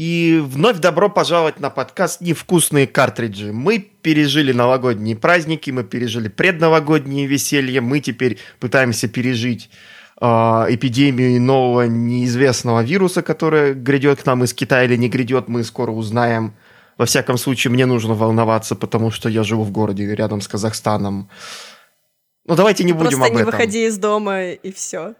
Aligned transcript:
И 0.00 0.42
вновь 0.42 0.78
добро 0.78 1.10
пожаловать 1.10 1.60
на 1.60 1.68
подкаст 1.68 2.22
«Невкусные 2.22 2.86
картриджи». 2.86 3.52
Мы 3.52 3.78
пережили 3.78 4.50
новогодние 4.50 5.14
праздники, 5.14 5.70
мы 5.70 5.84
пережили 5.84 6.28
предновогодние 6.28 7.26
веселье, 7.26 7.82
мы 7.82 8.00
теперь 8.00 8.38
пытаемся 8.60 9.08
пережить 9.08 9.68
э, 10.18 10.26
эпидемию 10.26 11.38
нового 11.42 11.82
неизвестного 11.82 12.82
вируса, 12.82 13.20
который 13.20 13.74
грядет 13.74 14.22
к 14.22 14.24
нам 14.26 14.42
из 14.42 14.54
Китая 14.54 14.84
или 14.84 14.96
не 14.96 15.10
грядет, 15.10 15.48
мы 15.48 15.64
скоро 15.64 15.90
узнаем. 15.90 16.54
Во 17.00 17.06
всяком 17.06 17.38
случае, 17.38 17.70
мне 17.70 17.86
нужно 17.86 18.12
волноваться, 18.12 18.76
потому 18.76 19.10
что 19.10 19.30
я 19.30 19.42
живу 19.42 19.64
в 19.64 19.70
городе 19.70 20.14
рядом 20.14 20.42
с 20.42 20.48
Казахстаном. 20.48 21.30
Ну, 22.44 22.54
давайте 22.56 22.84
не 22.84 22.92
будем 22.92 23.18
Просто 23.18 23.24
об 23.24 23.32
не 23.32 23.40
этом. 23.40 23.50
выходи 23.52 23.86
из 23.86 23.96
дома, 23.96 24.50
и 24.50 24.70
все. 24.70 25.14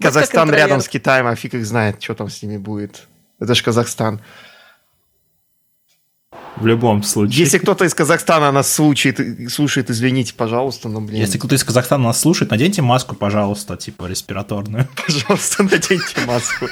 Казахстан 0.00 0.50
рядом 0.50 0.80
с 0.80 0.88
Китаем, 0.88 1.28
а 1.28 1.36
фиг 1.36 1.54
их 1.54 1.64
знает, 1.66 2.02
что 2.02 2.14
там 2.16 2.28
с 2.28 2.42
ними 2.42 2.56
будет. 2.56 3.06
Это 3.38 3.54
же 3.54 3.62
Казахстан. 3.62 4.20
В 6.56 6.66
любом 6.66 7.04
случае. 7.04 7.44
Если 7.44 7.58
кто-то 7.58 7.84
из 7.84 7.94
Казахстана 7.94 8.50
нас 8.50 8.72
слушает, 8.72 9.52
слушает, 9.52 9.90
извините, 9.90 10.34
пожалуйста, 10.34 10.88
но, 10.88 11.00
блин, 11.00 11.20
Если 11.20 11.38
кто-то 11.38 11.54
из 11.54 11.62
Казахстана 11.62 12.06
нас 12.06 12.20
слушает, 12.20 12.50
наденьте 12.50 12.82
маску, 12.82 13.14
пожалуйста, 13.14 13.76
типа 13.76 14.06
респираторную. 14.06 14.88
пожалуйста, 15.06 15.62
наденьте 15.62 16.26
маску. 16.26 16.66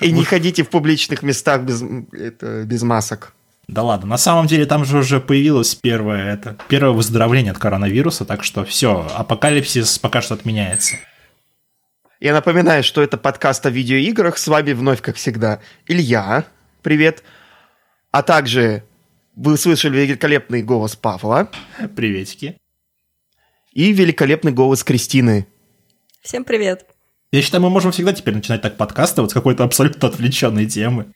И 0.00 0.12
не 0.12 0.24
ходите 0.24 0.62
в 0.62 0.68
публичных 0.68 1.22
местах 1.22 1.62
без, 1.62 1.82
это, 2.12 2.64
без 2.64 2.82
масок. 2.82 3.32
Да 3.66 3.82
ладно, 3.82 4.06
на 4.06 4.18
самом 4.18 4.46
деле 4.46 4.64
там 4.66 4.84
же 4.84 4.98
уже 4.98 5.20
появилось 5.20 5.74
первое, 5.74 6.32
это, 6.34 6.56
первое 6.68 6.92
выздоровление 6.92 7.50
от 7.50 7.58
коронавируса, 7.58 8.24
так 8.24 8.44
что 8.44 8.64
все, 8.64 9.08
апокалипсис 9.14 9.98
пока 9.98 10.22
что 10.22 10.34
отменяется. 10.34 10.96
Я 12.20 12.32
напоминаю, 12.32 12.82
что 12.82 13.02
это 13.02 13.18
подкаст 13.18 13.66
о 13.66 13.70
видеоиграх. 13.70 14.38
С 14.38 14.48
вами 14.48 14.72
вновь, 14.72 15.02
как 15.02 15.16
всегда, 15.16 15.60
Илья. 15.86 16.44
Привет. 16.82 17.22
А 18.10 18.22
также 18.22 18.84
вы 19.34 19.58
слышали 19.58 19.98
великолепный 19.98 20.62
голос 20.62 20.96
Павла 20.96 21.50
Приветики. 21.94 22.56
и 23.72 23.92
великолепный 23.92 24.52
голос 24.52 24.82
Кристины. 24.82 25.46
Всем 26.22 26.44
привет. 26.44 26.95
Я 27.32 27.42
считаю, 27.42 27.62
мы 27.62 27.70
можем 27.70 27.92
всегда 27.92 28.12
теперь 28.12 28.34
начинать 28.34 28.62
так 28.62 28.76
подкасты 28.76 29.20
вот 29.20 29.30
с 29.30 29.34
какой-то 29.34 29.64
абсолютно 29.64 30.08
отвлеченной 30.08 30.66
темы. 30.66 31.06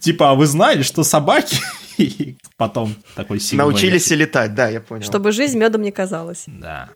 Типа, 0.00 0.30
а 0.30 0.34
вы 0.34 0.46
знали, 0.46 0.82
что 0.82 1.02
собаки... 1.02 1.58
И 1.98 2.36
потом 2.56 2.94
такой 3.16 3.40
сигнал. 3.40 3.70
Научились 3.70 4.12
и 4.12 4.14
летать, 4.14 4.54
да, 4.54 4.68
я 4.68 4.80
понял. 4.80 5.02
Чтобы 5.02 5.32
жизнь 5.32 5.58
медом 5.58 5.82
не 5.82 5.90
казалась. 5.90 6.44
Да. 6.46 6.90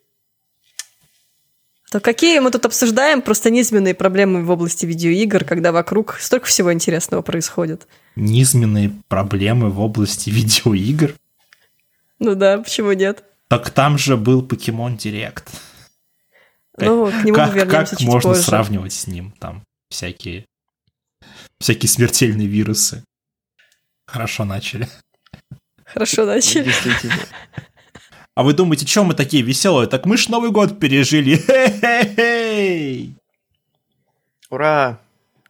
То 1.91 1.99
какие 1.99 2.39
мы 2.39 2.53
тут 2.53 2.65
обсуждаем 2.67 3.21
просто 3.21 3.51
низменные 3.51 3.95
проблемы 3.95 4.45
в 4.45 4.51
области 4.51 4.87
видеоигр, 4.87 5.45
когда 5.45 5.73
вокруг 5.73 6.19
столько 6.21 6.47
всего 6.47 6.73
интересного 6.73 7.21
происходит. 7.21 7.89
Низменные 8.15 8.93
проблемы 9.09 9.71
в 9.71 9.81
области 9.81 10.31
видеоигр. 10.31 11.17
Ну 12.21 12.37
да, 12.37 12.59
почему 12.59 12.93
нет? 12.93 13.25
Так 13.49 13.71
там 13.71 13.99
же 13.99 14.17
был 14.17 14.43
Покемон 14.43 14.97
Директ. 14.97 15.51
Ну, 16.79 17.07
к 17.11 17.25
нему 17.25 17.39
мы 17.39 17.45
как, 17.45 17.55
вернемся 17.55 17.91
как 17.91 17.99
чуть 17.99 18.07
можно 18.07 18.31
позже. 18.31 18.43
сравнивать 18.43 18.93
с 18.93 19.07
ним? 19.07 19.33
Там 19.39 19.63
всякие, 19.91 20.47
всякие 21.61 21.89
смертельные 21.89 22.47
вирусы. 22.47 23.05
Хорошо 24.07 24.45
начали. 24.45 24.89
Хорошо 25.85 26.25
начали. 26.25 26.65
Действительно. 26.65 27.15
А 28.35 28.43
вы 28.43 28.55
думаете, 28.55 28.87
что 28.87 29.05
мы 29.05 29.15
такие 29.15 29.43
веселые? 29.43 29.89
Так 29.89 30.07
мы 30.07 30.17
ж 30.17 30.29
Новый 30.29 30.51
год 30.51 30.81
пережили. 30.81 31.37
Хе-хе-хей! 31.37 33.15
Ура! 34.49 34.99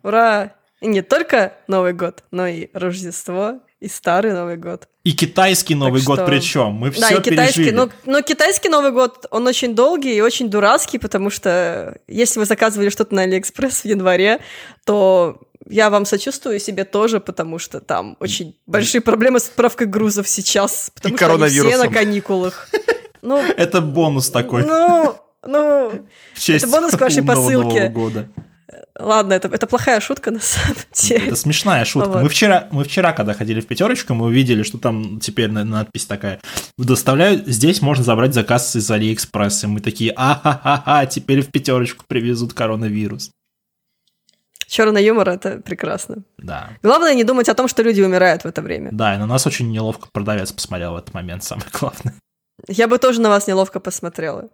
Ура! 0.02 0.54
И 0.80 0.88
не 0.88 1.02
только 1.02 1.54
Новый 1.68 1.92
год, 1.92 2.24
но 2.32 2.48
и 2.48 2.70
Рождество, 2.72 3.60
и 3.82 3.88
Старый 3.88 4.32
Новый 4.32 4.56
год. 4.56 4.88
И 5.03 5.12
китайский 5.12 5.75
Новый 5.75 6.00
Так 6.00 6.06
год 6.06 6.19
что- 6.20 6.26
причем. 6.26 6.72
Мы 6.75 6.91
да, 6.93 7.06
все 7.09 7.19
и 7.19 7.22
китайский, 7.22 7.54
пережили. 7.65 7.75
но, 7.75 7.88
но 8.06 8.22
китайский 8.22 8.69
Новый 8.69 8.93
год, 8.93 9.26
он 9.31 9.47
очень 9.47 9.75
долгий 9.75 10.15
и 10.15 10.20
очень 10.20 10.48
дурацкий, 10.48 10.98
потому 10.98 11.31
что 11.31 11.98
если 12.06 12.38
вы 12.38 12.44
заказывали 12.47 12.91
что-то 12.91 13.15
на 13.15 13.22
Алиэкспресс 13.22 13.82
в 13.82 13.84
январе, 13.87 14.38
то 14.84 15.41
я 15.69 15.91
вам 15.91 16.04
сочувствую 16.04 16.56
и 16.56 16.60
себе 16.60 16.84
тоже, 16.84 17.19
потому 17.19 17.59
что 17.59 17.81
там 17.81 18.16
очень 18.21 18.56
большие 18.66 19.00
проблемы 19.00 19.41
с 19.41 19.48
отправкой 19.48 19.88
грузов 19.88 20.28
сейчас, 20.28 20.91
потому 20.94 21.16
что 21.16 21.34
они 21.34 21.48
все 21.48 21.76
на 21.76 21.88
каникулах. 21.88 22.69
Ну, 23.25 23.38
Это 23.38 23.81
бонус 23.81 24.31
такой. 24.31 24.65
ну, 24.65 25.15
ну, 25.47 25.92
это 26.48 26.66
бонус 26.66 26.91
к 26.97 27.00
вашей 27.00 27.22
посылке. 27.22 27.88
Нового 27.88 27.88
года. 27.88 28.28
Ладно, 28.99 29.33
это, 29.34 29.49
это 29.49 29.66
плохая 29.66 30.00
шутка 30.00 30.31
на 30.31 30.41
самом 30.41 30.77
деле. 30.93 31.27
Это 31.27 31.37
смешная 31.37 31.84
шутка. 31.84 32.09
Вот. 32.10 32.22
Мы 32.22 32.28
вчера, 32.28 32.69
мы 32.71 32.84
вчера, 32.84 33.12
когда 33.12 33.34
ходили 33.34 33.60
в 33.60 33.66
пятерочку, 33.66 34.15
мы 34.15 34.27
увидели, 34.27 34.62
что 34.62 34.78
там 34.78 35.21
теперь 35.21 35.50
на- 35.50 35.65
надпись 35.65 36.06
такая. 36.06 36.41
Доставляю, 36.78 37.43
здесь 37.47 37.83
можно 37.83 38.05
забрать 38.05 38.34
заказ 38.34 38.75
из 38.77 38.91
Алиэкспресса. 38.91 39.69
Мы 39.69 39.81
такие, 39.81 40.12
а-ха-ха-ха, 40.16 41.06
теперь 41.06 41.43
в 41.43 41.50
пятерочку 41.50 42.05
привезут 42.06 42.53
коронавирус. 42.55 43.31
Черный 44.66 45.04
юмор 45.04 45.28
это 45.28 45.59
прекрасно. 45.59 46.22
Да. 46.39 46.71
Главное 46.83 47.15
не 47.15 47.25
думать 47.25 47.49
о 47.50 47.54
том, 47.54 47.69
что 47.69 47.83
люди 47.83 48.00
умирают 48.00 48.43
в 48.43 48.47
это 48.47 48.62
время. 48.62 48.89
Да, 48.93 49.15
и 49.15 49.19
на 49.19 49.27
нас 49.27 49.47
очень 49.47 49.71
неловко 49.71 50.09
продавец 50.12 50.50
посмотрел 50.50 50.94
в 50.94 50.97
этот 50.97 51.12
момент, 51.12 51.44
самое 51.44 51.69
главное. 51.78 52.15
Я 52.69 52.89
бы 52.89 52.99
тоже 52.99 53.21
на 53.21 53.28
вас 53.28 53.47
неловко 53.47 53.81
посмотрела. 53.81 54.49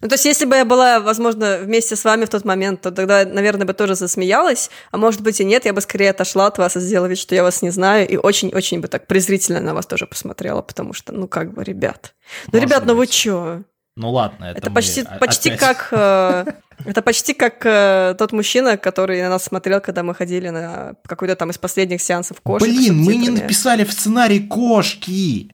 Ну, 0.00 0.08
то 0.08 0.14
есть, 0.14 0.24
если 0.24 0.44
бы 0.44 0.56
я 0.56 0.64
была, 0.64 1.00
возможно, 1.00 1.58
вместе 1.58 1.96
с 1.96 2.04
вами 2.04 2.24
в 2.24 2.28
тот 2.28 2.44
момент, 2.44 2.80
то 2.80 2.90
тогда, 2.90 3.24
наверное, 3.24 3.66
бы 3.66 3.72
тоже 3.74 3.94
засмеялась, 3.94 4.70
а 4.90 4.96
может 4.98 5.20
быть 5.20 5.40
и 5.40 5.44
нет, 5.44 5.64
я 5.64 5.72
бы 5.72 5.80
скорее 5.80 6.10
отошла 6.10 6.46
от 6.46 6.58
вас 6.58 6.76
и 6.76 6.80
сделала 6.80 7.06
вид, 7.06 7.18
что 7.18 7.34
я 7.34 7.42
вас 7.42 7.62
не 7.62 7.70
знаю, 7.70 8.08
и 8.08 8.16
очень-очень 8.16 8.80
бы 8.80 8.88
так 8.88 9.06
презрительно 9.06 9.60
на 9.60 9.74
вас 9.74 9.86
тоже 9.86 10.06
посмотрела, 10.06 10.62
потому 10.62 10.92
что, 10.92 11.12
ну, 11.12 11.26
как 11.28 11.52
бы, 11.52 11.64
ребят. 11.64 12.14
Ну, 12.46 12.58
Может 12.58 12.68
ребят, 12.70 12.86
ну 12.86 12.94
вы 12.94 13.00
быть. 13.00 13.10
чё? 13.10 13.62
Ну 13.96 14.12
ладно, 14.12 14.44
это, 14.44 14.58
Это 14.58 14.70
мы 14.70 14.74
почти, 14.76 15.00
о- 15.02 15.18
почти 15.18 15.50
опять- 15.50 15.60
как... 15.60 15.88
э, 15.92 16.44
Это 16.84 17.02
почти 17.02 17.34
как 17.34 17.66
э, 17.66 18.14
тот 18.16 18.30
мужчина, 18.30 18.76
который 18.76 19.20
на 19.22 19.28
нас 19.30 19.42
смотрел, 19.42 19.80
когда 19.80 20.04
мы 20.04 20.14
ходили 20.14 20.50
на 20.50 20.94
какой-то 21.04 21.34
там 21.34 21.50
из 21.50 21.58
последних 21.58 22.00
сеансов 22.00 22.40
кошек. 22.40 22.68
Блин, 22.68 22.96
мы 23.02 23.16
не 23.16 23.30
написали 23.30 23.82
в 23.82 23.92
сценарий 23.92 24.46
кошки. 24.46 25.50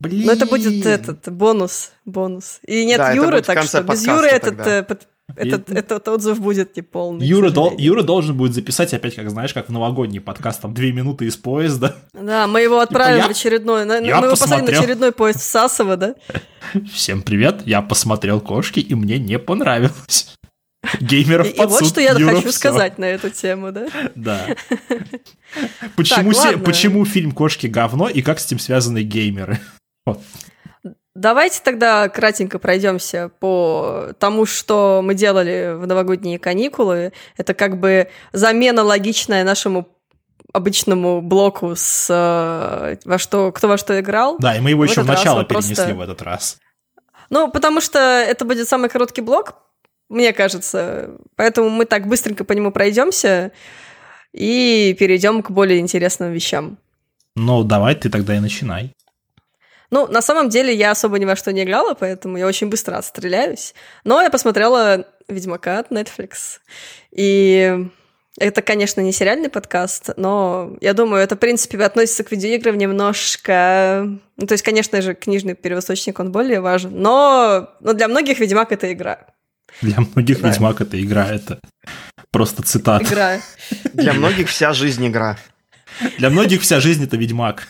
Блин. 0.00 0.26
Ну, 0.26 0.32
это 0.32 0.46
будет 0.46 0.86
этот 0.86 1.30
бонус, 1.32 1.92
бонус. 2.06 2.60
И 2.66 2.84
нет 2.86 2.98
Да, 2.98 3.12
Юры, 3.12 3.42
так 3.42 3.62
что 3.62 3.82
без 3.82 4.06
Юры 4.06 4.28
этот, 4.28 4.58
э, 4.66 4.82
под- 4.82 5.06
этот, 5.36 5.70
этот 5.70 6.08
отзыв 6.08 6.40
будет 6.40 6.74
неполный. 6.76 7.24
Юра, 7.26 7.50
дол-. 7.50 7.74
Юра 7.78 8.02
должен 8.02 8.36
будет 8.36 8.54
записать 8.54 8.92
опять, 8.94 9.14
как 9.14 9.28
знаешь, 9.30 9.52
как 9.54 9.68
в 9.68 9.72
новогодний 9.72 10.20
подкаст, 10.20 10.62
там 10.62 10.72
две 10.74 10.92
минуты 10.92 11.26
из 11.26 11.36
поезда. 11.36 11.96
Да, 12.14 12.46
мы 12.46 12.62
его 12.62 12.80
отправим 12.80 13.18
я- 13.18 13.26
в 13.28 13.30
очередной... 13.30 13.84
на- 13.84 13.98
я 13.98 14.16
мы 14.20 14.24
его 14.26 14.30
посадим 14.30 14.52
на 14.52 14.56
посмотрел. 14.62 14.80
очередной 14.80 15.12
поезд 15.12 15.40
в 15.40 15.44
Сасово, 15.44 15.96
да? 15.98 16.14
Всем 16.92 17.20
привет, 17.22 17.62
я 17.66 17.82
посмотрел 17.82 18.40
кошки, 18.40 18.80
и 18.80 18.94
мне 18.94 19.18
не 19.18 19.38
понравилось. 19.38 20.34
Геймеров 20.98 21.46
И, 21.46 21.50
и 21.50 21.56
под 21.58 21.70
вот 21.70 21.78
суд, 21.80 21.88
что 21.88 22.00
я 22.00 22.12
Юра, 22.12 22.36
хочу 22.36 22.48
всё. 22.48 22.52
сказать 22.58 22.96
на 22.98 23.04
эту 23.04 23.28
тему, 23.28 23.70
да? 23.70 23.86
Да. 24.14 24.46
Почему, 25.96 26.32
се- 26.32 26.48
ладно. 26.48 26.64
почему 26.64 27.04
фильм 27.04 27.32
«Кошки 27.32 27.66
говно» 27.66 28.08
и 28.08 28.22
как 28.22 28.40
с 28.40 28.46
этим 28.46 28.58
связаны 28.58 29.02
геймеры? 29.02 29.60
Вот. 30.06 30.20
Давайте 31.14 31.60
тогда 31.62 32.08
кратенько 32.08 32.58
пройдемся 32.58 33.30
по 33.40 34.12
тому, 34.18 34.46
что 34.46 35.02
мы 35.04 35.14
делали 35.14 35.74
в 35.76 35.86
новогодние 35.86 36.38
каникулы. 36.38 37.12
Это 37.36 37.52
как 37.52 37.78
бы 37.80 38.08
замена 38.32 38.82
логичная 38.82 39.44
нашему 39.44 39.88
обычному 40.52 41.20
блоку 41.20 41.74
с 41.76 42.06
э, 42.10 42.96
во 43.04 43.18
что 43.18 43.52
кто 43.52 43.68
во 43.68 43.76
что 43.76 43.98
играл. 44.00 44.36
Да, 44.38 44.56
и 44.56 44.60
мы 44.60 44.70
его 44.70 44.82
В 44.84 44.88
еще 44.88 45.02
в 45.02 45.06
начало 45.06 45.40
мы 45.40 45.44
просто- 45.44 45.74
перенесли 45.74 45.92
в 45.94 46.00
этот 46.00 46.22
раз. 46.22 46.58
Ну, 47.28 47.50
потому 47.50 47.80
что 47.80 47.98
это 47.98 48.44
будет 48.44 48.68
самый 48.68 48.88
короткий 48.88 49.20
блок, 49.20 49.54
мне 50.08 50.32
кажется. 50.32 51.10
Поэтому 51.36 51.70
мы 51.70 51.84
так 51.84 52.06
быстренько 52.06 52.44
по 52.44 52.52
нему 52.52 52.72
пройдемся 52.72 53.52
и 54.32 54.96
перейдем 54.98 55.42
к 55.42 55.50
более 55.50 55.78
интересным 55.80 56.32
вещам. 56.32 56.78
Ну, 57.36 57.62
давай 57.62 57.94
ты 57.94 58.10
тогда 58.10 58.36
и 58.36 58.40
начинай. 58.40 58.92
Ну, 59.90 60.06
на 60.06 60.22
самом 60.22 60.48
деле, 60.48 60.74
я 60.74 60.92
особо 60.92 61.18
ни 61.18 61.24
во 61.24 61.36
что 61.36 61.52
не 61.52 61.64
играла, 61.64 61.94
поэтому 61.94 62.36
я 62.36 62.46
очень 62.46 62.68
быстро 62.68 62.96
отстреляюсь. 62.96 63.74
Но 64.04 64.22
я 64.22 64.30
посмотрела 64.30 65.06
«Ведьмака» 65.28 65.80
от 65.80 65.90
Netflix. 65.90 66.60
И 67.10 67.86
это, 68.38 68.62
конечно, 68.62 69.00
не 69.00 69.12
сериальный 69.12 69.48
подкаст, 69.48 70.10
но 70.16 70.76
я 70.80 70.94
думаю, 70.94 71.22
это, 71.22 71.34
в 71.34 71.38
принципе, 71.38 71.78
относится 71.78 72.24
к 72.24 72.30
видеоиграм 72.30 72.78
немножко... 72.78 74.06
Ну, 74.36 74.46
то 74.46 74.52
есть, 74.54 74.64
конечно 74.64 75.02
же, 75.02 75.14
книжный 75.14 75.54
первоисточник, 75.54 76.20
он 76.20 76.30
более 76.30 76.60
важен, 76.60 76.92
но, 76.94 77.70
но 77.80 77.92
для 77.92 78.08
многих 78.08 78.38
«Ведьмак»— 78.38 78.72
это 78.72 78.92
игра. 78.92 79.26
Для 79.82 79.98
многих 80.00 80.40
Да. 80.40 80.48
Ведьмак 80.48 80.80
это 80.80 81.02
игра, 81.02 81.26
это 81.28 81.60
просто 82.30 82.62
цитата. 82.62 83.04
Игра. 83.04 83.40
Для 83.92 84.12
многих 84.12 84.48
вся 84.48 84.72
жизнь 84.72 85.06
игра. 85.06 85.36
Для 86.18 86.30
многих 86.30 86.62
вся 86.62 86.80
жизнь 86.80 87.04
это 87.04 87.16
Ведьмак. 87.16 87.66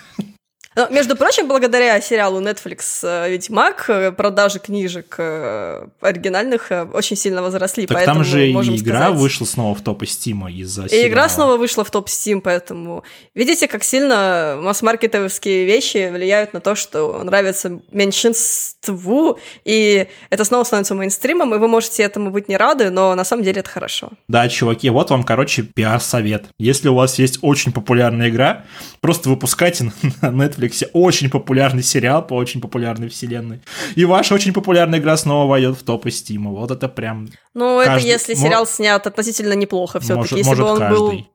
Но, 0.80 0.88
между 0.88 1.14
прочим, 1.14 1.46
благодаря 1.46 2.00
сериалу 2.00 2.40
Netflix 2.40 3.00
э, 3.02 3.30
«Ведьмак» 3.30 3.84
э, 3.88 4.12
продажи 4.12 4.60
книжек 4.60 5.14
э, 5.18 5.86
оригинальных 6.00 6.72
очень 6.94 7.16
сильно 7.16 7.42
возросли. 7.42 7.86
Так 7.86 7.98
поэтому 7.98 8.20
там 8.20 8.24
же 8.24 8.48
и 8.48 8.52
игра 8.52 9.00
сказать... 9.00 9.14
вышла 9.16 9.44
снова 9.44 9.74
в 9.74 9.82
топ 9.82 10.06
Стима 10.06 10.50
из-за 10.50 10.86
И 10.86 10.88
сериала. 10.88 11.08
игра 11.08 11.28
снова 11.28 11.56
вышла 11.58 11.84
в 11.84 11.90
топ 11.90 12.08
Steam, 12.08 12.40
поэтому 12.40 13.04
видите, 13.34 13.68
как 13.68 13.84
сильно 13.84 14.58
масс-маркетовские 14.62 15.66
вещи 15.66 16.10
влияют 16.10 16.54
на 16.54 16.60
то, 16.60 16.74
что 16.74 17.22
нравится 17.24 17.78
меньшинству, 17.92 19.38
и 19.66 20.06
это 20.30 20.44
снова 20.44 20.64
становится 20.64 20.94
мейнстримом, 20.94 21.54
и 21.54 21.58
вы 21.58 21.68
можете 21.68 22.04
этому 22.04 22.30
быть 22.30 22.48
не 22.48 22.56
рады, 22.56 22.88
но 22.88 23.14
на 23.14 23.24
самом 23.24 23.42
деле 23.42 23.60
это 23.60 23.68
хорошо. 23.68 24.12
Да, 24.28 24.48
чуваки, 24.48 24.88
вот 24.88 25.10
вам, 25.10 25.24
короче, 25.24 25.62
пиар-совет. 25.62 26.46
Если 26.58 26.88
у 26.88 26.94
вас 26.94 27.18
есть 27.18 27.40
очень 27.42 27.70
популярная 27.70 28.30
игра, 28.30 28.64
просто 29.02 29.28
выпускайте 29.28 29.84
на 30.22 30.28
Netflix 30.28 30.69
очень 30.92 31.30
популярный 31.30 31.82
сериал 31.82 32.26
по 32.26 32.34
очень 32.34 32.60
популярной 32.60 33.08
вселенной. 33.08 33.60
И 33.96 34.04
ваша 34.04 34.34
очень 34.34 34.52
популярная 34.52 34.98
игра 34.98 35.16
снова 35.16 35.48
войдет 35.48 35.76
в 35.78 35.82
топы 35.82 36.10
Стима. 36.10 36.50
Вот 36.50 36.70
это 36.70 36.88
прям... 36.88 37.28
Ну, 37.54 37.80
это 37.80 37.92
Каждый- 37.92 38.08
если 38.08 38.34
мо- 38.34 38.40
сериал 38.40 38.66
снят 38.66 39.06
относительно 39.06 39.54
неплохо 39.54 40.00
все-таки. 40.00 40.18
может, 40.18 40.38
Если 40.38 40.48
может 40.48 40.64
бы 40.64 40.70
он 40.70 40.78
был 40.78 41.08
каждый. 41.10 41.30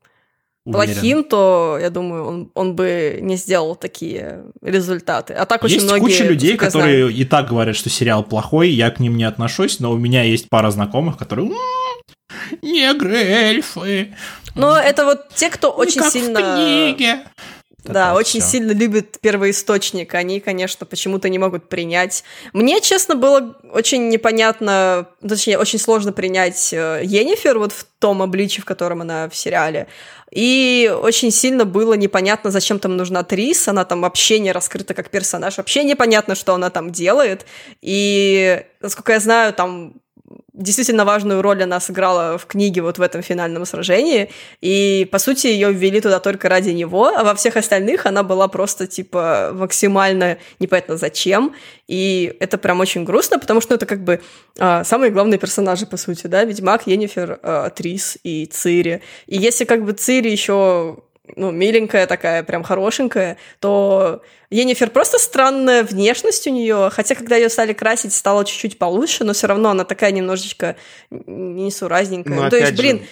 Уверен. 0.68 0.94
плохим, 0.96 1.24
то, 1.26 1.78
я 1.80 1.92
думаю, 1.92 2.26
он, 2.26 2.52
он 2.56 2.76
бы 2.76 3.20
не 3.22 3.36
сделал 3.36 3.76
такие 3.76 4.46
результаты. 4.64 5.34
А 5.36 5.46
так 5.46 5.64
очень 5.64 5.76
Есть 5.76 5.86
многие... 5.88 6.02
куча 6.02 6.24
людей, 6.24 6.58
которые 6.58 7.06
знаю, 7.06 7.10
и 7.10 7.24
так 7.24 7.50
говорят, 7.50 7.76
что 7.76 7.92
сериал 7.92 8.24
плохой, 8.24 8.70
я 8.72 8.90
к 8.90 9.00
ним 9.00 9.16
не 9.16 9.26
отношусь, 9.26 9.80
но 9.80 9.92
у 9.92 9.98
меня 9.98 10.24
есть 10.24 10.50
пара 10.50 10.72
знакомых, 10.72 11.18
которые... 11.18 11.50
«М, 11.52 11.56
Негры, 12.64 13.18
эльфы. 13.18 14.16
Но 14.56 14.76
это 14.76 15.06
вот 15.06 15.30
те, 15.36 15.50
кто 15.50 15.68
не 15.68 15.74
очень 15.82 16.02
как 16.02 16.10
в 16.10 16.14
сильно... 16.14 16.40
книге». 17.86 17.94
Да, 17.94 18.12
вот 18.14 18.20
очень 18.20 18.42
всё. 18.42 18.50
сильно 18.50 18.72
любят 18.72 19.20
первоисточник. 19.22 20.14
Они, 20.14 20.40
конечно, 20.40 20.86
почему-то 20.86 21.30
не 21.30 21.40
могут 21.40 21.70
принять. 21.70 22.24
Мне, 22.54 22.82
честно, 22.82 23.16
было 23.16 23.56
очень 23.72 24.10
непонятно, 24.10 25.08
точнее, 25.28 25.58
очень 25.58 25.80
сложно 25.80 26.12
принять 26.12 26.74
э, 26.74 27.02
Йеннифер 27.04 27.58
вот 27.58 27.72
в 27.72 27.86
том 28.00 28.22
обличии, 28.22 28.62
в 28.62 28.66
котором 28.66 29.02
она 29.02 29.30
в 29.30 29.36
сериале. 29.36 29.88
И 30.32 30.94
очень 31.02 31.32
сильно 31.32 31.66
было 31.66 31.94
непонятно, 31.94 32.52
зачем 32.52 32.80
там 32.80 32.98
нужна 32.98 33.24
Трис. 33.24 33.68
Она 33.68 33.86
там 33.86 34.02
вообще 34.02 34.40
не 34.40 34.52
раскрыта 34.52 34.94
как 34.94 35.10
персонаж. 35.10 35.58
Вообще 35.58 35.84
непонятно, 35.84 36.36
что 36.36 36.54
она 36.54 36.70
там 36.70 36.92
делает. 36.92 37.46
И, 37.82 38.64
насколько 38.82 39.14
я 39.14 39.20
знаю, 39.20 39.54
там 39.54 39.94
действительно 40.54 41.06
важную 41.06 41.42
роль 41.42 41.64
она 41.64 41.80
сыграла 41.80 42.38
в 42.38 42.46
книге 42.46 42.82
вот 42.82 42.98
в 42.98 43.02
этом 43.02 43.22
финальном 43.22 43.66
сражении, 43.66 44.30
и, 44.62 45.08
по 45.12 45.20
сути, 45.20 45.48
ее 45.48 45.72
ввели 45.72 46.02
туда 46.02 46.20
только 46.20 46.50
ради 46.50 46.70
него, 46.70 47.08
а 47.08 47.24
во 47.24 47.36
всех 47.36 47.58
остальных 47.58 48.06
она 48.06 48.24
была 48.24 48.48
просто, 48.48 48.88
типа, 48.88 49.52
максимально 49.54 50.38
непонятно 50.60 50.98
зачем, 50.98 51.54
и 51.88 52.36
это 52.40 52.58
прям 52.58 52.80
очень 52.80 53.04
грустно, 53.04 53.40
потому 53.40 53.62
что 53.62 53.76
это 53.76 53.86
как 53.86 54.04
бы 54.04 54.22
а, 54.58 54.84
самые 54.84 55.12
главные 55.12 55.38
персонажи, 55.38 55.86
по 55.86 55.98
сути, 55.98 56.28
да, 56.28 56.44
Ведьмак, 56.44 56.88
Йеннифер, 56.88 57.40
а, 57.44 57.70
Трис 57.70 58.18
и 58.24 58.46
Цири. 58.46 59.02
И 59.28 59.38
если 59.38 59.66
как 59.66 59.84
бы 59.84 59.94
Цири 59.94 60.30
еще 60.30 60.98
ну, 61.36 61.52
миленькая 61.52 62.08
такая, 62.08 62.44
прям 62.44 62.64
хорошенькая, 62.64 63.38
то 63.60 64.22
Енифер 64.50 64.90
просто 64.90 65.18
странная 65.18 65.84
внешность 65.84 66.48
у 66.48 66.52
нее, 66.52 66.90
хотя 66.92 67.16
когда 67.16 67.36
ее 67.36 67.50
стали 67.50 67.74
красить, 67.74 68.14
стало 68.14 68.46
чуть-чуть 68.46 68.78
получше, 68.78 69.24
но 69.24 69.34
все 69.34 69.48
равно 69.48 69.70
она 69.70 69.84
такая 69.84 70.12
немножечко 70.12 70.76
несуразненькая. 71.10 72.36
Ну, 72.36 72.44
Ну, 72.44 72.50
то 72.50 72.58
есть, 72.58 72.74
опять 72.74 72.78
же, 72.78 72.84
блин, 72.84 73.08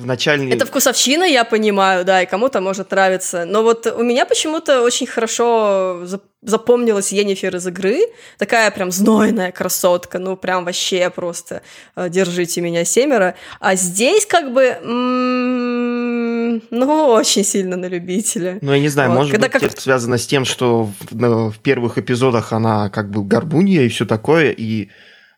В 0.00 0.06
начальной... 0.06 0.50
это 0.50 0.64
вкусовщина, 0.66 1.24
я 1.24 1.44
понимаю, 1.44 2.04
да, 2.04 2.22
и 2.22 2.26
кому-то 2.26 2.60
может 2.60 2.90
нравиться. 2.90 3.44
Но 3.44 3.62
вот 3.62 3.86
у 3.86 4.02
меня 4.02 4.24
почему-то 4.26 4.82
очень 4.82 5.06
хорошо 5.06 6.00
зап- 6.04 6.22
запомнилась 6.42 7.12
Енифер 7.12 7.56
из 7.56 7.66
игры. 7.66 7.98
Такая 8.38 8.70
прям 8.70 8.90
знойная 8.90 9.52
красотка, 9.52 10.18
ну 10.18 10.36
прям 10.36 10.64
вообще 10.64 11.10
просто 11.10 11.60
э, 11.96 12.08
держите 12.08 12.60
меня 12.62 12.84
семеро. 12.84 13.34
А 13.60 13.74
здесь 13.74 14.24
как 14.26 14.52
бы, 14.52 14.62
м, 14.64 16.62
ну, 16.70 17.06
очень 17.08 17.44
сильно 17.44 17.76
на 17.76 17.86
любителя. 17.86 18.58
Ну, 18.62 18.72
я 18.72 18.80
не 18.80 18.88
знаю, 18.88 19.10
Вот. 19.10 19.16
может 19.16 19.32
Когда 19.32 19.46
быть, 19.48 19.52
как- 19.52 19.62
это 19.64 19.80
связано 19.80 20.18
с 20.18 20.26
тем, 20.26 20.44
что 20.44 20.84
в, 21.10 21.50
в 21.50 21.58
первых 21.58 21.98
эпизодах 21.98 22.52
она 22.52 22.88
как 22.90 23.10
бы 23.10 23.22
горбунья 23.24 23.82
и 23.82 23.88
все 23.88 24.06
такое, 24.06 24.50
и 24.50 24.88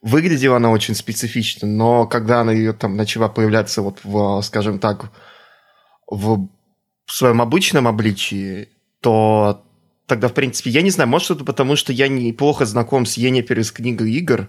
выглядела 0.02 0.56
она 0.56 0.70
очень 0.70 0.94
специфично, 0.94 1.66
но 1.66 2.06
когда 2.06 2.40
она 2.40 2.52
ее 2.52 2.72
там 2.72 2.96
начала 2.96 3.28
появляться 3.28 3.82
вот 3.82 4.00
в, 4.04 4.42
скажем 4.42 4.78
так, 4.78 5.10
в 6.06 6.48
своем 7.06 7.40
обычном 7.40 7.88
обличии, 7.88 8.68
то 9.00 9.64
тогда, 10.06 10.28
в 10.28 10.34
принципе, 10.34 10.70
я 10.70 10.82
не 10.82 10.90
знаю, 10.90 11.08
может, 11.08 11.30
это 11.30 11.44
потому, 11.44 11.76
что 11.76 11.92
я 11.92 12.08
неплохо 12.08 12.66
знаком 12.66 13.06
с 13.06 13.16
Енифер 13.16 13.60
из 13.60 13.72
книги 13.72 14.02
игр, 14.18 14.48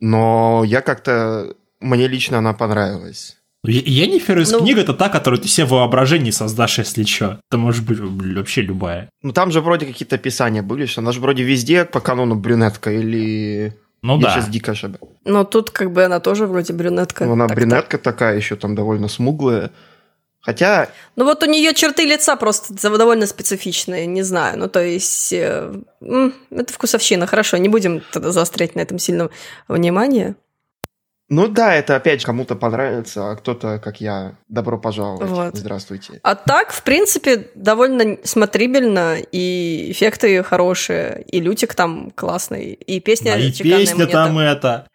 но 0.00 0.64
я 0.64 0.80
как-то... 0.80 1.54
Мне 1.80 2.08
лично 2.08 2.38
она 2.38 2.52
понравилась. 2.52 3.38
Енифер 3.64 4.38
из 4.38 4.50
Ну- 4.52 4.60
книг 4.60 4.78
это 4.78 4.92
та, 4.94 5.08
которую 5.08 5.40
ты 5.40 5.48
себе 5.48 5.66
в 5.66 5.70
воображении 5.70 6.30
создашь, 6.30 6.78
если 6.78 7.04
что. 7.04 7.40
Это 7.50 7.58
может 7.58 7.84
быть 7.84 7.98
вообще 7.98 8.62
любая. 8.62 9.10
Ну, 9.22 9.32
там 9.32 9.50
же 9.50 9.60
вроде 9.60 9.86
какие-то 9.86 10.16
описания 10.16 10.62
были, 10.62 10.86
что 10.86 11.00
она 11.00 11.12
же 11.12 11.20
вроде 11.20 11.42
везде 11.42 11.84
по 11.84 12.00
канону 12.00 12.34
брюнетка 12.34 12.90
или... 12.92 13.74
Ну 14.02 14.16
Я 14.18 14.22
да. 14.26 14.30
сейчас 14.34 14.48
дико 14.48 14.72
ошибаюсь. 14.72 15.14
Но 15.24 15.44
тут 15.44 15.70
как 15.70 15.92
бы 15.92 16.04
она 16.04 16.20
тоже 16.20 16.46
вроде 16.46 16.72
брюнетка. 16.72 17.24
Ну, 17.26 17.32
она 17.32 17.46
Так-так. 17.48 17.56
брюнетка 17.68 17.98
такая 17.98 18.36
еще 18.36 18.56
там 18.56 18.74
довольно 18.74 19.08
смуглая. 19.08 19.70
Хотя, 20.42 20.88
Ну 21.16 21.24
вот 21.26 21.42
у 21.42 21.46
нее 21.46 21.74
черты 21.74 22.06
лица 22.06 22.34
просто 22.36 22.72
довольно 22.96 23.26
специфичные, 23.26 24.06
не 24.06 24.22
знаю. 24.22 24.58
Ну 24.58 24.68
то 24.68 24.82
есть 24.82 25.34
э, 25.34 25.74
это 26.50 26.72
вкусовщина. 26.72 27.26
Хорошо, 27.26 27.58
не 27.58 27.68
будем 27.68 28.00
тогда 28.10 28.32
заострять 28.32 28.74
на 28.74 28.80
этом 28.80 28.98
сильно 28.98 29.28
внимание. 29.68 30.36
Ну 31.30 31.46
да, 31.48 31.74
это 31.74 31.96
опять 31.96 32.24
кому-то 32.24 32.56
понравится, 32.56 33.30
а 33.30 33.36
кто-то, 33.36 33.78
как 33.78 34.00
я, 34.00 34.34
добро 34.48 34.78
пожаловать. 34.78 35.30
Вот. 35.30 35.56
Здравствуйте. 35.56 36.20
А 36.22 36.34
так, 36.34 36.72
в 36.72 36.82
принципе, 36.82 37.48
довольно 37.54 38.18
смотрибельно, 38.24 39.16
и 39.32 39.92
эффекты 39.92 40.42
хорошие, 40.42 41.24
и 41.28 41.40
лютик 41.40 41.74
там 41.74 42.10
классный, 42.10 42.72
и 42.72 43.00
песня 43.00 43.34
А 43.34 43.38
и 43.38 43.50
песня 43.52 43.94
монета. 43.96 44.12
там 44.12 44.38
это. 44.38 44.86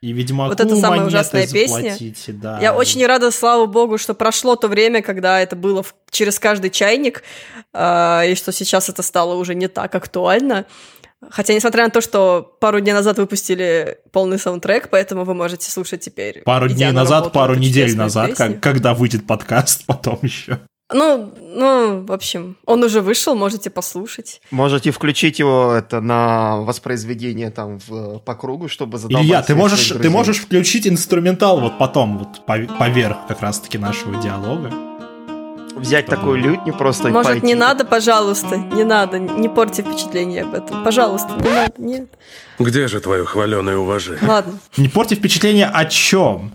И 0.00 0.12
Ведьмаку 0.12 0.50
Вот 0.50 0.60
это 0.60 0.76
самая 0.76 1.04
ужасная 1.04 1.48
песня. 1.48 1.96
да. 2.28 2.60
Я 2.60 2.72
очень 2.76 3.04
рада, 3.04 3.32
слава 3.32 3.66
богу, 3.66 3.98
что 3.98 4.14
прошло 4.14 4.54
то 4.54 4.68
время, 4.68 5.02
когда 5.02 5.40
это 5.40 5.56
было 5.56 5.82
в- 5.82 5.92
через 6.10 6.38
каждый 6.38 6.70
чайник, 6.70 7.24
а, 7.72 8.22
и 8.24 8.36
что 8.36 8.52
сейчас 8.52 8.88
это 8.88 9.02
стало 9.02 9.34
уже 9.34 9.56
не 9.56 9.66
так 9.66 9.94
актуально. 9.96 10.66
Хотя, 11.30 11.52
несмотря 11.54 11.84
на 11.84 11.90
то, 11.90 12.00
что 12.00 12.56
пару 12.60 12.80
дней 12.80 12.92
назад 12.92 13.18
выпустили 13.18 13.98
полный 14.12 14.38
саундтрек, 14.38 14.88
поэтому 14.88 15.24
вы 15.24 15.34
можете 15.34 15.70
слушать 15.70 16.00
теперь. 16.00 16.42
Пару 16.42 16.68
дней 16.68 16.86
на 16.86 16.92
назад, 16.92 17.18
работу, 17.24 17.34
пару 17.34 17.54
недель 17.56 17.96
назад, 17.96 18.30
песню. 18.30 18.52
как- 18.54 18.60
когда 18.62 18.94
выйдет 18.94 19.26
подкаст, 19.26 19.84
потом 19.86 20.18
еще. 20.22 20.60
Ну, 20.90 21.34
ну, 21.38 22.02
в 22.06 22.12
общем, 22.12 22.56
он 22.64 22.82
уже 22.82 23.02
вышел, 23.02 23.34
можете 23.34 23.68
послушать. 23.68 24.40
Можете 24.50 24.90
включить 24.90 25.38
его 25.38 25.72
это 25.74 26.00
на 26.00 26.58
воспроизведение 26.60 27.50
там 27.50 27.78
в, 27.86 28.20
по 28.20 28.34
кругу, 28.34 28.68
чтобы 28.68 28.96
задолбать 28.96 29.26
Илья, 29.26 29.42
ты 29.42 29.54
можешь, 29.54 29.88
ты 29.88 30.08
можешь 30.08 30.38
включить 30.38 30.86
инструментал 30.86 31.60
вот 31.60 31.76
потом, 31.78 32.16
вот 32.18 32.40
пов- 32.46 32.74
поверх 32.78 33.18
как 33.28 33.42
раз-таки 33.42 33.76
нашего 33.76 34.22
диалога. 34.22 34.72
Взять 35.78 36.06
такую 36.06 36.36
лютню 36.38 36.72
просто 36.76 37.08
и 37.08 37.10
Может, 37.12 37.32
пойти. 37.32 37.46
не 37.46 37.54
надо, 37.54 37.84
пожалуйста, 37.84 38.56
не 38.56 38.84
надо, 38.84 39.18
не 39.18 39.48
порти 39.48 39.80
впечатление 39.82 40.42
об 40.42 40.54
этом. 40.54 40.84
Пожалуйста, 40.84 41.32
не 41.40 41.48
надо, 41.50 41.74
нет. 41.78 42.08
Где 42.58 42.88
же 42.88 43.00
твое 43.00 43.24
хваленое 43.24 43.78
уважение? 43.78 44.20
Ладно. 44.26 44.58
Не 44.76 44.88
порти 44.88 45.14
впечатление 45.14 45.66
о 45.66 45.84
чем? 45.86 46.52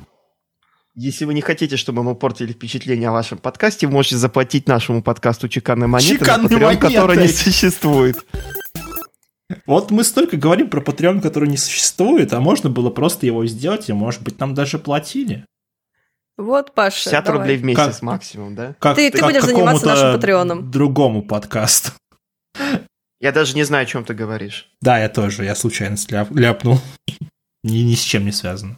Если 0.96 1.26
вы 1.26 1.34
не 1.34 1.42
хотите, 1.42 1.76
чтобы 1.76 2.04
мы 2.04 2.14
портили 2.14 2.52
впечатление 2.54 3.10
о 3.10 3.14
вашем 3.14 3.40
подкасте, 3.40 3.88
вы 3.88 3.94
можете 3.94 4.18
заплатить 4.18 4.68
нашему 4.68 5.02
подкасту 5.02 5.48
чеканной 5.50 5.88
монеты, 5.88 6.20
Чеканной 6.20 6.50
на 6.50 6.54
Patreon, 6.56 6.66
монеты. 6.66 6.88
который 6.88 7.18
не 7.18 7.28
существует. 7.30 8.18
Вот 9.66 9.92
мы 9.92 10.04
столько 10.04 10.38
говорим 10.38 10.70
про 10.70 10.82
Patreon, 10.82 11.22
который 11.22 11.50
не 11.50 11.58
существует, 11.58 12.34
а 12.34 12.40
можно 12.40 12.70
было 12.70 12.90
просто 12.90 13.26
его 13.26 13.46
сделать, 13.46 13.90
и, 13.90 13.94
может 13.94 14.22
быть, 14.22 14.40
нам 14.40 14.54
даже 14.54 14.78
платили. 14.80 15.46
Вот, 16.38 16.74
Паша, 16.74 17.04
50 17.06 17.26
давай. 17.26 17.40
рублей 17.42 17.58
в 17.58 17.64
месяц 17.64 17.80
Как- 17.96 18.02
максимум, 18.02 18.56
да? 18.56 18.76
Как, 18.80 18.96
Ты- 18.96 19.12
ты 19.12 19.20
как 19.20 19.30
будешь 19.30 19.44
заниматься 19.44 19.86
нашим 19.86 20.14
Патреоном. 20.14 20.72
другому 20.72 21.22
подкасту. 21.22 21.92
Я 23.20 23.32
даже 23.32 23.56
не 23.56 23.64
знаю, 23.64 23.84
о 23.84 23.86
чем 23.86 24.04
ты 24.04 24.14
говоришь. 24.14 24.70
Да, 24.82 25.00
я 25.00 25.10
тоже, 25.10 25.46
я 25.46 25.56
случайно 25.56 25.96
сляп- 25.96 26.34
ляпнул. 26.38 26.80
Ни, 27.64 27.78
ни 27.78 27.96
с 27.96 28.02
чем 28.02 28.26
не 28.26 28.32
связано. 28.32 28.78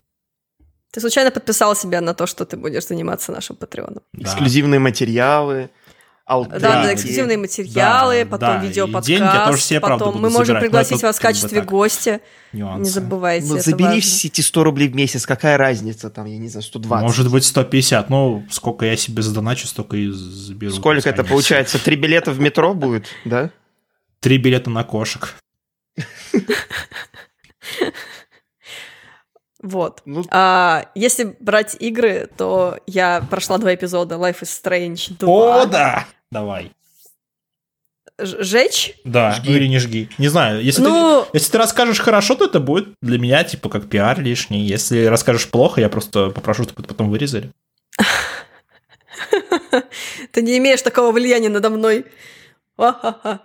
Ты 0.91 1.01
случайно 1.01 1.31
подписал 1.31 1.75
себя 1.75 1.99
на 2.01 2.13
то, 2.13 2.27
что 2.27 2.45
ты 2.45 2.55
будешь 2.55 2.85
заниматься 2.87 3.31
нашим 3.31 3.55
Патреоном. 3.55 4.03
Да. 4.13 4.23
Эксклюзивные 4.23 4.79
материалы, 4.79 5.69
алты. 6.25 6.59
Да, 6.59 6.83
да, 6.83 6.93
эксклюзивные 6.93 7.37
материалы, 7.37 8.23
да, 8.23 8.29
потом 8.29 8.49
да, 8.49 8.57
видеоподкаст, 8.65 9.07
деньги 9.07 9.45
тоже 9.45 9.61
себе, 9.61 9.79
правда, 9.79 10.05
потом 10.05 10.13
буду 10.13 10.23
мы 10.23 10.29
можем 10.31 10.45
забирать, 10.45 10.61
но 10.63 10.67
пригласить 10.67 10.97
это 10.97 11.07
вас 11.07 11.15
в 11.17 11.19
как 11.19 11.29
бы 11.31 11.33
качестве 11.33 11.59
так. 11.59 11.69
гостя. 11.69 12.21
Нюансы. 12.53 12.83
Не 12.83 12.89
забывайте, 12.89 13.47
Ну, 13.47 13.59
забери 13.59 13.83
важно. 13.85 14.01
все 14.01 14.27
эти 14.27 14.41
100 14.41 14.63
рублей 14.63 14.87
в 14.87 14.95
месяц, 14.95 15.25
какая 15.25 15.57
разница 15.57 16.09
там, 16.09 16.25
я 16.25 16.37
не 16.37 16.47
знаю, 16.47 16.63
120. 16.63 17.03
Может 17.03 17.31
быть 17.31 17.45
150, 17.45 18.09
ну, 18.09 18.45
сколько 18.49 18.85
я 18.85 18.97
себе 18.97 19.21
задоначу, 19.21 19.67
столько 19.67 19.97
и 19.97 20.09
заберу. 20.09 20.73
Сколько 20.73 21.09
это 21.09 21.23
получается? 21.23 21.77
Три 21.79 21.95
билета 21.95 22.31
в 22.31 22.39
метро 22.39 22.73
будет, 22.73 23.07
да? 23.23 23.51
Три 24.19 24.37
билета 24.37 24.69
на 24.69 24.83
кошек. 24.83 25.35
Вот. 29.65 30.01
Ну- 30.05 30.23
А, 30.29 30.85
если 30.93 31.35
брать 31.39 31.75
игры, 31.79 32.29
то 32.37 32.77
я 32.85 33.25
прошла 33.31 33.57
два 33.57 33.73
эпизода 33.73 34.15
Life 34.15 34.41
is 34.41 34.61
Strange 34.63 35.17
2. 35.17 35.27
О, 35.27 35.65
да! 35.65 36.05
Давай. 36.31 36.71
Жечь? 38.19 38.93
Да, 39.03 39.31
Жги. 39.31 39.49
ну 39.49 39.55
или 39.57 39.67
не 39.67 39.79
жги. 39.79 40.09
Не 40.19 40.27
знаю, 40.29 40.63
если, 40.63 40.83
Ну- 40.83 41.23
ты, 41.23 41.29
если 41.37 41.51
ты 41.51 41.57
расскажешь 41.57 41.99
хорошо, 41.99 42.35
то 42.35 42.45
это 42.45 42.59
будет 42.59 42.89
для 43.01 43.17
меня 43.17 43.43
типа 43.43 43.69
как 43.69 43.89
пиар 43.89 44.21
лишний. 44.21 44.61
Если 44.61 45.05
расскажешь 45.05 45.49
плохо, 45.49 45.81
я 45.81 45.89
просто 45.89 46.29
попрошу, 46.29 46.63
чтобы 46.63 46.83
это 46.83 46.89
потом 46.93 47.09
вырезали. 47.09 47.51
Ты 50.31 50.41
не 50.43 50.57
имеешь 50.59 50.81
такого 50.81 51.11
влияния 51.11 51.49
надо 51.49 51.69
мной. 51.69 52.05
Ха-ха-ха. 52.77 53.41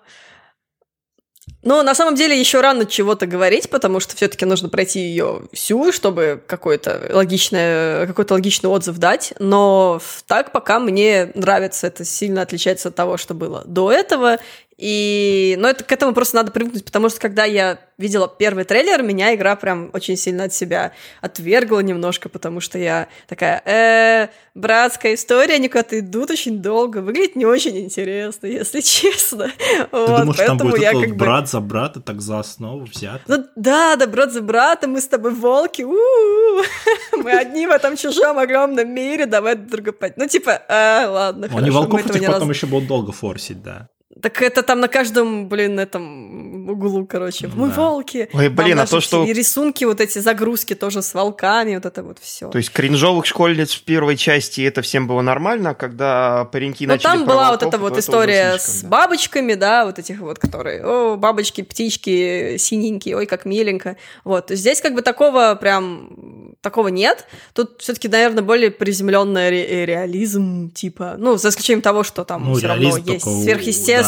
Но 1.63 1.83
на 1.83 1.95
самом 1.95 2.15
деле 2.15 2.39
еще 2.39 2.61
рано 2.61 2.87
чего-то 2.87 3.27
говорить, 3.27 3.69
потому 3.69 4.01
что 4.01 4.17
все-таки 4.17 4.47
нужно 4.47 4.69
пройти 4.69 5.01
ее 5.01 5.43
всю, 5.53 5.93
чтобы 5.93 6.43
какой-то 6.47 7.11
логичный, 7.13 8.07
какой-то 8.07 8.35
логичный 8.35 8.71
отзыв 8.71 8.97
дать. 8.99 9.35
Но 9.39 10.01
так 10.27 10.53
пока 10.53 10.81
мне 10.81 11.31
нравится, 11.35 11.87
это 11.87 12.05
сильно 12.05 12.43
отличается 12.43 12.89
от 12.89 12.95
того, 12.95 13.19
что 13.19 13.35
было 13.35 13.63
до 13.67 13.93
этого. 13.93 14.39
И, 14.81 15.57
но 15.59 15.69
это, 15.69 15.85
к 15.85 15.93
этому 15.93 16.15
просто 16.15 16.37
надо 16.37 16.53
привыкнуть, 16.53 16.87
потому 16.87 17.11
что 17.11 17.21
когда 17.21 17.45
я 17.45 17.79
видела 17.99 18.27
первый 18.29 18.65
трейлер, 18.65 19.03
меня 19.03 19.35
игра 19.35 19.55
прям 19.55 19.91
очень 19.93 20.17
сильно 20.17 20.45
от 20.45 20.55
себя 20.55 20.93
отвергла 21.21 21.81
немножко, 21.81 22.31
потому 22.31 22.61
что 22.61 22.79
я 22.79 23.09
такая, 23.29 23.61
э, 23.67 24.29
братская 24.55 25.15
история, 25.17 25.57
они 25.57 25.69
куда-то 25.69 25.99
идут 25.99 26.31
очень 26.31 26.63
долго, 26.63 27.03
выглядит 27.03 27.37
не 27.37 27.45
очень 27.45 27.77
интересно, 27.79 28.47
если 28.47 28.81
честно. 28.81 29.49
Ты 29.49 29.87
Вот, 29.93 30.21
думаешь, 30.21 30.37
там 30.39 30.57
будет 30.57 30.81
я 30.81 30.93
как 30.93 31.11
бы- 31.11 31.15
брат 31.15 31.51
за 31.51 31.61
брата 31.61 32.01
так 32.01 32.23
за 32.23 32.39
основу 32.39 32.87
взят? 32.87 33.21
ну 33.29 33.45
да, 33.57 33.97
да, 33.97 34.07
брат 34.07 34.33
за 34.33 34.41
брата, 34.41 34.89
мы 34.89 35.03
с 35.03 35.07
тобой 35.09 35.35
волки, 35.35 35.83
мы 37.17 37.33
одни 37.33 37.67
в 37.67 37.71
этом 37.71 37.99
чужом 37.99 38.39
огромном 38.39 38.89
мире, 38.89 39.27
давай 39.27 39.57
друг 39.57 39.69
друга 39.69 39.93
пойти. 39.93 40.15
Ну 40.17 40.27
типа, 40.27 40.63
а, 40.69 41.07
ладно, 41.11 41.49
Ну, 41.51 41.59
Они 41.59 41.71
хорошо, 41.71 41.83
мы 41.83 41.99
волков 41.99 42.17
этих 42.17 42.27
потом 42.27 42.49
еще 42.49 42.67
будут 42.67 42.89
долго 42.89 43.13
форсить, 43.13 43.63
да. 43.63 43.89
Так 44.23 44.43
это 44.43 44.63
там 44.63 44.81
на 44.81 44.89
каждом, 44.89 45.49
блин, 45.49 45.79
этом 45.79 46.69
углу, 46.69 47.07
короче. 47.07 47.49
Мы 47.55 47.69
Да. 47.69 47.75
волки. 47.75 48.29
Ой, 48.33 48.47
Там 48.47 48.55
блин, 48.55 48.79
а 48.79 48.87
то, 48.87 49.01
что- 49.01 49.25
И 49.25 49.33
рисунки, 49.33 49.85
вот 49.85 50.01
эти 50.01 50.19
загрузки 50.19 50.75
тоже 50.75 51.03
с 51.03 51.15
волками, 51.15 51.75
вот 51.75 51.87
это 51.87 52.03
вот 52.03 52.19
все. 52.21 52.49
То 52.49 52.59
есть 52.59 52.71
кринжовых 52.71 53.27
школьниц 53.27 53.73
в 53.75 53.83
первой 53.83 54.17
части 54.17 54.61
это 54.63 54.83
всем 54.83 55.07
было 55.07 55.23
нормально, 55.23 55.71
а 55.71 55.75
когда 55.75 56.45
пареньки 56.47 56.85
Ну, 56.85 56.93
начали 56.95 57.03
там 57.05 57.25
была 57.27 57.51
вот 57.51 57.63
эта 57.63 57.79
вот 57.79 57.97
история 57.99 58.57
с 58.59 58.83
да. 58.83 58.89
бабочками, 58.89 59.55
да, 59.55 59.85
вот 59.87 59.99
этих 59.99 60.19
вот, 60.19 60.39
которые, 60.39 60.83
о, 60.85 61.17
бабочки, 61.17 61.63
птички, 61.63 62.57
синенькие, 62.59 63.17
ой, 63.17 63.27
как 63.27 63.45
миленько. 63.45 63.97
Вот, 64.25 64.51
здесь 64.51 64.81
как 64.81 64.95
бы 64.95 65.03
такого 65.03 65.57
прям, 65.61 66.55
такого 66.61 66.89
нет. 66.89 67.27
Тут 67.55 67.81
все 67.81 67.95
таки 67.95 68.09
наверное, 68.09 68.43
более 68.43 68.71
приземленный 68.71 69.51
реализм, 69.87 70.71
типа, 70.71 71.15
ну, 71.19 71.37
за 71.37 71.49
исключением 71.49 71.83
того, 71.83 72.03
что 72.05 72.25
там 72.25 72.45
Ну, 72.49 72.55
все 72.55 72.67
равно 72.69 72.83
есть 72.85 73.05
только 73.07 73.31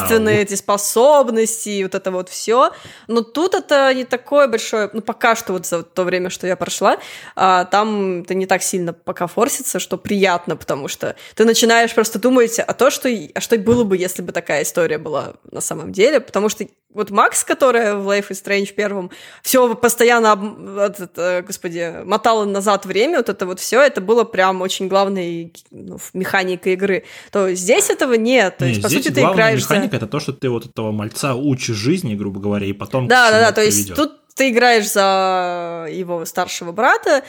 у- 0.03 0.07
сверхъестественные 0.07 0.37
да, 0.37 0.43
эти 0.43 0.55
способности, 0.55 1.69
и 1.69 1.83
вот 1.83 1.95
это 1.95 2.11
вот 2.11 2.29
все. 2.29 2.73
Но 3.09 3.23
тут 3.23 3.55
это 3.55 3.93
не 3.95 4.05
такое 4.05 4.49
большое, 4.49 4.91
ну, 4.93 5.01
пока 5.01 5.37
что 5.37 5.53
вот 5.53 5.67
за 5.67 5.83
то 5.83 6.05
время, 6.05 6.31
что 6.31 6.47
я 6.47 6.57
прошла, 6.57 6.99
а, 7.37 7.65
там 7.65 8.23
это 8.23 8.35
не 8.35 8.47
так 8.47 8.63
сильно 8.63 8.93
пока 8.93 9.27
форсится, 9.27 9.79
что 9.79 9.97
приятно, 9.99 10.57
потому 10.57 10.89
что 10.89 11.17
ты 11.35 11.45
начинаешь 11.45 11.95
просто 11.95 12.19
думать 12.19 12.59
о 12.59 12.73
том, 12.75 12.91
что, 12.91 13.09
а 13.35 13.41
что 13.41 13.59
было 13.59 13.85
бы, 13.85 13.97
если 13.97 14.23
бы 14.23 14.33
такая 14.33 14.63
история 14.63 14.99
была 14.99 15.35
на 15.51 15.61
самом 15.61 15.93
деле, 15.93 16.21
потому 16.21 16.49
что 16.49 16.67
вот 16.95 17.11
Макс, 17.11 17.45
которая 17.45 17.95
в 17.97 18.09
Life 18.09 18.29
is 18.31 18.43
Strange 18.45 18.73
первом 18.75 19.11
все 19.43 19.75
постоянно, 19.75 20.39
этот, 20.81 21.13
э, 21.17 21.43
господи, 21.43 22.03
мотала 22.05 22.45
назад 22.45 22.85
время, 22.87 23.19
вот 23.19 23.29
это 23.29 23.47
вот 23.47 23.61
все, 23.61 23.81
это 23.81 24.01
было 24.01 24.25
прям 24.25 24.61
очень 24.61 24.89
главной 24.89 25.53
ну, 25.71 25.99
механикой 26.13 26.75
игры. 26.75 27.05
То 27.31 27.53
здесь 27.55 27.91
этого 27.91 28.15
нет. 28.15 28.59
То 28.59 28.65
Не, 28.65 28.71
есть, 28.73 28.83
по 28.83 28.89
здесь 28.89 29.05
сути, 29.05 29.15
ты 29.15 29.21
играешь 29.23 29.65
за- 29.65 29.75
механика 29.75 29.97
это 29.97 30.07
то, 30.07 30.21
что 30.21 30.33
ты 30.33 30.49
вот 30.51 30.67
этого 30.67 30.93
мальца 30.93 31.35
учишь 31.35 31.77
жизни, 31.77 32.15
грубо 32.15 32.41
говоря, 32.41 32.67
и 32.67 32.73
потом 32.73 33.07
к 33.07 33.11
Да, 33.11 33.29
чему 33.29 33.33
да, 33.33 33.41
да. 33.41 33.47
это 33.47 33.55
То 33.57 33.65
есть 33.65 33.77
приведет. 33.89 33.97
тут 33.97 34.19
ты 34.35 34.49
играешь 34.51 34.91
за 34.91 35.87
его 35.91 36.25
старшего 36.25 36.73
брата, 36.73 37.23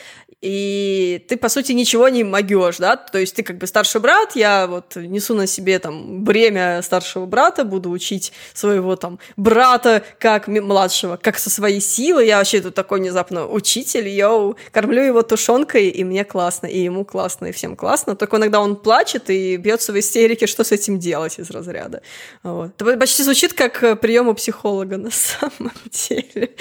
и 0.43 1.23
ты, 1.29 1.37
по 1.37 1.47
сути, 1.47 1.71
ничего 1.71 2.09
не 2.09 2.25
могешь, 2.25 2.75
да? 2.75 2.97
То 2.97 3.17
есть 3.17 3.33
ты 3.33 3.43
как 3.43 3.57
бы 3.57 3.65
старший 3.65 4.01
брат, 4.01 4.35
я 4.35 4.67
вот 4.67 4.97
несу 4.97 5.35
на 5.35 5.47
себе 5.47 5.79
там 5.79 6.25
бремя 6.25 6.81
старшего 6.81 7.25
брата, 7.25 7.63
буду 7.63 7.89
учить 7.89 8.33
своего 8.53 8.97
там 8.97 9.19
брата 9.37 10.03
как 10.19 10.49
младшего, 10.49 11.15
как 11.15 11.39
со 11.39 11.49
своей 11.49 11.79
силы. 11.79 12.25
Я 12.25 12.39
вообще 12.39 12.59
тут 12.59 12.75
такой 12.75 12.99
внезапно 12.99 13.47
учитель, 13.47 14.09
йоу, 14.09 14.57
кормлю 14.73 15.01
его 15.03 15.21
тушенкой, 15.21 15.87
и 15.87 16.03
мне 16.03 16.25
классно, 16.25 16.67
и 16.67 16.77
ему 16.77 17.05
классно, 17.05 17.45
и 17.45 17.51
всем 17.53 17.77
классно. 17.77 18.17
Только 18.17 18.35
иногда 18.35 18.59
он 18.59 18.75
плачет 18.75 19.29
и 19.29 19.55
бьется 19.55 19.93
в 19.93 19.99
истерике, 19.99 20.45
что 20.45 20.65
с 20.65 20.73
этим 20.73 20.99
делать 20.99 21.39
из 21.39 21.51
разряда. 21.51 22.01
Вот. 22.43 22.81
Это 22.81 22.97
почти 22.97 23.23
звучит 23.23 23.53
как 23.53 24.01
прием 24.01 24.27
у 24.27 24.33
психолога 24.33 24.97
на 24.97 25.09
самом 25.09 25.71
деле. 25.89 26.53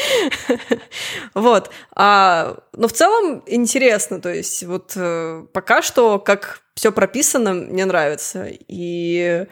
Вот. 1.35 1.71
А, 1.97 2.59
но 2.75 2.87
в 2.87 2.93
целом 2.93 3.43
интересно. 3.47 3.72
То 4.21 4.33
есть 4.33 4.63
вот 4.65 4.93
э, 4.97 5.45
пока 5.53 5.83
что, 5.83 6.19
как 6.19 6.63
все 6.75 6.93
прописано, 6.93 7.55
мне 7.55 7.85
нравится. 7.85 8.47
И 8.51 9.47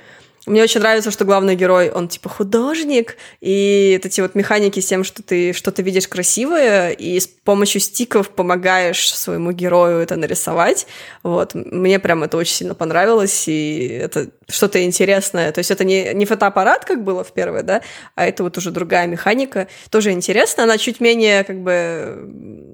мне 0.51 0.63
очень 0.63 0.81
нравится, 0.81 1.11
что 1.11 1.25
главный 1.25 1.55
герой, 1.55 1.91
он 1.91 2.09
типа 2.09 2.29
художник, 2.29 3.17
и 3.41 3.99
вот 3.99 4.07
эти 4.07 4.21
вот 4.21 4.35
механики 4.35 4.81
с 4.81 4.87
тем, 4.87 5.05
что 5.05 5.23
ты 5.23 5.53
что-то 5.53 5.83
видишь 5.83 6.09
красивое, 6.09 6.91
и 6.91 7.19
с 7.19 7.27
помощью 7.27 7.81
стиков 7.81 8.31
помогаешь 8.31 9.15
своему 9.15 9.53
герою 9.53 9.99
это 10.01 10.17
нарисовать. 10.17 10.87
Вот. 11.23 11.55
Мне 11.55 11.99
прям 11.99 12.23
это 12.23 12.37
очень 12.37 12.55
сильно 12.55 12.75
понравилось, 12.75 13.45
и 13.47 13.87
это 14.03 14.29
что-то 14.49 14.83
интересное. 14.85 15.53
То 15.53 15.61
есть 15.61 15.71
это 15.71 15.85
не, 15.85 16.13
не 16.15 16.27
фотоаппарат, 16.27 16.85
как 16.85 17.05
было 17.05 17.25
в 17.25 17.33
первой, 17.33 17.63
да, 17.63 17.83
а 18.15 18.27
это 18.27 18.43
вот 18.43 18.59
уже 18.59 18.71
другая 18.71 19.07
механика. 19.07 19.69
Тоже 19.91 20.11
интересно, 20.11 20.65
она 20.65 20.79
чуть 20.79 21.01
менее, 21.01 21.45
как 21.45 21.61
бы, 21.61 22.29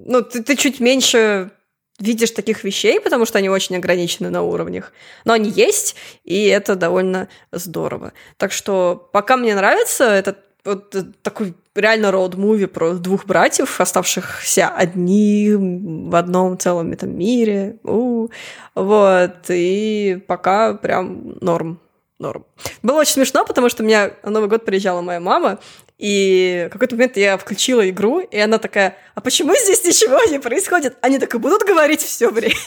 ну, 0.07 0.23
ты, 0.23 0.43
ты 0.43 0.57
чуть 0.57 0.81
меньше 0.81 1.51
видишь 1.99 2.31
таких 2.31 2.65
вещей, 2.65 3.01
потому 3.01 3.25
что 3.25 3.39
они 3.39 3.49
очень 3.49 3.77
ограничены 3.77 4.31
на 4.31 4.43
уровнях. 4.43 4.93
Но 5.25 5.33
они 5.33 5.51
есть, 5.51 5.97
и 6.25 6.47
это 6.47 6.77
довольно 6.77 7.29
здорово. 7.53 8.13
Так 8.37 8.53
что 8.53 9.09
пока 9.13 9.37
мне 9.37 9.55
нравится, 9.55 10.05
это 10.05 10.37
вот 10.65 10.95
такой 11.23 11.55
реально 11.75 12.11
роуд-муви 12.11 12.67
про 12.67 12.95
двух 12.95 13.27
братьев, 13.27 13.81
оставшихся 13.81 14.69
одни 14.69 15.53
в 15.55 16.15
одном 16.15 16.59
целом 16.59 16.93
этом 16.93 17.17
мире. 17.17 17.79
У, 17.85 18.29
вот, 18.75 19.37
и 19.49 20.23
пока 20.27 20.75
прям 20.75 21.37
норм. 21.41 21.81
Норм. 22.19 22.47
Было 22.83 23.01
очень 23.01 23.13
смешно, 23.13 23.45
потому 23.45 23.69
что 23.69 23.83
у 23.83 23.87
меня 23.87 24.13
на 24.23 24.31
Новый 24.31 24.49
год 24.49 24.65
приезжала 24.65 25.03
моя 25.03 25.21
мама, 25.21 25.59
и 25.99 26.67
в 26.69 26.73
какой-то 26.73 26.95
момент 26.97 27.17
я 27.17 27.37
включила 27.39 27.89
игру, 27.89 28.21
и 28.21 28.39
она 28.39 28.59
такая, 28.59 28.97
а 29.15 29.21
почему 29.21 29.55
здесь 29.57 29.83
ничего 29.85 30.23
не 30.31 30.39
происходит? 30.39 30.97
Они 31.01 31.19
так 31.19 31.35
и 31.35 31.39
будут 31.39 31.63
говорить 31.63 32.01
все 32.03 32.31
время. 32.31 32.55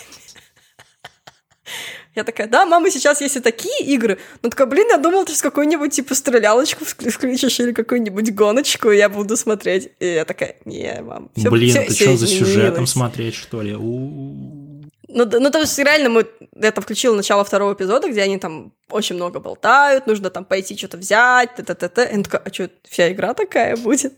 Я 2.16 2.24
такая, 2.24 2.48
да, 2.48 2.66
мама, 2.66 2.90
сейчас 2.90 3.22
есть 3.22 3.36
и 3.38 3.40
такие 3.40 3.86
игры. 3.86 4.18
Ну, 4.42 4.50
такая, 4.50 4.66
блин, 4.68 4.88
я 4.90 4.98
думала, 4.98 5.26
ты 5.26 5.36
с 5.36 5.42
какую-нибудь, 5.44 5.94
типа, 5.94 6.16
стрелялочку 6.16 6.84
вк- 6.84 7.10
включишь 7.12 7.60
или 7.60 7.72
какую-нибудь 7.72 8.34
гоночку, 8.34 8.90
и 8.90 8.98
я 8.98 9.08
буду 9.10 9.38
смотреть. 9.38 9.90
И 10.00 10.06
я 10.08 10.26
такая, 10.26 10.56
не, 10.66 11.00
мам, 11.02 11.30
всё- 11.38 11.52
Блин, 11.52 11.70
всё- 11.70 11.86
ты 11.86 11.94
что 11.94 12.18
за 12.18 12.28
сюжетом 12.28 12.64
изменилось». 12.86 12.90
смотреть, 12.90 13.36
что 13.36 13.62
ли? 13.62 13.76
У-у-у. 13.76 14.69
Ну, 15.12 15.26
ну, 15.26 15.50
то 15.50 15.60
есть, 15.60 15.78
реально, 15.80 16.10
мы 16.10 16.28
это 16.56 16.82
включила 16.82 17.16
начало 17.16 17.44
второго 17.44 17.74
эпизода, 17.74 18.10
где 18.10 18.22
они 18.22 18.38
там 18.38 18.74
очень 18.92 19.16
много 19.16 19.40
болтают, 19.40 20.06
нужно 20.06 20.30
там 20.30 20.46
пойти 20.46 20.78
что-то 20.78 20.98
взять, 20.98 21.56
т-т-т-т. 21.56 22.04
И 22.04 22.14
она 22.14 22.24
такая, 22.24 22.42
а 22.46 22.54
что, 22.54 22.70
вся 22.88 23.12
игра 23.12 23.34
такая 23.34 23.76
будет? 23.76 24.14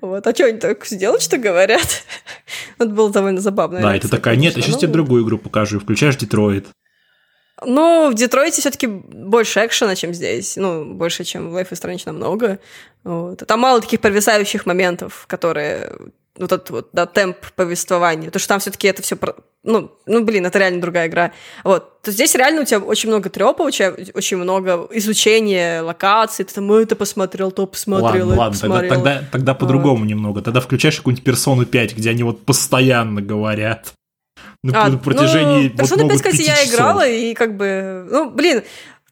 Вот, 0.00 0.26
а 0.26 0.34
что 0.34 0.46
они 0.46 0.58
так 0.58 0.86
сделать, 0.86 1.22
что 1.22 1.36
говорят? 1.36 2.04
Это 2.78 2.88
было 2.88 3.10
довольно 3.10 3.40
забавно. 3.40 3.80
Да, 3.80 3.94
и 3.94 4.00
ты 4.00 4.08
такая, 4.08 4.36
нет, 4.36 4.56
я 4.56 4.62
сейчас 4.62 4.78
тебе 4.78 4.92
другую 4.92 5.24
игру 5.24 5.36
покажу, 5.36 5.76
и 5.76 5.80
включаешь 5.80 6.16
Детройт. 6.16 6.66
Ну, 7.62 8.10
в 8.10 8.14
Детройте 8.14 8.62
все-таки 8.62 8.86
больше 8.86 9.66
экшена, 9.66 9.94
чем 9.94 10.14
здесь. 10.14 10.56
Ну, 10.56 10.94
больше, 10.94 11.24
чем 11.24 11.50
в 11.50 11.56
Life 11.56 11.70
is 11.70 11.82
Strange 11.82 12.02
намного. 12.06 12.58
Вот. 13.04 13.46
Там 13.46 13.60
мало 13.60 13.82
таких 13.82 14.00
провисающих 14.00 14.64
моментов, 14.64 15.26
которые 15.26 15.92
вот 16.40 16.52
этот 16.52 16.70
вот, 16.70 16.88
да, 16.92 17.06
темп 17.06 17.36
повествования. 17.54 18.26
Потому 18.26 18.40
что 18.40 18.48
там 18.48 18.60
все-таки 18.60 18.88
это 18.88 19.02
все 19.02 19.16
ну, 19.62 19.92
ну, 20.06 20.24
блин, 20.24 20.46
это 20.46 20.58
реально 20.58 20.80
другая 20.80 21.08
игра. 21.08 21.32
Вот. 21.64 22.00
То 22.00 22.12
здесь 22.12 22.34
реально 22.34 22.62
у 22.62 22.64
тебя 22.64 22.78
очень 22.78 23.10
много 23.10 23.28
трепа, 23.28 23.62
у 23.62 23.70
тебя 23.70 23.94
очень 24.14 24.38
много 24.38 24.88
изучения 24.92 25.82
локаций, 25.82 26.46
ты 26.46 26.54
там 26.54 26.72
это 26.72 26.96
посмотрел, 26.96 27.50
то 27.50 27.66
посмотрел, 27.66 28.28
ладно, 28.28 28.42
ладно, 28.42 28.58
тогда, 28.58 28.74
посмотрел. 28.78 28.94
тогда, 28.94 29.22
тогда 29.30 29.54
по-другому 29.54 30.04
немного. 30.06 30.40
Тогда 30.40 30.60
включаешь 30.60 30.96
какую-нибудь 30.96 31.24
персону 31.24 31.66
5, 31.66 31.96
где 31.96 32.10
они 32.10 32.22
вот 32.22 32.44
постоянно 32.44 33.20
говорят. 33.20 33.92
На, 34.62 34.84
А, 34.84 34.88
на 34.88 34.98
протяжении 34.98 35.68
ну, 35.68 35.74
вот 35.74 35.80
Persona 35.80 35.96
5, 35.96 36.02
могут 36.02 36.16
кстати, 36.16 36.42
я 36.42 36.64
играла, 36.64 37.08
и 37.08 37.34
как 37.34 37.56
бы, 37.56 38.06
ну, 38.10 38.30
блин, 38.30 38.62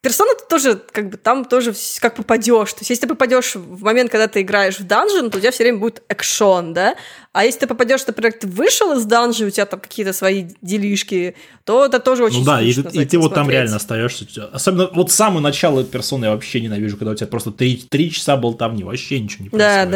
Персона 0.01 0.31
ты 0.35 0.45
тоже, 0.49 0.77
как 0.93 1.11
бы, 1.11 1.17
там 1.17 1.45
тоже 1.45 1.75
как 2.01 2.15
попадешь. 2.15 2.73
То 2.73 2.79
есть, 2.81 2.91
если 2.91 3.03
ты 3.03 3.09
попадешь 3.09 3.57
в 3.57 3.83
момент, 3.83 4.11
когда 4.13 4.29
ты 4.29 4.43
играешь 4.43 4.79
в 4.79 4.87
данжен, 4.87 5.29
то 5.31 5.39
у 5.39 5.41
тебя 5.41 5.51
все 5.51 5.65
время 5.65 5.79
будет 5.79 6.03
экшон, 6.09 6.73
да? 6.73 6.95
А 7.33 7.45
если 7.45 7.61
ты 7.61 7.67
попадешь, 7.67 8.07
например, 8.07 8.33
ты 8.33 8.47
вышел 8.47 8.93
из 8.97 9.05
данжа, 9.05 9.45
у 9.47 9.51
тебя 9.51 9.67
там 9.67 9.81
какие-то 9.81 10.13
свои 10.13 10.47
делишки, 10.63 11.35
то 11.65 11.85
это 11.85 11.99
тоже 11.99 12.23
очень 12.25 12.39
Ну 12.41 12.45
да, 12.45 12.63
и, 12.63 12.71
и 12.71 12.75
ты 12.75 13.03
этим 13.03 13.21
вот 13.23 13.35
там 13.35 13.45
смотреть. 13.47 13.61
реально 13.63 13.77
остаешься. 13.77 14.27
Особенно 14.53 14.89
вот 14.95 15.11
самое 15.11 15.41
начало 15.43 15.83
персоны 15.83 16.27
я 16.27 16.31
вообще 16.31 16.61
ненавижу, 16.61 16.97
когда 16.97 17.11
у 17.11 17.15
тебя 17.17 17.27
просто 17.27 17.51
три, 17.51 17.77
три 17.91 18.13
часа 18.13 18.37
болтовни, 18.37 18.85
вообще 18.85 19.19
ничего 19.19 19.45
не 19.45 19.51
Да, 19.51 19.57
происходит. 19.85 19.91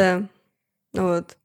да. 0.93 1.01
Вот. 1.01 1.37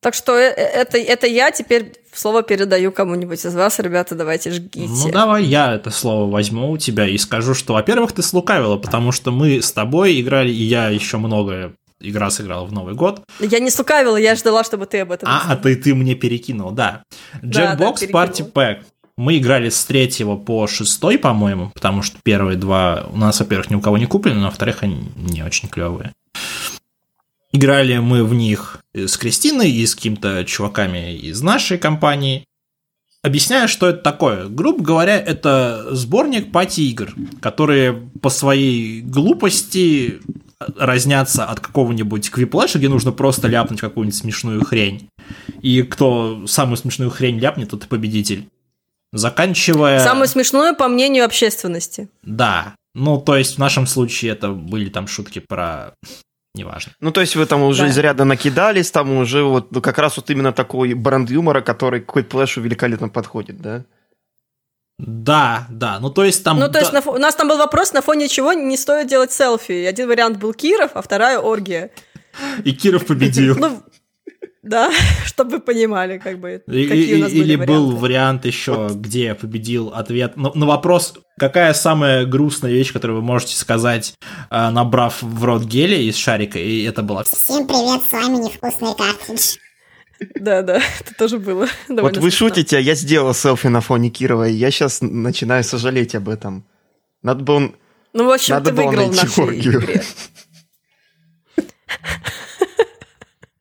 Так 0.00 0.14
что 0.14 0.36
э- 0.38 0.54
э- 0.56 0.62
это, 0.80 0.98
это 0.98 1.26
я 1.26 1.50
теперь 1.50 1.92
слово 2.18 2.42
передаю 2.42 2.92
кому-нибудь 2.92 3.44
из 3.44 3.54
вас, 3.54 3.78
ребята, 3.78 4.14
давайте 4.14 4.50
жгите. 4.50 4.88
Ну 4.88 5.10
давай 5.10 5.44
я 5.44 5.74
это 5.74 5.90
слово 5.90 6.30
возьму 6.30 6.70
у 6.70 6.78
тебя 6.78 7.06
и 7.08 7.18
скажу, 7.18 7.54
что, 7.54 7.74
во-первых, 7.74 8.12
ты 8.12 8.22
слукавила, 8.22 8.76
потому 8.76 9.12
что 9.12 9.30
мы 9.30 9.60
с 9.60 9.72
тобой 9.72 10.20
играли, 10.20 10.50
и 10.50 10.62
я 10.62 10.88
еще 10.88 11.18
много 11.18 11.72
игра 12.00 12.30
сыграл 12.30 12.66
в 12.66 12.72
Новый 12.72 12.94
год. 12.94 13.22
Я 13.40 13.58
не 13.58 13.70
слукавила, 13.70 14.16
я 14.16 14.34
ждала, 14.34 14.64
чтобы 14.64 14.86
ты 14.86 15.00
об 15.00 15.12
этом 15.12 15.28
А, 15.28 15.42
а 15.48 15.56
ты, 15.56 15.76
ты 15.76 15.94
мне 15.94 16.14
перекинул, 16.14 16.70
да. 16.70 17.02
Да, 17.42 17.74
да, 17.74 17.92
перекинул. 17.92 18.22
Party 18.22 18.52
Pack. 18.52 18.78
Мы 19.16 19.38
играли 19.38 19.70
с 19.70 19.82
третьего 19.86 20.36
по 20.36 20.66
шестой, 20.66 21.18
по-моему, 21.18 21.70
потому 21.72 22.02
что 22.02 22.18
первые 22.22 22.58
два 22.58 23.06
у 23.10 23.16
нас, 23.16 23.40
во-первых, 23.40 23.70
ни 23.70 23.74
у 23.74 23.80
кого 23.80 23.96
не 23.96 24.04
куплены, 24.04 24.40
но, 24.40 24.46
во-вторых, 24.46 24.82
они 24.82 25.08
не 25.16 25.42
очень 25.42 25.70
клевые. 25.70 26.12
Играли 27.52 27.98
мы 27.98 28.24
в 28.24 28.34
них 28.34 28.82
с 28.94 29.16
Кристиной 29.16 29.70
и 29.70 29.86
с 29.86 29.94
какими-то 29.94 30.44
чуваками 30.44 31.16
из 31.16 31.40
нашей 31.42 31.78
компании. 31.78 32.44
Объясняю, 33.22 33.68
что 33.68 33.88
это 33.88 33.98
такое. 33.98 34.46
Грубо 34.46 34.82
говоря, 34.82 35.18
это 35.18 35.88
сборник 35.90 36.52
пати-игр, 36.52 37.14
которые 37.40 38.08
по 38.20 38.30
своей 38.30 39.00
глупости 39.00 40.20
разнятся 40.76 41.44
от 41.44 41.60
какого-нибудь 41.60 42.30
квиплэша, 42.30 42.78
где 42.78 42.88
нужно 42.88 43.12
просто 43.12 43.48
ляпнуть 43.48 43.80
какую-нибудь 43.80 44.16
смешную 44.16 44.64
хрень. 44.64 45.08
И 45.60 45.82
кто 45.82 46.46
самую 46.46 46.76
смешную 46.76 47.10
хрень 47.10 47.38
ляпнет, 47.38 47.70
тот 47.70 47.84
и 47.84 47.88
победитель. 47.88 48.48
Заканчивая... 49.12 50.00
Самое 50.00 50.28
смешное, 50.28 50.72
по 50.72 50.88
мнению 50.88 51.24
общественности. 51.24 52.08
Да. 52.22 52.74
Ну, 52.94 53.20
то 53.20 53.36
есть 53.36 53.56
в 53.56 53.58
нашем 53.58 53.86
случае 53.86 54.32
это 54.32 54.50
были 54.50 54.88
там 54.88 55.08
шутки 55.08 55.40
про... 55.40 55.94
Неважно. 56.56 56.92
Ну, 57.00 57.10
то 57.12 57.20
есть 57.20 57.36
вы 57.36 57.44
там 57.46 57.62
уже 57.62 57.82
Да. 57.82 57.88
изрядно 57.90 58.24
накидались, 58.24 58.90
там 58.90 59.12
уже 59.18 59.42
вот 59.42 59.72
ну, 59.72 59.80
как 59.82 59.98
раз 59.98 60.16
вот 60.16 60.30
именно 60.30 60.52
такой 60.52 60.94
бренд 60.94 61.30
юмора, 61.30 61.60
который 61.60 62.00
к 62.00 62.12
флешу 62.30 62.60
великолепно 62.62 63.08
подходит, 63.08 63.60
да? 63.60 63.84
Да, 64.98 65.66
да. 65.70 65.98
Ну, 66.00 66.08
то 66.10 66.24
есть 66.24 66.42
там... 66.42 66.58
Ну, 66.58 66.70
то 66.70 66.78
есть 66.78 66.92
да- 66.92 67.00
на 67.00 67.04
фо- 67.04 67.14
у 67.14 67.18
нас 67.18 67.34
там 67.34 67.48
был 67.48 67.58
вопрос, 67.58 67.92
на 67.92 68.00
фоне 68.00 68.28
чего 68.28 68.54
не 68.54 68.76
стоит 68.78 69.08
делать 69.08 69.30
селфи. 69.32 69.84
Один 69.84 70.08
вариант 70.08 70.38
был 70.38 70.54
Киров, 70.54 70.92
а 70.94 71.02
вторая 71.02 71.38
оргия. 71.38 71.90
И 72.64 72.72
Киров 72.72 73.04
победил. 73.06 73.56
Ну, 73.58 73.82
да, 74.66 74.90
чтобы 75.24 75.52
вы 75.52 75.60
понимали, 75.60 76.18
как 76.18 76.38
бы, 76.38 76.62
И- 76.66 76.86
какие 76.86 77.14
у 77.14 77.18
и- 77.18 77.22
нас 77.22 77.32
были 77.32 77.42
Или 77.44 77.56
был 77.56 77.86
варианты. 77.86 78.00
вариант 78.00 78.44
еще, 78.46 78.88
где 78.94 79.34
победил 79.34 79.88
ответ 79.94 80.36
на, 80.36 80.50
на 80.54 80.66
вопрос, 80.66 81.14
какая 81.38 81.72
самая 81.74 82.26
грустная 82.26 82.72
вещь, 82.72 82.92
которую 82.92 83.20
вы 83.20 83.24
можете 83.26 83.56
сказать, 83.56 84.14
э, 84.50 84.70
набрав 84.70 85.22
в 85.22 85.44
рот 85.44 85.62
геля 85.64 85.96
из 85.98 86.16
шарика, 86.16 86.58
и 86.58 86.82
это 86.84 87.02
было 87.02 87.24
Всем 87.24 87.66
привет, 87.66 88.02
с 88.08 88.12
вами 88.12 88.36
невкусный 88.44 88.94
картридж. 88.96 89.56
Да, 90.40 90.62
да, 90.62 90.76
это 91.00 91.14
тоже 91.18 91.38
было. 91.38 91.66
вот 91.88 92.16
вы 92.16 92.30
смешно. 92.30 92.48
шутите, 92.48 92.78
а 92.78 92.80
я 92.80 92.94
сделал 92.94 93.34
селфи 93.34 93.66
на 93.68 93.80
фоне 93.80 94.10
Кирова, 94.10 94.48
и 94.48 94.52
я 94.54 94.70
сейчас 94.70 95.00
начинаю 95.00 95.62
сожалеть 95.62 96.14
об 96.14 96.28
этом. 96.28 96.64
Надо 97.22 97.44
было... 97.44 97.72
Ну, 98.12 98.24
в 98.26 98.30
общем, 98.30 98.54
Надо 98.54 98.70
ты 98.70 98.76
выиграл 98.76 99.10
в 99.10 99.14
нашей 99.16 99.60
игре. 99.60 100.02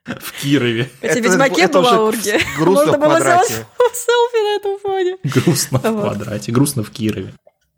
В 0.06 0.42
Кирове. 0.42 0.90
Тебя 1.02 1.10
Это- 1.12 1.20
Ведьмаке 1.20 1.68
была 1.68 2.00
оргия. 2.02 2.40
грустно 2.58 2.86
Можно 2.86 2.98
в 2.98 3.02
было 3.02 3.10
квадрате. 3.18 3.54
сделать 3.54 3.68
селфи 3.96 4.44
на 4.44 4.56
этом 4.58 4.80
фоне. 4.80 5.18
Грустно 5.24 5.78
в 5.80 6.02
квадрате, 6.02 6.52
грустно 6.52 6.84
в 6.84 6.92
Кирове 6.92 7.34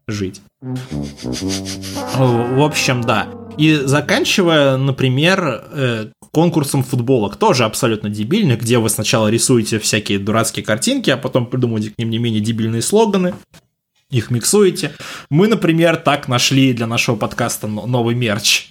жить. 0.10 0.42
В 0.62 2.64
общем, 2.64 3.02
да. 3.02 3.28
И 3.58 3.76
заканчивая, 3.76 4.78
например, 4.78 5.64
э, 5.72 6.12
конкурсом 6.32 6.84
футболок, 6.84 7.38
тоже 7.38 7.66
абсолютно 7.66 8.10
дебильных, 8.10 8.62
где 8.62 8.78
вы 8.78 8.90
сначала 8.90 9.28
рисуете 9.30 9.80
всякие 9.80 10.20
дурацкие 10.20 10.64
картинки, 10.66 11.10
а 11.10 11.18
потом 11.18 11.46
придумываете 11.48 11.92
к 11.92 11.98
ним 11.98 12.10
не 12.10 12.20
менее 12.20 12.42
дебильные 12.42 12.82
слоганы, 12.82 13.34
их 14.10 14.32
миксуете. 14.32 14.94
Мы, 15.30 15.48
например, 15.48 15.98
так 15.98 16.28
нашли 16.28 16.74
для 16.74 16.88
нашего 16.88 17.16
подкаста 17.16 17.68
но- 17.68 17.86
новый 17.88 18.16
мерч. 18.16 18.70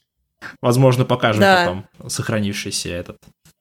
Возможно, 0.62 1.04
покажем 1.04 1.40
Да. 1.40 1.64
потом 1.64 2.10
сохранившийся 2.10 2.90
этот 2.90 3.16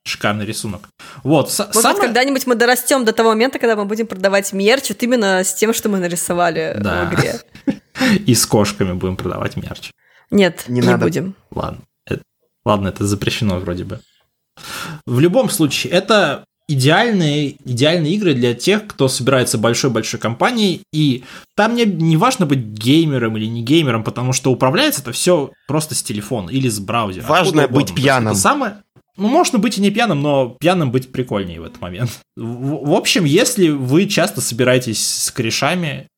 шикарный 0.06 0.46
рисунок. 0.46 0.88
Вот, 1.24 1.46
Может 1.58 1.74
самое- 1.74 2.00
когда-нибудь 2.00 2.46
мы 2.46 2.54
дорастем 2.54 3.04
до 3.04 3.12
того 3.12 3.30
момента, 3.30 3.58
когда 3.58 3.76
мы 3.76 3.84
будем 3.84 4.06
продавать 4.06 4.52
мерч 4.52 4.88
вот 4.90 5.02
именно 5.02 5.42
с 5.44 5.54
тем, 5.54 5.72
что 5.74 5.88
мы 5.88 5.98
нарисовали 5.98 6.76
Да. 6.80 7.04
в 7.10 7.14
игре. 7.14 7.40
и 8.26 8.34
с 8.34 8.46
кошками 8.46 8.92
будем 8.92 9.16
продавать 9.16 9.56
мерч. 9.56 9.90
Нет, 10.30 10.64
Не 10.68 10.80
не, 10.80 10.86
надо. 10.86 11.04
будем. 11.04 11.34
Ладно. 11.50 11.80
Это- 12.06 12.22
ладно, 12.64 12.88
это 12.88 13.06
запрещено 13.06 13.58
вроде 13.58 13.84
бы. 13.84 14.00
В 15.06 15.20
любом 15.20 15.50
случае, 15.50 15.92
это 15.92 16.44
идеальные, 16.68 17.56
идеальные 17.64 18.14
игры 18.14 18.34
для 18.34 18.52
тех, 18.54 18.86
кто 18.88 19.06
собирается 19.08 19.56
большой-большой 19.56 20.18
компанией, 20.18 20.82
и 20.92 21.24
там 21.54 21.76
не, 21.76 21.84
не 21.84 22.16
важно 22.16 22.44
быть 22.46 22.58
геймером 22.58 23.36
или 23.36 23.46
не 23.46 23.62
геймером, 23.62 24.02
потому 24.02 24.32
что 24.32 24.50
управляется 24.50 25.00
это 25.02 25.12
все 25.12 25.52
просто 25.68 25.94
с 25.94 26.02
телефона 26.02 26.50
или 26.50 26.68
с 26.68 26.80
браузера. 26.80 27.24
Важно 27.26 27.62
быть 27.68 27.90
угодно. 27.90 27.94
Пьяным. 27.94 28.32
Это 28.32 28.40
самое... 28.40 28.76
Ну, 29.16 29.28
можно 29.28 29.58
быть 29.58 29.78
и 29.78 29.80
не 29.80 29.90
пьяным, 29.90 30.20
но 30.20 30.56
пьяным 30.60 30.90
быть 30.90 31.10
прикольнее 31.10 31.60
в 31.60 31.64
этот 31.64 31.80
момент. 31.80 32.20
В, 32.36 32.90
в 32.90 32.92
общем, 32.92 33.24
если 33.24 33.68
вы 33.68 34.06
часто 34.06 34.40
собираетесь 34.40 35.04
с 35.04 35.30
корешами, 35.30 36.08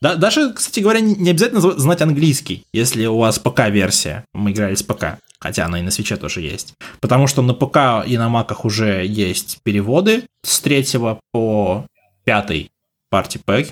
да, 0.00 0.16
даже, 0.16 0.52
кстати 0.52 0.80
говоря, 0.80 1.00
не 1.00 1.30
обязательно 1.30 1.60
зна- 1.60 1.78
знать 1.78 2.00
английский, 2.02 2.64
если 2.72 3.06
у 3.06 3.18
вас 3.18 3.38
ПК-версия. 3.38 4.24
Мы 4.32 4.52
играли 4.52 4.74
с 4.74 4.82
ПК, 4.82 5.18
хотя 5.38 5.66
она 5.66 5.78
и 5.78 5.82
на 5.82 5.90
свече 5.90 6.16
тоже 6.16 6.40
есть. 6.40 6.74
Потому 7.00 7.26
что 7.26 7.42
на 7.42 7.54
ПК 7.54 8.06
и 8.06 8.16
на 8.16 8.28
Маках 8.28 8.64
уже 8.64 9.06
есть 9.06 9.58
переводы 9.62 10.24
с 10.42 10.60
третьего 10.60 11.20
по 11.32 11.86
пятый 12.24 12.70
парти 13.10 13.38
пэк. 13.44 13.68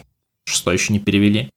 Шестой 0.46 0.74
еще 0.74 0.92
не 0.92 1.00
перевели. 1.00 1.50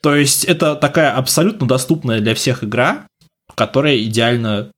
То 0.00 0.14
есть 0.14 0.44
это 0.44 0.74
такая 0.74 1.16
абсолютно 1.16 1.66
доступная 1.66 2.20
для 2.20 2.34
всех 2.34 2.64
игра, 2.64 3.06
которая 3.54 3.98
идеально 4.02 4.70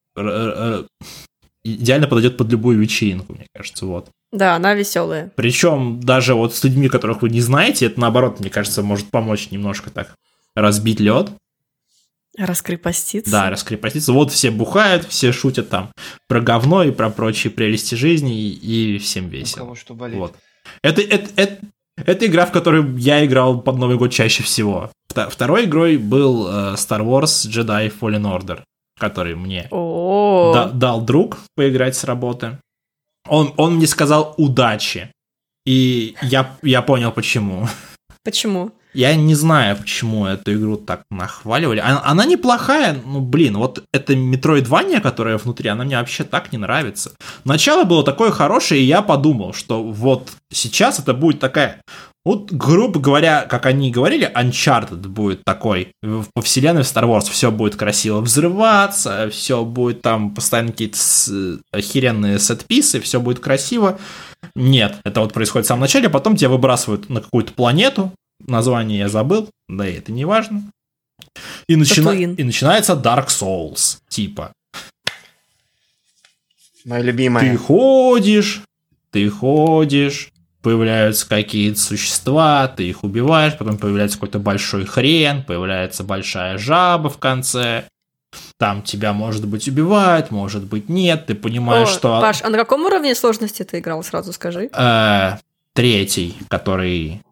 идеально 1.75 2.07
подойдет 2.07 2.37
под 2.37 2.51
любую 2.51 2.79
вечеринку, 2.79 3.35
мне 3.35 3.47
кажется, 3.55 3.87
вот. 3.87 4.11
Да, 4.33 4.57
она 4.57 4.75
веселая. 4.75 5.33
Причем 5.37 6.01
даже 6.01 6.35
вот 6.35 6.55
с 6.55 6.63
людьми, 6.65 6.89
которых 6.89 7.23
вы 7.23 7.31
не 7.31 7.41
знаете, 7.41 7.87
это 7.87 8.01
наоборот, 8.01 8.41
мне 8.41 8.51
кажется, 8.51 8.83
может 8.83 9.11
помочь 9.11 9.51
немножко 9.51 9.91
так 9.91 10.15
разбить 10.55 11.01
лед. 11.01 11.31
Раскрепоститься. 12.37 13.31
Да, 13.31 13.51
раскрепоститься. 13.51 14.13
Вот 14.13 14.31
все 14.31 14.51
бухают, 14.51 15.07
все 15.07 15.33
шутят 15.33 15.71
там 15.71 15.91
про 16.29 16.41
говно 16.41 16.83
и 16.83 16.91
про 16.91 17.09
прочие 17.09 17.51
прелести 17.51 17.95
жизни, 17.95 18.39
и, 18.39 18.97
и 18.97 18.99
всем 18.99 19.29
весело. 19.29 19.75
что 19.75 19.95
болит. 19.95 20.19
Вот. 20.19 20.35
Это, 20.83 21.01
это, 21.01 21.31
это, 21.37 21.59
это 21.97 22.27
игра, 22.27 22.45
в 22.45 22.53
которую 22.53 22.97
я 22.99 23.25
играл 23.25 23.61
под 23.61 23.77
Новый 23.77 23.97
год 23.97 24.13
чаще 24.13 24.43
всего. 24.43 24.91
Второй 25.09 25.65
игрой 25.65 25.97
был 25.97 26.47
э, 26.47 26.51
Star 26.75 27.01
Wars 27.01 27.49
Jedi 27.49 27.91
Fallen 27.99 28.25
Order, 28.25 28.61
который 28.99 29.35
мне 29.35 29.69
да- 29.71 30.71
дал 30.73 31.01
друг 31.03 31.39
поиграть 31.55 31.97
с 31.97 32.05
работы. 32.05 32.59
Он, 33.29 33.53
он 33.57 33.77
мне 33.77 33.87
сказал 33.87 34.35
удачи. 34.37 35.11
И 35.65 36.15
я, 36.23 36.57
я 36.63 36.81
понял 36.83 37.11
почему. 37.13 37.69
почему? 38.25 38.73
Я 38.95 39.15
не 39.15 39.35
знаю, 39.35 39.77
почему 39.77 40.25
эту 40.25 40.55
игру 40.55 40.79
так 40.79 41.03
нахваливали. 41.11 41.81
Она, 41.81 42.03
она 42.03 42.25
неплохая, 42.25 42.99
ну 43.05 43.21
блин, 43.21 43.59
вот 43.59 43.85
эта 43.93 44.15
Metroidvania, 44.15 45.03
которая 45.03 45.37
внутри, 45.37 45.69
она 45.69 45.85
мне 45.85 45.99
вообще 45.99 46.25
так 46.25 46.51
не 46.51 46.57
нравится. 46.57 47.13
Начало 47.45 47.85
было 47.85 48.03
такое 48.03 48.31
хорошее, 48.31 48.81
и 48.81 48.87
я 48.87 49.03
подумал, 49.03 49.53
что 49.53 49.83
вот 49.83 50.33
сейчас 50.51 50.99
это 50.99 51.13
будет 51.13 51.41
такая, 51.41 51.83
вот 52.27 52.51
грубо 52.53 52.99
говоря, 52.99 53.43
как 53.43 53.67
они 53.67 53.89
и 53.89 53.93
говорили, 53.93 54.31
Uncharted 54.35 54.97
будет 55.09 55.45
такой 55.45 55.93
в- 56.03 56.27
по 56.35 56.43
вселенной 56.43 56.83
в 56.83 56.87
Star 56.87 57.05
Wars. 57.05 57.31
Все 57.31 57.51
будет 57.53 57.77
красиво 57.77 58.21
взрываться, 58.21 59.31
все 59.31 59.65
будет 59.65 60.03
там 60.03 60.35
постоянно 60.35 60.73
какие-то 60.73 60.99
с- 60.99 61.59
охеренные 61.71 62.39
сетписы, 62.39 63.01
все 63.01 63.21
будет 63.21 63.39
красиво. 63.39 63.99
Нет, 64.55 64.97
это 65.05 65.21
вот 65.21 65.33
происходит 65.33 65.67
в 65.67 65.69
самом 65.69 65.83
начале, 65.83 66.09
потом 66.11 66.37
тебя 66.37 66.51
выбрасывают 66.51 67.09
на 67.09 67.21
какую-то 67.21 67.53
планету, 67.53 68.13
название 68.47 68.99
я 68.99 69.09
забыл, 69.09 69.49
да 69.69 69.89
и 69.89 69.95
это 69.95 70.11
не 70.13 70.25
важно. 70.25 70.65
И, 71.69 71.77
начина- 71.77 72.11
и 72.11 72.43
начинается 72.45 72.93
Dark 72.95 73.29
Souls, 73.29 73.99
типа. 74.09 74.53
Моя 76.85 77.01
Ты 77.03 77.07
любимая. 77.09 77.57
ходишь, 77.57 78.63
ты 79.11 79.29
ходишь, 79.31 80.31
появляются 80.67 81.29
какие-то 81.29 81.79
существа, 81.79 82.67
ты 82.67 82.89
их 82.89 83.05
убиваешь, 83.05 83.57
потом 83.57 83.79
появляется 83.79 84.17
какой-то 84.17 84.41
большой 84.41 84.85
хрен, 84.85 85.45
появляется 85.45 86.03
большая 86.03 86.59
жаба 86.59 87.09
в 87.09 87.19
конце. 87.19 87.85
Там 88.59 88.83
тебя, 88.83 89.13
может 89.13 89.47
быть, 89.47 89.69
убивают, 89.69 90.33
может 90.33 90.65
быть, 90.65 90.89
нет. 90.89 91.27
Ты 91.27 91.37
понимаешь, 91.37 91.91
О, 91.91 91.93
что... 91.93 92.21
Паш, 92.21 92.43
а 92.43 92.49
на 92.49 92.59
каком 92.59 92.85
уровне 92.85 93.15
сложности 93.15 93.63
ты 93.63 93.79
играл, 93.79 94.03
сразу 94.03 94.33
скажи? 94.33 94.69
Э, 94.77 95.37
третий, 95.73 96.37
который 96.49 97.23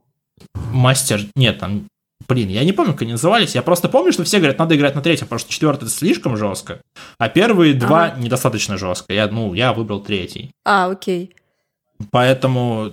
мастер... 0.71 1.23
Нет, 1.35 1.59
там... 1.59 1.89
Блин, 2.29 2.51
я 2.51 2.63
не 2.63 2.71
помню, 2.71 2.93
как 2.93 3.03
они 3.03 3.13
назывались. 3.13 3.57
Я 3.57 3.63
просто 3.63 3.89
помню, 3.89 4.13
что 4.13 4.23
все 4.23 4.39
говорят, 4.39 4.61
надо 4.61 4.77
играть 4.77 4.95
на 4.95 5.03
третьем, 5.03 5.27
потому 5.27 5.41
что 5.41 5.51
четвертый 5.51 5.89
слишком 5.89 6.37
жестко, 6.37 6.83
а 7.19 7.29
первые 7.29 7.75
два 7.75 8.05
Ага. 8.05 8.21
недостаточно 8.21 8.79
жестко. 8.79 9.13
Я, 9.13 9.27
ну, 9.27 9.55
я 9.55 9.73
выбрал 9.73 9.99
третий. 9.99 10.53
А, 10.65 10.89
окей. 10.89 11.35
Поэтому, 12.13 12.93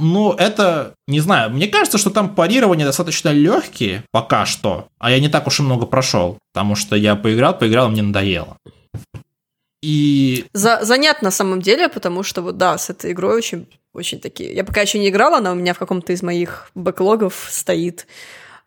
ну, 0.00 0.32
это, 0.32 0.94
не 1.06 1.20
знаю, 1.20 1.50
мне 1.50 1.68
кажется, 1.68 1.98
что 1.98 2.10
там 2.10 2.34
парирования 2.34 2.84
достаточно 2.84 3.30
легкие 3.30 4.02
пока 4.10 4.46
что, 4.46 4.88
а 4.98 5.10
я 5.10 5.20
не 5.20 5.28
так 5.28 5.46
уж 5.46 5.60
и 5.60 5.62
много 5.62 5.86
прошел, 5.86 6.38
потому 6.52 6.74
что 6.74 6.96
я 6.96 7.16
поиграл, 7.16 7.56
поиграл, 7.56 7.88
мне 7.88 8.02
надоело. 8.02 8.56
И 9.82 10.46
За- 10.52 10.80
занятно 10.82 11.26
на 11.26 11.30
самом 11.30 11.60
деле, 11.60 11.88
потому 11.88 12.22
что 12.22 12.42
вот 12.42 12.56
да, 12.56 12.76
с 12.76 12.90
этой 12.90 13.12
игрой 13.12 13.36
очень, 13.36 13.66
очень 13.92 14.18
такие. 14.18 14.54
Я 14.54 14.64
пока 14.64 14.80
еще 14.80 14.98
не 14.98 15.08
играла, 15.08 15.38
она 15.38 15.52
у 15.52 15.54
меня 15.54 15.74
в 15.74 15.78
каком-то 15.78 16.12
из 16.12 16.22
моих 16.22 16.70
бэклогов 16.74 17.46
стоит. 17.48 18.06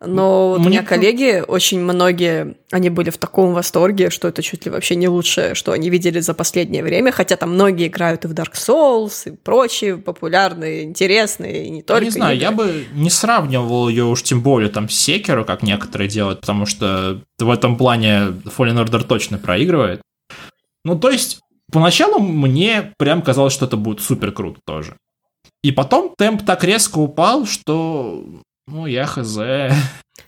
Но 0.01 0.49
вот 0.49 0.59
у 0.59 0.61
Мне 0.61 0.69
меня 0.69 0.81
ка- 0.83 0.95
коллеги, 0.95 1.43
очень 1.45 1.81
многие, 1.81 2.55
они 2.71 2.89
были 2.89 3.09
в 3.09 3.17
таком 3.17 3.53
восторге, 3.53 4.09
что 4.09 4.29
это 4.29 4.41
чуть 4.41 4.63
ли 4.63 4.71
вообще 4.71 4.95
не 4.95 5.09
лучшее, 5.09 5.55
что 5.55 5.73
они 5.73 5.89
видели 5.89 6.21
за 6.21 6.33
последнее 6.33 6.83
время, 6.83 7.11
хотя 7.11 7.35
там 7.35 7.53
многие 7.53 7.87
играют 7.87 8.23
и 8.23 8.29
в 8.29 8.31
Dark 8.31 8.53
Souls, 8.53 9.29
и 9.29 9.35
прочие 9.35 9.97
популярные, 9.97 10.83
интересные, 10.83 11.65
и 11.65 11.69
не 11.69 11.81
только. 11.81 12.05
не 12.05 12.11
знаю, 12.11 12.35
игры. 12.37 12.43
я 12.45 12.51
бы 12.51 12.85
не 12.93 13.09
сравнивал 13.09 13.89
ее 13.89 14.05
уж 14.05 14.23
тем 14.23 14.41
более 14.41 14.69
там 14.69 14.87
с 14.87 14.95
Секеру, 14.95 15.43
как 15.43 15.63
некоторые 15.63 16.07
делают, 16.07 16.39
потому 16.41 16.65
что 16.65 17.21
в 17.37 17.49
этом 17.49 17.75
плане 17.75 18.27
Fallen 18.57 18.81
Order 18.81 19.03
точно 19.03 19.37
проигрывает. 19.37 20.01
Ну, 20.85 20.97
то 20.97 21.09
есть, 21.09 21.41
поначалу 21.73 22.19
мне 22.19 22.93
прям 22.97 23.21
казалось, 23.21 23.51
что 23.51 23.65
это 23.65 23.75
будет 23.75 23.99
супер 23.99 24.31
круто 24.31 24.61
тоже. 24.65 24.95
И 25.61 25.73
потом 25.73 26.13
темп 26.17 26.45
так 26.45 26.63
резко 26.63 26.99
упал, 26.99 27.45
что, 27.45 28.23
ну, 28.71 28.85
я 28.85 29.05
хз. 29.05 29.37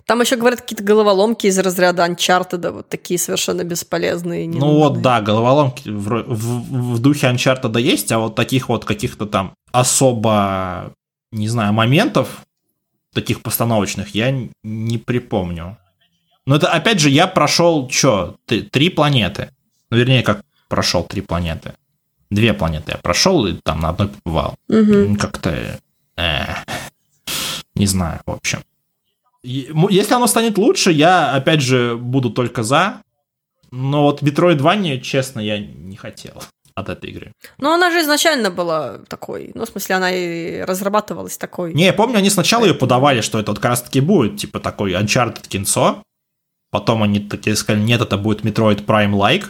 Там 0.06 0.20
еще 0.22 0.36
говорят 0.36 0.62
какие-то 0.62 0.84
головоломки 0.84 1.48
из 1.48 1.58
разряда 1.60 2.06
Uncharted, 2.06 2.72
вот 2.72 2.90
такие 2.90 3.18
совершенно 3.20 3.64
бесполезные. 3.64 4.48
Ну 4.50 4.78
вот, 4.80 5.02
да, 5.02 5.22
головоломки 5.22 5.88
в, 5.90 6.24
в- 6.24 6.94
в 6.96 7.00
духе 7.00 7.28
Uncharted 7.28 7.80
есть, 7.80 8.12
а 8.12 8.20
вот 8.20 8.36
таких 8.36 8.68
вот 8.70 8.84
каких-то 8.86 9.26
там 9.26 9.54
особо, 9.72 10.92
не 11.32 11.48
знаю, 11.48 11.74
моментов, 11.74 12.42
таких 13.14 13.42
постановочных, 13.42 14.16
я 14.16 14.32
не 14.64 14.98
припомню. 14.98 15.78
Но 16.46 16.56
это, 16.56 16.68
опять 16.70 17.00
же, 17.00 17.10
я 17.10 17.28
прошел, 17.28 17.90
что, 17.90 18.36
три 18.48 18.90
планеты. 18.90 19.50
Ну, 19.90 19.98
вернее, 19.98 20.24
как 20.24 20.42
прошел 20.68 21.04
три 21.04 21.22
планеты. 21.22 21.74
Две 22.30 22.54
планеты 22.54 22.94
я 22.94 22.98
прошел 22.98 23.46
и 23.46 23.54
там 23.54 23.82
на 23.82 23.90
одной 23.90 24.08
побывал. 24.08 24.56
М, 24.70 25.16
Как-то... 25.18 25.80
э, 26.18 26.46
не 27.82 27.88
знаю, 27.88 28.20
в 28.26 28.32
общем. 28.32 28.60
Если 29.44 30.14
оно 30.14 30.28
станет 30.28 30.58
лучше, 30.58 30.92
я, 30.92 31.34
опять 31.36 31.62
же, 31.62 31.96
буду 31.96 32.30
только 32.30 32.62
за. 32.64 33.02
Но 33.72 34.04
вот 34.04 34.22
Metroidvania, 34.22 35.00
честно, 35.00 35.40
я 35.42 35.58
не 35.58 35.96
хотел 35.98 36.44
от 36.76 36.90
этой 36.90 37.10
игры. 37.10 37.32
Ну, 37.58 37.74
она 37.74 37.90
же 37.92 38.02
изначально 38.02 38.52
была 38.52 39.00
такой. 39.08 39.52
Ну, 39.56 39.66
в 39.66 39.70
смысле, 39.70 39.96
она 39.96 40.12
и 40.12 40.62
разрабатывалась 40.62 41.38
такой. 41.38 41.74
Не, 41.74 41.86
я 41.86 41.94
помню, 41.94 42.18
они 42.18 42.30
сначала 42.30 42.66
ее 42.66 42.74
подавали, 42.74 43.22
что 43.22 43.40
это 43.40 43.52
вот 43.52 43.60
как 43.60 43.72
раз 43.72 43.82
таки 43.82 44.00
будет, 44.02 44.38
типа, 44.38 44.60
такой 44.60 44.94
Uncharted 44.94 45.48
кинцо. 45.48 46.04
Потом 46.70 47.02
они 47.04 47.20
такие 47.20 47.56
сказали, 47.56 47.84
нет, 47.84 48.02
это 48.02 48.18
будет 48.18 48.46
Metroid 48.46 48.86
Prime-like. 48.86 49.46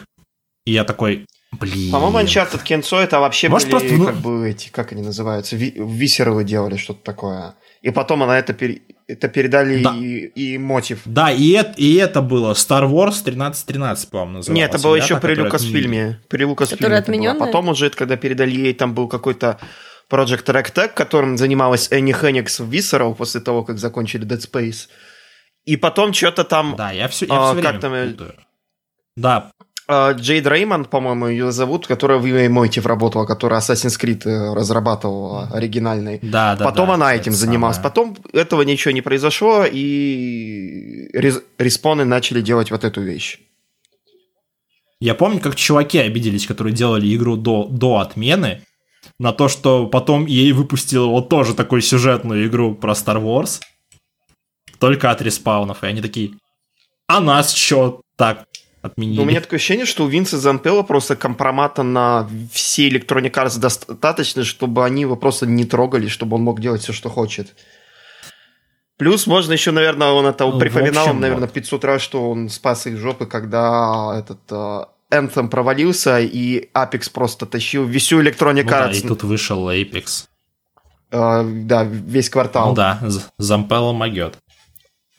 И 0.64 0.72
я 0.72 0.84
такой, 0.84 1.26
блин. 1.60 1.92
По-моему, 1.92 2.18
Uncharted 2.20 2.62
Кенцо 2.64 3.00
это 3.00 3.20
вообще 3.20 3.48
Может, 3.48 3.68
были 3.68 3.78
просто, 3.78 3.96
ну- 3.98 4.06
как 4.06 4.16
бы 4.16 4.48
эти, 4.48 4.70
как 4.70 4.92
они 4.92 5.02
называются, 5.02 5.56
ви- 5.56 5.74
висеровы 5.76 6.44
делали 6.44 6.76
что-то 6.76 7.02
такое. 7.04 7.54
И 7.82 7.90
потом 7.90 8.20
на 8.20 8.38
это, 8.38 8.52
пере- 8.52 8.82
это 9.08 9.28
передали 9.28 9.82
Да. 9.82 9.92
и, 9.96 10.26
и 10.26 10.58
мотив. 10.58 11.00
Да, 11.04 11.32
и 11.32 11.50
это, 11.50 11.72
и 11.76 11.94
это 11.96 12.22
было 12.22 12.52
Star 12.52 12.84
Wars 12.88 13.22
1313, 13.22 14.08
по-моему, 14.10 14.32
называлось. 14.38 14.56
Нет, 14.60 14.70
это 14.74 14.82
было 14.82 14.96
да, 14.96 15.02
еще 15.04 15.14
при 15.16 15.20
которая 15.20 15.44
Лукасфильме. 15.44 16.20
При 16.28 16.44
это 16.44 16.50
было. 16.88 16.98
отменённая? 16.98 17.46
Потом 17.46 17.68
уже, 17.68 17.90
когда 17.90 18.16
передали 18.16 18.52
ей, 18.52 18.72
там 18.74 18.94
был 18.94 19.08
какой-то 19.08 19.58
Project 20.08 20.44
Ragtag, 20.46 20.88
которым 20.94 21.36
занималась 21.36 21.90
Энни 21.90 22.12
Хенникс 22.12 22.60
в 22.60 22.70
Visceral 22.72 23.14
после 23.14 23.40
того, 23.40 23.64
как 23.64 23.78
закончили 23.78 24.24
Dead 24.26 24.38
Space. 24.38 24.88
И 25.64 25.76
потом 25.76 26.12
что-то 26.12 26.44
там... 26.44 26.74
Да, 26.76 26.92
я 26.92 27.08
все, 27.08 27.26
я 27.26 27.34
А, 27.34 27.44
всё 27.46 27.54
время 27.54 27.72
как 27.72 27.80
там. 27.80 27.92
Да, 29.16 29.50
Джейд 29.90 30.46
Реймонд, 30.46 30.88
по-моему, 30.88 31.26
ее 31.28 31.52
зовут, 31.52 31.86
которая 31.86 32.18
в 32.18 32.26
EA 32.26 32.48
Motive 32.48 32.86
работала, 32.86 33.26
которая 33.26 33.60
Assassin's 33.60 34.00
Creed 34.00 34.22
э, 34.24 34.54
разрабатывала 34.54 35.48
оригинальный. 35.52 36.20
да, 36.22 36.56
да. 36.56 36.64
Потом 36.64 36.88
да, 36.88 36.94
она 36.94 37.14
этим 37.14 37.32
занималась. 37.32 37.76
самое. 37.76 37.90
Потом 37.90 38.16
этого 38.32 38.62
ничего 38.62 38.92
не 38.92 39.02
произошло, 39.02 39.64
и 39.64 41.08
респоны 41.58 42.04
начали 42.04 42.40
делать 42.40 42.70
вот 42.70 42.84
эту 42.84 43.02
вещь. 43.02 43.40
Я 45.00 45.16
помню, 45.16 45.40
как 45.40 45.56
чуваки 45.56 45.98
обиделись, 45.98 46.46
которые 46.46 46.72
делали 46.72 47.14
игру 47.16 47.36
до, 47.36 47.66
до 47.68 47.98
отмены, 47.98 48.62
на 49.18 49.32
то, 49.32 49.48
что 49.48 49.88
потом 49.88 50.26
ей 50.26 50.52
выпустила 50.52 51.06
вот 51.06 51.28
тоже 51.28 51.54
такую 51.54 51.82
сюжетную 51.82 52.46
игру 52.46 52.74
про 52.76 52.92
Star 52.92 53.20
Wars, 53.20 53.60
только 54.78 55.10
от 55.10 55.20
респаунов, 55.20 55.82
и 55.82 55.86
они 55.88 56.00
такие, 56.00 56.32
а 57.08 57.20
нас 57.20 57.52
чё 57.52 58.00
так 58.16 58.46
отменили? 58.82 59.16
Но 59.16 59.22
у 59.22 59.26
меня 59.26 59.40
такое 59.40 59.58
ощущение, 59.58 59.86
что 59.86 60.04
у 60.04 60.08
Винса 60.08 60.38
Зампелла 60.38 60.82
просто 60.82 61.16
компромата 61.16 61.82
на 61.82 62.28
все 62.52 62.88
Electronic 62.88 63.32
Arts 63.32 63.58
достаточно, 63.58 64.44
чтобы 64.44 64.84
они 64.84 65.02
его 65.02 65.16
просто 65.16 65.46
не 65.46 65.64
трогали, 65.64 66.08
чтобы 66.08 66.36
он 66.36 66.42
мог 66.42 66.60
делать 66.60 66.82
все, 66.82 66.92
что 66.92 67.08
хочет. 67.08 67.54
Плюс 68.98 69.26
можно 69.26 69.52
еще, 69.52 69.70
наверное, 69.72 70.08
он 70.12 70.26
это 70.26 70.46
Ну, 70.46 70.58
припоминал, 70.58 71.04
общем, 71.06 71.20
наверное, 71.20 71.46
вот. 71.46 71.52
500 71.54 71.84
раз, 71.84 72.02
что 72.02 72.30
он 72.30 72.48
спас 72.48 72.86
их 72.86 72.98
жопы, 72.98 73.26
когда 73.26 74.14
этот 74.16 74.40
э, 74.50 74.84
Anthem 75.10 75.48
провалился, 75.48 76.20
и 76.20 76.70
Apex 76.72 77.10
просто 77.12 77.46
тащил 77.46 77.90
всю 77.90 78.22
Electronic 78.22 78.62
Ну 78.64 78.70
да, 78.70 78.90
Arts, 78.90 78.96
и 78.98 79.08
тут 79.08 79.22
вышел 79.24 79.68
Apex. 79.70 80.26
э, 81.10 81.42
да, 81.64 81.82
весь 81.84 82.30
квартал. 82.30 82.68
Ну 82.68 82.74
да, 82.74 83.00
З- 83.02 83.22
Зампелло 83.38 83.92
могет. 83.92 84.38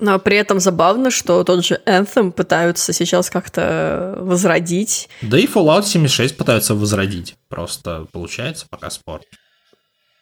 Но 0.04 0.20
при 0.20 0.36
этом 0.36 0.60
забавно, 0.60 1.12
что 1.12 1.46
тот 1.46 1.64
же 1.64 1.82
Anthem 1.86 2.34
пытаются 2.34 2.92
сейчас 2.92 3.30
как-то 3.30 4.18
возродить. 4.20 5.08
Да 5.22 5.40
и 5.40 5.48
Fallout 5.48 5.84
76 5.84 6.36
пытаются 6.36 6.76
возродить. 6.76 7.38
Просто 7.48 8.06
получается 8.12 8.66
пока 8.70 8.90
спор. 8.90 9.22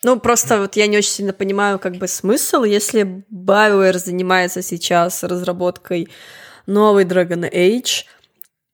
Ну, 0.04 0.20
просто 0.20 0.60
вот 0.60 0.76
я 0.76 0.86
не 0.86 1.00
очень 1.00 1.10
сильно 1.10 1.34
понимаю 1.34 1.80
как 1.80 1.96
бы 1.96 2.08
смысл, 2.08 2.62
если 2.62 3.26
BioWare 3.34 3.98
занимается 3.98 4.62
сейчас 4.62 5.24
разработкой 5.24 6.10
новой 6.67 7.06
Dragon 7.06 7.52
Age, 7.52 8.04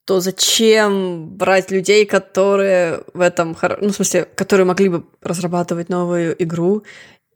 то 0.04 0.20
зачем 0.20 1.38
брать 1.38 1.72
людей, 1.72 2.06
которые 2.06 3.04
в 3.14 3.22
этом, 3.22 3.56
ну, 3.80 3.90
в 3.90 3.96
смысле, 3.96 4.26
которые 4.36 4.66
могли 4.66 4.90
бы 4.90 5.06
разрабатывать 5.22 5.88
новую 5.88 6.36
игру 6.44 6.84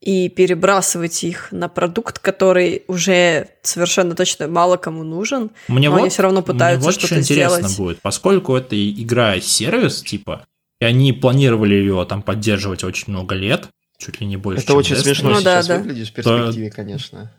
и 0.01 0.29
перебрасывать 0.29 1.23
их 1.23 1.51
на 1.51 1.69
продукт, 1.69 2.17
который 2.17 2.83
уже 2.87 3.49
совершенно 3.61 4.15
точно 4.15 4.47
мало 4.47 4.77
кому 4.77 5.03
нужен. 5.03 5.51
Мне 5.67 5.89
Но 5.89 5.95
вот, 5.95 6.01
они 6.01 6.09
всё 6.09 6.23
равно 6.23 6.41
пытаются 6.41 6.79
мне 6.79 6.85
вот 6.87 6.93
что-то 6.95 7.07
что 7.07 7.19
интересно 7.19 7.67
сделать. 7.69 7.77
будет, 7.77 8.01
поскольку 8.01 8.55
это 8.55 8.75
игра-сервис, 8.75 10.01
типа, 10.01 10.45
и 10.79 10.85
они 10.85 11.13
планировали 11.13 11.75
ее 11.75 12.03
там 12.09 12.23
поддерживать 12.23 12.83
очень 12.83 13.05
много 13.13 13.35
лет, 13.35 13.67
чуть 13.99 14.19
ли 14.19 14.25
не 14.25 14.37
больше, 14.37 14.63
Это 14.63 14.69
чем 14.69 14.77
очень 14.77 14.95
Destiny, 14.95 15.03
смешно 15.03 15.29
Ну 15.29 15.41
да, 15.41 15.57
сейчас 15.57 15.67
да. 15.67 15.77
выглядит 15.77 16.07
в 16.07 16.13
перспективе, 16.13 16.71
конечно. 16.71 17.31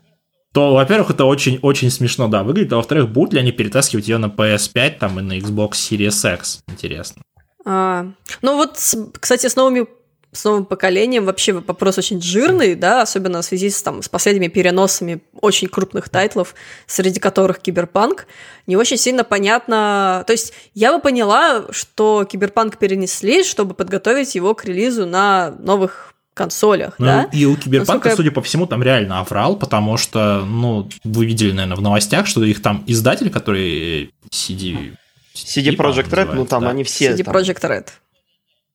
то, 0.53 0.73
во-первых, 0.73 1.09
это 1.09 1.25
очень-очень 1.25 1.89
смешно, 1.91 2.29
да, 2.29 2.43
выглядит, 2.43 2.71
а 2.71 2.77
во-вторых, 2.77 3.09
будут 3.09 3.33
ли 3.33 3.39
они 3.41 3.51
перетаскивать 3.51 4.07
ее 4.07 4.17
на 4.19 4.27
PS5 4.27 4.97
там 4.99 5.19
и 5.19 5.21
на 5.21 5.37
Xbox 5.37 5.71
Series 5.71 6.35
X, 6.35 6.63
интересно. 6.67 7.21
А, 7.65 8.05
ну 8.41 8.55
вот, 8.55 8.77
кстати, 9.19 9.47
с 9.47 9.55
новыми 9.57 9.87
с 10.33 10.43
новым 10.43 10.65
поколением 10.65 11.25
вообще 11.25 11.53
вопрос 11.53 11.97
очень 11.97 12.21
жирный, 12.21 12.75
да, 12.75 13.01
особенно 13.01 13.41
в 13.41 13.45
связи 13.45 13.69
с, 13.69 13.81
там, 13.81 14.01
с 14.01 14.09
последними 14.09 14.47
переносами 14.47 15.21
очень 15.39 15.67
крупных 15.67 16.09
тайтлов, 16.09 16.55
среди 16.87 17.19
которых 17.19 17.59
Киберпанк, 17.59 18.27
не 18.67 18.75
очень 18.75 18.97
сильно 18.97 19.23
понятно... 19.23 20.23
То 20.27 20.33
есть 20.33 20.53
я 20.73 20.93
бы 20.93 21.01
поняла, 21.01 21.65
что 21.71 22.25
Киберпанк 22.29 22.77
перенесли, 22.77 23.43
чтобы 23.43 23.73
подготовить 23.73 24.35
его 24.35 24.53
к 24.55 24.65
релизу 24.65 25.05
на 25.05 25.51
новых 25.59 26.13
консолях, 26.33 26.95
Ну, 26.97 27.05
да? 27.05 27.29
и 27.31 27.45
у 27.45 27.55
Киберпанка, 27.55 27.93
Насколько 27.93 28.15
судя 28.15 28.31
по 28.31 28.41
всему, 28.41 28.65
там 28.65 28.81
реально 28.81 29.19
аврал, 29.19 29.55
потому 29.55 29.97
что, 29.97 30.43
ну, 30.45 30.89
вы 31.03 31.25
видели, 31.25 31.51
наверное, 31.51 31.77
в 31.77 31.81
новостях, 31.81 32.25
что 32.25 32.43
их 32.43 32.61
там 32.61 32.83
издатель, 32.87 33.29
который 33.29 34.11
CD... 34.31 34.95
CD 35.35 35.75
Projekt 35.75 36.09
Red, 36.09 36.33
ну 36.33 36.45
там 36.45 36.63
да. 36.63 36.69
они 36.69 36.83
все... 36.83 37.11
CD 37.11 37.23
там- 37.23 37.35
Projekt 37.35 37.61
Red. 37.61 37.87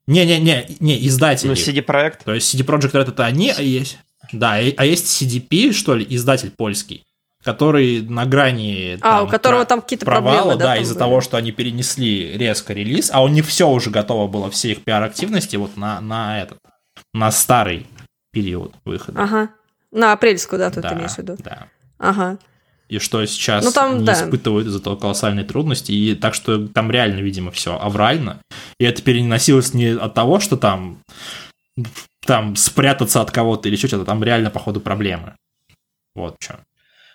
Не-не-не, 0.09 0.67
не, 0.81 1.07
издатели. 1.07 1.49
Ну, 1.49 1.55
CD 1.55 1.85
Projekt. 1.85 2.25
То 2.25 2.35
есть 2.35 2.53
CD 2.53 2.65
Projekt 2.65 2.93
Red 2.93 3.11
это 3.11 3.25
они, 3.27 3.51
а 3.57 3.61
есть... 3.63 3.99
Да, 4.33 4.55
а 4.55 4.85
есть 4.85 5.07
CDP, 5.23 5.73
что 5.73 5.95
ли, 5.95 6.07
издатель 6.09 6.51
польский, 6.51 7.05
который 7.45 8.01
на 8.03 8.27
грани... 8.27 8.99
А, 9.01 9.19
там, 9.19 9.27
у 9.27 9.29
которого 9.29 9.61
про- 9.61 9.67
там 9.67 9.83
какие-то 9.83 10.05
провала, 10.07 10.37
проблемы, 10.37 10.59
да, 10.59 10.65
да, 10.65 10.77
из-за 10.79 10.95
были? 10.95 10.99
того, 10.99 11.21
что 11.21 11.37
они 11.37 11.53
перенесли 11.53 12.37
резко 12.37 12.73
релиз, 12.73 13.11
а 13.13 13.23
у 13.23 13.29
них 13.29 13.47
все 13.47 13.69
уже 13.69 13.91
готово 13.91 14.27
было, 14.29 14.51
все 14.51 14.73
их 14.73 14.83
пиар-активности 14.83 15.57
вот 15.57 15.77
на, 15.77 16.01
на 16.01 16.43
этот, 16.43 16.59
на 17.15 17.31
старый 17.31 17.87
период 18.33 18.75
выхода. 18.85 19.23
Ага. 19.23 19.51
На 19.93 20.13
апрельскую, 20.13 20.59
да, 20.59 20.71
тут 20.71 20.83
да, 20.83 20.91
ты 20.91 20.95
имеешь 20.97 21.13
в 21.13 21.19
виду. 21.19 21.37
да. 21.39 21.69
Ага. 21.99 22.39
И 22.89 22.99
что 22.99 23.25
сейчас 23.27 23.65
Ну, 23.65 23.71
там, 23.71 23.97
они 23.97 24.05
да. 24.05 24.15
испытывают 24.15 24.67
из-за 24.67 24.81
того 24.81 24.97
колоссальные 24.97 25.45
трудности, 25.45 25.93
и 25.93 26.15
так 26.15 26.35
что 26.35 26.67
там 26.69 26.91
реально, 26.91 27.21
видимо, 27.21 27.51
все 27.51 27.79
аврально. 27.79 28.41
И 28.81 28.85
это 28.85 29.03
переносилось 29.03 29.75
не 29.75 29.97
от 29.97 30.15
того, 30.15 30.41
что 30.41 30.57
там 30.57 30.99
там 32.27 32.57
спрятаться 32.57 33.21
от 33.21 33.31
кого-то 33.31 33.69
или 33.69 33.77
еще 33.77 33.89
что-то, 33.89 34.05
там 34.05 34.23
реально, 34.23 34.51
походу, 34.51 34.81
проблемы. 34.81 35.35
Вот 36.15 36.37
что. 36.41 36.61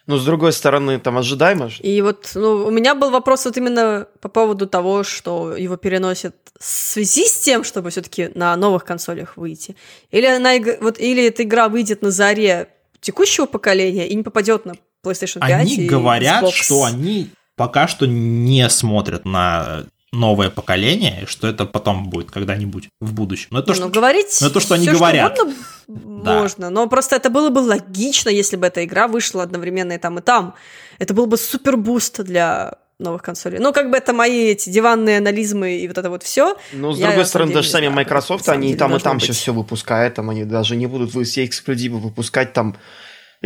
Ну, 0.06 0.18
с 0.18 0.26
другой 0.26 0.52
стороны, 0.52 1.00
там 1.00 1.18
ожидаемо. 1.18 1.70
И 1.80 2.02
вот 2.02 2.32
ну, 2.36 2.66
у 2.66 2.72
меня 2.72 2.94
был 2.94 3.10
вопрос 3.10 3.46
вот 3.46 3.56
именно 3.56 4.08
по 4.20 4.28
поводу 4.28 4.68
того, 4.68 5.04
что 5.04 5.56
его 5.56 5.78
переносят 5.78 6.36
в 6.60 6.66
связи 6.66 7.26
с 7.26 7.40
тем, 7.40 7.64
чтобы 7.64 7.90
все-таки 7.90 8.30
на 8.36 8.56
новых 8.58 8.84
консолях 8.84 9.38
выйти. 9.38 9.78
Или, 10.12 10.26
она, 10.26 10.56
вот, 10.82 11.00
или 11.00 11.26
эта 11.26 11.44
игра 11.44 11.70
выйдет 11.70 12.02
на 12.02 12.12
заре 12.12 12.70
текущего 13.00 13.46
поколения 13.46 14.08
и 14.08 14.16
не 14.16 14.24
попадет 14.24 14.66
на 14.66 14.76
PlayStation 15.04 15.39
5 15.39 15.52
Они 15.52 15.76
и 15.76 15.88
говорят, 15.88 16.44
Xbox. 16.44 16.52
что 16.52 16.84
они 16.84 17.30
пока 17.56 17.88
что 17.88 18.06
не 18.06 18.70
смотрят 18.70 19.26
на 19.26 19.86
новое 20.12 20.50
поколение, 20.50 21.24
и 21.24 21.26
что 21.26 21.48
это 21.48 21.66
потом 21.66 22.10
будет 22.10 22.32
когда-нибудь 22.32 22.89
в 23.02 23.13
будущем. 23.13 23.48
Но 23.52 23.60
это 23.60 23.74
то, 23.74 23.80
ну, 23.82 23.89
что... 23.89 24.00
говорить 24.00 24.42
это 24.42 24.50
то, 24.52 24.60
что 24.60 24.76
они 24.76 24.88
всё, 24.88 24.96
говорят. 24.96 25.39
угодно 25.39 25.56
Да. 25.88 26.39
можно, 26.39 26.70
но 26.70 26.88
просто 26.88 27.18
это 27.18 27.30
было 27.30 27.50
бы 27.50 27.60
логично, 27.60 28.30
если 28.30 28.56
бы 28.56 28.68
эта 28.68 28.86
игра 28.86 29.08
вышла 29.08 29.44
одновременно 29.44 29.94
и 29.94 29.98
там, 29.98 30.20
и 30.20 30.22
там. 30.22 30.54
Это 31.00 31.13
был 31.13 31.26
бы 31.26 31.38
супер 31.38 31.76
boost 31.76 32.24
для 32.24 32.76
новых 33.00 33.22
консолей. 33.22 33.60
Ну, 33.60 33.74
как 33.74 33.89
бы 33.89 33.98
это 33.98 34.13
мои 34.13 34.52
эти 34.52 34.70
диванные 34.70 35.18
анализмы 35.18 35.78
и 35.78 35.88
вот 35.88 35.98
это 35.98 36.10
вот 36.10 36.24
все. 36.24 36.56
Ну, 36.72 36.94
с 36.94 36.98
Я, 37.00 37.08
другой 37.08 37.26
стороны, 37.26 37.54
даже 37.54 37.70
сами 37.70 37.88
Microsoft, 37.89 38.48
они 38.48 38.72
и 38.72 38.76
там, 38.76 38.96
и 38.96 39.00
там 39.00 39.18
быть. 39.18 39.26
сейчас 39.26 39.38
все 39.38 39.52
выпускают, 39.52 40.13
там 40.13 40.30
они 40.30 40.46
даже 40.46 40.76
не 40.76 40.88
будут 40.88 41.12
все 41.12 41.44
эксклюзивы 41.44 42.00
выпускать 42.00 42.54
там 42.54 42.78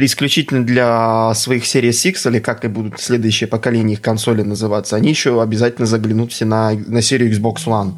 исключительно 0.06 0.64
для 0.64 1.34
своих 1.34 1.64
Series 1.64 2.10
X, 2.10 2.28
или 2.28 2.40
как 2.40 2.64
и 2.64 2.68
будут 2.68 3.00
следующее 3.00 3.48
поколение 3.48 3.94
их 3.94 4.02
консоли 4.02 4.44
называться, 4.44 4.96
они 4.96 5.10
еще 5.10 5.42
обязательно 5.42 5.88
заглянут 5.88 6.32
все 6.32 6.46
на, 6.46 6.72
на 6.72 7.02
серию 7.02 7.32
Xbox 7.32 7.66
One. 7.66 7.94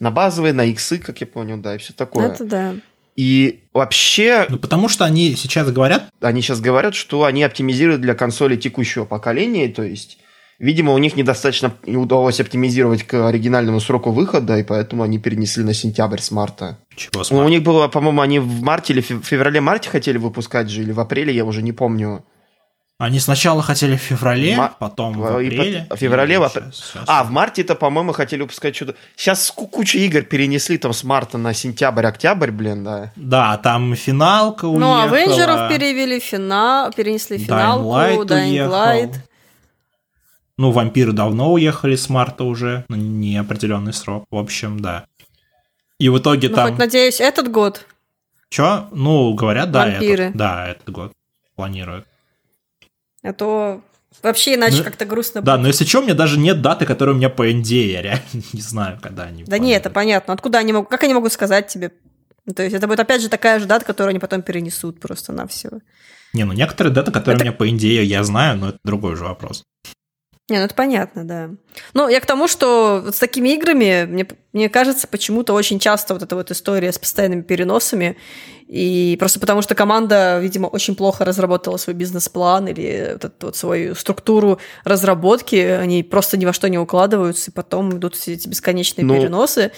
На 0.00 0.10
базовые, 0.10 0.52
на 0.52 0.64
X, 0.64 0.94
как 1.04 1.20
я 1.20 1.26
понял, 1.26 1.58
да, 1.58 1.74
и 1.74 1.78
все 1.78 1.92
такое. 1.92 2.28
Это 2.28 2.44
да. 2.44 2.74
И 3.16 3.64
вообще, 3.72 4.46
Ну, 4.48 4.58
потому 4.58 4.88
что 4.88 5.04
они 5.04 5.34
сейчас 5.36 5.70
говорят, 5.70 6.10
они 6.20 6.42
сейчас 6.42 6.60
говорят, 6.60 6.94
что 6.94 7.24
они 7.24 7.42
оптимизируют 7.42 8.02
для 8.02 8.14
консолей 8.14 8.58
текущего 8.58 9.06
поколения, 9.06 9.68
то 9.68 9.82
есть, 9.82 10.18
видимо, 10.58 10.92
у 10.92 10.98
них 10.98 11.16
недостаточно 11.16 11.72
не 11.86 11.96
удалось 11.96 12.40
оптимизировать 12.40 13.02
к 13.04 13.28
оригинальному 13.28 13.80
сроку 13.80 14.10
выхода, 14.10 14.56
и 14.58 14.62
поэтому 14.62 15.02
они 15.02 15.18
перенесли 15.18 15.64
на 15.64 15.74
сентябрь 15.74 16.20
с 16.20 16.30
марта. 16.30 16.78
чего 16.96 17.10
Ну, 17.14 17.20
у 17.20 17.24
смотрят. 17.24 17.50
них 17.50 17.62
было, 17.62 17.88
по-моему, 17.88 18.20
они 18.22 18.38
в 18.38 18.62
марте 18.62 18.92
или 18.92 19.02
фев- 19.02 19.22
феврале-марте 19.24 19.90
хотели 19.90 20.18
выпускать 20.18 20.68
же, 20.70 20.82
или 20.82 20.92
в 20.92 21.00
апреле, 21.00 21.34
я 21.34 21.44
уже 21.44 21.62
не 21.62 21.72
помню. 21.72 22.24
Они 22.98 23.20
сначала 23.20 23.60
хотели 23.60 23.96
в 23.96 24.00
феврале, 24.00 24.56
Ма- 24.56 24.72
потом 24.78 25.12
в- 25.12 25.18
в 25.34 25.38
и 25.40 25.48
апреле. 25.48 25.86
в 25.90 25.96
феврале, 25.96 26.38
в 26.38 26.44
апр- 26.44 26.72
щас- 26.72 26.92
щас. 26.94 27.04
А, 27.06 27.24
в 27.24 27.30
марте 27.30 27.60
это, 27.60 27.74
по-моему, 27.74 28.12
хотели 28.14 28.40
выпускать 28.40 28.74
что-то... 28.74 28.94
Сейчас 29.16 29.50
куча 29.50 29.98
игр 29.98 30.22
перенесли 30.22 30.78
там 30.78 30.94
с 30.94 31.04
марта 31.04 31.36
на 31.36 31.52
сентябрь-октябрь, 31.52 32.50
блин, 32.50 32.84
да. 32.84 33.12
Да, 33.16 33.58
там 33.58 33.94
финалка 33.96 34.64
уехала. 34.64 34.80
Ну, 35.06 35.12
Авенджеров 35.12 35.68
перевели 35.68 36.18
финал, 36.20 36.90
перенесли 36.90 37.36
Dying 37.36 37.44
финалку, 37.44 37.88
Light 37.90 38.24
Dying 38.28 38.50
уехал. 38.50 38.72
Light. 38.72 39.14
Ну, 40.58 40.70
вампиры 40.70 41.12
давно 41.12 41.52
уехали 41.52 41.96
с 41.96 42.08
марта 42.08 42.44
уже, 42.44 42.84
на 42.88 42.94
неопределенный 42.94 43.92
срок. 43.92 44.24
В 44.30 44.36
общем, 44.36 44.80
да. 44.80 45.06
И 45.98 46.08
в 46.08 46.18
итоге 46.18 46.48
Ну, 46.48 46.54
там... 46.56 46.68
хоть, 46.70 46.78
надеюсь, 46.78 47.20
этот 47.20 47.50
год. 47.50 47.84
Чё? 48.48 48.88
Ну, 48.92 49.34
говорят, 49.34 49.70
да, 49.70 49.86
Вампиры. 49.86 50.24
этот, 50.24 50.36
да, 50.36 50.68
этот 50.68 50.88
год 50.90 51.12
планируют. 51.56 52.06
А 53.22 53.32
то 53.32 53.82
вообще 54.22 54.54
иначе 54.54 54.78
Ну, 54.78 54.84
как-то 54.84 55.04
грустно 55.04 55.42
Да, 55.42 55.52
будет. 55.54 55.62
но 55.62 55.68
если 55.68 55.84
что, 55.84 55.98
у 56.00 56.02
меня 56.02 56.14
даже 56.14 56.38
нет 56.38 56.62
даты, 56.62 56.86
которая 56.86 57.14
у 57.14 57.18
меня 57.18 57.28
по 57.28 57.46
NDA, 57.50 57.86
я 57.92 58.02
реально 58.02 58.22
не 58.52 58.60
знаю, 58.60 58.98
когда 59.02 59.24
они 59.24 59.44
Да 59.44 59.58
не, 59.58 59.72
это 59.72 59.90
планируют. 59.90 59.94
понятно. 59.94 60.34
Откуда 60.34 60.58
они 60.58 60.72
могут... 60.72 60.88
Как 60.90 61.02
они 61.04 61.12
могут 61.14 61.32
сказать 61.32 61.66
тебе? 61.68 61.92
Ну, 62.46 62.54
То 62.54 62.62
есть 62.62 62.74
это 62.76 62.86
будет 62.86 63.00
опять 63.00 63.20
же 63.20 63.28
такая 63.28 63.58
же 63.58 63.66
дата, 63.66 63.84
которую 63.84 64.10
они 64.10 64.20
потом 64.20 64.40
перенесут 64.42 65.00
просто 65.00 65.32
на 65.32 65.46
все. 65.48 65.68
Не, 66.32 66.44
ну 66.44 66.52
некоторые 66.52 66.94
даты, 66.94 67.10
которые 67.10 67.34
Это- 67.36 67.42
у 67.42 67.46
меня 67.46 67.52
по 67.56 67.68
NDA, 67.68 68.02
я 68.04 68.22
знаю, 68.22 68.56
но 68.58 68.68
это 68.70 68.78
другой 68.84 69.14
уже 69.14 69.24
вопрос. 69.24 69.64
Не, 70.48 70.58
ну 70.58 70.64
это 70.64 70.74
понятно, 70.76 71.24
да. 71.26 71.50
Ну, 71.92 72.08
я 72.08 72.20
к 72.20 72.26
тому, 72.26 72.46
что 72.46 73.02
вот 73.04 73.16
с 73.16 73.18
такими 73.18 73.48
играми, 73.54 74.04
мне, 74.08 74.28
мне 74.52 74.68
кажется, 74.68 75.08
почему-то 75.08 75.54
очень 75.54 75.80
часто 75.80 76.14
вот 76.14 76.22
эта 76.22 76.36
вот 76.36 76.52
история 76.52 76.92
с 76.92 76.98
постоянными 77.00 77.42
переносами, 77.42 78.16
и 78.68 79.16
просто 79.18 79.40
потому 79.40 79.60
что 79.60 79.74
команда, 79.74 80.38
видимо, 80.38 80.66
очень 80.68 80.94
плохо 80.94 81.24
разработала 81.24 81.78
свой 81.78 81.94
бизнес-план 81.94 82.68
или 82.68 83.10
вот 83.14 83.24
эту 83.24 83.46
вот 83.46 83.56
свою 83.56 83.96
структуру 83.96 84.60
разработки, 84.84 85.56
они 85.56 86.04
просто 86.04 86.36
ни 86.36 86.44
во 86.44 86.52
что 86.52 86.68
не 86.68 86.78
укладываются, 86.78 87.50
и 87.50 87.54
потом 87.54 87.96
идут 87.96 88.14
все 88.14 88.34
эти 88.34 88.48
бесконечные 88.48 89.04
Ну, 89.04 89.16
переносы. 89.16 89.72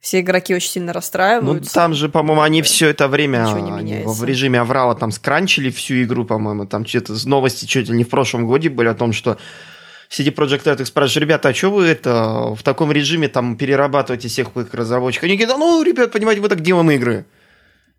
Все 0.00 0.20
игроки 0.20 0.54
очень 0.54 0.70
сильно 0.70 0.92
Ну, 0.92 0.94
расстраиваются. 0.94 1.72
там 1.72 1.94
же, 1.94 2.10
по-моему, 2.10 2.42
они 2.42 2.60
все 2.60 2.88
это 2.88 3.08
время 3.08 3.46
в 3.46 4.24
режиме 4.24 4.60
Аврала 4.60 4.94
там 4.94 5.10
скранчили 5.10 5.70
всю 5.70 6.02
игру, 6.02 6.24
по-моему. 6.26 6.66
Там 6.66 6.84
что-то 6.86 7.14
новости 7.26 7.64
чуть 7.64 7.88
ли 7.88 7.96
не 7.96 8.04
в 8.04 8.10
прошлом 8.10 8.46
году 8.46 8.70
были 8.70 8.88
о 8.88 8.94
том, 8.94 9.14
что 9.14 9.38
CD 10.10 10.32
Projekt 10.34 10.64
Red 10.64 10.80
их 10.80 10.86
спрашивают, 10.86 11.22
ребята, 11.28 11.48
а 11.48 11.54
что 11.54 11.70
вы 11.70 11.86
это 11.86 12.54
в 12.54 12.62
таком 12.62 12.92
режиме 12.92 13.28
там 13.28 13.56
перерабатываете 13.56 14.28
всех 14.28 14.56
их 14.56 14.72
разработчиков? 14.74 15.24
Они 15.24 15.36
говорят, 15.36 15.56
«Да 15.56 15.58
ну, 15.58 15.82
ребят, 15.82 16.12
понимаете, 16.12 16.40
мы 16.40 16.48
так 16.48 16.60
делаем 16.60 16.90
игры. 16.90 17.24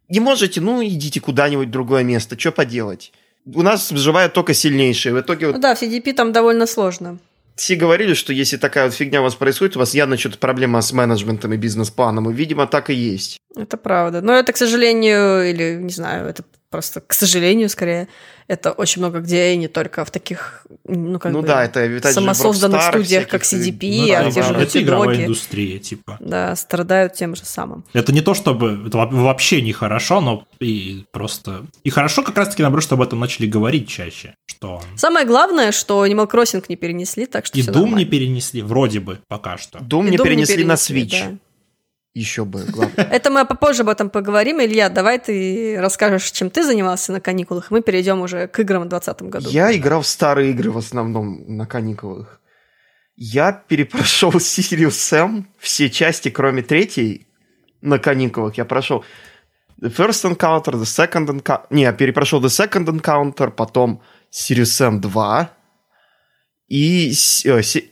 Не 0.10 0.20
можете, 0.20 0.62
ну, 0.62 0.84
идите 0.86 1.20
куда-нибудь 1.20 1.68
в 1.68 1.72
другое 1.72 2.04
место, 2.04 2.38
что 2.40 2.52
поделать? 2.52 3.12
У 3.54 3.62
нас 3.62 3.92
выживают 3.92 4.34
только 4.34 4.54
сильнейшие. 4.54 5.14
В 5.14 5.20
итоге 5.22 5.48
Ну 5.48 5.60
да, 5.60 5.76
в 5.76 5.82
CDP 5.82 6.14
там 6.14 6.32
довольно 6.32 6.66
сложно. 6.68 7.18
все 7.56 7.76
говорили, 7.76 8.14
что 8.16 8.34
если 8.34 8.58
такая 8.58 8.86
вот 8.86 8.94
фигня 8.94 9.22
у 9.22 9.24
вас 9.24 9.36
происходит, 9.36 9.76
у 9.76 9.80
вас 9.80 9.94
явно 9.94 10.18
что-то 10.18 10.38
проблема 10.38 10.82
с 10.82 10.92
менеджментом 10.94 11.54
и 11.54 11.58
бизнес-планом. 11.58 12.30
И, 12.30 12.34
видимо, 12.34 12.66
так 12.68 12.90
и 12.90 12.94
есть. 12.94 13.38
Это 13.56 13.78
правда. 13.78 14.22
Но 14.22 14.34
это, 14.34 14.52
к 14.52 14.58
сожалению, 14.58 15.50
или 15.50 15.76
не 15.82 15.92
знаю, 15.92 16.28
это 16.28 16.44
просто, 16.76 17.00
к 17.00 17.14
сожалению, 17.14 17.70
скорее, 17.70 18.10
это 18.50 18.74
очень 18.74 19.02
много 19.02 19.20
где, 19.22 19.54
и 19.54 19.58
не 19.58 19.70
только 19.70 20.04
в 20.04 20.12
таких, 20.12 20.68
ну, 20.84 21.20
как 21.20 21.32
ну 21.32 21.40
бы, 21.42 21.48
да, 21.48 21.64
это 21.64 21.88
же, 21.88 22.02
самосозданных 22.02 22.82
студиях, 22.84 23.30
как 23.30 23.44
CDP, 23.44 24.08
Ну, 24.08 24.14
а 24.14 24.22
это, 24.24 24.32
те 24.32 24.44
же 24.44 24.54
да, 24.54 24.60
это 24.62 24.78
Naughty 24.78 24.82
игровая 24.84 25.22
индустрия, 25.24 25.80
типа. 25.80 26.18
да, 26.20 26.54
страдают 26.58 27.14
тем 27.14 27.34
же 27.34 27.46
самым. 27.46 27.86
Это 27.94 28.12
не 28.12 28.20
то, 28.20 28.34
чтобы 28.34 28.84
это 28.88 28.98
во- 28.98 29.06
вообще 29.08 29.62
нехорошо, 29.62 30.20
но 30.20 30.46
и 30.60 31.06
просто... 31.12 31.66
И 31.86 31.90
хорошо 31.90 32.24
как 32.24 32.38
раз-таки, 32.38 32.62
наоборот, 32.62 32.84
что 32.84 32.96
об 32.96 33.02
этом 33.02 33.22
начали 33.22 33.48
говорить 33.48 33.88
чаще, 33.88 34.36
что... 34.46 34.82
Самое 34.98 35.26
главное, 35.26 35.72
что 35.72 36.06
Animal 36.06 36.30
Crossing 36.30 36.66
не 36.68 36.76
перенесли, 36.76 37.26
так 37.26 37.46
что 37.46 37.58
И 37.58 37.62
Doom 37.62 37.68
не 37.68 37.72
нормально. 37.84 38.06
перенесли, 38.06 38.62
вроде 38.62 39.00
бы, 39.00 39.20
пока 39.30 39.58
что. 39.58 39.80
Doom 39.80 40.08
И 40.08 40.12
не 40.12 40.18
Doom 40.18 40.24
перенесли 40.24 40.66
на 40.66 40.76
перенесли, 40.76 41.04
Switch. 41.04 41.30
да. 41.32 41.38
Еще 42.16 42.46
бы, 42.46 42.64
главное. 42.64 43.06
Это 43.12 43.30
мы 43.30 43.46
попозже 43.46 43.82
об 43.82 43.90
этом 43.90 44.10
поговорим. 44.10 44.62
Илья, 44.62 44.88
давай 44.90 45.20
ты 45.20 45.76
расскажешь, 45.80 46.32
чем 46.32 46.50
ты 46.50 46.64
занимался 46.64 47.12
на 47.12 47.20
каникулах. 47.20 47.72
Мы 47.72 47.82
перейдем 47.82 48.22
уже 48.22 48.48
к 48.48 48.58
играм 48.62 48.84
в 48.84 48.88
2020 48.88 49.22
году. 49.24 49.50
Я 49.50 49.76
играл 49.76 50.02
в 50.02 50.08
старые 50.08 50.52
игры 50.52 50.72
в 50.72 50.78
основном 50.78 51.44
на 51.58 51.66
каникулах. 51.66 52.40
Я 53.18 53.52
перепрошел 53.52 54.32
Sirius 54.34 54.90
Sam, 55.12 55.44
все 55.60 55.90
части, 55.90 56.30
кроме 56.30 56.62
третьей, 56.62 57.28
на 57.82 58.00
каникулах. 58.00 58.58
Я 58.58 58.64
прошел 58.64 59.04
The 59.82 59.94
First 59.94 60.24
Encounter, 60.34 60.72
The 60.74 60.84
Second 60.86 61.28
Encounter... 61.28 61.66
Не, 61.70 61.82
я 61.82 61.92
перепрошел 61.92 62.42
The 62.42 62.48
Second 62.48 62.86
Encounter, 62.86 63.52
потом 63.52 64.02
Sirius 64.32 64.72
Sam 64.80 65.00
2. 65.00 65.50
И, 66.70 67.12
се- 67.12 67.84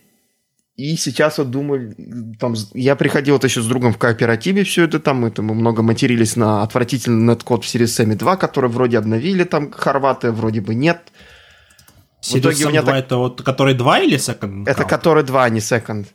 и 0.76 0.96
сейчас 0.96 1.38
вот 1.38 1.52
думаю, 1.52 1.96
там, 2.40 2.56
я 2.74 2.96
приходил 2.96 3.36
вот 3.36 3.44
еще 3.44 3.62
с 3.62 3.66
другом 3.68 3.94
в 3.94 3.98
кооперативе 3.98 4.64
все 4.64 4.84
это 4.86 5.00
там, 5.00 5.24
это 5.26 5.42
мы 5.42 5.54
много 5.54 5.84
матерились 5.84 6.36
на 6.36 6.64
отвратительный 6.64 7.34
неткод 7.34 7.64
в 7.64 7.68
Sirius 7.68 8.04
Sam 8.06 8.16
2, 8.16 8.38
который 8.38 8.70
вроде 8.70 8.98
обновили 8.98 9.44
там 9.44 9.72
хорваты, 9.72 10.32
вроде 10.32 10.62
бы 10.62 10.74
нет. 10.76 11.12
В 12.22 12.36
итоге 12.36 12.66
у 12.66 12.70
меня 12.70 12.80
Sam 12.82 12.86
2 12.86 12.92
так- 12.94 13.06
это 13.06 13.18
вот 13.18 13.42
который 13.44 13.74
2 13.76 14.00
или 14.00 14.18
Second 14.18 14.64
Это 14.68 14.82
Encounter? 14.84 14.90
который 14.90 15.24
2, 15.24 15.44
а 15.44 15.50
не 15.50 15.60
Second. 15.60 16.06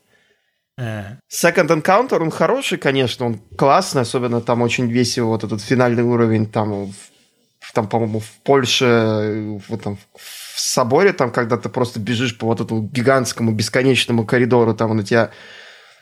Э, 0.81 1.17
Second 1.31 1.69
Encounter, 1.83 2.19
он 2.21 2.31
хороший, 2.31 2.79
конечно, 2.79 3.27
он 3.27 3.41
классный, 3.57 4.03
особенно 4.03 4.41
там 4.41 4.63
очень 4.63 4.89
весело 4.91 5.27
вот 5.27 5.45
этот 5.45 5.61
финальный 5.61 6.03
уровень, 6.05 6.47
там, 6.47 6.87
в- 6.87 7.73
там 7.75 7.89
по-моему, 7.89 8.21
в 8.21 8.31
Польше, 8.45 9.61
в, 9.69 9.75
этом, 9.75 9.99
в 10.17 10.48
соборе, 10.61 11.13
там, 11.13 11.31
когда 11.31 11.57
ты 11.57 11.69
просто 11.69 12.01
бежишь 12.01 12.37
по 12.37 12.47
вот 12.47 12.61
этому 12.61 12.83
гигантскому 12.83 13.53
бесконечному 13.53 14.25
коридору, 14.27 14.75
там 14.75 14.93
у 14.93 15.03
тебя 15.03 15.31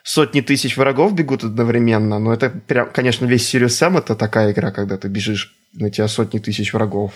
сотни 0.02 0.40
тысяч 0.40 0.76
врагов 0.76 1.14
бегут 1.14 1.44
одновременно, 1.44 2.18
но 2.18 2.32
это 2.32 2.50
прям, 2.50 2.90
конечно, 2.90 3.26
весь 3.26 3.52
Serious 3.52 3.68
Sam 3.68 3.98
это 3.98 4.14
такая 4.14 4.52
игра, 4.52 4.70
когда 4.70 4.96
ты 4.96 5.08
бежишь, 5.08 5.54
на 5.72 5.90
тебя 5.90 6.08
сотни 6.08 6.38
тысяч 6.38 6.72
врагов. 6.72 7.12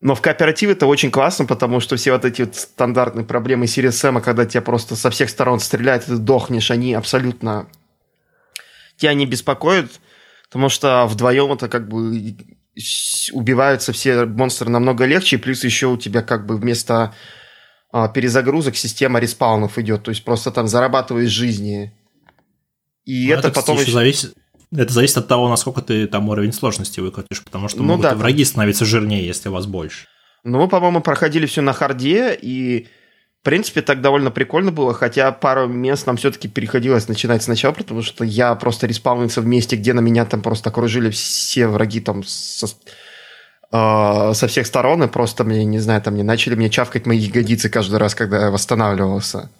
Но 0.00 0.14
в 0.14 0.20
кооперативе 0.20 0.72
это 0.72 0.86
очень 0.86 1.10
классно, 1.10 1.44
потому 1.46 1.80
что 1.80 1.96
все 1.96 2.12
вот 2.12 2.24
эти 2.24 2.42
вот 2.42 2.54
стандартные 2.54 3.24
проблемы 3.24 3.64
Serious 3.64 3.90
Sam, 3.90 4.20
когда 4.20 4.44
тебя 4.46 4.62
просто 4.62 4.96
со 4.96 5.10
всех 5.10 5.30
сторон 5.30 5.60
стреляют, 5.60 6.04
и 6.04 6.06
ты 6.08 6.16
дохнешь, 6.18 6.70
они 6.70 6.94
абсолютно 6.94 7.66
тебя 8.96 9.14
не 9.14 9.26
беспокоят, 9.26 9.90
потому 10.44 10.68
что 10.68 11.06
вдвоем 11.06 11.52
это 11.52 11.68
как 11.68 11.88
бы 11.88 12.36
убиваются 13.32 13.92
все 13.92 14.24
монстры 14.24 14.70
намного 14.70 15.04
легче, 15.04 15.38
плюс 15.38 15.64
еще 15.64 15.86
у 15.86 15.96
тебя 15.96 16.22
как 16.22 16.46
бы 16.46 16.56
вместо 16.56 17.14
а, 17.90 18.08
перезагрузок 18.08 18.76
система 18.76 19.18
респаунов 19.18 19.78
идет, 19.78 20.04
то 20.04 20.10
есть 20.10 20.24
просто 20.24 20.50
там 20.50 20.68
зарабатываешь 20.68 21.30
жизни. 21.30 21.92
И 23.04 23.28
Ну, 23.28 23.32
это, 23.32 23.48
кстати, 23.48 23.54
потом 23.54 23.80
еще 23.80 23.92
зависит, 23.92 24.34
это 24.70 24.92
зависит 24.92 25.16
от 25.16 25.28
того, 25.28 25.48
насколько 25.48 25.80
ты 25.80 26.06
там 26.06 26.28
уровень 26.28 26.52
сложности 26.52 27.00
выкатишь, 27.00 27.42
потому 27.42 27.68
что 27.68 27.78
Ну 27.78 27.84
могут 27.84 28.02
да, 28.02 28.14
враги 28.14 28.44
становиться 28.44 28.84
жирнее, 28.84 29.26
если 29.26 29.48
вас 29.48 29.66
больше. 29.66 30.06
Ну, 30.44 30.58
мы, 30.58 30.68
по-моему, 30.68 31.00
проходили 31.00 31.46
все 31.46 31.62
на 31.62 31.72
харде, 31.72 32.38
и, 32.40 32.88
в 33.40 33.44
принципе, 33.44 33.82
так 33.82 34.00
довольно 34.00 34.30
прикольно 34.30 34.72
было, 34.72 34.92
хотя 34.92 35.30
пару 35.30 35.68
мест 35.68 36.06
нам 36.06 36.16
все-таки 36.16 36.48
переходилось 36.48 37.08
начинать 37.08 37.42
сначала, 37.42 37.72
потому 37.72 38.02
что 38.02 38.24
я 38.24 38.54
просто 38.56 38.86
респаунился 38.86 39.40
в 39.40 39.46
месте, 39.46 39.76
где 39.76 39.92
на 39.92 40.00
меня 40.00 40.24
там 40.24 40.42
просто 40.42 40.70
окружили 40.70 41.10
все 41.10 41.68
враги 41.68 42.00
там 42.00 42.24
со, 42.24 42.66
э, 43.70 44.32
со 44.34 44.48
всех 44.48 44.66
сторон, 44.66 45.04
и 45.04 45.08
просто 45.08 45.44
мне, 45.44 45.64
не 45.64 45.78
знаю, 45.78 46.02
там 46.02 46.16
не 46.16 46.24
начали 46.24 46.56
мне 46.56 46.68
чавкать 46.68 47.06
мои 47.06 47.18
ягодицы 47.18 47.68
каждый 47.68 47.98
раз, 47.98 48.14
когда 48.14 48.40
я 48.46 48.50
восстанавливался. 48.50 49.50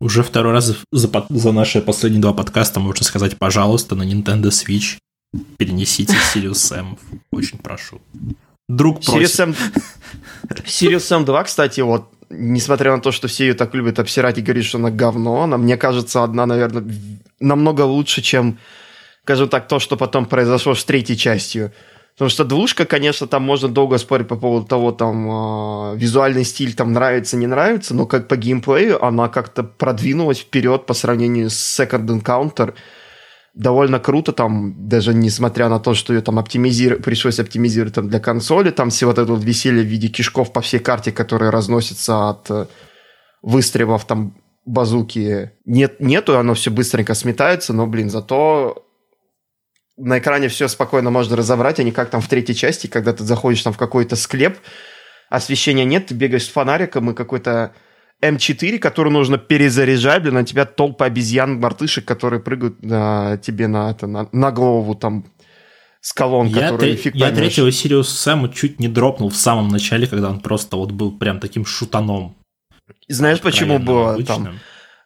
Уже 0.00 0.22
второй 0.22 0.52
раз 0.52 0.72
за, 0.92 1.26
за 1.28 1.52
наши 1.52 1.80
последние 1.80 2.22
два 2.22 2.32
подкаста 2.32 2.80
можно 2.80 3.04
сказать, 3.04 3.38
пожалуйста, 3.38 3.94
на 3.94 4.02
Nintendo 4.02 4.48
Switch 4.48 4.96
перенесите 5.58 6.14
Sirius 6.34 6.52
Sam. 6.52 6.98
Очень 7.30 7.58
прошу. 7.58 8.00
Друг 8.68 9.04
просит. 9.04 9.38
Serious 9.38 9.54
Sam, 9.54 9.56
Serious 10.64 10.96
Sam 10.98 11.24
2, 11.24 11.44
кстати, 11.44 11.80
вот, 11.80 12.10
несмотря 12.30 12.94
на 12.94 13.00
то, 13.00 13.12
что 13.12 13.28
все 13.28 13.46
ее 13.46 13.54
так 13.54 13.74
любят 13.74 13.98
обсирать 13.98 14.38
и 14.38 14.42
говорить, 14.42 14.64
что 14.64 14.78
она 14.78 14.90
говно, 14.90 15.42
она, 15.42 15.56
мне 15.56 15.76
кажется, 15.76 16.22
одна, 16.22 16.46
наверное, 16.46 16.84
намного 17.40 17.82
лучше, 17.82 18.22
чем, 18.22 18.58
скажем 19.22 19.48
так, 19.48 19.68
то, 19.68 19.78
что 19.78 19.96
потом 19.96 20.26
произошло 20.26 20.74
с 20.74 20.84
третьей 20.84 21.16
частью. 21.16 21.72
Потому 22.14 22.30
что 22.30 22.44
двушка, 22.44 22.86
конечно, 22.86 23.26
там 23.26 23.42
можно 23.42 23.68
долго 23.68 23.98
спорить 23.98 24.26
по 24.26 24.36
поводу 24.36 24.66
того, 24.66 24.90
там, 24.90 25.92
э, 25.92 25.96
визуальный 25.98 26.44
стиль 26.44 26.74
там 26.74 26.94
нравится, 26.94 27.36
не 27.36 27.46
нравится, 27.46 27.94
но 27.94 28.06
как 28.06 28.26
по 28.26 28.36
геймплею 28.36 29.04
она 29.04 29.28
как-то 29.28 29.62
продвинулась 29.62 30.38
вперед 30.38 30.86
по 30.86 30.94
сравнению 30.94 31.50
с 31.50 31.78
Second 31.78 32.06
Encounter 32.06 32.72
довольно 33.56 33.98
круто, 33.98 34.32
там, 34.32 34.88
даже 34.88 35.14
несмотря 35.14 35.68
на 35.68 35.80
то, 35.80 35.94
что 35.94 36.12
ее 36.12 36.20
там 36.20 36.38
оптимизировать, 36.38 37.02
пришлось 37.02 37.40
оптимизировать 37.40 37.94
там 37.94 38.08
для 38.08 38.20
консоли, 38.20 38.70
там 38.70 38.90
все 38.90 39.06
вот 39.06 39.18
это 39.18 39.32
вот 39.32 39.42
веселье 39.42 39.82
в 39.82 39.86
виде 39.86 40.08
кишков 40.08 40.52
по 40.52 40.60
всей 40.60 40.78
карте, 40.78 41.10
которые 41.10 41.50
разносятся 41.50 42.28
от 42.28 42.50
э, 42.50 42.66
выстрелов 43.42 44.04
там 44.04 44.36
базуки. 44.66 45.52
Нет, 45.64 46.00
нету, 46.00 46.38
оно 46.38 46.52
все 46.52 46.70
быстренько 46.70 47.14
сметается, 47.14 47.72
но, 47.72 47.86
блин, 47.86 48.10
зато 48.10 48.86
на 49.96 50.18
экране 50.18 50.48
все 50.48 50.68
спокойно 50.68 51.10
можно 51.10 51.34
разобрать, 51.34 51.80
а 51.80 51.82
не 51.82 51.92
как 51.92 52.10
там 52.10 52.20
в 52.20 52.28
третьей 52.28 52.54
части, 52.54 52.86
когда 52.88 53.14
ты 53.14 53.24
заходишь 53.24 53.62
там 53.62 53.72
в 53.72 53.78
какой-то 53.78 54.16
склеп, 54.16 54.58
освещения 55.30 55.86
нет, 55.86 56.08
ты 56.08 56.14
бегаешь 56.14 56.44
с 56.44 56.50
фонариком 56.50 57.10
и 57.10 57.14
какой-то 57.14 57.72
М4, 58.22 58.78
который 58.78 59.12
нужно 59.12 59.38
перезаряжать, 59.38 60.22
блин, 60.22 60.34
на 60.34 60.44
тебя 60.44 60.64
толпа 60.64 61.04
обезьян, 61.06 61.60
мартышек, 61.60 62.04
которые 62.04 62.40
прыгают 62.40 62.82
на, 62.82 63.36
тебе 63.38 63.66
на, 63.68 63.90
это, 63.90 64.06
на, 64.06 64.28
на 64.32 64.50
голову 64.50 64.94
там 64.94 65.24
с 66.00 66.12
колонн, 66.12 66.46
Я, 66.46 66.70
которые 66.70 66.94
тре- 66.94 67.02
фиг 67.02 67.14
я 67.14 67.26
поймешь. 67.26 67.38
третьего 67.38 67.68
Sirius 67.68 68.02
Sam 68.02 68.52
чуть 68.54 68.80
не 68.80 68.88
дропнул 68.88 69.28
в 69.28 69.36
самом 69.36 69.68
начале, 69.68 70.06
когда 70.06 70.30
он 70.30 70.40
просто 70.40 70.76
вот 70.76 70.92
был 70.92 71.12
прям 71.18 71.40
таким 71.40 71.66
шутаном. 71.66 72.36
Знаешь, 73.08 73.40
почему 73.40 73.78
было 73.78 74.14
обычным. 74.14 74.44
там? 74.44 74.58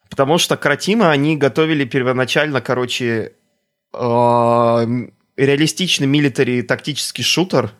Потому 0.09 0.39
что 0.39 0.57
Кратима 0.57 1.11
они 1.11 1.37
готовили 1.37 1.85
первоначально, 1.85 2.61
короче, 2.61 3.33
э, 3.95 4.87
реалистичный 5.37 6.07
милитари 6.07 6.63
тактический 6.63 7.25
шутер. 7.25 7.73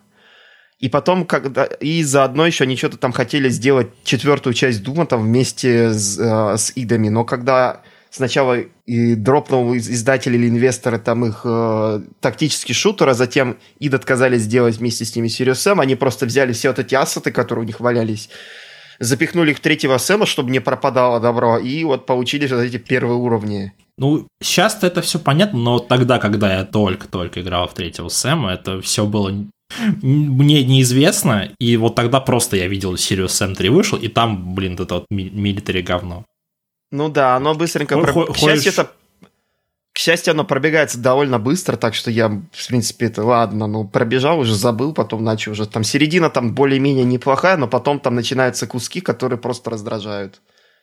И 0.81 0.89
потом, 0.89 1.25
когда 1.25 1.65
и 1.65 2.03
заодно 2.03 2.45
еще 2.45 2.63
они 2.63 2.75
что-то 2.75 2.97
там 2.97 3.11
хотели 3.11 3.49
сделать 3.49 3.87
четвертую 4.03 4.53
часть 4.55 4.83
Дума 4.83 5.05
там 5.05 5.21
вместе 5.21 5.93
с, 5.93 6.17
э, 6.19 6.57
с 6.57 6.73
идами. 6.75 7.09
Но 7.09 7.23
когда 7.23 7.81
сначала 8.09 8.57
и 8.87 9.13
дропнул 9.15 9.73
из- 9.75 9.89
издатель 9.89 10.35
или 10.35 10.49
инвесторы 10.49 10.97
там 10.97 11.23
их 11.23 11.41
э, 11.45 12.01
тактический 12.19 12.73
шутер, 12.73 13.09
а 13.09 13.13
затем 13.13 13.57
ид 13.79 13.93
отказались 13.93 14.41
сделать 14.41 14.77
вместе 14.77 15.05
с 15.05 15.15
ними 15.15 15.27
Serious 15.27 15.53
Sam, 15.53 15.81
они 15.81 15.95
просто 15.95 16.25
взяли 16.25 16.51
все 16.51 16.69
вот 16.69 16.79
эти 16.79 16.95
ассеты, 16.95 17.31
которые 17.31 17.63
у 17.63 17.67
них 17.67 17.79
валялись, 17.79 18.29
запихнули 18.99 19.51
их 19.51 19.57
в 19.57 19.61
третьего 19.61 19.97
Сэма, 19.99 20.25
чтобы 20.25 20.49
не 20.49 20.59
пропадало 20.59 21.19
добро, 21.19 21.59
и 21.59 21.83
вот 21.83 22.07
получились 22.07 22.51
вот 22.51 22.61
эти 22.61 22.77
первые 22.77 23.17
уровни. 23.17 23.71
Ну, 23.97 24.27
сейчас-то 24.41 24.87
это 24.87 25.03
все 25.03 25.19
понятно, 25.19 25.59
но 25.59 25.79
тогда, 25.79 26.17
когда 26.17 26.57
я 26.57 26.65
только-только 26.65 27.41
играл 27.41 27.67
в 27.67 27.75
третьего 27.75 28.09
Сэма, 28.09 28.53
это 28.53 28.81
все 28.81 29.05
было 29.05 29.31
мне 30.01 30.63
неизвестно, 30.63 31.49
и 31.59 31.77
вот 31.77 31.95
тогда 31.95 32.19
просто 32.19 32.57
я 32.57 32.67
видел 32.67 32.95
Sirius 32.95 33.27
Sam 33.27 33.55
3 33.55 33.69
вышел, 33.69 33.97
и 33.97 34.07
там, 34.07 34.53
блин, 34.55 34.73
это 34.73 34.95
вот 34.95 35.05
ми- 35.09 35.29
милитари 35.29 35.81
говно. 35.81 36.25
Ну 36.91 37.09
да, 37.09 37.35
оно 37.35 37.53
быстренько... 37.55 37.95
Ну, 37.95 38.03
про- 38.03 38.13
хо- 38.13 38.25
К 38.25 38.37
счастью, 38.37 38.49
ходишь- 38.71 38.73
это... 38.79 38.91
К 39.93 39.97
счастью, 39.97 40.31
оно 40.31 40.45
пробегается 40.45 40.97
довольно 40.99 41.37
быстро, 41.37 41.75
так 41.75 41.95
что 41.95 42.11
я, 42.11 42.29
в 42.29 42.67
принципе, 42.67 43.07
это 43.07 43.23
ладно, 43.25 43.67
ну, 43.67 43.87
пробежал, 43.87 44.39
уже 44.39 44.55
забыл, 44.55 44.93
потом 44.93 45.23
начал 45.23 45.51
уже... 45.51 45.65
Там 45.67 45.83
середина 45.83 46.29
там 46.29 46.55
более-менее 46.55 47.03
неплохая, 47.03 47.57
но 47.57 47.67
потом 47.67 47.99
там 47.99 48.15
начинаются 48.15 48.67
куски, 48.67 49.01
которые 49.01 49.37
просто 49.37 49.69
раздражают. 49.69 50.41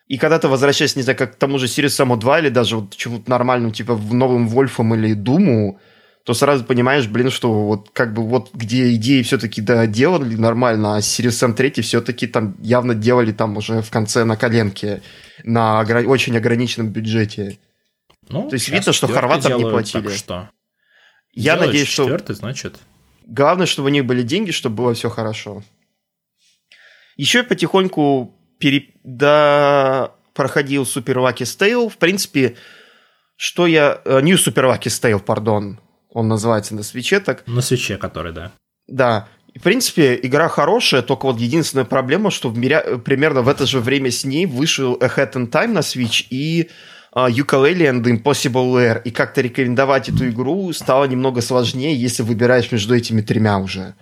И 0.09 0.18
когда 0.18 0.38
ты 0.38 0.48
возвращаешься, 0.48 0.98
не 0.98 1.03
знаю, 1.03 1.18
как 1.18 1.33
к 1.35 1.37
тому 1.37 1.59
же 1.59 1.66
Sirius 1.66 2.05
Sam 2.05 2.16
2 2.18 2.38
или 2.40 2.48
даже 2.51 2.77
вот 2.77 2.96
чему-то 2.96 3.31
нормальному, 3.31 3.72
типа 3.72 3.94
в 3.94 4.14
новым 4.14 4.48
Вольфом 4.48 4.94
или 4.94 5.14
Думу, 5.14 5.79
то 6.29 6.35
сразу 6.35 6.62
понимаешь, 6.62 7.07
блин, 7.07 7.31
что 7.31 7.51
вот 7.51 7.88
как 7.95 8.12
бы 8.12 8.23
вот 8.23 8.51
где 8.53 8.93
идеи 8.97 9.23
все-таки 9.23 9.62
да, 9.62 9.87
делали 9.87 10.35
нормально, 10.37 10.97
а 10.97 10.99
Sirius 10.99 11.31
Sam 11.43 11.55
3 11.55 11.81
все-таки 11.81 12.27
там 12.27 12.55
явно 12.61 12.95
делали 12.95 13.33
там 13.33 13.57
уже 13.57 13.81
в 13.81 13.88
конце 13.88 14.25
на 14.25 14.37
коленке 14.37 15.01
на 15.43 15.83
огра- 15.83 16.05
очень 16.05 16.37
ограниченном 16.37 16.91
бюджете. 16.91 17.59
Ну, 18.29 18.47
То 18.47 18.57
есть 18.57 18.69
видно, 18.69 18.93
что 18.93 19.09
хорватам 19.09 19.53
не 19.53 19.59
делают, 19.61 19.73
платили. 19.73 20.03
так 20.03 20.12
что. 20.19 20.51
Я 21.33 21.55
Делаешь 21.55 21.67
надеюсь, 21.69 21.88
что 21.88 22.03
четвёртый, 22.03 22.37
значит. 22.37 22.77
главное, 23.25 23.64
чтобы 23.64 23.87
у 23.87 23.91
них 23.91 24.05
были 24.05 24.21
деньги, 24.21 24.51
чтобы 24.51 24.77
было 24.77 24.93
все 24.93 25.09
хорошо. 25.09 25.62
Еще 27.17 27.43
потихоньку 27.43 28.37
пере... 28.59 28.91
да, 29.03 30.12
проходил 30.35 30.83
Super 30.83 31.14
Lucky 31.27 31.45
Tale. 31.45 31.88
В 31.88 31.97
принципе, 31.97 32.55
что 33.37 33.67
я... 33.67 34.03
э, 34.05 34.21
New 34.21 34.37
Super 34.37 34.71
Lucky 34.71 34.88
Tale, 34.88 35.21
пардон. 35.21 35.81
Он 36.12 36.29
называется 36.29 36.75
на 36.75 36.83
свече 36.83 37.21
так. 37.21 37.47
На 37.47 37.61
свече, 37.61 37.97
который, 37.97 38.33
да. 38.33 38.53
Да. 38.87 39.29
В 39.55 39.61
принципе, 39.62 40.18
игра 40.23 40.49
хорошая, 40.49 41.03
только 41.03 41.27
вот 41.27 41.38
единственная 41.38 41.85
проблема, 41.85 42.31
что 42.31 42.49
в 42.49 42.59
миря- 42.59 42.99
примерно 42.99 43.42
в 43.42 43.49
это 43.49 43.66
же 43.66 43.81
время 43.81 44.11
с 44.11 44.25
ней 44.25 44.47
вышел 44.47 44.97
A 45.01 45.07
Hat 45.07 45.33
in 45.33 45.51
Time 45.51 45.68
на 45.73 45.81
Switch 45.81 46.27
и 46.31 46.71
а, 47.12 47.29
Ukulele 47.29 47.90
and 47.90 48.03
Impossible 48.05 48.73
Lair. 48.73 49.03
И 49.03 49.11
как-то 49.11 49.40
рекомендовать 49.40 50.09
эту 50.09 50.29
игру 50.29 50.73
стало 50.73 51.05
немного 51.07 51.40
сложнее, 51.40 51.94
если 51.94 52.23
выбираешь 52.23 52.71
между 52.71 52.94
этими 52.94 53.21
тремя 53.21 53.59
уже. 53.59 53.94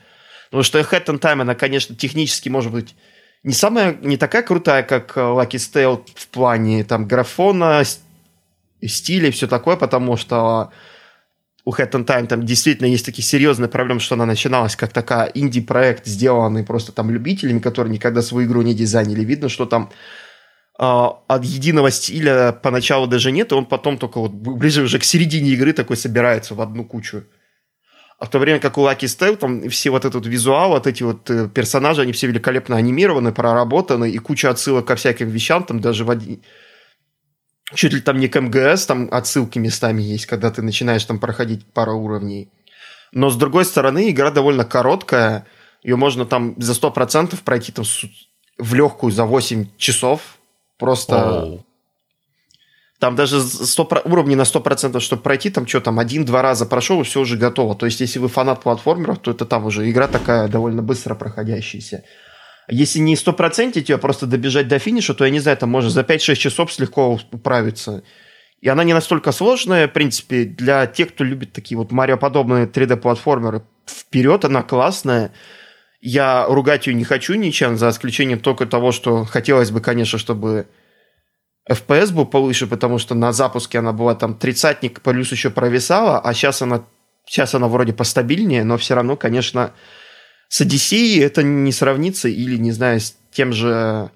Потому 0.51 0.63
что 0.63 0.79
A 0.79 0.83
Hat 0.83 1.07
in 1.07 1.19
Time, 1.19 1.41
она, 1.41 1.55
конечно, 1.55 1.97
технически 1.97 2.49
может 2.49 2.73
быть 2.73 2.95
не 3.43 3.53
самая, 3.53 3.97
не 4.03 4.17
такая 4.17 4.43
крутая, 4.43 4.83
как 4.83 5.17
э, 5.17 5.21
Lucky 5.21 5.57
Tale 5.57 6.03
в 6.15 6.29
плане 6.29 6.85
там 6.85 7.07
графона, 7.07 7.83
стиля 8.85 9.29
и 9.29 9.31
все 9.31 9.47
такое, 9.47 9.77
потому 9.77 10.17
что 10.17 10.71
у 11.67 11.73
Hat 11.73 11.91
in 11.91 12.07
Time 12.07 12.27
там 12.29 12.47
действительно 12.47 12.87
есть 12.87 13.05
такие 13.05 13.25
серьезные 13.25 13.69
проблемы, 13.69 13.99
что 13.99 14.15
она 14.15 14.25
начиналась 14.25 14.77
как 14.77 14.93
такая 14.93 15.27
инди-проект, 15.35 16.07
сделанный 16.07 16.63
просто 16.63 16.93
там 16.93 17.11
любителями, 17.11 17.59
которые 17.59 17.93
никогда 17.93 18.23
свою 18.23 18.47
игру 18.47 18.63
не 18.63 18.73
дизайнили. 18.73 19.25
Видно, 19.25 19.49
что 19.49 19.67
там 19.67 19.91
а, 20.79 21.19
от 21.27 21.45
единого 21.45 21.91
стиля 21.91 22.53
поначалу 22.53 23.09
даже 23.09 23.33
нет, 23.33 23.51
и 23.51 23.57
он 23.57 23.67
потом 23.67 23.99
только 23.99 24.21
вот 24.21 24.31
ближе 24.31 24.83
уже 24.83 25.01
к 25.01 25.05
середине 25.05 25.51
игры 25.51 25.73
такой 25.73 25.97
собирается 25.97 26.55
в 26.55 26.61
одну 26.61 26.85
кучу. 26.85 27.25
А 28.21 28.27
в 28.27 28.31
то 28.31 28.39
время 28.39 28.61
как 28.61 28.79
у 28.79 28.83
Lucky 28.83 29.07
Style, 29.07 29.37
там 29.37 29.69
все 29.69 29.91
вот 29.91 30.05
этот 30.05 30.25
визуал, 30.25 30.71
вот 30.71 30.87
эти 30.87 31.03
вот 31.03 31.29
э, 31.31 31.49
персонажи, 31.49 32.01
они 32.01 32.13
все 32.13 32.29
великолепно 32.29 32.77
анимированы, 32.77 33.33
проработаны, 33.33 34.09
и 34.09 34.19
куча 34.19 34.51
отсылок 34.51 34.87
ко 34.87 34.95
всяким 34.95 35.29
вещам, 35.29 35.65
там 35.65 35.81
даже 35.81 36.05
в 36.05 36.11
один... 36.11 36.41
Чуть 37.75 37.93
ли 37.93 38.01
там 38.01 38.19
не 38.19 38.29
к 38.29 38.41
МГС, 38.41 38.87
там 38.87 39.09
отсылки 39.11 39.59
местами 39.59 40.01
есть, 40.01 40.27
когда 40.27 40.51
ты 40.51 40.63
начинаешь 40.63 41.05
там 41.05 41.19
проходить 41.19 41.65
пару 41.67 41.99
уровней. 41.99 42.49
Но 43.13 43.31
с 43.31 43.37
другой 43.37 43.65
стороны, 43.65 44.11
игра 44.11 44.31
довольно 44.31 44.65
короткая, 44.65 45.47
ее 45.83 45.97
можно 45.97 46.27
там 46.27 46.55
за 46.59 46.73
100% 46.73 47.43
пройти 47.45 47.73
там 47.73 47.85
в 48.59 48.75
легкую 48.75 49.13
за 49.13 49.25
8 49.25 49.67
часов. 49.79 50.39
Просто 50.79 51.43
Оу. 51.43 51.67
Там 52.99 53.15
даже 53.15 53.41
100, 53.43 54.03
уровни 54.05 54.35
на 54.35 54.43
100%, 54.43 55.01
чтобы 55.01 55.23
пройти, 55.23 55.51
там 55.51 55.67
что 55.67 55.81
там, 55.81 55.99
один-два 55.99 56.41
раза 56.41 56.65
прошел, 56.65 57.01
и 57.01 57.05
все 57.05 57.21
уже 57.21 57.37
готово. 57.37 57.75
То 57.75 57.87
есть, 57.87 58.01
если 58.01 58.19
вы 58.19 58.29
фанат 58.29 58.63
платформеров, 58.63 59.19
то 59.19 59.31
это 59.31 59.45
там 59.45 59.67
уже 59.67 59.91
игра 59.91 60.09
такая 60.09 60.49
довольно 60.49 60.83
быстро 60.83 61.15
проходящаяся. 61.15 62.05
Если 62.69 62.99
не 62.99 63.15
100% 63.15 63.81
тебе 63.81 63.99
просто 63.99 64.27
добежать 64.27 64.69
до 64.69 64.79
финиша, 64.79 65.15
то, 65.15 65.25
я 65.25 65.31
не 65.31 65.39
знаю, 65.39 65.57
там 65.57 65.71
можно 65.71 65.91
за 65.91 66.01
5-6 66.01 66.35
часов 66.35 66.79
легко 66.79 67.19
управиться. 67.31 68.03
И 68.61 68.69
она 68.69 68.85
не 68.85 68.95
настолько 68.95 69.33
сложная, 69.33 69.87
в 69.87 69.93
принципе, 69.93 70.45
для 70.45 70.87
тех, 70.87 71.11
кто 71.11 71.23
любит 71.23 71.53
такие 71.53 71.79
вот 71.79 71.93
Марио-подобные 71.93 72.67
3D-платформеры. 72.67 73.63
Вперед, 73.87 74.45
она 74.45 74.63
классная. 74.63 75.33
Я 76.01 76.47
ругать 76.47 76.87
ее 76.87 76.95
не 76.95 77.05
хочу 77.05 77.35
ничем, 77.35 77.77
за 77.77 77.91
исключением 77.91 78.41
только 78.41 78.67
того, 78.67 78.93
что 78.93 79.25
хотелось 79.25 79.71
бы, 79.71 79.81
конечно, 79.81 80.19
чтобы 80.19 80.67
FPS 81.71 82.13
был 82.13 82.27
повыше, 82.27 82.67
потому 82.67 82.99
что 82.99 83.15
на 83.15 83.33
запуске 83.33 83.79
она 83.79 83.93
была 83.93 84.15
там 84.15 84.35
тридцатник, 84.35 85.01
плюс 85.01 85.33
еще 85.33 85.51
провисала, 85.51 86.21
а 86.21 86.33
сейчас 86.33 86.63
она, 86.63 86.85
сейчас 87.27 87.55
она 87.55 87.69
вроде 87.69 87.93
постабильнее, 87.93 88.65
но 88.65 88.77
все 88.79 88.95
равно, 88.95 89.17
конечно, 89.17 89.73
с 90.49 90.61
Одиссеей 90.61 91.23
это 91.23 91.43
не 91.43 91.73
сравнится, 91.73 92.29
или, 92.29 92.57
не 92.57 92.73
знаю, 92.73 93.01
с 93.01 93.17
тем 93.33 93.53
же 93.53 94.11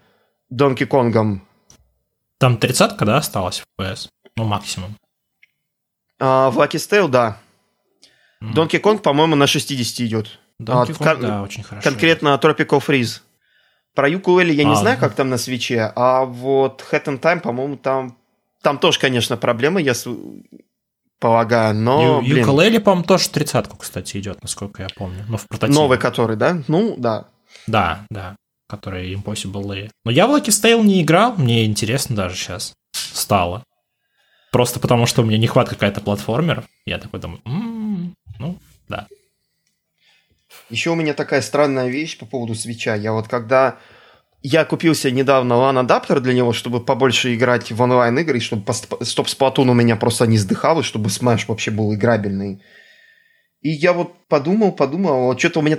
Донки 0.49 0.85
Конгом. 0.85 1.47
Там 2.39 2.57
тридцатка, 2.57 3.05
да, 3.05 3.19
осталась 3.19 3.61
в 3.61 3.83
FPS? 3.83 4.09
Ну, 4.37 4.45
максимум. 4.45 4.97
А, 6.19 6.51
в 6.51 6.59
Lucky 6.59 6.77
Tale, 6.77 7.09
да. 7.09 7.39
Донки 8.41 8.77
mm. 8.77 8.81
Конг, 8.81 9.03
по-моему, 9.03 9.37
на 9.37 9.47
60 9.47 10.01
идет. 10.07 10.39
Donkey 10.61 10.97
Kong, 10.97 10.97
а, 11.01 11.15
кон- 11.15 11.21
да, 11.21 11.43
очень 11.43 11.63
хорошо. 11.63 11.89
Конкретно 11.89 12.39
Tropical 12.43 12.83
Freeze. 12.87 13.21
Про 13.95 14.09
Юкулеле 14.09 14.55
я 14.55 14.67
а, 14.67 14.71
не 14.71 14.77
знаю, 14.77 14.99
как 14.99 15.15
там 15.15 15.29
на 15.31 15.37
свече, 15.37 15.93
а 15.97 16.25
вот 16.25 16.85
Hat 16.91 17.05
and 17.07 17.21
Time, 17.21 17.41
по-моему, 17.41 17.77
там, 17.77 18.17
там 18.63 18.79
тоже, 18.79 18.99
конечно, 18.99 19.37
проблемы, 19.37 19.83
я 19.83 19.95
полагаю, 21.21 21.75
но, 21.75 22.23
Ю- 22.25 22.39
Юкулеле, 22.39 22.81
по-моему, 22.81 23.05
тоже 23.05 23.29
тридцатку, 23.29 23.77
кстати, 23.77 24.17
идет, 24.17 24.43
насколько 24.43 24.83
я 24.83 24.89
помню, 24.89 25.25
но 25.29 25.37
в 25.37 25.47
прототипе. 25.47 25.79
Новый 25.79 25.99
который, 25.99 26.37
да? 26.37 26.63
Ну, 26.67 26.97
да. 26.99 27.27
Да, 27.67 28.05
да, 28.11 28.37
который 28.69 29.15
Impossible. 29.15 29.91
Но 30.05 30.11
я 30.11 30.27
в 30.27 30.35
Lucky 30.35 30.49
Stale 30.49 30.83
не 30.83 31.03
играл, 31.03 31.35
мне 31.37 31.65
интересно 31.65 32.17
даже 32.17 32.35
сейчас 32.35 32.73
стало. 32.93 33.63
Просто 34.51 34.81
потому, 34.81 35.07
что 35.07 35.23
у 35.23 35.25
меня 35.25 35.39
нехватка 35.39 35.77
какая-то 35.77 36.01
платформеров. 36.01 36.65
Я 36.85 36.99
такой 36.99 37.21
думаю, 37.21 37.41
м-м-м, 37.45 38.15
ну, 38.41 38.59
да. 38.89 39.07
Еще 40.71 40.91
у 40.91 40.97
меня 40.97 41.15
такая 41.15 41.43
странная 41.43 41.89
вещь 41.89 42.19
по 42.19 42.27
поводу 42.27 42.55
свеча. 42.55 42.97
Я 42.97 43.13
вот 43.13 43.29
когда... 43.29 43.77
Я 44.43 44.65
купил 44.65 44.95
себе 44.95 45.13
недавно 45.13 45.55
LAN-адаптер 45.55 46.21
для 46.21 46.33
него, 46.33 46.53
чтобы 46.53 46.83
побольше 46.83 47.35
играть 47.35 47.71
в 47.71 47.83
онлайн-игры, 47.83 48.39
и 48.39 48.41
чтобы, 48.41 48.63
Splatoon 48.63 49.69
у 49.69 49.75
меня 49.75 49.97
просто 49.97 50.27
не 50.27 50.39
сдыхал, 50.39 50.81
и 50.81 50.83
чтобы 50.83 51.11
Smash 51.11 51.45
вообще 51.47 51.71
был 51.71 51.93
играбельный. 51.93 52.63
И 53.61 53.69
я 53.69 53.93
вот 53.93 54.27
подумал, 54.29 54.73
подумал, 54.73 55.27
вот 55.27 55.39
что-то 55.39 55.61
у 55.61 55.63
меня... 55.63 55.79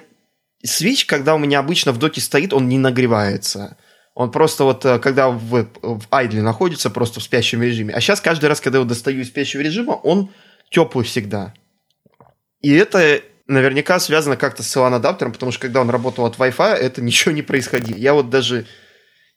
Свеч, 0.63 1.05
когда 1.05 1.33
у 1.33 1.39
меня 1.39 1.57
обычно 1.57 1.91
в 1.91 1.97
доке 1.97 2.21
стоит, 2.21 2.53
он 2.53 2.69
не 2.69 2.77
нагревается. 2.77 3.77
Он 4.13 4.31
просто 4.31 4.63
вот, 4.63 4.85
э, 4.85 4.99
когда 4.99 5.29
в, 5.29 5.67
в 5.81 6.01
айдле 6.11 6.43
находится, 6.43 6.91
просто 6.91 7.19
в 7.19 7.23
спящем 7.23 7.63
режиме. 7.63 7.95
А 7.95 7.99
сейчас 7.99 8.21
каждый 8.21 8.45
раз, 8.45 8.61
когда 8.61 8.77
я 8.77 8.81
его 8.81 8.89
достаю 8.89 9.21
из 9.21 9.27
спящего 9.29 9.61
режима, 9.61 9.93
он 9.93 10.29
теплый 10.69 11.03
всегда. 11.03 11.55
И 12.61 12.71
это 12.71 13.21
наверняка 13.51 13.99
связано 13.99 14.37
как-то 14.37 14.63
с 14.63 14.75
LAN-адаптером, 14.75 15.33
потому 15.33 15.51
что 15.51 15.61
когда 15.61 15.81
он 15.81 15.89
работал 15.89 16.25
от 16.25 16.37
Wi-Fi, 16.37 16.73
это 16.73 17.01
ничего 17.01 17.31
не 17.31 17.41
происходило. 17.41 17.97
Я 17.97 18.13
вот 18.13 18.29
даже 18.29 18.65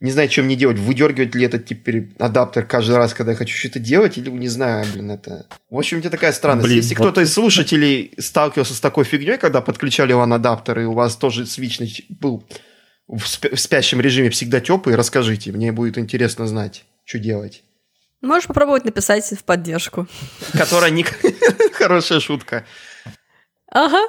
не 0.01 0.11
знаю, 0.11 0.31
что 0.31 0.43
мне 0.43 0.57
делать. 0.57 0.79
Выдергивать 0.79 1.35
ли 1.35 1.45
этот 1.45 1.67
теперь 1.67 2.13
адаптер 2.19 2.67
каждый 2.67 2.97
раз, 2.97 3.15
когда 3.15 3.33
я 3.33 3.39
хочу 3.39 3.57
что-то 3.57 3.79
делать, 3.79 4.19
или 4.19 4.29
не 4.29 4.49
знаю, 4.49 4.87
блин, 4.93 5.11
это... 5.11 5.47
В 5.71 5.79
общем, 5.79 5.99
это 5.99 6.11
такая 6.11 6.33
странность. 6.33 6.67
Блин, 6.67 6.77
Если 6.79 6.95
вот... 6.95 7.05
кто-то 7.05 7.23
из 7.23 7.33
слушателей 7.33 8.13
сталкивался 8.19 8.75
с 8.75 8.81
такой 8.81 9.05
фигней, 9.05 9.39
когда 9.39 9.61
подключали 9.61 10.15
LAN-адаптер, 10.15 10.81
и 10.81 10.85
у 10.85 10.93
вас 10.93 11.17
тоже 11.17 11.47
свичный 11.47 12.05
был 12.09 12.45
в, 13.09 13.23
спя- 13.25 13.55
в 13.55 13.61
спящем 13.61 14.01
режиме 14.01 14.31
всегда 14.31 14.61
теплый, 14.61 14.97
расскажите. 14.97 15.53
Мне 15.53 15.73
будет 15.73 15.97
интересно 15.99 16.47
знать, 16.47 16.85
что 17.05 17.19
делать. 17.19 17.63
Можешь 18.21 18.47
попробовать 18.47 18.85
написать 18.85 19.25
в 19.25 19.45
поддержку. 19.45 20.07
Которая 20.53 20.91
не... 20.91 21.05
Хорошая 21.73 22.21
шутка. 22.21 22.65
Ага. 23.75 24.09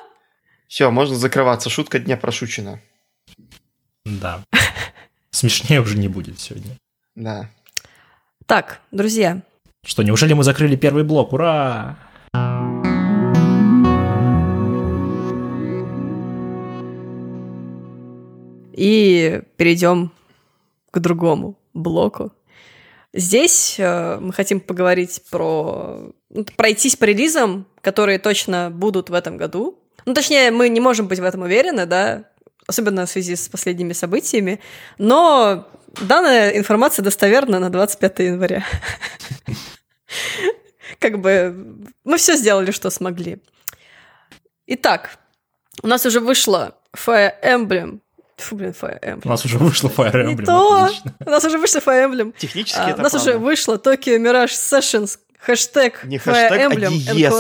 Все, 0.68 0.92
можно 0.92 1.16
закрываться. 1.16 1.72
Шутка 1.72 1.98
дня 1.98 2.18
прошучена. 2.18 2.80
Да. 4.06 4.44
Смешнее 5.32 5.82
уже 5.82 5.98
не 5.98 6.08
будет 6.08 6.40
сегодня. 6.40 6.78
Да. 7.16 7.50
Так, 8.46 8.80
друзья. 8.92 9.42
Что, 9.84 10.04
неужели 10.04 10.34
мы 10.34 10.44
закрыли 10.44 10.76
первый 10.76 11.04
блок? 11.04 11.34
Ура! 11.34 11.98
И 18.74 19.42
перейдем 19.58 20.12
к 20.92 21.00
другому 21.00 21.58
блоку. 21.74 22.32
Здесь 23.14 23.78
э, 23.80 24.20
мы 24.20 24.32
хотим 24.32 24.60
поговорить 24.60 25.24
про... 25.32 26.12
Ну, 26.30 26.46
пройтись 26.56 26.98
по 26.98 27.06
релизам, 27.06 27.66
которые 27.86 28.18
точно 28.18 28.72
будут 28.72 29.10
в 29.10 29.14
этом 29.14 29.38
году. 29.38 29.80
Ну, 30.06 30.14
точнее, 30.14 30.50
мы 30.52 30.70
не 30.70 30.80
можем 30.80 31.08
быть 31.08 31.20
в 31.20 31.24
этом 31.24 31.42
уверены, 31.42 31.86
да, 31.86 32.24
особенно 32.68 33.06
в 33.06 33.10
связи 33.10 33.36
с 33.36 33.48
последними 33.48 33.94
событиями, 33.94 34.60
но 34.98 35.68
данная 36.02 36.58
информация 36.58 37.04
достоверна 37.04 37.60
на 37.60 37.70
25 37.70 38.20
января. 38.20 38.66
Как 41.00 41.20
бы 41.20 41.56
мы 42.04 42.18
все 42.18 42.36
сделали, 42.36 42.72
что 42.72 42.90
смогли. 42.90 43.38
Итак, 44.66 45.20
у 45.84 45.88
нас 45.88 46.06
уже 46.08 46.20
вышла 46.20 46.76
Fire 46.98 47.34
Emblem 47.44 48.00
Фу, 48.38 48.56
блин, 48.56 48.74
Fire 48.80 49.00
Emblem. 49.02 49.22
У 49.24 49.30
нас 49.30 49.46
уже 49.46 49.58
вышло 49.58 49.90
Fire 49.90 50.12
Emblem. 50.12 50.40
Не 50.40 50.46
то. 50.46 50.90
У 51.26 51.30
нас 51.30 51.46
уже 51.46 51.58
вышло 51.58 51.80
Fire 51.80 52.10
Emblem. 52.10 52.34
Технически 52.38 52.80
а, 52.80 52.90
это 52.90 53.00
У 53.00 53.04
нас 53.04 53.12
правда. 53.12 53.30
уже 53.30 53.40
вышло 53.40 53.78
Tokyo 53.78 54.18
Mirage 54.18 54.48
Sessions. 54.48 55.20
Хэштег 55.46 56.04
Не 56.06 56.18
хэштег, 56.18 56.52
а 56.52 56.76
диез 56.76 57.34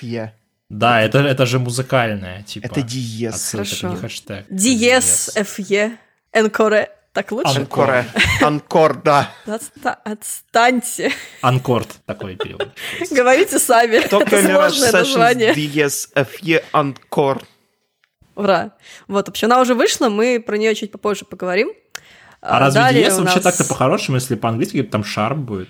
FE. 0.00 0.30
Да, 0.68 1.02
это, 1.02 1.18
это 1.18 1.46
же 1.46 1.58
музыкальное, 1.58 2.42
типа. 2.42 2.66
Это 2.66 2.82
диез. 2.82 3.50
Хорошо. 3.50 3.88
Это 3.88 3.96
не 3.96 4.00
хэштег. 4.00 4.46
Диез 4.48 5.30
FE. 5.36 5.98
Энкоре. 6.32 6.90
Так 7.12 7.30
лучше? 7.30 7.58
Анкоре. 7.58 8.06
Анкор, 8.40 9.02
да. 9.02 9.30
Отстаньте. 10.04 11.12
Анкорд 11.42 11.88
такой 12.06 12.36
перевод. 12.36 12.70
Говорите 13.10 13.58
сами. 13.58 13.96
Mirage 14.08 14.92
Sessions 14.92 15.54
Диез 15.54 16.08
FE 16.14 16.64
Анкор. 16.72 17.42
Ура. 18.34 18.72
Вот, 19.08 19.28
вообще, 19.28 19.44
она 19.44 19.60
уже 19.60 19.74
вышла, 19.74 20.08
мы 20.08 20.40
про 20.40 20.56
нее 20.56 20.74
чуть 20.74 20.90
попозже 20.90 21.26
поговорим. 21.26 21.72
А, 22.40 22.56
а 22.56 22.60
разве 22.60 22.80
DS 22.80 23.20
вообще 23.20 23.34
нас... 23.36 23.44
так-то 23.44 23.64
по-хорошему, 23.64 24.16
если 24.16 24.34
по-английски 24.34 24.82
там 24.82 25.04
шарп 25.04 25.36
будет? 25.36 25.68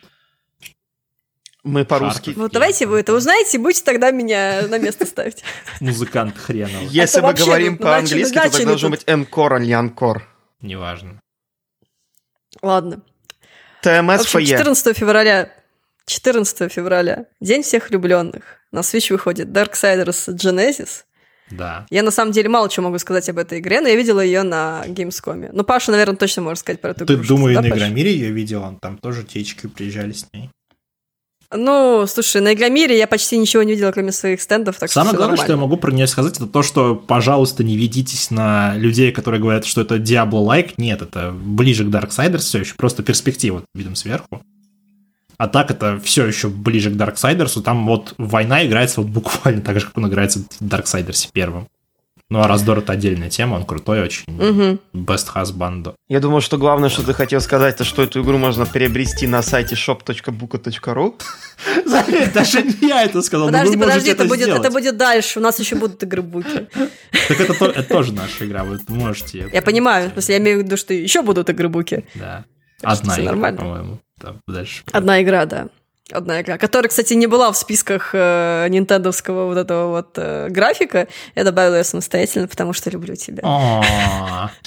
Мы 1.65 1.85
по-русски. 1.85 2.31
Вот 2.37 2.53
давайте 2.53 2.87
вы 2.87 3.01
это 3.01 3.15
узнаете, 3.15 3.59
будете 3.59 3.85
тогда 3.85 4.11
меня 4.11 4.67
на 4.69 4.79
место 4.79 5.07
ставить. 5.07 5.45
Музыкант 5.81 6.37
хренов. 6.37 6.83
Если 6.91 7.21
мы 7.21 7.35
говорим 7.35 7.79
по-английски, 7.79 8.35
то 8.35 8.51
тогда 8.51 8.65
должен 8.65 8.91
быть 8.91 9.05
энкор, 9.07 9.55
а 9.55 9.59
не 9.61 9.73
анкор. 9.73 10.29
Неважно. 10.61 11.21
Ладно. 12.61 13.03
ТМС 13.83 14.27
14 14.27 14.97
февраля 14.97 15.51
14 16.07 16.71
февраля, 16.73 17.27
День 17.41 17.63
всех 17.63 17.91
влюбленных. 17.91 18.43
На 18.71 18.81
Switch 18.81 19.13
выходит 19.13 19.49
Darksiders 19.49 20.35
Genesis. 20.35 21.05
Да. 21.51 21.87
Я 21.91 22.03
на 22.03 22.11
самом 22.11 22.33
деле 22.33 22.49
мало 22.49 22.69
чего 22.69 22.87
могу 22.87 22.99
сказать 22.99 23.29
об 23.29 23.39
этой 23.39 23.59
игре, 23.59 23.81
но 23.81 23.89
я 23.89 23.97
видела 23.97 24.21
ее 24.21 24.43
на 24.43 24.85
Gamescom. 24.87 25.51
Ну, 25.53 25.65
Паша, 25.65 25.91
наверное, 25.91 26.17
точно 26.17 26.43
может 26.43 26.61
сказать 26.61 26.81
про 26.81 26.91
эту 26.91 27.05
игру. 27.05 27.17
Ты, 27.17 27.29
думаю, 27.29 27.55
да, 27.55 27.63
на 27.63 27.69
Игромире 27.69 28.13
ее 28.13 28.31
видел, 28.31 28.79
там 28.81 28.97
тоже 28.99 29.23
течки 29.25 29.67
приезжали 29.67 30.13
с 30.13 30.27
ней. 30.33 30.51
Ну, 31.55 32.07
слушай, 32.09 32.41
на 32.41 32.55
Игромире 32.55 32.97
я 32.97 33.07
почти 33.07 33.37
ничего 33.37 33.63
не 33.63 33.73
видела, 33.73 33.93
кроме 33.93 34.13
своих 34.13 34.41
стендов, 34.41 34.79
так 34.79 34.91
Самое 34.91 35.11
что 35.11 35.17
главное, 35.17 35.37
нормально. 35.37 35.45
что 35.45 35.53
я 35.53 35.57
могу 35.59 35.77
про 35.77 35.93
нее 35.93 36.07
сказать, 36.07 36.37
это 36.37 36.47
то, 36.47 36.63
что, 36.63 36.95
пожалуйста, 36.95 37.63
не 37.63 37.77
ведитесь 37.77 38.31
на 38.31 38.75
людей, 38.77 39.13
которые 39.13 39.41
говорят, 39.41 39.67
что 39.67 39.83
это 39.83 39.97
Diablo-like. 39.97 40.75
Нет, 40.79 41.03
это 41.03 41.31
ближе 41.33 41.85
к 41.85 41.89
Darksiders 41.89 42.39
все 42.39 42.61
еще, 42.61 42.75
просто 42.75 43.03
перспектива 43.03 43.63
видом 43.75 43.97
сверху. 43.97 44.43
А 45.37 45.49
так 45.49 45.71
это 45.71 46.01
все 46.03 46.25
еще 46.27 46.49
ближе 46.49 46.91
к 46.91 46.95
Darksiders. 46.95 47.61
Там 47.63 47.87
вот 47.87 48.15
война 48.17 48.65
играется 48.65 49.01
вот 49.01 49.11
буквально 49.11 49.61
так 49.61 49.81
же, 49.81 49.87
как 49.87 49.99
он 49.99 50.09
играется 50.09 50.41
в 50.61 50.65
Darksiders 50.65 51.29
первым. 51.33 51.69
Ну, 52.33 52.41
а 52.41 52.49
раздор 52.49 52.79
это 52.79 52.95
отдельная 52.95 53.29
тема, 53.29 53.57
он 53.57 53.67
крутой 53.67 54.01
очень. 54.01 54.25
Угу. 54.27 55.05
Best 55.05 55.35
Husband. 55.35 55.93
Я 56.09 56.19
думаю, 56.19 56.41
что 56.41 56.57
главное, 56.57 56.89
что 56.89 57.03
ты 57.03 57.13
хотел 57.13 57.43
сказать, 57.43 57.75
это 57.75 57.85
что 57.85 58.03
эту 58.03 58.23
игру 58.23 58.39
можно 58.39 58.65
приобрести 58.65 59.27
на 59.27 59.43
сайте 59.43 59.75
shop.buka.ru. 59.75 61.15
Даже 62.35 62.63
не 62.63 62.89
я 62.89 63.03
это 63.03 63.21
сказал. 63.21 63.49
Подожди, 63.49 63.77
подожди, 63.77 64.11
это 64.13 64.25
будет, 64.25 64.49
это 64.49 64.71
будет 64.71 64.97
дальше. 64.97 65.41
У 65.41 65.43
нас 65.43 65.61
еще 65.61 65.77
будут 65.77 66.03
игры 66.03 66.23
буки. 66.23 66.69
Так 67.29 67.39
это, 67.39 67.67
это 67.67 67.83
тоже 67.83 68.15
наша 68.15 68.47
игра, 68.47 68.65
вы 68.65 68.81
можете. 68.89 69.51
Я 69.53 69.61
понимаю, 69.61 70.09
в 70.09 70.13
смысле, 70.15 70.35
я 70.35 70.41
имею 70.41 70.61
в 70.61 70.63
виду, 70.65 70.79
что 70.79 70.95
еще 70.95 71.21
будут 71.21 71.51
игры 71.51 71.69
буки. 71.69 72.07
Да. 72.15 72.47
Одна 72.83 73.21
игра, 73.21 73.53
по-моему. 73.53 73.99
Дальше. 74.49 74.85
Одна 74.91 75.23
игра, 75.23 75.45
да. 75.45 75.69
Одна 76.13 76.41
игра, 76.41 76.59
которая, 76.59 76.89
кстати, 76.89 77.15
не 77.15 77.27
была 77.27 77.51
в 77.51 77.57
списках 77.57 78.11
э, 78.13 78.67
нинтендовского 78.69 79.47
вот 79.47 79.59
этого 79.59 79.91
вот 79.91 80.11
э, 80.17 80.49
графика. 80.51 81.09
Я 81.35 81.45
добавила 81.45 81.77
ее 81.77 81.85
самостоятельно, 81.85 82.49
потому 82.49 82.73
что 82.73 82.91
люблю 82.91 83.15
тебя. 83.17 83.43
А, 83.45 84.51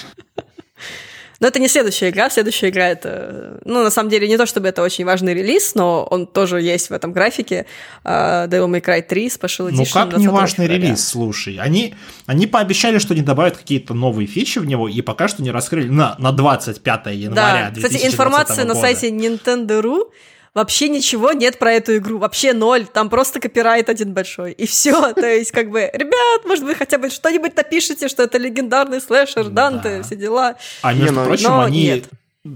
Но 1.40 1.48
это 1.48 1.58
не 1.58 1.68
следующая 1.68 2.08
игра. 2.10 2.30
Следующая 2.30 2.70
игра 2.70 2.88
это, 2.88 3.60
ну, 3.64 3.82
на 3.82 3.90
самом 3.90 4.08
деле, 4.08 4.26
не 4.26 4.36
то 4.38 4.46
чтобы 4.46 4.68
это 4.68 4.82
очень 4.82 5.04
важный 5.04 5.34
релиз, 5.34 5.74
но 5.74 6.04
он 6.04 6.26
тоже 6.26 6.62
есть 6.62 6.88
в 6.88 6.92
этом 6.92 7.12
графике. 7.12 7.66
э, 8.04 8.46
Devil 8.48 8.68
May 8.68 8.80
Cry 8.82 9.02
3 9.02 9.26
Special 9.28 9.70
Edition. 9.70 9.76
Ну 9.76 9.84
как 9.92 10.08
20 10.10 10.18
не 10.18 10.28
важный 10.28 10.66
февраля. 10.66 10.86
релиз, 10.86 11.06
слушай. 11.06 11.56
Они, 11.56 11.94
они 12.26 12.46
пообещали, 12.46 12.98
что 12.98 13.12
они 13.12 13.22
добавят 13.22 13.56
какие-то 13.56 13.92
новые 13.92 14.26
фичи 14.26 14.58
в 14.58 14.64
него, 14.64 14.88
и 14.88 15.00
пока 15.02 15.28
что 15.28 15.42
не 15.42 15.50
раскрыли 15.50 15.88
на, 15.88 16.16
на 16.18 16.32
25 16.32 17.06
января 17.08 17.70
Да, 17.70 17.74
кстати, 17.74 17.92
2020 17.98 18.14
информация 18.14 18.64
на 18.64 18.74
года. 18.74 18.80
сайте 18.80 19.10
Nintendo.ru 19.10 20.10
вообще 20.56 20.88
ничего 20.88 21.32
нет 21.32 21.58
про 21.58 21.74
эту 21.74 21.98
игру, 21.98 22.18
вообще 22.18 22.54
ноль, 22.54 22.86
там 22.86 23.10
просто 23.10 23.40
копирайт 23.40 23.90
один 23.90 24.14
большой, 24.14 24.52
и 24.52 24.66
все, 24.66 25.12
то 25.14 25.26
есть 25.26 25.52
как 25.52 25.70
бы, 25.70 25.90
ребят, 25.92 26.46
может 26.46 26.64
вы 26.64 26.74
хотя 26.74 26.98
бы 26.98 27.10
что-нибудь 27.10 27.54
напишите, 27.54 28.08
что 28.08 28.22
это 28.22 28.38
легендарный 28.38 29.00
слэшер, 29.02 29.50
Данте, 29.50 29.98
Да. 29.98 30.02
все 30.02 30.16
дела. 30.16 30.56
А 30.82 30.94
между 30.94 31.12
ну, 31.12 31.24
прочим, 31.26 31.50
но 31.50 31.60
они, 31.60 31.84
нет. 31.84 32.04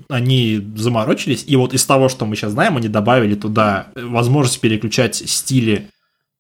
они 0.09 0.67
заморочились, 0.77 1.45
и 1.47 1.55
вот 1.57 1.75
из 1.75 1.85
того, 1.85 2.09
что 2.09 2.25
мы 2.25 2.37
сейчас 2.37 2.53
знаем, 2.53 2.79
они 2.79 2.89
добавили 2.89 3.35
туда 3.35 3.89
возможность 3.95 4.61
переключать 4.61 5.17
стили, 5.17 5.91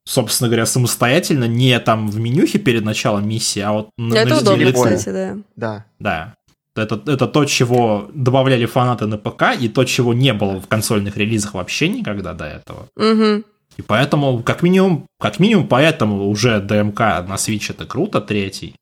собственно 0.05 0.49
говоря, 0.49 0.65
самостоятельно, 0.65 1.45
не 1.45 1.79
там 1.79 2.09
в 2.09 2.19
менюхе 2.19 2.59
перед 2.59 2.87
началом 2.87 3.29
миссии, 3.29 3.61
а 3.61 3.73
вот 3.73 3.91
на, 3.99 4.15
это 4.15 4.37
на 4.37 4.41
удобно, 4.41 4.73
кстати, 4.73 5.11
да. 5.11 5.37
Да. 5.57 5.87
Да. 5.99 6.35
Это, 6.77 7.01
это 7.07 7.27
то, 7.27 7.45
чего 7.45 8.09
добавляли 8.15 8.65
фанаты 8.67 9.07
на 9.07 9.19
ПК, 9.19 9.43
и 9.61 9.69
то, 9.69 9.85
чего 9.85 10.15
не 10.15 10.33
было 10.33 10.61
в 10.61 10.69
консольных 10.69 11.17
релизах 11.17 11.55
вообще 11.55 11.89
никогда 11.89 12.33
до 12.33 12.45
этого. 12.45 12.87
Мгм. 12.97 13.45
И 13.77 13.83
поэтому, 13.83 14.43
как 14.43 14.63
минимум, 14.63 15.07
как 15.19 15.41
минимум, 15.41 15.67
поэтому 15.67 16.29
уже 16.29 16.61
ДМК 16.61 17.01
на 17.01 17.35
Switch 17.37 17.71
это 17.71 17.87
круто, 17.87 18.21
третий. 18.21 18.75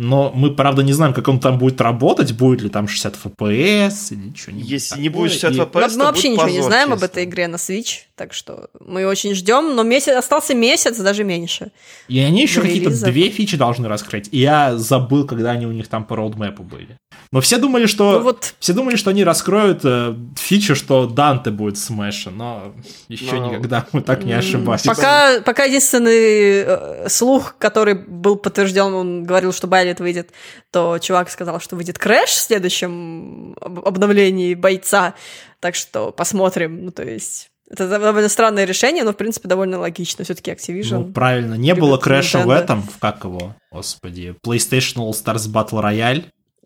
Но 0.00 0.30
мы, 0.34 0.54
правда, 0.54 0.82
не 0.82 0.92
знаем, 0.92 1.12
как 1.12 1.26
он 1.28 1.40
там 1.40 1.58
будет 1.58 1.80
работать, 1.80 2.32
будет 2.32 2.62
ли 2.62 2.68
там 2.68 2.86
60 2.86 3.16
FPS 3.16 4.12
или 4.12 4.32
что-нибудь 4.34 4.68
Если 4.70 5.00
не 5.00 5.08
такое. 5.08 5.22
будет 5.22 5.32
60 5.32 5.52
И- 5.54 5.58
FPS, 5.58 5.80
Мы, 5.82 5.88
то 5.88 5.98
мы 5.98 6.04
вообще 6.04 6.28
будет 6.28 6.32
ничего 6.38 6.48
не 6.48 6.62
знаем 6.62 6.88
об 6.92 6.98
честно. 7.00 7.04
этой 7.06 7.24
игре 7.24 7.48
на 7.48 7.56
Switch, 7.56 7.88
так 8.18 8.34
что 8.34 8.68
мы 8.80 9.06
очень 9.06 9.34
ждем, 9.34 9.74
но 9.76 9.82
месяц, 9.84 10.14
остался 10.16 10.54
месяц, 10.54 10.98
даже 10.98 11.24
меньше. 11.24 11.70
И 12.08 12.18
они 12.18 12.42
еще 12.42 12.60
какие-то 12.60 12.90
две 12.90 13.30
фичи 13.30 13.56
должны 13.56 13.88
раскрыть. 13.88 14.28
И 14.32 14.38
я 14.40 14.76
забыл, 14.76 15.26
когда 15.26 15.52
они 15.52 15.66
у 15.66 15.72
них 15.72 15.88
там 15.88 16.04
по 16.04 16.16
роудмэпу 16.16 16.62
были. 16.62 16.98
Но 17.30 17.40
все 17.40 17.58
думали, 17.58 17.86
что... 17.86 18.12
Ну 18.18 18.20
вот, 18.20 18.54
Все 18.58 18.72
думали, 18.72 18.96
что 18.96 19.10
они 19.10 19.22
раскроют 19.24 19.80
э, 19.84 20.14
фичу, 20.36 20.74
что 20.74 21.06
Данте 21.06 21.50
будет 21.50 21.76
в 21.76 21.80
Смэше, 21.80 22.30
но 22.30 22.74
еще 23.08 23.36
Но- 23.36 23.46
никогда 23.48 23.86
мы 23.92 24.02
так 24.02 24.24
не 24.24 24.32
ошибались. 24.32 24.82
Пока, 24.82 25.40
пока 25.42 25.64
единственный 25.64 26.64
э, 26.66 27.08
слух, 27.08 27.54
который 27.58 27.94
был 27.94 28.36
подтвержден, 28.36 28.92
он 28.94 29.24
говорил, 29.24 29.52
что 29.52 29.66
Байлет 29.66 30.00
выйдет, 30.00 30.30
то 30.70 30.98
чувак 30.98 31.30
сказал, 31.30 31.60
что 31.60 31.76
выйдет 31.76 31.98
Крэш 31.98 32.30
в 32.30 32.34
следующем 32.40 33.54
об- 33.60 33.86
обновлении 33.86 34.54
бойца. 34.54 35.14
Так 35.60 35.74
что 35.74 36.12
посмотрим. 36.12 36.84
Ну, 36.84 36.90
то 36.92 37.02
есть. 37.02 37.50
Это 37.70 37.86
довольно 37.88 38.28
странное 38.28 38.64
решение, 38.64 39.04
но, 39.04 39.12
в 39.12 39.16
принципе, 39.16 39.46
довольно 39.46 39.78
логично. 39.78 40.24
Все-таки 40.24 40.50
Activision. 40.50 40.98
Ну, 40.98 41.12
правильно, 41.12 41.54
не 41.54 41.74
было 41.74 41.98
крэша 41.98 42.38
в 42.38 42.48
Nintendo. 42.48 42.54
этом, 42.54 42.82
в 42.82 42.98
как 42.98 43.24
его, 43.24 43.54
господи, 43.70 44.34
PlayStation 44.44 44.96
All 44.96 45.10
Stars 45.10 45.50
Battle 45.52 45.82
Royale, 45.82 46.24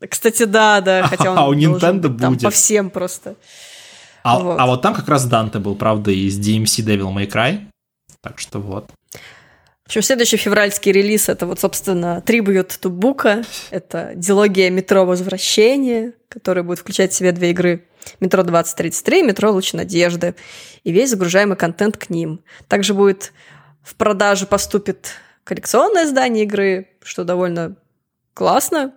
Кстати, 0.08 0.44
да, 0.44 0.80
да, 0.80 1.06
хотя 1.08 1.32
он 1.32 1.38
А 1.42 1.48
у 1.48 1.54
Nintendo 1.54 2.08
быть 2.08 2.20
там 2.20 2.34
будет. 2.34 2.44
по 2.44 2.50
всем 2.50 2.90
просто. 2.90 3.34
а 4.22 4.38
Вот. 4.38 4.60
а 4.60 4.66
вот 4.66 4.82
там 4.82 4.94
как 4.94 5.08
раз 5.08 5.24
Данте 5.26 5.58
был, 5.58 5.74
правда, 5.74 6.12
из 6.12 6.38
DMC 6.38 6.84
Devil 6.84 7.12
May 7.12 7.28
Cry, 7.28 7.66
так 8.20 8.38
что 8.38 8.60
вот. 8.60 8.90
В 9.92 9.94
общем, 9.94 10.06
следующий 10.06 10.38
февральский 10.38 10.90
релиз 10.90 11.28
это 11.28 11.44
вот, 11.44 11.60
собственно, 11.60 12.22
Tribute 12.24 12.80
to 12.80 12.88
Бука. 12.88 13.42
Это 13.70 14.12
дилогия 14.14 14.70
Метро 14.70 15.04
Возвращение, 15.04 16.14
которая 16.30 16.64
будет 16.64 16.78
включать 16.78 17.12
в 17.12 17.14
себя 17.14 17.30
две 17.32 17.50
игры. 17.50 17.84
Метро 18.18 18.42
2033 18.42 19.20
и 19.20 19.22
Метро 19.22 19.52
Луч 19.52 19.74
Надежды. 19.74 20.34
И 20.82 20.92
весь 20.92 21.10
загружаемый 21.10 21.58
контент 21.58 21.98
к 21.98 22.08
ним. 22.08 22.40
Также 22.68 22.94
будет 22.94 23.34
в 23.82 23.94
продажу 23.96 24.46
поступит 24.46 25.10
коллекционное 25.44 26.06
издание 26.06 26.44
игры, 26.44 26.88
что 27.02 27.24
довольно 27.24 27.76
классно. 28.32 28.94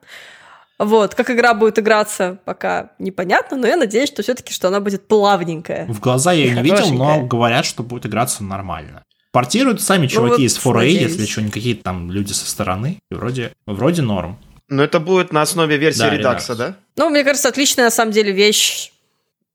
Вот, 0.79 1.13
как 1.13 1.29
игра 1.29 1.53
будет 1.55 1.77
играться, 1.77 2.39
пока 2.45 2.91
непонятно, 2.99 3.57
но 3.57 3.67
я 3.67 3.75
надеюсь, 3.75 4.07
что 4.07 4.23
все-таки 4.23 4.53
что 4.53 4.69
она 4.69 4.79
будет 4.79 5.09
плавненькая. 5.09 5.87
В 5.87 5.99
глаза 5.99 6.31
я 6.31 6.45
ее 6.45 6.55
не 6.55 6.61
видел, 6.61 6.93
но 6.93 7.25
говорят, 7.25 7.65
что 7.65 7.83
будет 7.83 8.05
играться 8.05 8.45
нормально. 8.45 9.03
Портируют 9.35 9.81
сами 9.81 10.07
чуваки 10.07 10.31
вот 10.31 10.39
из 10.39 10.57
4A, 10.57 10.73
надеюсь. 10.75 11.01
если 11.11 11.25
что, 11.25 11.41
не 11.41 11.51
какие-то 11.51 11.83
там 11.83 12.09
люди 12.09 12.31
со 12.31 12.49
стороны, 12.49 12.99
и 13.11 13.13
вроде, 13.15 13.51
вроде 13.65 14.01
норм. 14.01 14.39
Но 14.69 14.81
это 14.81 15.01
будет 15.01 15.33
на 15.33 15.41
основе 15.41 15.75
версии 15.75 15.99
Да, 15.99 16.09
редакса, 16.09 16.55
да? 16.55 16.77
Ну, 16.95 17.09
мне 17.09 17.25
кажется, 17.25 17.49
отличная 17.49 17.83
на 17.83 17.91
самом 17.91 18.13
деле 18.13 18.31
вещь, 18.31 18.93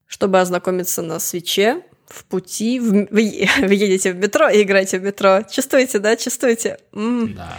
чтобы 0.07 0.39
ознакомиться 0.39 1.01
на 1.01 1.19
свече, 1.19 1.81
в 2.07 2.25
пути, 2.27 2.79
в- 2.79 3.09
вы, 3.11 3.49
вы 3.63 3.75
едете 3.75 4.13
в 4.13 4.17
метро 4.17 4.51
и 4.51 4.63
играете 4.63 4.99
в 4.99 5.03
метро. 5.03 5.45
Чувствуете, 5.51 5.99
да? 5.99 6.15
Чувствуете? 6.15 6.77
М. 6.93 7.33
Да. 7.35 7.57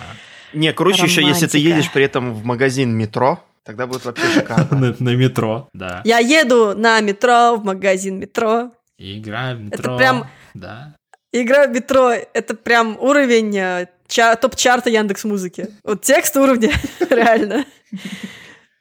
Не, 0.54 0.74
круче 0.74 1.06
еще, 1.06 1.22
если 1.24 1.48
ты 1.48 1.58
Романтика. 1.58 1.58
едешь 1.78 1.92
при 1.92 2.04
этом 2.06 2.36
в 2.36 2.46
магазин 2.46 2.92
метро, 2.96 3.44
тогда 3.64 3.88
будет 3.88 4.06
вообще 4.06 4.28
шикарно. 4.32 4.96
На, 5.00 5.16
метро, 5.16 5.68
да. 5.74 6.02
Я 6.06 6.20
еду 6.20 6.76
на 6.78 7.00
метро, 7.02 7.56
в 7.56 7.66
магазин 7.66 8.20
метро. 8.20 8.72
Игра 9.00 9.56
в 9.56 9.62
метро. 9.62 9.98
прям- 9.98 10.28
Да. 10.54 10.94
Игра 11.32 11.68
в 11.68 11.72
метро— 11.72 12.12
это 12.34 12.56
прям 12.56 12.98
уровень 13.00 13.56
э, 13.58 13.88
ча- 14.08 14.36
топ-чарта 14.36 14.90
Яндекс 14.90 15.24
Музыки. 15.24 15.68
Вот 15.84 16.02
текст 16.02 16.36
уровня, 16.36 16.72
реально. 17.10 17.66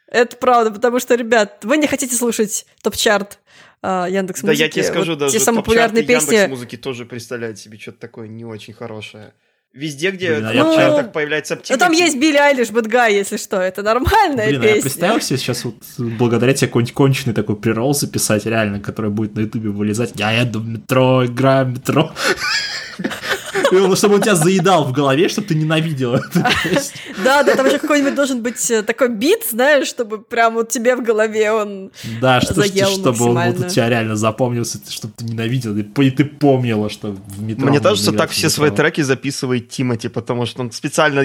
Это 0.08 0.36
правда, 0.36 0.72
потому 0.72 0.98
что, 0.98 1.14
ребят, 1.14 1.64
вы 1.64 1.76
не 1.76 1.86
хотите 1.86 2.16
слушать 2.16 2.66
топ-чарт 2.82 3.38
Яндекс 3.82 4.40
Да, 4.42 4.48
Музыки. 4.48 4.62
я 4.62 4.68
тебе 4.68 4.82
скажу, 4.84 5.14
даже 5.16 5.32
Те 5.38 5.44
самые 5.44 5.62
популярные 5.62 6.02
песни. 6.04 6.34
Яндекс 6.34 6.50
музыки 6.50 6.76
тоже 6.76 7.06
представляют 7.06 7.58
себе 7.58 7.78
что-то 7.78 7.98
такое 7.98 8.26
не 8.28 8.44
очень 8.44 8.74
хорошее. 8.74 9.32
Везде, 9.72 10.10
где 10.10 10.34
Блин, 10.34 10.46
а 10.46 10.50
в 10.50 10.54
я 10.54 10.74
чартах 10.74 11.12
появляется 11.12 11.54
Ну, 11.54 11.62
Тимати, 11.62 11.78
там 11.78 11.92
есть 11.92 12.18
Билли 12.18 12.36
Айлиш, 12.38 12.70
Guy, 12.70 13.12
если 13.12 13.36
что. 13.36 13.60
Это 13.60 13.82
нормальная 13.82 14.48
Блин, 14.48 14.62
а 14.62 14.64
я 14.66 14.74
песня. 14.74 14.82
представил 14.82 15.20
себе 15.20 15.38
сейчас 15.38 15.64
вот 15.64 15.76
благодаря 15.96 16.54
тебе 16.54 16.66
какой-нибудь 16.66 16.94
конченый 16.94 17.34
такой 17.34 17.54
прирол 17.54 17.94
записать, 17.94 18.46
реально, 18.46 18.80
который 18.80 19.12
будет 19.12 19.36
на 19.36 19.40
ютубе 19.40 19.70
вылезать. 19.70 20.12
Я 20.16 20.32
еду 20.32 20.58
в 20.58 20.66
метро, 20.66 21.24
играю 21.24 21.66
в 21.66 21.68
метро. 21.70 22.12
Чтобы 23.94 24.16
он 24.16 24.22
тебя 24.22 24.34
заедал 24.34 24.84
в 24.84 24.92
голове, 24.92 25.28
чтобы 25.28 25.48
ты 25.48 25.54
ненавидел 25.54 26.18
песню. 26.62 26.96
Да, 27.24 27.42
да, 27.42 27.54
там 27.54 27.66
еще 27.66 27.78
какой-нибудь 27.78 28.14
должен 28.14 28.42
быть 28.42 28.70
э, 28.70 28.82
такой 28.82 29.08
бит, 29.08 29.44
знаешь, 29.50 29.86
чтобы 29.86 30.22
прям 30.22 30.54
вот 30.54 30.70
тебе 30.70 30.96
в 30.96 31.02
голове 31.02 31.52
он... 31.52 31.90
Да, 32.20 32.40
что, 32.40 32.62
чтобы 32.62 33.24
он 33.24 33.52
вот 33.52 33.66
у 33.66 33.68
тебя 33.68 33.88
реально 33.88 34.16
запомнился, 34.16 34.78
чтобы 34.88 35.14
ты 35.16 35.24
ненавидел, 35.24 35.76
и 35.76 36.10
ты 36.10 36.24
помнила, 36.24 36.88
что 36.88 37.12
в 37.12 37.42
метро... 37.42 37.66
Мне 37.66 37.80
кажется, 37.80 38.12
так 38.12 38.30
в 38.30 38.32
все 38.32 38.48
свои 38.48 38.70
треки 38.70 39.02
записывает 39.02 39.68
Тимати, 39.68 40.08
потому 40.08 40.46
что 40.46 40.62
он 40.62 40.72
специально 40.72 41.20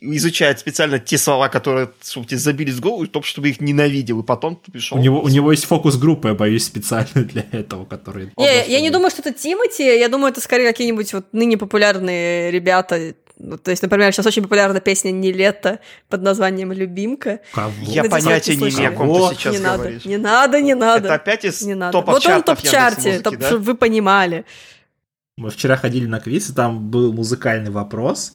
изучает 0.00 0.58
специально 0.58 0.98
те 0.98 1.18
слова, 1.18 1.48
которые 1.48 1.90
чтобы 2.02 2.26
тебе 2.26 2.38
забили 2.38 2.70
с 2.70 2.80
голову, 2.80 3.06
чтоб- 3.06 3.24
чтобы 3.24 3.48
их 3.50 3.60
ненавидел, 3.60 4.20
и 4.20 4.22
потом 4.22 4.56
ты 4.56 4.72
пришел. 4.72 4.98
У 4.98 5.00
него, 5.00 5.20
у 5.20 5.28
него 5.28 5.50
есть 5.52 5.64
фокус-группа, 5.64 6.28
я 6.28 6.34
боюсь, 6.34 6.64
специально 6.64 7.08
для 7.14 7.44
этого, 7.52 7.84
который... 7.84 8.30
Не, 8.36 8.68
я 8.68 8.80
не 8.80 8.90
думаю, 8.90 9.10
что 9.10 9.22
это 9.22 9.32
Тимати, 9.32 9.82
я 9.82 10.08
думаю, 10.08 10.32
это 10.32 10.40
скорее 10.40 10.66
какие-нибудь 10.68 11.11
вот 11.12 11.32
ныне 11.32 11.56
популярные 11.56 12.50
ребята. 12.50 13.14
Ну, 13.38 13.58
то 13.58 13.70
есть, 13.70 13.82
например, 13.82 14.12
сейчас 14.12 14.26
очень 14.26 14.42
популярна 14.42 14.80
песня 14.80 15.10
«Не 15.10 15.32
лето» 15.32 15.80
под 16.08 16.22
названием 16.22 16.72
«Любимка». 16.72 17.40
Кого? 17.52 17.72
Я 17.80 18.02
Надеюсь, 18.02 18.24
понятия 18.24 18.56
не 18.56 18.70
имею, 18.70 18.90
о 18.90 18.92
ком 18.92 19.30
ты 19.30 19.34
сейчас 19.36 19.54
не 19.54 19.60
надо, 19.60 19.78
говоришь. 19.78 20.04
не 20.04 20.16
надо, 20.16 20.60
не 20.60 20.74
надо. 20.74 21.06
Это 21.06 21.14
опять 21.14 21.44
из 21.44 21.62
не 21.62 21.74
надо. 21.74 21.92
топов 21.92 22.14
Вот 22.14 22.26
он 22.26 22.40
в 22.40 22.44
топ-чарте, 22.44 23.20
топ- 23.20 23.38
да? 23.38 23.46
чтобы 23.46 23.64
вы 23.64 23.74
понимали. 23.74 24.44
Мы 25.36 25.50
вчера 25.50 25.76
ходили 25.76 26.06
на 26.06 26.20
квиз, 26.20 26.50
и 26.50 26.54
там 26.54 26.90
был 26.90 27.12
музыкальный 27.12 27.70
вопрос, 27.70 28.32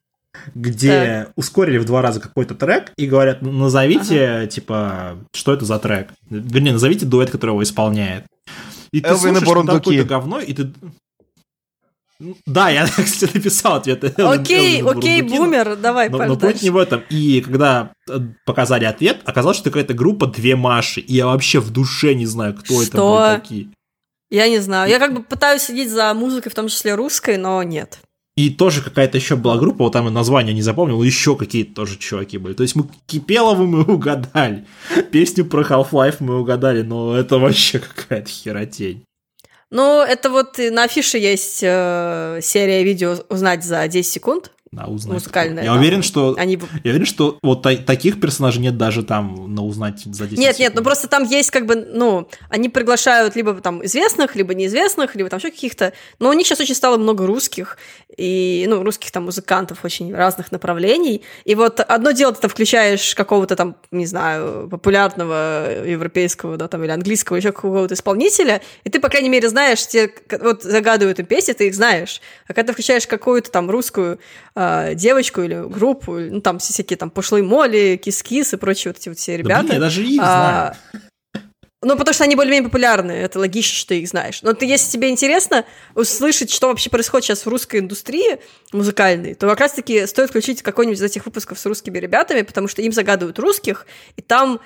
где 0.56 1.28
ускорили 1.36 1.78
в 1.78 1.86
два 1.86 2.02
раза 2.02 2.20
какой-то 2.20 2.56
трек 2.56 2.92
и 2.98 3.08
говорят, 3.08 3.42
«Ну, 3.42 3.52
назовите, 3.52 4.48
типа, 4.52 5.18
что 5.34 5.54
это 5.54 5.66
за 5.66 5.80
трек. 5.80 6.10
Вернее, 6.30 6.74
назовите 6.74 7.06
дуэт, 7.06 7.30
который 7.30 7.52
его 7.52 7.64
исполняет. 7.64 8.26
И 8.92 9.02
ты 9.02 9.10
Элвин 9.10 9.36
слушаешь, 9.36 9.66
там 9.66 9.78
какое-то 9.78 10.06
говно, 10.06 10.40
и 10.40 10.54
ты... 10.54 10.72
Да, 12.46 12.70
я, 12.70 12.86
кстати, 12.88 13.32
написал 13.36 13.76
ответ. 13.76 14.04
Окей, 14.20 14.82
окей, 14.82 15.22
бумер, 15.22 15.76
давай, 15.76 16.10
Но, 16.10 16.26
но 16.26 16.36
дальше. 16.36 16.64
не 16.64 16.70
в 16.70 16.78
этом. 16.78 17.04
И 17.10 17.42
когда 17.42 17.92
э, 18.10 18.20
показали 18.46 18.86
ответ, 18.86 19.22
оказалось, 19.26 19.58
что 19.58 19.70
какая-то 19.70 19.94
группа 19.94 20.28
«Две 20.28 20.56
Маши», 20.56 21.00
и 21.00 21.14
я 21.14 21.28
вообще 21.28 21.60
в 21.60 21.72
душе 21.72 22.16
не 22.16 22.26
знаю, 22.26 22.56
кто 22.56 22.82
это 22.82 22.98
были 22.98 23.40
такие. 23.40 23.68
Я 24.30 24.50
не 24.50 24.60
знаю. 24.60 24.90
Я 24.90 25.00
как 25.00 25.14
бы 25.14 25.24
пытаюсь 25.24 25.62
следить 25.62 25.90
за 25.90 26.14
музыкой, 26.14 26.52
в 26.52 26.56
том 26.56 26.68
числе 26.68 26.96
русской, 26.96 27.38
но 27.38 27.64
нет. 27.64 28.00
И 28.36 28.52
тоже 28.52 28.84
какая-то 28.84 29.18
еще 29.18 29.36
была 29.36 29.58
группа, 29.58 29.86
вот 29.86 29.94
там 29.94 30.08
и 30.08 30.12
название 30.12 30.54
не 30.54 30.62
запомнил, 30.62 31.02
еще 31.02 31.36
какие-то 31.36 31.74
тоже 31.74 31.98
чуваки 31.98 32.38
были. 32.38 32.54
То 32.54 32.62
есть 32.62 32.76
мы 32.76 32.86
Кипелову 33.08 33.66
мы 33.66 33.84
угадали, 33.88 34.66
песню 35.12 35.46
про 35.46 35.64
Half-Life 35.64 36.18
мы 36.20 36.40
угадали, 36.40 36.84
но 36.84 37.16
это 37.16 37.40
вообще 37.40 37.80
какая-то 37.80 38.30
херотень. 38.30 39.04
Ну, 39.70 40.02
это 40.02 40.30
вот 40.30 40.58
на 40.58 40.84
афише 40.84 41.18
есть 41.18 41.60
э, 41.62 42.40
серия 42.42 42.84
видео 42.84 43.18
«Узнать 43.30 43.64
за 43.64 43.88
10 43.88 44.10
секунд». 44.12 44.52
Да, 44.72 44.86
узнать. 44.86 45.14
Музыкальная, 45.14 45.64
Я 45.64 45.74
да. 45.74 45.80
уверен, 45.80 46.04
что 46.04 46.36
Они... 46.38 46.60
я 46.84 46.92
уверен, 46.92 47.06
что 47.06 47.40
вот 47.42 47.62
та- 47.62 47.78
таких 47.78 48.20
персонажей 48.20 48.62
нет 48.62 48.78
даже 48.78 49.02
там 49.04 49.56
на 49.56 49.64
узнать 49.64 50.02
за 50.04 50.26
10 50.28 50.38
Нет, 50.38 50.60
нет, 50.60 50.74
ну 50.74 50.82
секунд. 50.82 50.84
просто 50.84 51.08
там 51.08 51.24
есть 51.24 51.52
как 51.52 51.66
бы, 51.66 51.76
ну, 51.76 52.28
они 52.50 52.68
приглашают 52.68 53.38
либо 53.38 53.54
там 53.56 53.84
известных, 53.86 54.36
либо 54.36 54.54
неизвестных, 54.54 55.16
либо 55.16 55.30
там 55.30 55.40
еще 55.40 55.52
каких-то. 55.52 55.94
Но 56.20 56.30
у 56.30 56.34
них 56.34 56.46
сейчас 56.46 56.60
очень 56.60 56.76
стало 56.76 56.98
много 56.98 57.26
русских, 57.26 57.78
и, 58.18 58.66
ну, 58.68 58.84
русских 58.84 59.12
там 59.12 59.26
музыкантов 59.26 59.86
очень 59.86 60.14
разных 60.14 60.52
направлений. 60.52 61.24
И 61.46 61.56
вот 61.56 61.80
одно 61.80 62.12
дело, 62.12 62.34
ты 62.34 62.42
там 62.42 62.50
включаешь 62.50 63.16
какого-то 63.16 63.56
там, 63.56 63.76
не 63.92 64.06
знаю, 64.06 64.68
популярного 64.70 65.84
европейского, 65.86 66.58
да, 66.58 66.68
там, 66.68 66.84
или 66.84 66.92
английского, 66.92 67.38
еще 67.38 67.52
какого-то 67.52 67.94
исполнителя, 67.94 68.62
и 68.84 68.90
ты, 68.90 69.00
по 69.00 69.10
крайней 69.10 69.30
мере, 69.30 69.48
знаешь, 69.50 69.86
те, 69.88 70.12
вот 70.42 70.64
загадывают 70.64 71.20
им 71.20 71.26
песни, 71.26 71.54
ты 71.54 71.68
их 71.68 71.76
знаешь. 71.76 72.22
А 72.48 72.54
когда 72.54 72.68
ты 72.68 72.74
включаешь 72.74 73.08
какую-то 73.08 73.52
там 73.52 73.70
русскую 73.70 74.20
а, 74.56 74.94
девочку 74.96 75.42
или 75.42 75.68
группу, 75.68 76.14
ну, 76.14 76.42
там 76.42 76.60
все 76.60 76.74
всякие 76.74 76.98
там 76.98 77.10
пошлые 77.12 77.44
моли, 77.44 78.00
кис-кис 78.04 78.54
и 78.54 78.58
прочие 78.58 78.92
вот 78.92 79.00
эти 79.00 79.10
вот 79.10 79.18
все 79.18 79.34
Да, 79.34 79.38
ребята. 79.38 79.62
блин, 79.64 79.74
я 79.76 79.80
даже 79.80 80.04
их 80.04 80.22
А, 80.22 80.26
знаю. 80.92 81.02
Ну, 81.84 81.96
потому 81.96 82.14
что 82.14 82.24
они 82.24 82.36
более-менее 82.36 82.70
популярны, 82.70 83.12
это 83.12 83.38
логично, 83.38 83.76
что 83.76 83.90
ты 83.90 84.00
их 84.02 84.08
знаешь. 84.08 84.42
Но 84.42 84.54
ты, 84.54 84.66
если 84.66 84.90
тебе 84.92 85.10
интересно 85.10 85.64
услышать, 85.94 86.52
что 86.52 86.70
вообще 86.70 86.90
происходит 86.90 87.26
сейчас 87.26 87.46
в 87.46 87.50
русской 87.50 87.80
индустрии 87.80 88.40
музыкальной, 88.74 89.36
то 89.36 89.48
как 89.48 89.60
раз-таки 89.60 90.08
стоит 90.08 90.30
включить 90.30 90.64
какой-нибудь 90.64 90.98
из 90.98 91.04
этих 91.04 91.26
выпусков 91.26 91.60
с 91.60 91.66
русскими 91.68 92.00
ребятами, 92.00 92.42
потому 92.42 92.68
что 92.68 92.82
им 92.82 92.92
загадывают 92.92 93.38
русских, 93.38 93.86
и 94.16 94.24
там 94.24 94.60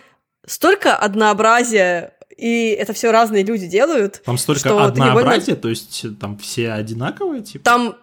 столько 0.47 0.95
однообразия, 0.95 2.13
и 2.37 2.69
это 2.69 2.93
все 2.93 3.11
разные 3.11 3.43
люди 3.43 3.67
делают. 3.67 4.21
Там 4.23 4.37
столько 4.37 4.59
что 4.61 4.69
ты 4.69 5.01
невольно- 5.01 5.09
однообразия, 5.09 5.55
то 5.55 5.67
есть 5.67 6.05
там 6.17 6.37
все 6.37 6.71
одинаковые, 6.71 7.43
типа. 7.43 7.65
Там, 7.65 7.97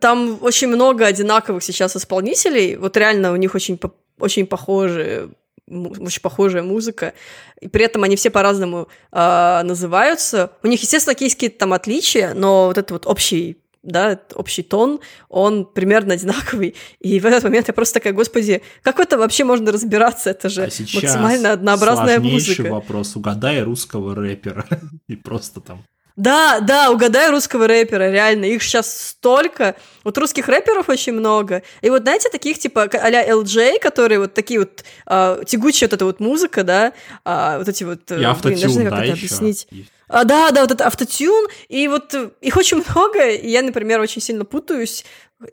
там 0.00 0.38
очень 0.40 0.68
много 0.68 1.04
одинаковых 1.04 1.62
сейчас 1.62 1.96
исполнителей. 1.96 2.76
Вот 2.76 2.96
реально 2.96 3.32
у 3.32 3.36
них 3.36 3.54
очень, 3.54 3.78
очень 4.18 4.46
похожие 4.46 5.28
очень 5.68 6.20
похожая 6.20 6.62
музыка, 6.62 7.14
и 7.60 7.68
при 7.68 7.84
этом 7.84 8.02
они 8.02 8.16
все 8.16 8.30
по-разному 8.30 8.88
а, 9.12 9.62
называются. 9.62 10.52
У 10.62 10.66
них, 10.66 10.80
естественно, 10.82 11.16
есть 11.18 11.34
какие-то 11.34 11.58
там 11.58 11.72
отличия, 11.72 12.34
но 12.34 12.66
вот 12.66 12.78
этот 12.78 12.90
вот 12.90 13.06
общий 13.06 13.58
да, 13.84 14.18
общий 14.34 14.62
тон, 14.62 15.00
он 15.28 15.66
примерно 15.66 16.14
одинаковый. 16.14 16.74
И 17.00 17.20
в 17.20 17.26
этот 17.26 17.44
момент 17.44 17.68
я 17.68 17.74
просто 17.74 17.94
такая, 17.94 18.12
господи, 18.12 18.62
как 18.82 18.96
в 18.96 19.00
этом 19.00 19.20
вообще 19.20 19.44
можно 19.44 19.70
разбираться? 19.72 20.30
Это 20.30 20.48
же 20.48 20.62
А 20.62 20.64
максимально 20.64 21.52
однообразная 21.52 22.18
сложнейший 22.18 22.54
музыка. 22.56 22.72
вопрос. 22.72 23.14
Угадай 23.14 23.62
русского 23.62 24.14
рэпера. 24.14 24.66
И 25.06 25.16
просто 25.16 25.60
там. 25.60 25.84
Да, 26.16 26.60
да, 26.60 26.90
угадай 26.92 27.30
русского 27.30 27.66
рэпера, 27.66 28.10
реально, 28.10 28.44
их 28.44 28.62
сейчас 28.62 29.08
столько. 29.10 29.74
Вот 30.04 30.16
русских 30.16 30.46
рэперов 30.48 30.88
очень 30.88 31.12
много. 31.12 31.62
И 31.82 31.90
вот, 31.90 32.02
знаете, 32.02 32.28
таких 32.30 32.58
типа 32.58 32.84
а-ля 32.84 33.28
LJ, 33.28 33.80
которые 33.80 34.20
вот 34.20 34.32
такие 34.32 34.60
вот 34.60 34.84
а, 35.06 35.42
тягучая 35.44 35.88
вот 35.88 35.94
эта 35.94 36.04
вот 36.04 36.20
музыка, 36.20 36.62
да, 36.62 36.92
а, 37.24 37.58
вот 37.58 37.68
эти 37.68 37.82
вот... 37.82 38.10
э, 38.12 38.20
И 38.48 38.50
блин, 38.50 38.60
даже 38.60 38.66
не 38.66 38.72
знаю, 38.88 38.90
как 38.90 38.98
это 39.00 39.12
объяснить. 39.14 39.66
А, 40.14 40.22
да, 40.22 40.52
да, 40.52 40.60
вот 40.60 40.70
это 40.70 40.86
автотюн, 40.86 41.48
и 41.68 41.88
вот 41.88 42.14
э, 42.14 42.30
их 42.40 42.56
очень 42.56 42.84
много, 42.88 43.30
и 43.30 43.50
я, 43.50 43.62
например, 43.62 44.00
очень 44.00 44.22
сильно 44.22 44.44
путаюсь, 44.44 45.04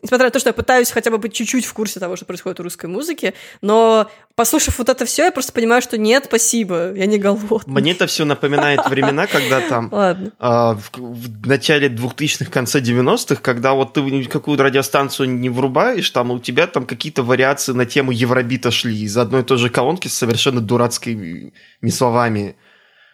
несмотря 0.03 0.27
на 0.27 0.31
то, 0.31 0.37
что 0.37 0.49
я 0.49 0.53
пытаюсь 0.53 0.91
хотя 0.91 1.09
бы 1.09 1.17
быть 1.17 1.33
чуть-чуть 1.33 1.65
в 1.65 1.73
курсе 1.73 1.99
того, 1.99 2.15
что 2.15 2.25
происходит 2.25 2.59
в 2.59 2.61
русской 2.61 2.85
музыке, 2.85 3.33
но 3.61 4.07
послушав 4.35 4.77
вот 4.77 4.87
это 4.87 5.05
все, 5.05 5.25
я 5.25 5.31
просто 5.31 5.51
понимаю, 5.51 5.81
что 5.81 5.97
нет, 5.97 6.25
спасибо, 6.25 6.93
я 6.93 7.07
не 7.07 7.17
голодный. 7.17 7.73
Мне 7.73 7.93
это 7.93 8.05
все 8.05 8.23
напоминает 8.23 8.87
времена, 8.87 9.25
когда 9.25 9.61
там 9.61 9.89
а, 10.39 10.75
в, 10.75 11.47
начале 11.47 11.87
2000-х, 11.87 12.51
конце 12.51 12.81
90-х, 12.81 13.41
когда 13.41 13.73
вот 13.73 13.93
ты 13.93 14.23
какую-то 14.25 14.61
радиостанцию 14.61 15.29
не 15.29 15.49
врубаешь, 15.49 16.07
там 16.11 16.29
у 16.29 16.37
тебя 16.37 16.67
там 16.67 16.85
какие-то 16.85 17.23
вариации 17.23 17.71
на 17.71 17.87
тему 17.87 18.11
Евробита 18.11 18.69
шли 18.69 18.95
из 18.95 19.17
одной 19.17 19.41
и 19.41 19.43
той 19.43 19.57
же 19.57 19.71
колонки 19.71 20.07
с 20.07 20.13
совершенно 20.13 20.61
дурацкими 20.61 21.51
словами. 21.89 22.55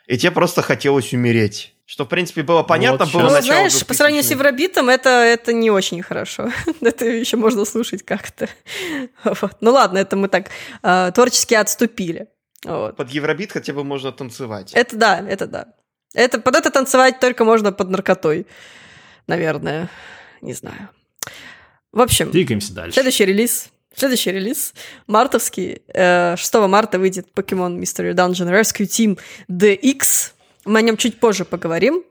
И 0.07 0.17
тебе 0.17 0.31
просто 0.31 0.61
хотелось 0.61 1.13
умереть. 1.13 1.73
Что, 1.85 2.05
в 2.05 2.09
принципе, 2.09 2.43
было 2.43 2.63
понятно, 2.63 3.05
Вот 3.05 3.13
было 3.13 3.21
Ну, 3.23 3.29
начало 3.29 3.69
знаешь, 3.69 3.85
по 3.85 3.93
сравнению 3.93 4.23
с 4.23 4.27
2000-х. 4.27 4.35
Евробитом, 4.35 4.89
это, 4.89 5.09
это 5.09 5.53
не 5.53 5.69
очень 5.69 6.01
хорошо. 6.01 6.51
это 6.81 7.05
еще 7.05 7.37
можно 7.37 7.65
слушать 7.65 8.03
как-то. 8.03 8.49
Вот. 9.23 9.57
Ну 9.61 9.71
ладно, 9.71 9.97
это 9.97 10.15
мы 10.15 10.27
так 10.27 10.49
а, 10.81 11.11
творчески 11.11 11.53
отступили. 11.55 12.27
Вот. 12.63 12.95
Под 12.95 13.09
Евробит 13.09 13.51
хотя 13.51 13.73
бы 13.73 13.83
можно 13.83 14.11
танцевать. 14.11 14.71
Это 14.73 14.95
да, 14.95 15.19
это 15.19 15.47
да. 15.47 15.67
Это, 16.13 16.39
под 16.39 16.55
это 16.55 16.71
танцевать 16.71 17.19
только 17.19 17.45
можно 17.45 17.71
под 17.71 17.89
наркотой. 17.89 18.47
Наверное. 19.27 19.89
Не 20.41 20.53
знаю. 20.53 20.89
В 21.91 22.01
общем, 22.01 22.31
Двигаемся 22.31 22.73
дальше. 22.73 22.93
следующий 22.93 23.25
релиз. 23.25 23.69
Следующий 23.97 24.31
релиз, 24.31 24.75
мартовский, 25.07 25.81
э, 25.91 26.35
6 26.37 26.67
марта 26.67 26.99
выйдет 26.99 27.29
Pokemon 27.33 27.79
Mystery 27.79 28.13
Dungeon 28.13 28.51
Rescue 28.51 28.85
Team 28.85 29.19
DX. 29.49 30.33
Мы 30.65 30.77
о 30.77 30.81
нем 30.83 30.97
чуть 30.97 31.19
позже 31.19 31.45
поговорим. 31.45 32.03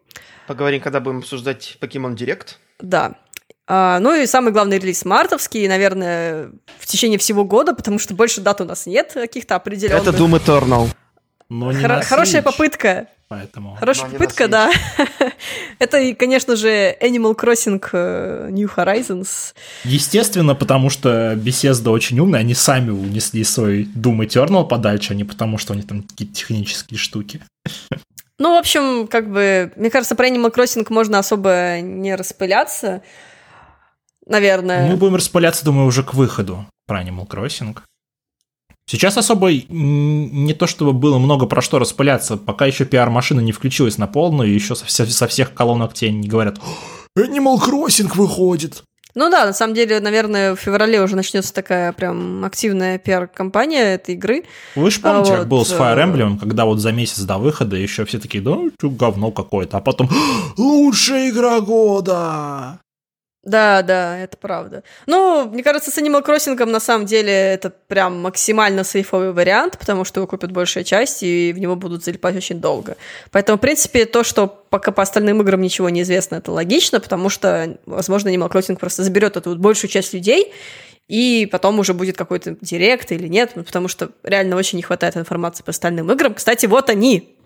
Поговорим, 0.49 0.81
когда 0.81 0.99
будем 0.99 1.19
обсуждать 1.19 1.77
Pokemon 1.81 2.17
Direct. 2.17 2.57
Да. 2.81 3.15
А, 3.69 4.01
ну 4.01 4.21
и 4.21 4.27
самый 4.27 4.53
главный 4.53 4.81
релиз 4.81 5.05
мартовский, 5.05 5.69
наверное, 5.69 6.51
в 6.81 6.87
течение 6.87 7.21
всего 7.21 7.45
года, 7.45 7.73
потому 7.73 8.01
что 8.01 8.15
больше 8.15 8.41
дат 8.41 8.61
у 8.61 8.65
нас 8.65 8.87
нет 8.87 9.13
каких-то 9.13 9.55
определенных. 9.55 10.09
Это 10.09 10.11
Doom 10.11 10.45
Eternal. 10.45 10.89
Но 11.49 11.73
не 11.73 11.87
на 11.87 12.03
хорошая 12.03 12.43
попытка. 12.43 13.09
Поэтому. 13.29 13.75
Хорошая 13.75 14.07
Но 14.07 14.13
попытка, 14.13 14.47
да. 14.47 14.71
Это, 15.81 16.15
конечно 16.15 16.55
же, 16.55 16.97
Animal 17.01 17.37
Crossing 17.37 17.85
э, 17.93 18.51
New 18.53 18.69
Horizons. 18.69 19.53
Естественно, 19.83 20.55
потому 20.55 20.91
что 20.91 21.33
Bethesda 21.35 21.91
очень 21.91 22.21
умная, 22.21 22.41
они 22.41 22.55
сами 22.55 22.91
унесли 22.91 23.43
свой 23.43 23.83
Doom 23.83 24.25
Eternal 24.27 24.67
подальше, 24.67 25.13
а 25.13 25.17
не 25.17 25.25
потому, 25.25 25.59
что 25.59 25.73
у 25.73 25.77
них 25.77 25.89
там 25.89 26.03
какие-то 26.03 26.35
технические 26.35 26.99
штуки. 26.99 27.41
Ну, 28.39 28.55
в 28.55 28.59
общем, 28.59 29.07
как 29.07 29.31
бы, 29.31 29.73
мне 29.77 29.89
кажется, 29.89 30.15
про 30.15 30.29
Animal 30.29 30.55
Crossing 30.55 30.87
можно 30.91 31.19
особо 31.19 31.81
не 31.81 32.15
распыляться. 32.15 33.01
Наверное. 34.27 34.91
Мы 34.91 34.97
будем 34.97 35.15
распыляться, 35.15 35.65
думаю, 35.65 35.87
уже 35.87 36.03
к 36.03 36.13
выходу 36.13 36.67
про 36.87 37.03
Animal 37.03 37.27
Crossing. 37.27 37.79
Сейчас 38.89 39.17
особо 39.17 39.51
не 39.53 40.55
то 40.55 40.69
чтобы 40.69 40.93
было 40.93 41.19
много 41.19 41.47
про 41.47 41.61
что 41.61 41.81
распыляться, 41.81 42.37
пока 42.37 42.67
еще 42.67 42.85
пиар-машина 42.85 43.41
не 43.41 43.51
включилась 43.51 43.99
на 43.99 44.07
полную, 44.07 44.51
и 44.51 44.55
еще 44.55 44.77
со, 44.77 44.87
со 44.87 45.27
всех 45.27 45.55
колонок 45.55 45.93
тебе 45.93 46.13
не 46.13 46.29
говорят 46.29 46.59
«О, 46.59 47.21
Animal 47.21 47.59
Crossing 47.59 48.15
выходит. 48.15 48.85
Ну 49.17 49.31
да, 49.31 49.47
на 49.47 49.55
самом 49.55 49.75
деле, 49.75 49.99
наверное, 49.99 50.55
в 50.55 50.61
феврале 50.61 51.01
уже 51.01 51.17
начнется 51.17 51.53
такая 51.53 51.93
прям 51.93 52.45
активная 52.45 52.99
пиар-компания 52.99 53.95
этой 53.95 54.15
игры. 54.15 54.45
Вы 54.75 54.91
же 54.91 55.01
помните, 55.01 55.31
А 55.31 55.37
как 55.37 55.39
вот, 55.39 55.49
было 55.49 55.65
с 55.65 55.73
э, 55.73 55.79
Fire 55.79 56.05
Emblem, 56.05 56.39
когда 56.39 56.67
вот 56.67 56.81
за 56.81 56.93
месяц 56.93 57.21
до 57.21 57.39
выхода 57.39 57.77
еще 57.77 58.05
все 58.05 58.19
такие, 58.19 58.45
да, 58.45 58.59
говно 58.83 59.33
какое-то, 59.33 59.79
а 59.79 59.81
потом 59.81 60.11
лучшая 60.59 61.31
игра 61.31 61.61
года. 61.61 62.79
Да, 63.47 63.83
да, 63.83 64.19
это 64.19 64.37
правда. 64.37 64.83
Ну, 65.07 65.49
мне 65.49 65.63
кажется, 65.63 65.93
с 65.93 65.99
Animal 65.99 66.27
Crossing 66.27 66.63
на 66.65 66.81
самом 66.81 67.07
деле 67.07 67.33
это 67.33 67.71
прям 67.71 68.21
максимально 68.21 68.83
сейфовый 68.83 69.33
вариант, 69.33 69.79
потому 69.79 70.05
что 70.05 70.19
его 70.19 70.27
купят 70.27 70.51
большая 70.51 70.83
часть, 70.83 71.23
и 71.23 71.53
в 71.53 71.59
него 71.59 71.77
будут 71.77 72.03
залипать 72.05 72.35
очень 72.35 72.61
долго. 72.61 72.97
Поэтому, 73.31 73.57
в 73.57 73.61
принципе, 73.61 74.05
то, 74.05 74.25
что 74.25 74.49
пока 74.49 74.91
по 74.91 75.01
остальным 75.01 75.41
играм 75.43 75.61
ничего 75.61 75.89
не 75.91 76.03
известно, 76.03 76.37
это 76.37 76.51
логично, 76.51 76.99
потому 76.99 77.29
что, 77.29 77.79
возможно, 77.87 78.31
Animal 78.31 78.51
Crossing 78.51 78.79
просто 78.79 79.05
заберет 79.05 79.37
эту 79.37 79.51
вот 79.51 79.59
большую 79.59 79.93
часть 79.93 80.13
людей, 80.13 80.53
и 81.09 81.49
потом 81.51 81.79
уже 81.79 81.95
будет 81.95 82.17
какой-то 82.17 82.57
директ 82.61 83.13
или 83.13 83.29
нет, 83.29 83.53
ну, 83.55 83.63
потому 83.63 83.89
что 83.89 84.11
реально 84.23 84.57
очень 84.57 84.77
не 84.77 84.83
хватает 84.83 85.17
информации 85.17 85.63
по 85.63 85.71
остальным 85.71 86.11
играм. 86.11 86.35
Кстати, 86.35 86.67
вот 86.67 86.91
они. 86.91 87.37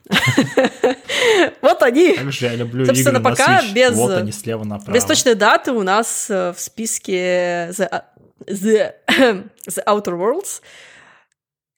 Вот 1.60 1.82
они. 1.82 2.14
Как 2.16 2.32
же 2.32 2.46
я 2.46 2.54
люблю 2.56 2.86
Собственно, 2.86 3.20
пока 3.20 3.62
без- 3.72 3.94
Вот 3.94 4.12
они 4.12 4.32
слева 4.32 4.64
направо. 4.64 4.94
Без 4.94 5.04
точной 5.04 5.34
даты 5.34 5.72
у 5.72 5.82
нас 5.82 6.26
э, 6.30 6.52
в 6.56 6.60
списке 6.60 7.70
The, 7.70 8.02
The 8.46 8.94
Outer 9.86 10.18
Worlds, 10.18 10.62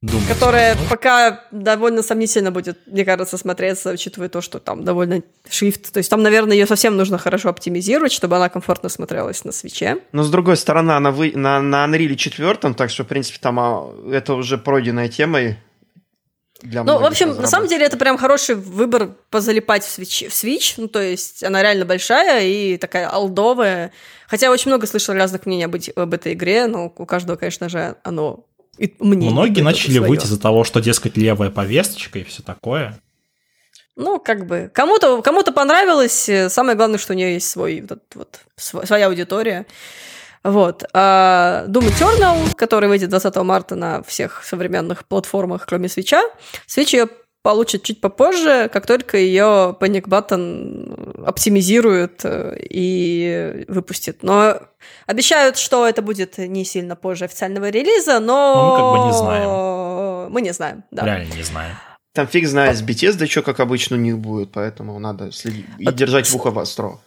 Думаю, 0.02 0.26
которая 0.26 0.74
что- 0.74 0.88
пока 0.88 1.44
довольно 1.52 2.02
сомнительно 2.02 2.50
будет, 2.50 2.76
мне 2.86 3.04
кажется, 3.04 3.38
смотреться, 3.38 3.92
учитывая 3.92 4.28
то, 4.28 4.40
что 4.40 4.58
там 4.58 4.84
довольно 4.84 5.22
шрифт. 5.48 5.92
То 5.92 5.98
есть 5.98 6.10
там, 6.10 6.22
наверное, 6.22 6.56
ее 6.56 6.66
совсем 6.66 6.96
нужно 6.96 7.18
хорошо 7.18 7.50
оптимизировать, 7.50 8.10
чтобы 8.10 8.34
она 8.34 8.48
комфортно 8.48 8.88
смотрелась 8.88 9.44
на 9.44 9.52
свече. 9.52 9.98
Но 10.10 10.24
с 10.24 10.30
другой 10.30 10.56
стороны, 10.56 10.90
она 10.90 11.12
вы... 11.12 11.30
на, 11.36 11.62
на 11.62 11.86
Unreal 11.86 12.16
4, 12.16 12.74
так 12.74 12.90
что, 12.90 13.04
в 13.04 13.06
принципе, 13.06 13.38
там 13.40 13.60
а, 13.60 13.94
это 14.10 14.34
уже 14.34 14.58
пройденная 14.58 15.08
тема. 15.08 15.40
и 15.40 15.54
Для 16.62 16.82
Ну, 16.82 16.98
в 16.98 17.04
общем, 17.04 17.36
на 17.36 17.46
самом 17.46 17.68
деле 17.68 17.86
это 17.86 17.96
прям 17.96 18.18
хороший 18.18 18.56
выбор 18.56 19.10
позалипать 19.30 19.84
в 19.84 19.98
Switch, 19.98 20.28
в 20.28 20.32
Switch. 20.32 20.74
Ну, 20.78 20.88
то 20.88 21.00
есть 21.00 21.44
она 21.44 21.62
реально 21.62 21.84
большая 21.84 22.44
и 22.44 22.76
такая 22.76 23.08
алдовая. 23.08 23.92
Хотя 24.26 24.46
я 24.46 24.52
очень 24.52 24.70
много 24.70 24.88
слышала 24.88 25.16
разных 25.16 25.46
мнений 25.46 25.64
об, 25.64 25.76
об 25.94 26.14
этой 26.14 26.32
игре, 26.32 26.66
но 26.66 26.92
у 26.96 27.06
каждого, 27.06 27.36
конечно 27.36 27.68
же, 27.68 27.96
оно... 28.02 28.46
И 28.78 28.94
мне 28.98 29.30
Многие 29.30 29.60
начали 29.60 29.98
выйти 29.98 30.24
из-за 30.24 30.40
того, 30.40 30.64
что, 30.64 30.80
дескать, 30.80 31.16
левая 31.16 31.50
повесточка 31.50 32.18
и 32.18 32.24
все 32.24 32.42
такое. 32.42 32.98
Ну, 33.96 34.18
как 34.18 34.46
бы, 34.46 34.70
кому-то 34.72 35.20
кому 35.20 35.42
понравилось. 35.42 36.28
э, 36.28 36.48
Самое 36.48 36.76
главное, 36.76 36.98
что 36.98 37.12
у 37.12 37.16
нее 37.16 37.34
есть 37.34 37.48
свой, 37.50 37.84
вот, 37.88 38.00
вот, 38.14 38.40
св- 38.56 38.86
своя 38.86 39.08
аудитория. 39.08 39.66
Вот. 40.42 40.82
А 40.94 41.66
Doom 41.68 41.88
Eternal, 41.88 42.54
который 42.56 42.88
выйдет 42.88 43.10
20 43.10 43.36
марта 43.36 43.76
на 43.76 44.02
всех 44.02 44.42
современных 44.44 45.06
платформах, 45.06 45.66
кроме 45.66 45.88
свеча, 45.88 46.22
Switch 46.66 46.96
ее 46.96 47.08
получит 47.42 47.82
чуть 47.82 48.00
попозже, 48.00 48.70
как 48.72 48.86
только 48.86 49.16
ее 49.16 49.76
Panic 49.80 50.02
Button 50.02 51.24
оптимизирует 51.24 52.24
э, 52.24 52.56
и 52.58 53.64
выпустит. 53.68 54.22
Но 54.22 54.60
обещают, 55.06 55.58
что 55.58 55.86
это 55.86 56.02
будет 56.02 56.38
не 56.38 56.64
сильно 56.64 56.96
позже 56.96 57.24
официального 57.24 57.68
релиза, 57.68 58.20
но... 58.20 58.54
Ну, 58.54 58.70
мы 58.70 58.76
как 58.76 59.02
бы 59.02 59.06
не 59.08 59.18
знаем. 59.18 60.32
Мы 60.32 60.40
не 60.42 60.52
знаем, 60.52 60.84
да. 60.90 61.04
Реально 61.04 61.34
не 61.34 61.42
знаю. 61.42 61.76
Там 62.14 62.26
фиг 62.26 62.46
знает 62.46 62.76
с 62.76 62.82
Bethesda, 62.82 63.26
что 63.26 63.42
как 63.42 63.60
обычно 63.60 63.96
у 63.96 64.00
них 64.00 64.18
будет, 64.18 64.52
поэтому 64.52 64.98
надо 64.98 65.32
следить 65.32 65.66
и 65.78 65.84
Вот 65.84 65.94
держать 65.94 66.28
в 66.28 66.36
ухо 66.36 66.50
востро. 66.50 67.00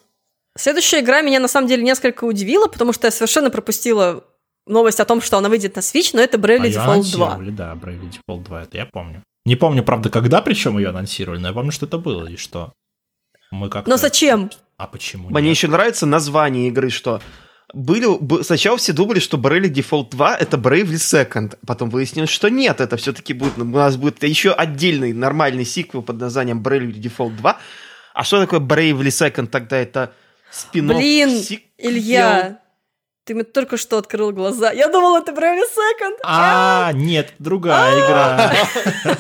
Следующая 0.57 1.01
игра 1.01 1.21
меня 1.21 1.39
на 1.39 1.47
самом 1.47 1.67
деле 1.67 1.83
несколько 1.83 2.23
удивила, 2.23 2.67
потому 2.67 2.91
что 2.93 3.07
я 3.07 3.11
совершенно 3.11 3.49
пропустила 3.49 4.23
новость 4.65 4.99
о 4.99 5.05
том, 5.05 5.21
что 5.21 5.38
она 5.38 5.49
выйдет 5.49 5.75
на 5.75 5.81
Switch, 5.81 6.11
но 6.13 6.21
это 6.21 6.38
Bravely 6.38 6.67
А 6.67 6.69
Default 6.69 6.73
2. 6.73 6.93
анонсировали, 6.93 7.49
да, 7.51 7.73
Bravely 7.73 8.11
Default 8.11 8.43
2, 8.43 8.63
это 8.63 8.77
я 8.77 8.86
помню. 8.86 9.21
Не 9.45 9.55
помню, 9.55 9.83
правда, 9.83 10.09
когда 10.09 10.41
причем 10.41 10.77
ее 10.77 10.89
анонсировали, 10.89 11.39
но 11.39 11.47
я 11.49 11.53
помню, 11.53 11.71
что 11.71 11.85
это 11.85 11.97
было, 11.97 12.25
и 12.27 12.35
что 12.35 12.73
мы 13.51 13.69
как 13.69 13.85
Но 13.87 13.97
зачем? 13.97 14.49
А 14.77 14.87
почему 14.87 15.29
Мне 15.29 15.43
нет? 15.43 15.51
еще 15.55 15.67
нравится 15.67 16.05
название 16.05 16.67
игры, 16.67 16.89
что 16.89 17.21
были, 17.73 18.05
б- 18.19 18.43
сначала 18.43 18.77
все 18.77 18.91
думали, 18.93 19.19
что 19.19 19.37
Bravely 19.37 19.71
Default 19.71 20.09
2 20.11 20.35
это 20.37 20.57
Bravely 20.57 20.95
Second. 20.95 21.57
Потом 21.65 21.89
выяснилось, 21.89 22.29
что 22.29 22.49
нет, 22.49 22.81
это 22.81 22.97
все-таки 22.97 23.33
будет, 23.33 23.57
у 23.57 23.63
нас 23.65 23.97
будет 23.97 24.23
еще 24.23 24.51
отдельный 24.51 25.13
нормальный 25.13 25.65
сиквел 25.65 26.01
под 26.01 26.17
названием 26.19 26.61
Bravely 26.61 26.93
Default 26.99 27.35
2. 27.37 27.57
А 28.13 28.23
что 28.23 28.39
такое 28.41 28.59
Bravely 28.59 29.07
Second 29.07 29.47
тогда? 29.47 29.77
Это 29.77 30.13
спин 30.51 30.87
Блин, 30.87 31.29
Илья, 31.77 32.59
ты 33.26 33.34
мне 33.34 33.43
только 33.43 33.76
что 33.78 33.97
открыл 33.97 34.32
глаза. 34.32 34.71
Я 34.71 34.88
думала, 34.88 35.17
это 35.17 35.32
Bravely 35.32 35.63
Second. 35.63 36.17
А, 36.23 36.91
нет, 36.93 37.34
другая 37.39 37.91
А. 37.91 38.53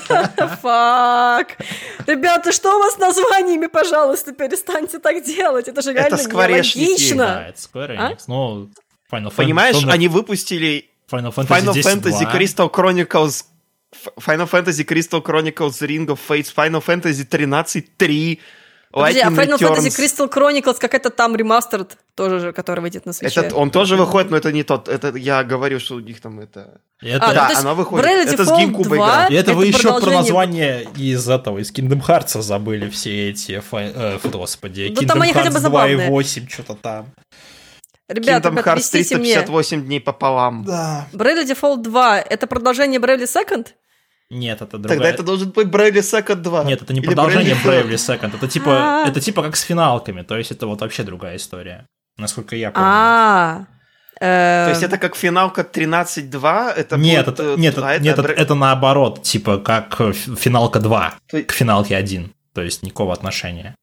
игра. 0.07 0.47
Фак. 0.61 1.57
Ребята, 2.05 2.51
что 2.51 2.75
у 2.77 2.79
вас 2.79 2.93
с 2.93 2.97
названиями, 2.97 3.65
пожалуйста, 3.65 4.31
перестаньте 4.31 4.99
так 4.99 5.23
делать. 5.23 5.67
Это 5.67 5.81
же 5.81 5.91
реально 5.93 6.15
нелогично. 6.17 7.47
Это 7.49 7.97
А? 7.97 8.17
Ну, 8.27 8.69
Final. 9.11 9.33
Понимаешь, 9.35 9.83
они 9.87 10.07
выпустили 10.07 10.89
Final 11.11 11.33
Fantasy, 11.33 11.47
Final 11.47 11.73
10 11.73 11.85
Fantasy 11.85 12.23
2. 12.23 12.31
Crystal 12.33 12.71
Chronicles 12.71 13.45
Final 14.19 14.49
Fantasy 14.49 14.83
Crystal 14.83 15.21
Chronicles 15.21 15.81
Ring 15.81 16.05
of 16.07 16.19
Fates, 16.27 16.51
Final 16.55 16.81
Fantasy 16.83 17.23
13 17.23 17.81
3, 17.97 18.39
Подожди, 18.95 19.19
а 19.19 19.29
Final 19.29 19.57
Fantasy. 19.57 19.89
Crystal 19.89 20.29
Chronicles, 20.31 20.77
как 20.79 20.93
это 20.93 21.09
там 21.09 21.35
ремастер 21.35 21.85
тоже 22.15 22.39
же, 22.39 22.53
который 22.53 22.79
выйдет 22.79 23.05
на 23.05 23.11
свече. 23.13 23.41
Этот, 23.41 23.53
он 23.53 23.69
тоже 23.69 23.97
выходит, 23.97 24.31
но 24.31 24.37
это 24.37 24.53
не 24.53 24.63
тот. 24.63 24.87
Это 24.87 25.13
я 25.17 25.43
говорю, 25.43 25.79
что 25.81 25.95
у 25.95 25.99
них 25.99 26.21
там 26.21 26.39
это... 26.39 26.79
И 27.01 27.09
Это, 27.09 27.25
А, 27.25 27.33
Да, 27.33 27.41
ну, 27.41 27.47
то 27.47 27.51
есть 27.51 27.61
она 27.61 27.73
выходит. 27.73 28.05
Bravely 28.05 28.33
Это 28.33 28.45
с 28.45 28.49
Default 28.49 28.59
GameCube 28.71 28.83
2 28.83 28.95
игра. 28.95 29.27
и 29.27 29.33
это 29.33 29.53
вы 29.53 29.65
еще 29.67 29.99
про 29.99 30.11
название 30.11 30.87
из 30.95 31.27
этого, 31.27 31.59
из 31.59 31.73
Kingdom 31.73 32.01
Hearts 32.07 32.41
забыли 32.41 32.89
все 32.89 33.29
эти, 33.31 33.61
фай- 33.69 33.91
э, 33.93 34.19
господи, 34.29 34.87
Да 34.87 35.01
Kingdom 35.01 35.07
там 35.07 35.21
они 35.21 35.33
хотя 35.33 35.49
бы 35.51 35.57
Hearts 35.57 35.61
забавные. 35.61 36.09
2.8, 36.09 36.49
что-то 36.49 36.75
там. 36.75 37.05
Ребята, 38.07 38.47
Kingdom 38.47 38.51
ребят, 38.51 38.65
Hearts 38.67 38.71
объясните 38.71 39.15
мне, 39.17 39.33
358 39.33 39.85
дней 39.85 39.99
пополам. 39.99 40.63
Да. 40.63 41.07
Bravely 41.11 41.45
Default 41.45 41.81
2 41.81 42.19
это 42.21 42.47
продолжение 42.47 42.99
Bravely 43.01 43.25
Second? 43.27 43.67
Нет, 44.29 44.61
это 44.61 44.77
другая. 44.77 44.97
Тогда 44.97 45.09
это 45.09 45.23
должен 45.23 45.51
быть 45.51 45.67
Bravely 45.67 46.01
Second 46.01 46.35
2. 46.35 46.63
Нет, 46.63 46.81
это 46.81 46.93
не 46.93 46.99
Или 46.99 47.07
продолжение 47.07 47.55
Bravely 47.55 47.93
Second. 47.95 48.35
Это 48.35 48.47
типа, 48.47 49.03
А. 49.03 49.07
это 49.07 49.21
типа 49.21 49.43
как 49.43 49.55
с 49.55 49.61
финалками, 49.61 50.23
то 50.23 50.35
есть 50.37 50.51
это 50.51 50.65
вот 50.67 50.81
вообще 50.81 51.03
другая 51.03 51.35
история. 51.37 51.85
Насколько 52.17 52.55
я 52.55 52.71
помню. 52.71 52.87
А, 52.87 53.65
То 54.19 54.69
есть 54.69 54.81
это 54.83 54.97
как 54.97 55.15
финалка 55.15 55.61
13-2? 55.61 56.73
Это 56.73 56.95
Нет, 56.97 57.25
будет, 57.25 57.39
это, 57.39 57.43
э, 57.43 57.55
нет, 57.57 57.77
а 57.77 57.93
это, 57.93 58.03
нет, 58.03 58.17
это, 58.17 58.31
это 58.31 58.55
наоборот, 58.55 59.21
типа 59.21 59.57
как 59.59 59.99
э, 59.99 60.13
финалка 60.13 60.79
2 60.79 61.15
То- 61.29 61.43
к 61.43 61.51
финалке 61.51 61.95
1. 61.97 62.31
То 62.53 62.61
есть 62.61 62.83
никакого 62.83 63.13
отношения. 63.13 63.75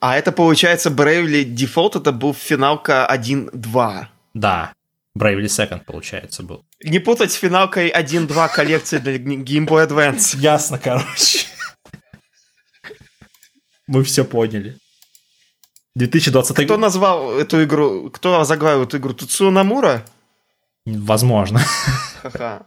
А 0.00 0.16
это 0.18 0.32
получается 0.32 0.90
Bravely 0.90 1.44
Default, 1.44 1.98
это 1.98 2.12
был 2.12 2.34
финалка 2.34 3.08
1-2. 3.10 4.06
Да, 4.34 4.72
Bravely 5.16 5.46
Second, 5.46 5.84
получается, 5.84 6.42
был. 6.42 6.64
Не 6.82 6.98
путать 6.98 7.32
с 7.32 7.36
финалкой 7.36 7.90
1-2 7.90 8.54
коллекции 8.54 8.98
для 8.98 9.16
Game 9.16 9.66
Boy 9.66 9.86
Advance. 9.86 10.36
Ясно, 10.36 10.78
короче. 10.78 11.46
Мы 13.86 14.02
все 14.02 14.24
поняли. 14.24 14.78
2020 15.94 16.64
Кто 16.64 16.76
назвал 16.76 17.38
эту 17.38 17.62
игру, 17.62 18.10
кто 18.10 18.42
заглавил 18.44 18.82
эту 18.82 18.96
игру? 18.96 19.14
Туцуо 19.14 19.50
Намура? 19.50 20.04
Возможно. 20.84 21.60
Ха-ха. 22.22 22.66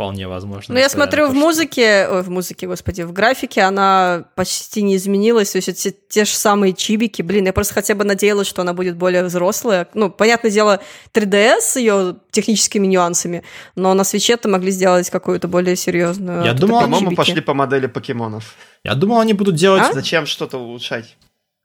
Вполне 0.00 0.26
возможно. 0.26 0.72
Ну, 0.72 0.80
я 0.80 0.88
смотрю, 0.88 1.28
в 1.28 1.34
музыке, 1.34 2.08
ой, 2.10 2.22
в 2.22 2.30
музыке, 2.30 2.66
господи, 2.66 3.02
в 3.02 3.12
графике 3.12 3.60
она 3.60 4.24
почти 4.34 4.80
не 4.80 4.96
изменилась, 4.96 5.50
то 5.50 5.56
есть 5.56 5.68
это 5.68 5.78
те, 5.78 5.94
те 6.08 6.24
же 6.24 6.30
самые 6.30 6.72
чибики. 6.72 7.20
Блин, 7.20 7.44
я 7.44 7.52
просто 7.52 7.74
хотя 7.74 7.94
бы 7.94 8.04
надеялась, 8.04 8.46
что 8.46 8.62
она 8.62 8.72
будет 8.72 8.96
более 8.96 9.22
взрослая. 9.24 9.88
Ну, 9.92 10.08
понятное 10.08 10.50
дело, 10.50 10.80
3DS 11.12 11.60
с 11.60 11.76
ее 11.76 12.16
техническими 12.30 12.86
нюансами, 12.86 13.42
но 13.76 13.92
на 13.92 14.04
свече-то 14.04 14.48
могли 14.48 14.70
сделать 14.70 15.10
какую-то 15.10 15.48
более 15.48 15.76
серьезную. 15.76 16.44
Я 16.44 16.54
думал, 16.54 16.80
По-моему, 16.80 17.08
чибики. 17.08 17.16
пошли 17.16 17.40
по 17.42 17.52
модели 17.52 17.86
покемонов. 17.86 18.54
Я 18.82 18.94
думал, 18.94 19.20
они 19.20 19.34
будут 19.34 19.56
делать... 19.56 19.82
А? 19.82 19.92
Зачем 19.92 20.24
что-то 20.24 20.56
улучшать? 20.56 21.14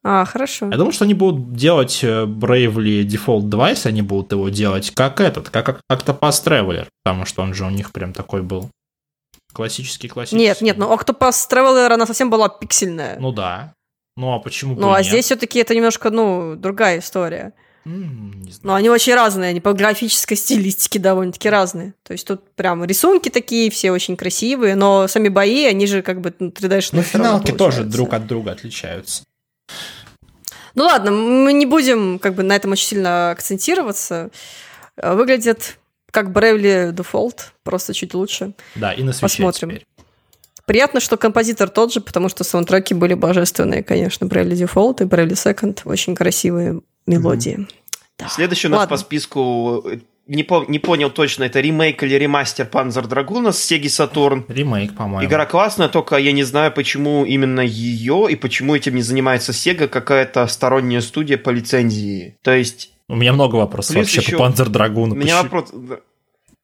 А, 0.07 0.23
хорошо. 0.23 0.69
Я 0.69 0.77
думал, 0.77 0.91
что 0.91 1.03
они 1.05 1.15
будут 1.15 1.53
делать 1.55 2.03
э, 2.03 2.25
Bravely 2.25 3.01
Default 3.07 3.49
2, 3.49 3.69
если 3.71 3.89
они 3.89 4.03
будут 4.03 4.33
его 4.33 4.49
делать, 4.49 4.91
как 4.91 5.19
этот, 5.19 5.49
как 5.49 5.79
Octopus 5.91 6.43
Traveler, 6.45 6.85
потому 7.03 7.25
что 7.25 7.41
он 7.41 7.55
же 7.55 7.65
у 7.65 7.71
них 7.71 7.91
прям 7.91 8.13
такой 8.13 8.43
был. 8.43 8.69
Классический, 9.51 10.07
классический. 10.07 10.37
Нет, 10.37 10.61
нет, 10.61 10.77
ну 10.77 10.93
Octopus 10.93 11.49
Traveler, 11.49 11.91
она 11.91 12.05
совсем 12.05 12.29
была 12.29 12.49
пиксельная. 12.49 13.17
Ну 13.19 13.31
да. 13.31 13.73
Ну 14.15 14.31
а 14.31 14.37
почему 14.37 14.75
бы 14.75 14.81
Ну, 14.81 14.93
а 14.93 14.99
нет? 14.99 15.07
здесь 15.07 15.25
все-таки 15.25 15.57
это 15.57 15.73
немножко, 15.73 16.11
ну, 16.11 16.55
другая 16.55 16.99
история. 16.99 17.53
Но 17.83 18.75
они 18.75 18.89
очень 18.91 19.15
разные, 19.15 19.49
они 19.49 19.59
по 19.59 19.73
графической 19.73 20.37
стилистике 20.37 20.99
довольно-таки 20.99 21.49
разные. 21.49 21.95
То 22.03 22.13
есть 22.13 22.27
тут 22.27 22.47
прям 22.51 22.85
рисунки 22.85 23.29
такие, 23.29 23.71
все 23.71 23.89
очень 23.89 24.17
красивые, 24.17 24.75
но 24.75 25.07
сами 25.07 25.29
бои, 25.29 25.65
они 25.65 25.87
же 25.87 26.03
как 26.03 26.21
бы 26.21 26.31
ну, 26.37 26.49
3D-шные. 26.49 26.89
Ну, 26.91 26.99
равно 26.99 27.03
финалки 27.03 27.51
тоже 27.53 27.83
друг 27.85 28.13
от 28.13 28.27
друга 28.27 28.51
отличаются. 28.51 29.23
Ну 30.75 30.83
ладно, 30.83 31.11
мы 31.11 31.53
не 31.53 31.65
будем 31.65 32.19
как 32.19 32.35
бы 32.35 32.43
на 32.43 32.55
этом 32.55 32.71
очень 32.73 32.87
сильно 32.87 33.31
акцентироваться. 33.31 34.29
Э, 34.97 35.15
Выглядит 35.15 35.77
как 36.11 36.27
Bravely 36.27 36.93
Default, 36.93 37.39
просто 37.63 37.93
чуть 37.93 38.13
лучше. 38.13 38.53
Да, 38.75 38.93
и 38.93 39.03
на 39.03 39.11
свече 39.11 39.21
Посмотрим. 39.43 39.69
теперь. 39.71 39.87
Приятно, 40.65 40.99
что 40.99 41.17
композитор 41.17 41.69
тот 41.69 41.93
же, 41.93 42.01
потому 42.01 42.27
что 42.29 42.43
саундтреки 42.43 42.93
были 42.93 43.13
божественные, 43.13 43.83
конечно. 43.83 44.25
Bravely 44.25 44.53
Default 44.53 45.03
и 45.03 45.05
Bravely 45.05 45.33
Second. 45.33 45.81
Очень 45.85 46.15
красивые 46.15 46.81
мелодии. 47.05 47.67
Да. 48.17 48.29
Следующий 48.29 48.67
у 48.67 48.71
нас 48.71 48.79
Ладно. 48.79 48.95
по 48.95 48.97
списку, 48.97 49.83
э, 49.85 49.99
не, 50.27 50.43
по- 50.43 50.65
не 50.67 50.79
понял 50.79 51.09
точно, 51.09 51.43
это 51.43 51.59
ремейк 51.59 52.01
или 52.03 52.15
ремастер 52.15 52.67
Panzer 52.71 53.07
Dragoon 53.07 53.51
с 53.51 53.71
Sega 53.71 53.83
Saturn. 53.85 54.43
Ремейк, 54.47 54.95
по-моему. 54.95 55.27
Игра 55.29 55.45
классная, 55.45 55.87
только 55.87 56.17
я 56.17 56.31
не 56.31 56.43
знаю, 56.43 56.71
почему 56.71 57.25
именно 57.25 57.61
ее 57.61 58.27
и 58.29 58.35
почему 58.35 58.75
этим 58.75 58.95
не 58.95 59.01
занимается 59.03 59.51
Sega, 59.51 59.87
какая-то 59.87 60.47
сторонняя 60.47 61.01
студия 61.01 61.37
по 61.37 61.49
лицензии. 61.51 62.37
То 62.41 62.51
есть, 62.53 62.91
У 63.07 63.15
меня 63.15 63.33
много 63.33 63.55
вопросов 63.57 63.95
Плюс 63.95 64.05
вообще 64.07 64.21
еще- 64.21 64.37
по 64.37 64.43
Panzer 64.43 64.67
Dragoon. 64.67 65.11
у 65.11 65.15
меня 65.15 65.41
вопрос, 65.43 65.71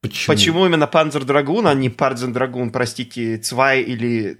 Почему? 0.00 0.34
почему 0.34 0.66
именно 0.66 0.88
Panzer 0.92 1.24
Dragoon, 1.24 1.68
а 1.70 1.74
не 1.74 1.88
Panzer 1.88 2.32
Dragoon, 2.32 2.70
простите, 2.70 3.38
Цвай 3.38 3.82
или 3.82 4.38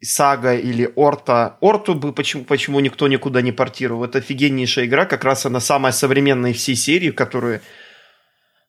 Сага 0.00 0.54
или 0.54 0.90
Орта. 0.96 1.56
Орту 1.60 1.94
бы 1.94 2.12
почему, 2.12 2.44
почему 2.44 2.80
никто 2.80 3.06
никуда 3.08 3.40
не 3.42 3.52
портировал. 3.52 4.04
Это 4.04 4.18
офигеннейшая 4.18 4.86
игра, 4.86 5.06
как 5.06 5.24
раз 5.24 5.46
она 5.46 5.60
самая 5.60 5.92
современная 5.92 6.52
всей 6.52 6.74
серии, 6.76 7.10
которая, 7.10 7.60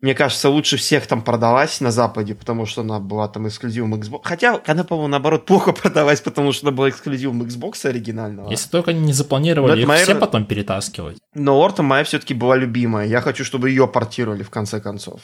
мне 0.02 0.16
кажется, 0.16 0.50
лучше 0.50 0.78
всех 0.78 1.08
там 1.08 1.22
продалась 1.22 1.82
на 1.82 1.92
Западе, 1.92 2.34
потому 2.34 2.66
что 2.66 2.82
она 2.82 3.00
была 3.00 3.28
там 3.28 3.48
эксклюзивом 3.48 3.96
Xbox. 3.96 4.22
Хотя 4.24 4.62
она, 4.66 4.84
по-моему, 4.84 5.10
наоборот, 5.10 5.46
плохо 5.46 5.72
продалась, 5.74 6.22
потому 6.22 6.54
что 6.54 6.68
она 6.68 6.76
была 6.76 6.90
эксклюзивом 6.90 7.42
Xbox 7.44 7.86
оригинального. 7.86 8.50
Если 8.50 8.70
только 8.70 8.92
они 8.92 9.02
не 9.02 9.14
запланировали 9.14 9.82
их 9.82 9.88
моя- 9.88 10.04
все 10.04 10.16
потом 10.16 10.46
перетаскивать. 10.46 11.18
Но 11.34 11.60
Орта 11.60 11.84
моя 11.84 12.04
все-таки 12.04 12.34
была 12.34 12.56
любимая. 12.56 13.08
Я 13.08 13.20
хочу, 13.22 13.44
чтобы 13.44 13.70
ее 13.70 13.88
портировали 13.88 14.44
в 14.44 14.50
конце 14.50 14.80
концов. 14.80 15.22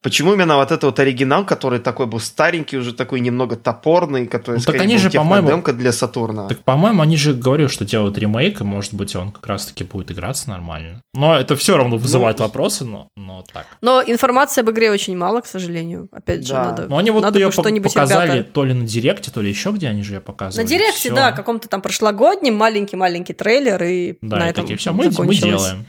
Почему 0.00 0.32
именно 0.32 0.54
вот 0.56 0.70
этот 0.70 0.84
вот 0.84 1.00
оригинал, 1.00 1.44
который 1.44 1.80
такой 1.80 2.06
был 2.06 2.20
старенький, 2.20 2.76
уже 2.78 2.94
такой 2.94 3.18
немного 3.18 3.56
топорный, 3.56 4.28
который, 4.28 4.52
Ну, 4.52 4.56
так 4.58 4.62
скорее, 4.62 4.82
они 4.82 4.94
был 4.94 5.00
же, 5.02 5.10
по-моему- 5.10 5.60
для 5.72 5.90
Сатурна? 5.90 6.46
Так, 6.46 6.60
по-моему, 6.60 7.02
они 7.02 7.16
же 7.16 7.34
говорят, 7.34 7.72
что 7.72 7.84
делают 7.84 8.16
ремейк, 8.16 8.60
и, 8.60 8.64
может 8.64 8.94
быть, 8.94 9.16
он 9.16 9.32
как 9.32 9.44
раз-таки 9.48 9.82
будет 9.82 10.12
играться 10.12 10.50
нормально. 10.50 11.02
Но 11.14 11.36
это 11.36 11.56
все 11.56 11.76
равно 11.76 11.96
вызывает 11.96 12.38
Ну, 12.38 12.44
вопросы, 12.44 12.84
но, 12.84 13.08
но 13.16 13.44
так. 13.52 13.66
Но 13.80 14.00
информации 14.00 14.60
об 14.60 14.70
игре 14.70 14.92
очень 14.92 15.16
мало, 15.16 15.40
к 15.40 15.46
сожалению. 15.46 16.08
Опять 16.12 16.46
же, 16.46 16.52
Да. 16.52 16.64
надо, 16.66 16.86
Но 16.86 16.96
они 16.98 17.10
вот 17.10 17.22
надо 17.22 17.40
ее 17.40 17.50
что-нибудь, 17.50 17.92
показали 17.92 18.34
ребята. 18.34 18.52
то 18.52 18.64
ли 18.64 18.74
на 18.74 18.86
Директе, 18.86 19.32
то 19.32 19.40
ли 19.40 19.48
еще 19.48 19.72
где 19.72 19.88
они 19.88 20.04
же 20.04 20.14
ее 20.14 20.20
показывали. 20.20 20.62
На 20.64 20.68
Директе, 20.70 21.08
Всё. 21.08 21.14
да, 21.16 21.32
каком-то 21.32 21.68
там 21.68 21.82
прошлогоднем 21.82 22.54
маленький-маленький 22.54 23.32
трейлер, 23.34 23.82
и 23.82 24.16
Да, 24.22 24.36
на 24.36 24.46
и 24.46 24.50
этом 24.50 24.62
такие, 24.64 24.76
все, 24.78 24.92
мы, 24.92 25.10
мы 25.10 25.34
делаем. 25.34 25.86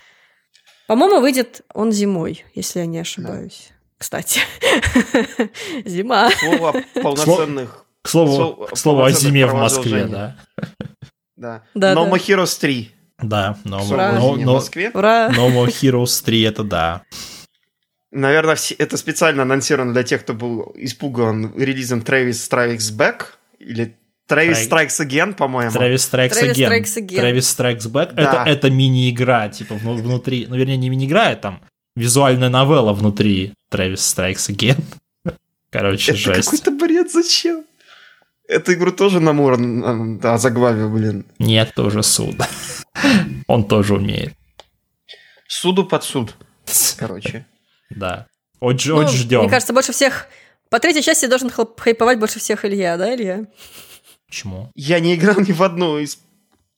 По-моему, 0.87 1.21
выйдет 1.21 1.61
он 1.75 1.91
зимой, 1.91 2.43
если 2.55 2.79
я 2.79 2.87
не 2.87 2.97
ошибаюсь. 2.97 3.69
Кстати, 3.99 4.39
зима. 5.85 6.29
Слово 6.31 6.81
полноценных... 7.03 7.85
К 8.01 8.07
слову, 8.07 8.31
Слово- 8.35 8.67
к 8.67 8.77
слову 8.77 9.03
о 9.03 9.11
зиме 9.11 9.45
в 9.45 9.53
Москве, 9.53 10.05
да. 10.05 10.35
Да. 11.35 11.63
Да, 11.75 11.93
No. 11.93 12.09
More 12.09 12.17
Heroes 12.19 12.57
3. 12.59 12.91
Да! 13.21 13.57
No 13.65 13.81
More 13.85 15.67
Heroes 15.67 16.23
3 16.23 16.41
это 16.43 16.63
да. 16.63 17.01
Наверное, 18.11 18.57
это 18.77 18.97
специально 18.97 19.43
анонсировано 19.43 19.93
для 19.93 20.03
тех, 20.03 20.21
кто 20.21 20.33
был 20.33 20.71
испуган 20.75 21.53
релизом 21.57 21.99
Travis 21.99 22.31
Strikes 22.49 22.95
Back 22.97 23.25
или 23.59 23.97
Travis 24.29 24.67
Strikes 24.69 25.05
Again, 25.05 25.33
по-моему. 25.35 25.71
Travis 25.71 25.95
Strikes 26.09 26.31
Travis 26.31 26.53
Again. 26.53 26.69
Strikes 26.69 26.97
Again. 26.97 27.19
Travis 27.19 27.39
Strikes 27.39 27.91
Back. 27.91 28.13
Да. 28.13 28.43
Это, 28.45 28.49
это 28.49 28.69
мини-игра, 28.71 29.49
типа, 29.49 29.73
вну- 29.75 29.95
внутри. 29.95 30.47
Ну, 30.47 30.55
вернее, 30.55 30.77
не 30.77 30.89
мини-игра, 30.89 31.29
а 31.29 31.35
там 31.35 31.61
визуальная 31.99 32.49
новелла 32.49 32.93
внутри 32.93 33.53
Travis 33.71 33.95
Strikes 33.95 34.49
Again. 34.49 34.83
Короче, 35.69 36.11
Это 36.11 36.19
жесть. 36.19 36.45
какой-то 36.49 36.71
бред, 36.71 37.11
зачем? 37.11 37.65
Эту 38.47 38.73
игру 38.73 38.91
тоже 38.91 39.19
Намур 39.19 39.53
м, 39.53 40.17
да, 40.19 40.37
заглавил, 40.37 40.89
блин. 40.89 41.25
Нет, 41.37 41.73
тоже 41.75 42.01
суд. 42.01 42.35
Он 43.47 43.67
тоже 43.67 43.95
умеет. 43.95 44.33
Суду 45.47 45.85
под 45.85 46.03
суд, 46.03 46.35
короче. 46.97 47.45
Да. 47.89 48.27
Очень, 48.59 48.91
Ну, 48.91 48.97
очень 48.97 49.17
ждем. 49.17 49.41
Мне 49.41 49.49
кажется, 49.49 49.73
больше 49.73 49.91
всех... 49.91 50.27
По 50.69 50.79
третьей 50.79 51.01
части 51.01 51.25
должен 51.25 51.49
хайповать 51.49 52.19
больше 52.19 52.39
всех 52.39 52.63
Илья, 52.63 52.95
да, 52.97 53.15
Илья? 53.15 53.45
Почему? 54.27 54.69
Я 54.75 54.99
не 54.99 55.15
играл 55.15 55.39
ни 55.39 55.51
в 55.51 55.63
одну 55.63 55.97
из 55.97 56.19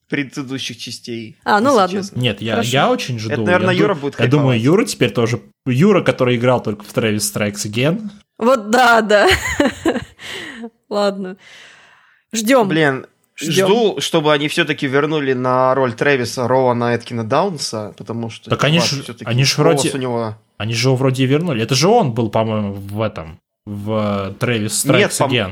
предыдущих 0.08 0.76
частей. 0.78 1.36
А, 1.44 1.60
ну 1.60 1.72
ладно. 1.74 1.98
честно. 2.00 2.18
Нет, 2.20 2.42
я, 2.42 2.52
Хорошо. 2.52 2.70
я 2.70 2.90
очень 2.90 3.18
жду. 3.18 3.30
Это, 3.32 3.42
наверное, 3.42 3.74
я 3.74 3.80
Юра 3.80 3.94
ду- 3.94 4.00
будет 4.00 4.20
Я 4.20 4.26
думаю, 4.26 4.48
хайповать. 4.58 4.62
Юра 4.62 4.84
теперь 4.84 5.10
тоже... 5.10 5.40
Юра, 5.66 6.02
который 6.02 6.36
играл 6.36 6.62
только 6.62 6.84
в 6.84 6.92
Travis 6.94 7.18
Strikes 7.18 7.66
Again. 7.66 8.10
Вот 8.38 8.70
да, 8.70 9.00
да. 9.00 9.28
Ладно. 10.88 11.36
Ждем. 12.32 12.68
Блин, 12.68 13.06
Ждем. 13.36 13.66
жду, 13.66 14.00
чтобы 14.00 14.32
они 14.32 14.48
все-таки 14.48 14.86
вернули 14.86 15.32
на 15.32 15.74
роль 15.74 15.92
Трэвиса 15.94 16.48
Роуана 16.48 16.94
Эткина 16.94 17.24
Даунса, 17.24 17.94
потому 17.96 18.30
что... 18.30 18.50
Так 18.50 18.64
они 18.64 18.78
чувак 18.78 18.90
ж- 18.90 19.02
всё-таки 19.04 19.24
они 19.30 19.44
ж 19.44 19.56
голос 19.56 19.82
вроде- 19.82 19.96
у 19.96 20.00
него... 20.00 20.36
Они 20.58 20.74
же 20.74 20.88
его 20.88 20.96
вроде 20.96 21.24
и 21.24 21.26
вернули. 21.26 21.62
Это 21.62 21.74
же 21.74 21.88
он 21.88 22.12
был, 22.12 22.30
по-моему, 22.30 22.72
в 22.74 23.00
этом... 23.02 23.38
В 23.64 24.34
Strikes 24.40 24.98
Нет, 24.98 25.10
пом- 25.12 25.28
Again. 25.30 25.50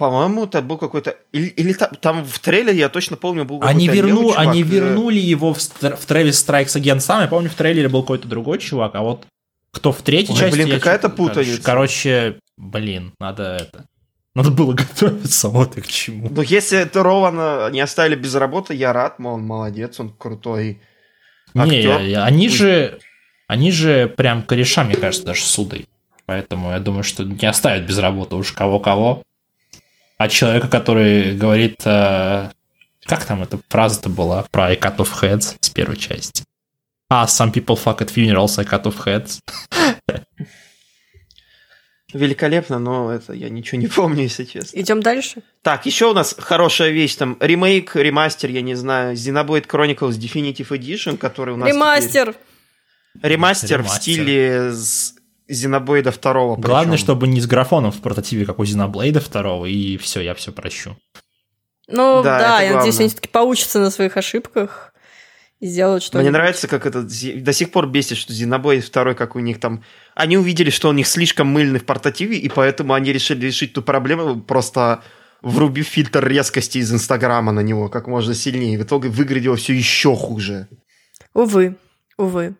По-моему, 0.00 0.44
это 0.44 0.62
был 0.62 0.78
какой-то... 0.78 1.14
Или, 1.30 1.48
или 1.48 1.74
там, 1.74 1.90
там 2.00 2.24
в 2.24 2.38
трейлере, 2.38 2.78
я 2.78 2.88
точно 2.88 3.18
помню, 3.18 3.44
был 3.44 3.60
Они, 3.62 3.86
верну, 3.86 4.30
чувак, 4.30 4.38
они 4.38 4.62
э, 4.62 4.64
вернули 4.64 5.18
его 5.18 5.52
в, 5.52 5.58
в 5.58 5.82
Travis 5.82 6.30
Strikes 6.30 6.80
Again 6.80 7.00
сам. 7.00 7.20
Я 7.20 7.28
помню, 7.28 7.50
в 7.50 7.54
трейлере 7.54 7.90
был 7.90 8.00
какой-то 8.00 8.26
другой 8.26 8.60
чувак, 8.60 8.94
а 8.94 9.02
вот 9.02 9.26
кто 9.72 9.92
в 9.92 10.00
третьей 10.00 10.32
Ой, 10.32 10.40
части... 10.40 10.54
блин, 10.54 10.70
какая-то 10.70 11.10
путаница. 11.10 11.62
Короче, 11.62 12.38
блин, 12.56 13.12
надо 13.20 13.58
это... 13.60 13.84
Надо 14.34 14.50
было 14.50 14.72
готовиться, 14.94 15.50
вот 15.50 15.76
и 15.76 15.82
к 15.82 15.86
чему. 15.86 16.30
Ну, 16.30 16.40
если 16.40 16.78
это 16.78 17.02
Роуана 17.02 17.68
не 17.70 17.80
оставили 17.80 18.14
без 18.14 18.34
работы, 18.34 18.72
я 18.72 18.94
рад, 18.94 19.18
мол, 19.18 19.34
он 19.34 19.42
молодец, 19.42 20.00
он 20.00 20.14
крутой. 20.16 20.80
Не, 21.52 21.60
актер. 21.62 22.00
я- 22.00 22.24
они 22.24 22.48
же... 22.48 22.98
Они 23.48 23.70
же 23.70 24.08
прям 24.08 24.44
кореша, 24.44 24.82
мне 24.82 24.96
кажется, 24.96 25.26
даже 25.26 25.42
с 25.42 25.46
судой. 25.46 25.86
Поэтому 26.24 26.70
я 26.70 26.78
думаю, 26.78 27.02
что 27.02 27.24
не 27.24 27.46
оставят 27.46 27.84
без 27.84 27.98
работы 27.98 28.36
уж 28.36 28.52
кого-кого. 28.52 29.24
А 30.20 30.28
человека, 30.28 30.68
который 30.68 31.34
говорит... 31.34 31.76
э, 31.86 32.50
как 33.06 33.24
там 33.24 33.42
эта 33.42 33.58
фраза-то 33.70 34.10
была 34.10 34.44
про 34.50 34.66
I 34.66 34.76
cut 34.76 34.98
off 34.98 35.22
heads 35.22 35.56
с 35.60 35.70
первой 35.70 35.96
части? 35.96 36.44
А, 37.08 37.24
some 37.24 37.50
people 37.50 37.74
fuck 37.82 38.00
at 38.00 38.12
funerals, 38.14 38.58
I 38.58 38.66
cut 38.66 38.82
off 38.82 39.02
heads. 39.06 39.38
Великолепно, 42.12 42.78
но 42.78 43.10
это 43.10 43.32
я 43.32 43.48
ничего 43.48 43.80
не 43.80 43.86
помню, 43.86 44.24
если 44.24 44.44
честно. 44.44 44.78
Идем 44.78 45.00
дальше. 45.00 45.42
Так, 45.62 45.86
еще 45.86 46.10
у 46.10 46.12
нас 46.12 46.34
хорошая 46.38 46.90
вещь, 46.90 47.14
там, 47.14 47.38
ремейк, 47.40 47.96
ремастер, 47.96 48.50
я 48.50 48.60
не 48.60 48.74
знаю, 48.74 49.14
Xenoblade 49.16 49.66
Chronicles 49.66 50.18
Definitive 50.18 50.68
Edition, 50.68 51.16
который 51.16 51.54
у 51.54 51.56
нас 51.56 51.66
Ремастер. 51.66 52.34
теперь- 53.14 53.32
ремастер, 53.32 53.78
в 53.78 53.86
Ремастер. 53.86 54.00
стиле 54.02 54.72
Xenoblade 55.50 56.14
2. 56.18 56.56
Главное, 56.56 56.92
причем. 56.92 57.04
чтобы 57.04 57.28
не 57.28 57.40
с 57.40 57.46
графоном 57.46 57.92
в 57.92 58.00
портативе, 58.00 58.46
как 58.46 58.58
у 58.58 58.64
Xenoblade 58.64 59.22
2, 59.30 59.68
и 59.68 59.96
все, 59.96 60.20
я 60.20 60.34
все 60.34 60.52
прощу. 60.52 60.96
Ну 61.88 62.22
Да, 62.22 62.38
да, 62.38 62.60
я 62.60 62.74
надеюсь, 62.74 62.94
главное. 62.94 62.98
они 62.98 63.08
все-таки 63.08 63.28
поучатся 63.28 63.80
на 63.80 63.90
своих 63.90 64.16
ошибках 64.16 64.94
и 65.58 65.66
сделают 65.66 66.02
что-то. 66.02 66.20
Мне 66.20 66.30
нравится, 66.30 66.68
как 66.68 66.86
это 66.86 67.02
до 67.02 67.52
сих 67.52 67.72
пор 67.72 67.88
бесит, 67.88 68.16
что 68.16 68.32
Xenoblade 68.32 68.90
2, 68.90 69.14
как 69.14 69.36
у 69.36 69.40
них 69.40 69.60
там... 69.60 69.84
Они 70.14 70.38
увидели, 70.38 70.70
что 70.70 70.88
у 70.88 70.92
них 70.92 71.06
слишком 71.06 71.48
мыльный 71.48 71.80
в 71.80 71.84
портативе, 71.84 72.38
и 72.38 72.48
поэтому 72.48 72.94
они 72.94 73.12
решили 73.12 73.46
решить 73.46 73.72
ту 73.72 73.82
проблему, 73.82 74.40
просто 74.40 75.02
врубив 75.42 75.86
фильтр 75.86 76.26
резкости 76.26 76.78
из 76.78 76.92
Инстаграма 76.92 77.52
на 77.52 77.60
него 77.60 77.88
как 77.88 78.06
можно 78.06 78.34
сильнее. 78.34 78.78
В 78.78 78.82
итоге 78.82 79.08
выглядело 79.08 79.56
все 79.56 79.74
еще 79.74 80.14
хуже. 80.14 80.68
Увы, 81.34 81.76
увы. 82.16 82.54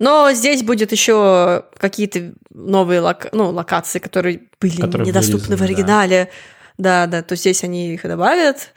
Но 0.00 0.32
здесь 0.32 0.62
будет 0.62 0.92
еще 0.92 1.66
какие-то 1.76 2.32
новые 2.52 3.00
лока- 3.00 3.28
ну, 3.32 3.50
локации, 3.50 3.98
которые 3.98 4.48
были 4.58 4.80
Которые 4.80 5.06
недоступны 5.06 5.56
в 5.56 5.60
вырезаны, 5.60 5.66
да. 5.86 6.00
оригинале. 6.00 6.30
Да. 6.78 7.06
да, 7.06 7.22
то 7.22 7.36
здесь 7.36 7.62
они 7.62 7.92
их 7.92 8.02
добавят. 8.02 8.72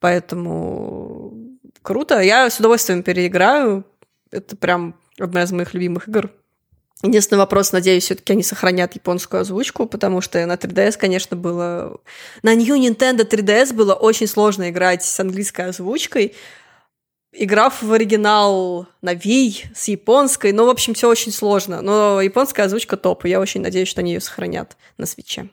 Поэтому 0.00 1.32
круто. 1.80 2.20
Я 2.20 2.50
с 2.50 2.60
удовольствием 2.60 3.02
переиграю. 3.02 3.84
Это 4.30 4.54
прям 4.54 4.94
одна 5.18 5.44
из 5.44 5.52
моих 5.52 5.72
любимых 5.72 6.08
игр. 6.08 6.30
Единственный 7.02 7.38
вопрос, 7.38 7.72
надеюсь, 7.72 8.04
все-таки 8.04 8.32
они 8.32 8.42
сохранят 8.42 8.94
японскую 8.94 9.42
озвучку, 9.42 9.86
потому 9.86 10.20
что 10.20 10.44
на 10.44 10.54
3DS, 10.54 10.98
конечно, 10.98 11.36
было... 11.36 12.00
На 12.42 12.54
New 12.54 12.74
Nintendo 12.74 13.26
3DS 13.28 13.74
было 13.74 13.94
очень 13.94 14.26
сложно 14.26 14.68
играть 14.70 15.04
с 15.04 15.20
английской 15.20 15.68
озвучкой, 15.68 16.34
играв 17.38 17.82
в 17.82 17.92
оригинал 17.92 18.86
на 19.02 19.14
Wii 19.14 19.66
с 19.74 19.88
японской, 19.88 20.52
ну, 20.52 20.66
в 20.66 20.68
общем, 20.70 20.94
все 20.94 21.08
очень 21.08 21.32
сложно. 21.32 21.82
Но 21.82 22.20
японская 22.20 22.66
озвучка 22.66 22.96
топ, 22.96 23.24
и 23.24 23.28
я 23.28 23.40
очень 23.40 23.60
надеюсь, 23.60 23.88
что 23.88 24.00
они 24.00 24.12
ее 24.14 24.20
сохранят 24.20 24.76
на 24.98 25.06
свече. 25.06 25.48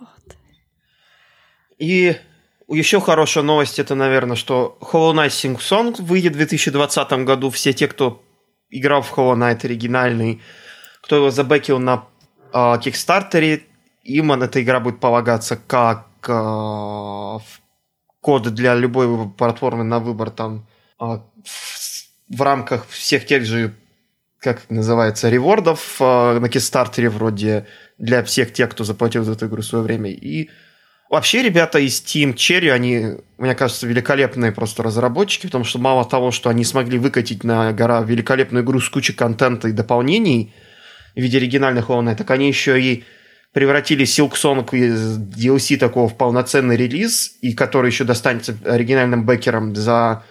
Вот. 0.00 0.36
И 1.78 2.16
еще 2.68 3.00
хорошая 3.00 3.44
новость, 3.44 3.78
это, 3.78 3.94
наверное, 3.94 4.36
что 4.36 4.78
Hollow 4.80 5.14
Knight 5.14 5.28
Sing 5.28 5.58
Song 5.58 6.00
выйдет 6.02 6.32
в 6.34 6.36
2020 6.36 7.12
году. 7.24 7.50
Все 7.50 7.72
те, 7.72 7.88
кто 7.88 8.22
играл 8.70 9.02
в 9.02 9.12
Hollow 9.16 9.36
Knight 9.36 9.64
оригинальный, 9.64 10.40
кто 11.02 11.16
его 11.16 11.30
забэкил 11.30 11.78
на 11.78 12.04
э, 12.52 12.78
Кикстартере, 12.82 13.62
им 14.02 14.30
он- 14.30 14.42
эта 14.42 14.62
игра 14.62 14.80
будет 14.80 15.00
полагаться 15.00 15.56
как 15.56 16.06
э, 16.28 16.32
в- 16.32 17.42
код 18.20 18.42
для 18.54 18.74
любой 18.74 19.28
платформы 19.30 19.84
на 19.84 19.98
выбор 19.98 20.30
там 20.30 20.66
в, 21.02 22.36
в 22.36 22.42
рамках 22.42 22.86
всех 22.88 23.26
тех 23.26 23.44
же, 23.44 23.74
как 24.38 24.68
называется, 24.70 25.28
ревордов 25.28 25.96
э, 26.00 26.38
на 26.38 26.48
Кикстартере 26.48 27.08
вроде 27.08 27.66
для 27.98 28.22
всех 28.24 28.52
тех, 28.52 28.70
кто 28.70 28.84
заплатил 28.84 29.24
за 29.24 29.32
эту 29.32 29.46
игру 29.46 29.62
в 29.62 29.66
свое 29.66 29.84
время. 29.84 30.10
И 30.10 30.50
Вообще, 31.12 31.42
ребята 31.42 31.78
из 31.78 32.00
Team 32.00 32.32
Cherry, 32.34 32.70
они, 32.70 33.18
мне 33.36 33.54
кажется, 33.54 33.86
великолепные 33.86 34.50
просто 34.50 34.82
разработчики, 34.82 35.44
потому 35.44 35.62
что 35.62 35.78
мало 35.78 36.06
того, 36.06 36.30
что 36.30 36.48
они 36.48 36.64
смогли 36.64 36.98
выкатить 36.98 37.44
на 37.44 37.70
гора 37.74 38.00
великолепную 38.00 38.64
игру 38.64 38.80
с 38.80 38.88
кучей 38.88 39.12
контента 39.12 39.68
и 39.68 39.72
дополнений 39.72 40.54
в 41.14 41.20
виде 41.20 41.36
оригинальных 41.36 41.90
Knight, 41.90 42.16
так 42.16 42.30
они 42.30 42.48
еще 42.48 42.80
и 42.80 43.04
превратили 43.52 44.06
Silk 44.06 44.32
Song 44.32 44.66
из 44.74 45.18
DLC 45.18 45.76
такого 45.76 46.08
в 46.08 46.16
полноценный 46.16 46.78
релиз, 46.78 47.36
и 47.42 47.52
который 47.52 47.90
еще 47.90 48.04
достанется 48.04 48.56
оригинальным 48.64 49.26
бэкерам 49.26 49.76
за 49.76 50.24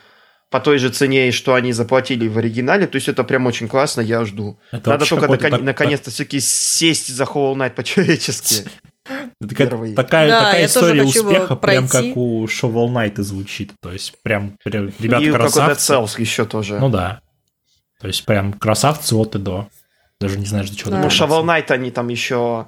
по 0.51 0.59
той 0.59 0.79
же 0.79 0.89
цене, 0.89 1.31
что 1.31 1.53
они 1.55 1.71
заплатили 1.71 2.27
в 2.27 2.37
оригинале. 2.37 2.85
То 2.85 2.97
есть 2.97 3.07
это 3.07 3.23
прям 3.23 3.47
очень 3.47 3.69
классно, 3.69 4.01
я 4.01 4.25
жду. 4.25 4.59
Это 4.71 4.91
Надо 4.91 5.05
только 5.07 5.25
након- 5.25 5.49
так- 5.49 5.61
наконец-то 5.61 6.11
все-таки 6.11 6.41
сесть 6.41 7.07
за 7.07 7.23
Hollow 7.23 7.55
Knight 7.55 7.71
по-человечески. 7.71 8.65
Первый. 9.57 9.95
такая, 9.95 10.29
Да, 10.29 10.45
такая 10.45 10.65
история 10.65 11.03
успеха, 11.03 11.55
прям 11.55 11.87
как 11.87 12.17
у 12.17 12.45
Shovel 12.45 12.89
Knight 12.89 13.21
звучит. 13.21 13.71
То 13.81 13.93
есть, 13.93 14.13
прям, 14.23 14.57
прям 14.63 14.91
ребята 14.99 15.23
и 15.23 15.31
красавцы. 15.31 15.93
Cells 15.93 16.19
еще 16.19 16.45
тоже. 16.45 16.79
Ну 16.79 16.89
да. 16.89 17.21
То 18.01 18.07
есть, 18.07 18.25
прям 18.25 18.51
красавцы 18.51 19.15
от 19.15 19.35
и 19.35 19.39
до. 19.39 19.69
Даже 20.19 20.37
не 20.37 20.45
знаешь, 20.45 20.69
до 20.69 20.75
чего 20.75 20.91
Да. 20.91 20.99
Ну. 20.99 21.07
Shovel 21.07 21.45
Knight 21.45 21.71
они 21.71 21.91
там 21.91 22.09
еще... 22.09 22.67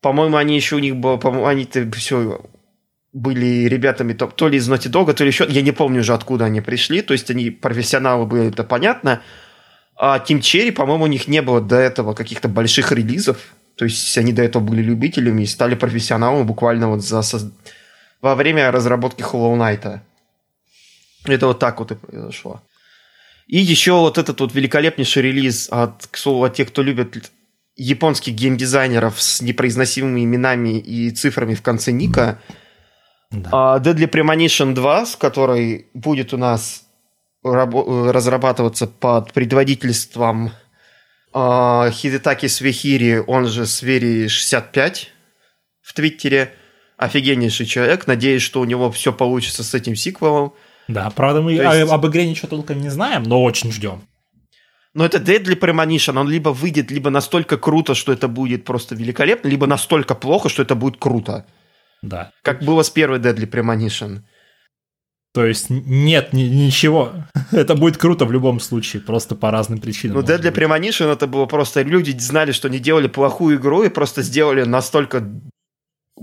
По-моему, 0.00 0.36
они 0.36 0.54
еще 0.54 0.76
у 0.76 0.78
них 0.78 0.94
было... 0.96 1.16
По-моему, 1.16 1.46
они-то 1.46 1.90
все 1.90 2.40
были 3.14 3.66
ребятами 3.68 4.12
то, 4.12 4.26
то 4.26 4.48
ли 4.48 4.58
из 4.58 4.68
Naughty 4.68 4.90
Dog, 4.90 5.14
то 5.14 5.24
ли 5.24 5.28
еще... 5.28 5.46
Я 5.48 5.62
не 5.62 5.72
помню 5.72 6.00
уже, 6.00 6.12
откуда 6.12 6.46
они 6.46 6.60
пришли. 6.60 7.00
То 7.00 7.14
есть 7.14 7.30
они 7.30 7.50
профессионалы 7.50 8.26
были, 8.26 8.48
это 8.48 8.64
понятно. 8.64 9.22
А 9.96 10.18
Team 10.18 10.40
Cherry, 10.40 10.72
по-моему, 10.72 11.04
у 11.04 11.06
них 11.06 11.28
не 11.28 11.40
было 11.40 11.60
до 11.60 11.76
этого 11.76 12.12
каких-то 12.12 12.48
больших 12.48 12.90
релизов. 12.90 13.54
То 13.76 13.84
есть 13.84 14.18
они 14.18 14.32
до 14.32 14.42
этого 14.42 14.62
были 14.62 14.82
любителями 14.82 15.42
и 15.42 15.46
стали 15.46 15.76
профессионалами 15.76 16.42
буквально 16.42 16.88
вот 16.88 17.04
за 17.04 17.20
соз- 17.20 17.52
во 18.20 18.34
время 18.34 18.72
разработки 18.72 19.22
Hollow 19.22 19.56
Knight. 19.56 20.00
Это 21.24 21.46
вот 21.46 21.60
так 21.60 21.78
вот 21.78 21.92
и 21.92 21.94
произошло. 21.94 22.62
И 23.46 23.58
еще 23.58 23.92
вот 23.92 24.18
этот 24.18 24.40
вот 24.40 24.54
великолепнейший 24.54 25.22
релиз 25.22 25.68
от, 25.70 26.06
к 26.08 26.16
слову, 26.16 26.44
от 26.44 26.54
тех, 26.54 26.68
кто 26.68 26.82
любит 26.82 27.30
японских 27.76 28.34
геймдизайнеров 28.34 29.22
с 29.22 29.40
непроизносимыми 29.40 30.24
именами 30.24 30.78
и 30.78 31.10
цифрами 31.10 31.54
в 31.54 31.62
конце 31.62 31.92
ника. 31.92 32.40
Да. 33.42 33.50
А, 33.52 33.78
Deadly 33.80 34.08
Premonition 34.10 34.74
2, 34.74 35.06
с 35.06 35.16
которой 35.16 35.88
будет 35.94 36.32
у 36.32 36.36
нас 36.36 36.84
э, 37.44 37.48
разрабатываться 37.48 38.86
под 38.86 39.32
предводительством 39.32 40.52
а, 41.32 41.90
Хидетаки 41.90 42.46
Свехири, 42.46 43.22
он 43.26 43.46
же 43.46 43.66
Свери 43.66 44.28
65 44.28 45.10
в 45.82 45.92
Твиттере. 45.92 46.54
Офигеннейший 46.96 47.66
человек. 47.66 48.06
Надеюсь, 48.06 48.42
что 48.42 48.60
у 48.60 48.64
него 48.64 48.88
все 48.92 49.12
получится 49.12 49.64
с 49.64 49.74
этим 49.74 49.96
сиквелом. 49.96 50.52
Да, 50.86 51.10
правда, 51.10 51.42
мы 51.42 51.56
То 51.56 51.74
есть- 51.74 51.92
об 51.92 52.06
игре 52.06 52.28
ничего 52.28 52.48
толком 52.48 52.80
не 52.80 52.88
знаем, 52.88 53.24
но 53.24 53.42
очень 53.42 53.72
ждем. 53.72 54.02
Но 54.94 55.04
это 55.04 55.18
Deadly 55.18 55.58
Premonition, 55.58 56.16
он 56.18 56.28
либо 56.28 56.50
выйдет, 56.50 56.92
либо 56.92 57.10
настолько 57.10 57.58
круто, 57.58 57.96
что 57.96 58.12
это 58.12 58.28
будет 58.28 58.64
просто 58.64 58.94
великолепно, 58.94 59.48
либо 59.48 59.66
настолько 59.66 60.14
плохо, 60.14 60.48
что 60.48 60.62
это 60.62 60.76
будет 60.76 60.98
круто. 60.98 61.46
Да. 62.08 62.32
Как 62.42 62.62
было 62.62 62.82
с 62.82 62.90
первой 62.90 63.18
Deadly 63.18 63.50
Premonition. 63.50 64.20
То 65.34 65.44
есть 65.44 65.66
нет 65.68 66.32
ни- 66.32 66.42
ничего. 66.42 67.12
Это 67.52 67.74
будет 67.74 67.96
круто 67.96 68.24
в 68.24 68.32
любом 68.32 68.60
случае, 68.60 69.02
просто 69.02 69.34
по 69.34 69.50
разным 69.50 69.80
причинам. 69.80 70.18
Ну, 70.18 70.22
Deadly 70.22 70.50
быть. 70.50 70.56
Premonition 70.56 71.10
это 71.10 71.26
было 71.26 71.46
просто... 71.46 71.82
Люди 71.82 72.16
знали, 72.16 72.52
что 72.52 72.68
они 72.68 72.78
делали 72.78 73.08
плохую 73.08 73.56
игру 73.56 73.82
и 73.82 73.88
просто 73.88 74.22
сделали 74.22 74.62
настолько 74.62 75.24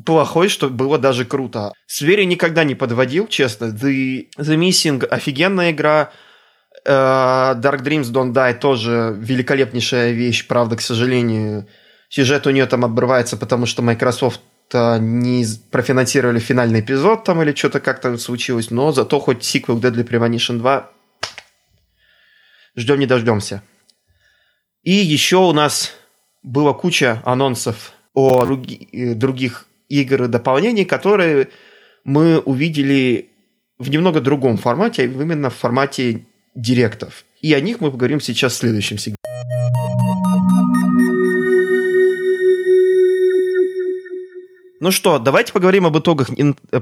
плохой, 0.05 0.47
что 0.47 0.69
было 0.69 0.97
даже 0.97 1.25
круто. 1.25 1.73
Свери 1.87 2.23
никогда 2.23 2.63
не 2.63 2.75
подводил, 2.75 3.27
честно. 3.27 3.65
The, 3.65 4.27
The 4.37 4.57
Missing 4.57 5.05
офигенная 5.05 5.71
игра. 5.71 6.11
Э, 6.85 7.55
Dark 7.57 7.83
Dreams 7.83 8.11
Don't 8.13 8.31
Die 8.33 8.53
тоже 8.59 9.13
великолепнейшая 9.19 10.11
вещь. 10.11 10.47
Правда, 10.47 10.77
к 10.77 10.81
сожалению, 10.81 11.67
сюжет 12.09 12.47
у 12.47 12.51
нее 12.51 12.65
там 12.65 12.85
обрывается, 12.85 13.35
потому 13.35 13.65
что 13.65 13.81
Microsoft 13.81 14.39
э, 14.73 14.97
не 14.99 15.45
профинансировали 15.71 16.39
финальный 16.39 16.81
эпизод 16.81 17.23
там 17.23 17.41
или 17.41 17.53
что-то 17.53 17.79
как-то 17.79 18.17
случилось, 18.17 18.71
но 18.71 18.91
зато 18.91 19.19
хоть 19.19 19.43
сиквел 19.43 19.79
Deadly 19.79 20.07
Premonition 20.07 20.57
2 20.57 20.91
ждем 22.75 22.99
не 22.99 23.05
дождемся. 23.05 23.63
И 24.83 24.91
еще 24.91 25.37
у 25.37 25.51
нас 25.51 25.93
была 26.43 26.73
куча 26.73 27.21
анонсов 27.25 27.93
о 28.13 28.45
э, 28.45 29.13
других 29.13 29.67
игр 29.89 30.23
и 30.23 30.27
дополнений, 30.27 30.85
которые 30.85 31.49
мы 32.03 32.39
увидели 32.39 33.29
в 33.77 33.89
немного 33.89 34.21
другом 34.21 34.57
формате, 34.57 35.03
а 35.03 35.05
именно 35.05 35.49
в 35.49 35.55
формате 35.55 36.25
директов. 36.55 37.25
И 37.41 37.53
о 37.53 37.61
них 37.61 37.81
мы 37.81 37.91
поговорим 37.91 38.19
сейчас 38.19 38.53
в 38.53 38.57
следующем 38.57 38.97
сегменте. 38.97 39.20
Ну 44.81 44.89
что, 44.89 45.19
давайте 45.19 45.53
поговорим 45.53 45.85
об 45.85 45.95
итогах 45.99 46.29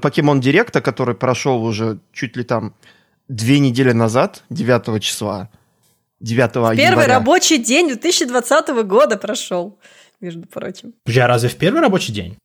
Покемон 0.02 0.40
Директа, 0.40 0.80
который 0.80 1.16
прошел 1.16 1.62
уже 1.66 2.00
чуть 2.14 2.38
ли 2.38 2.46
там 2.46 2.74
две 3.28 3.60
недели 3.60 3.92
назад, 3.92 4.46
9 4.50 5.04
числа. 5.04 5.50
9 6.22 6.54
Первый 6.54 6.78
января. 6.78 7.16
рабочий 7.16 7.58
день 7.58 7.90
2020 7.90 8.70
года 8.86 9.18
прошел, 9.18 9.78
между 10.22 10.48
прочим. 10.48 10.94
Подожди, 11.04 11.20
а 11.20 11.28
разве 11.28 11.50
в 11.50 11.58
первый 11.58 11.82
рабочий 11.82 12.14
день? 12.14 12.38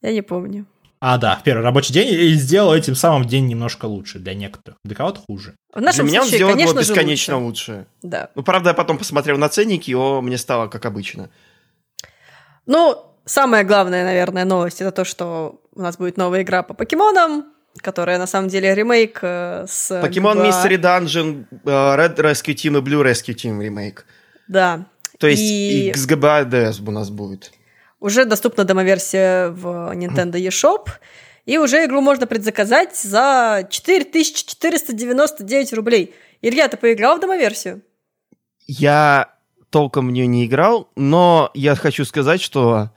Я 0.00 0.12
не 0.12 0.22
помню. 0.22 0.64
А, 0.98 1.18
да, 1.18 1.36
в 1.36 1.42
первый 1.42 1.62
рабочий 1.62 1.92
день 1.92 2.08
и 2.08 2.32
сделал 2.32 2.74
этим 2.74 2.94
самым 2.94 3.26
день 3.26 3.48
немножко 3.48 3.84
лучше 3.84 4.18
для 4.18 4.32
некоторых. 4.32 4.78
Для 4.82 4.96
кого-то 4.96 5.20
хуже. 5.28 5.56
В 5.74 5.76
Для 5.76 5.86
нашем 5.86 6.06
меня 6.06 6.22
он 6.22 6.28
сделал 6.28 6.56
его 6.56 6.72
бесконечно 6.72 7.36
лучше. 7.38 7.72
лучше. 7.72 7.86
Да. 8.02 8.30
Ну, 8.34 8.42
правда, 8.42 8.70
я 8.70 8.74
потом 8.74 8.96
посмотрел 8.96 9.36
на 9.36 9.50
ценники, 9.50 9.90
и 9.90 9.94
о, 9.94 10.22
мне 10.22 10.38
стало 10.38 10.68
как 10.68 10.86
обычно. 10.86 11.28
Ну, 12.64 13.09
самая 13.30 13.64
главная, 13.64 14.04
наверное, 14.04 14.44
новость 14.44 14.80
это 14.80 14.90
то, 14.90 15.04
что 15.04 15.60
у 15.74 15.80
нас 15.80 15.96
будет 15.96 16.16
новая 16.16 16.42
игра 16.42 16.62
по 16.62 16.74
покемонам, 16.74 17.46
которая 17.76 18.18
на 18.18 18.26
самом 18.26 18.48
деле 18.48 18.74
ремейк 18.74 19.20
э, 19.22 19.66
с... 19.68 20.00
Покемон 20.00 20.38
GBA. 20.38 20.48
Mystery 20.48 20.80
Dungeon, 20.80 21.44
э, 21.64 21.68
Red 21.68 22.16
Rescue 22.16 22.54
Team 22.54 22.78
и 22.78 22.82
Blue 22.82 23.02
Rescue 23.04 23.34
Team 23.34 23.62
ремейк. 23.62 24.04
Да. 24.48 24.86
То 25.18 25.28
есть 25.28 25.42
И- 25.42 25.88
и... 25.88 25.92
XGBA 25.92 26.48
DS 26.50 26.82
у 26.86 26.90
нас 26.90 27.10
будет. 27.10 27.52
Уже 28.00 28.24
доступна 28.24 28.64
демоверсия 28.64 29.50
в 29.50 29.92
Nintendo 29.94 30.32
eShop, 30.32 30.88
и 31.46 31.58
уже 31.58 31.84
игру 31.84 32.00
можно 32.00 32.26
предзаказать 32.26 32.96
за 32.96 33.68
4499 33.70 35.72
рублей. 35.74 36.14
Илья, 36.42 36.66
ты 36.68 36.76
поиграл 36.76 37.18
в 37.18 37.20
демоверсию? 37.20 37.82
Я 38.66 39.34
толком 39.68 40.08
в 40.08 40.12
нее 40.12 40.26
не 40.26 40.46
играл, 40.46 40.88
но 40.96 41.50
я 41.54 41.76
хочу 41.76 42.04
сказать, 42.04 42.40
что 42.40 42.90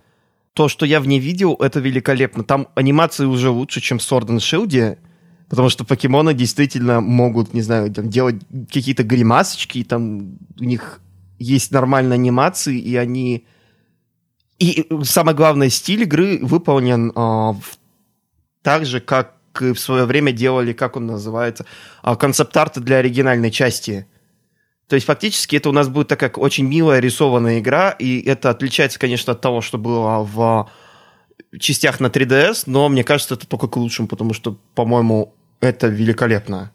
то, 0.53 0.67
что 0.67 0.85
я 0.85 0.99
в 0.99 1.07
ней 1.07 1.19
видел, 1.19 1.55
это 1.59 1.79
великолепно. 1.79 2.43
Там 2.43 2.67
анимации 2.75 3.25
уже 3.25 3.49
лучше, 3.49 3.81
чем 3.81 3.99
в 3.99 4.01
Sword 4.01 4.27
and 4.27 4.37
Shield, 4.37 4.97
потому 5.49 5.69
что 5.69 5.83
покемоны 5.83 6.33
действительно 6.33 7.01
могут, 7.01 7.53
не 7.53 7.61
знаю, 7.61 7.91
там, 7.91 8.09
делать 8.09 8.35
какие-то 8.71 9.03
гримасочки, 9.03 9.79
и 9.79 9.83
там 9.83 10.37
у 10.59 10.63
них 10.63 11.01
есть 11.39 11.71
нормальные 11.71 12.15
анимации, 12.15 12.77
и 12.77 12.95
они... 12.95 13.45
И 14.59 14.87
самое 15.03 15.35
главное, 15.35 15.69
стиль 15.69 16.03
игры 16.03 16.39
выполнен 16.41 17.11
а, 17.15 17.55
так 18.61 18.85
же, 18.85 18.99
как 19.01 19.35
и 19.59 19.73
в 19.73 19.79
свое 19.79 20.05
время 20.05 20.31
делали, 20.31 20.73
как 20.73 20.95
он 20.95 21.07
называется, 21.07 21.65
а, 22.01 22.15
концепт-арты 22.15 22.79
для 22.79 22.97
оригинальной 22.97 23.51
части. 23.51 24.07
То 24.93 24.95
есть 24.95 25.07
фактически 25.07 25.55
это 25.55 25.69
у 25.69 25.71
нас 25.71 25.89
будет 25.89 26.07
такая 26.07 26.29
очень 26.29 26.67
милая 26.67 26.99
рисованная 26.99 27.57
игра, 27.57 27.89
и 27.89 28.21
это 28.21 28.51
отличается, 28.51 28.99
конечно, 28.99 29.33
от 29.33 29.41
того, 29.41 29.59
что 29.59 29.79
было 29.79 30.21
в 30.23 30.69
частях 31.59 31.99
на 31.99 32.11
3DS, 32.11 32.65
но 32.67 32.89
мне 32.89 33.03
кажется, 33.03 33.33
это 33.33 33.47
только 33.47 33.67
к 33.67 33.75
лучшему, 33.75 34.07
потому 34.07 34.35
что, 34.35 34.55
по-моему, 34.75 35.33
это 35.61 35.87
великолепно. 35.87 36.71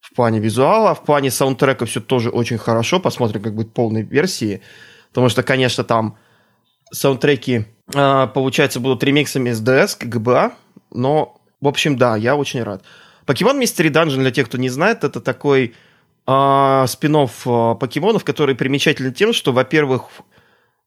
В 0.00 0.12
плане 0.16 0.40
визуала, 0.40 0.92
в 0.92 1.04
плане 1.04 1.30
саундтрека 1.30 1.86
все 1.86 2.00
тоже 2.00 2.30
очень 2.30 2.58
хорошо. 2.58 2.98
Посмотрим, 2.98 3.42
как 3.42 3.54
будет 3.54 3.72
полной 3.72 4.02
версии. 4.02 4.60
Потому 5.10 5.28
что, 5.28 5.44
конечно, 5.44 5.84
там 5.84 6.18
саундтреки, 6.90 7.66
а, 7.94 8.26
получается, 8.26 8.80
будут 8.80 9.04
ремиксами 9.04 9.52
с 9.52 9.62
DS 9.62 10.00
GBA, 10.00 10.50
но, 10.90 11.40
в 11.60 11.68
общем, 11.68 11.96
да, 11.96 12.16
я 12.16 12.34
очень 12.34 12.64
рад. 12.64 12.82
Покемон 13.24 13.60
Mystery 13.60 13.88
Dungeon, 13.88 14.16
для 14.16 14.32
тех, 14.32 14.48
кто 14.48 14.58
не 14.58 14.68
знает, 14.68 15.04
это 15.04 15.20
такой 15.20 15.76
а, 16.26 16.86
спин-офф 16.86 17.46
а, 17.46 17.74
покемонов, 17.74 18.24
который 18.24 18.54
примечателен 18.54 19.12
тем, 19.12 19.32
что, 19.32 19.52
во-первых, 19.52 20.04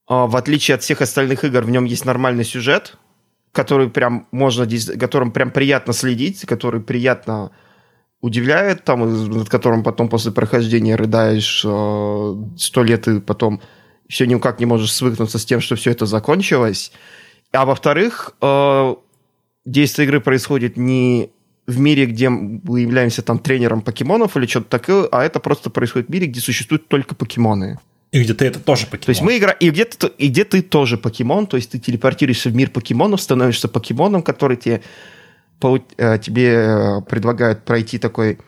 а, 0.07 0.27
в 0.27 0.35
отличие 0.35 0.75
от 0.75 0.83
всех 0.83 1.01
остальных 1.01 1.43
игр, 1.43 1.61
в 1.63 1.69
нем 1.69 1.85
есть 1.85 2.05
нормальный 2.05 2.43
сюжет, 2.43 2.97
который 3.51 3.89
прям 3.89 4.27
можно, 4.31 4.67
которым 4.99 5.31
прям 5.31 5.51
приятно 5.51 5.93
следить, 5.93 6.45
который 6.45 6.81
приятно 6.81 7.51
удивляет, 8.21 8.83
там, 8.83 9.01
над 9.31 9.49
которым 9.49 9.83
потом 9.83 10.07
после 10.07 10.31
прохождения 10.31 10.95
рыдаешь 10.95 11.59
сто 11.59 12.83
лет 12.83 13.07
и 13.07 13.19
потом 13.19 13.61
все 14.07 14.25
никак 14.25 14.59
не 14.59 14.65
можешь 14.65 14.93
свыкнуться 14.93 15.39
с 15.39 15.45
тем, 15.45 15.59
что 15.59 15.75
все 15.75 15.91
это 15.91 16.05
закончилось. 16.05 16.93
А 17.51 17.65
во-вторых, 17.65 18.33
действие 19.65 20.07
игры 20.07 20.21
происходит 20.21 20.77
не 20.77 21.31
в 21.65 21.79
мире, 21.79 22.05
где 22.05 22.29
мы 22.29 22.81
являемся 22.81 23.21
там 23.21 23.39
тренером 23.39 23.81
покемонов 23.81 24.35
или 24.35 24.45
что-то 24.45 24.69
такое, 24.69 25.07
а 25.11 25.23
это 25.23 25.39
просто 25.39 25.69
происходит 25.69 26.07
в 26.07 26.11
мире, 26.11 26.27
где 26.27 26.39
существуют 26.39 26.87
только 26.87 27.15
покемоны. 27.15 27.79
И 28.11 28.21
где 28.21 28.33
ты 28.33 28.45
это 28.45 28.59
тоже 28.59 28.85
покемон. 28.85 29.05
То 29.05 29.09
есть 29.09 29.21
мы 29.21 29.37
играем, 29.37 29.57
и 29.59 29.69
где, 29.69 29.85
ты, 29.85 30.07
и 30.17 30.27
где 30.27 30.43
ты 30.43 30.61
тоже 30.61 30.97
покемон, 30.97 31.47
то 31.47 31.57
есть 31.57 31.71
ты 31.71 31.79
телепортируешься 31.79 32.49
в 32.49 32.55
мир 32.55 32.69
покемонов, 32.69 33.21
становишься 33.21 33.67
покемоном, 33.67 34.21
который 34.21 34.57
тебе, 34.57 34.81
полу- 35.59 35.83
э, 35.97 36.19
тебе 36.19 36.53
э, 36.53 37.01
предлагают 37.09 37.63
пройти 37.63 37.97
такой 37.97 38.39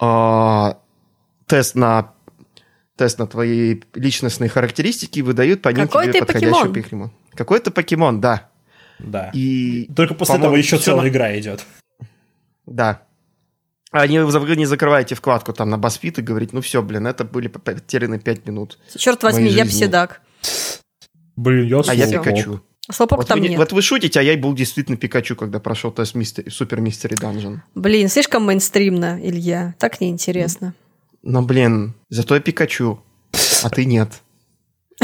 э, 0.00 0.74
тест 1.46 1.74
на 1.74 2.12
тест 2.96 3.18
на 3.18 3.26
твои 3.26 3.80
личностные 3.94 4.48
характеристики 4.48 5.18
и 5.18 5.22
выдают 5.22 5.60
по 5.60 5.68
ним 5.68 5.86
Какой 5.86 6.08
тебе 6.08 6.20
подходящего 6.20 6.68
покемон? 6.68 6.82
покемон. 6.82 7.10
Какой 7.34 7.60
ты 7.60 7.70
покемон, 7.70 8.20
да. 8.22 8.48
Да. 8.98 9.30
И 9.34 9.90
Только 9.94 10.14
после 10.14 10.36
этого 10.36 10.56
еще 10.56 10.78
целая 10.78 11.08
игра 11.10 11.38
идет. 11.38 11.64
Да. 12.66 13.02
Они, 13.92 14.18
вы 14.18 14.56
не 14.56 14.66
закрываете 14.66 15.14
вкладку 15.14 15.52
там 15.52 15.70
на 15.70 15.76
BuzzFeed 15.76 16.18
и 16.18 16.22
говорите, 16.22 16.50
ну 16.54 16.60
все, 16.60 16.82
блин, 16.82 17.06
это 17.06 17.24
были 17.24 17.48
потеряны 17.48 18.18
5 18.18 18.46
минут. 18.46 18.78
Черт 18.96 19.22
возьми, 19.22 19.44
моей 19.44 19.56
я 19.56 19.64
пседак. 19.64 20.20
Блин, 21.36 21.66
я 21.66 21.80
А 21.86 21.94
я. 21.94 22.06
Пикачу. 22.06 22.62
Слопок 22.90 23.18
Вот 23.18 23.28
там 23.28 23.38
вы, 23.38 23.44
не- 23.44 23.48
нет. 23.50 23.58
вот 23.58 23.72
вы 23.72 23.82
шутите, 23.82 24.20
а 24.20 24.22
я 24.22 24.36
был 24.36 24.54
действительно 24.54 24.96
Пикачу, 24.96 25.34
когда 25.34 25.58
прошел 25.58 25.90
тест 25.90 26.14
мистер, 26.14 26.50
Супер 26.52 26.80
Мистери 26.80 27.14
Данжен. 27.14 27.62
Блин, 27.74 28.08
слишком 28.08 28.44
мейнстримно, 28.44 29.18
Илья. 29.22 29.74
Так 29.78 30.00
неинтересно. 30.00 30.74
Но, 31.22 31.42
блин, 31.42 31.94
зато 32.10 32.34
я 32.36 32.40
Пикачу, 32.40 33.02
а 33.62 33.70
ты 33.70 33.84
нет. 33.84 34.10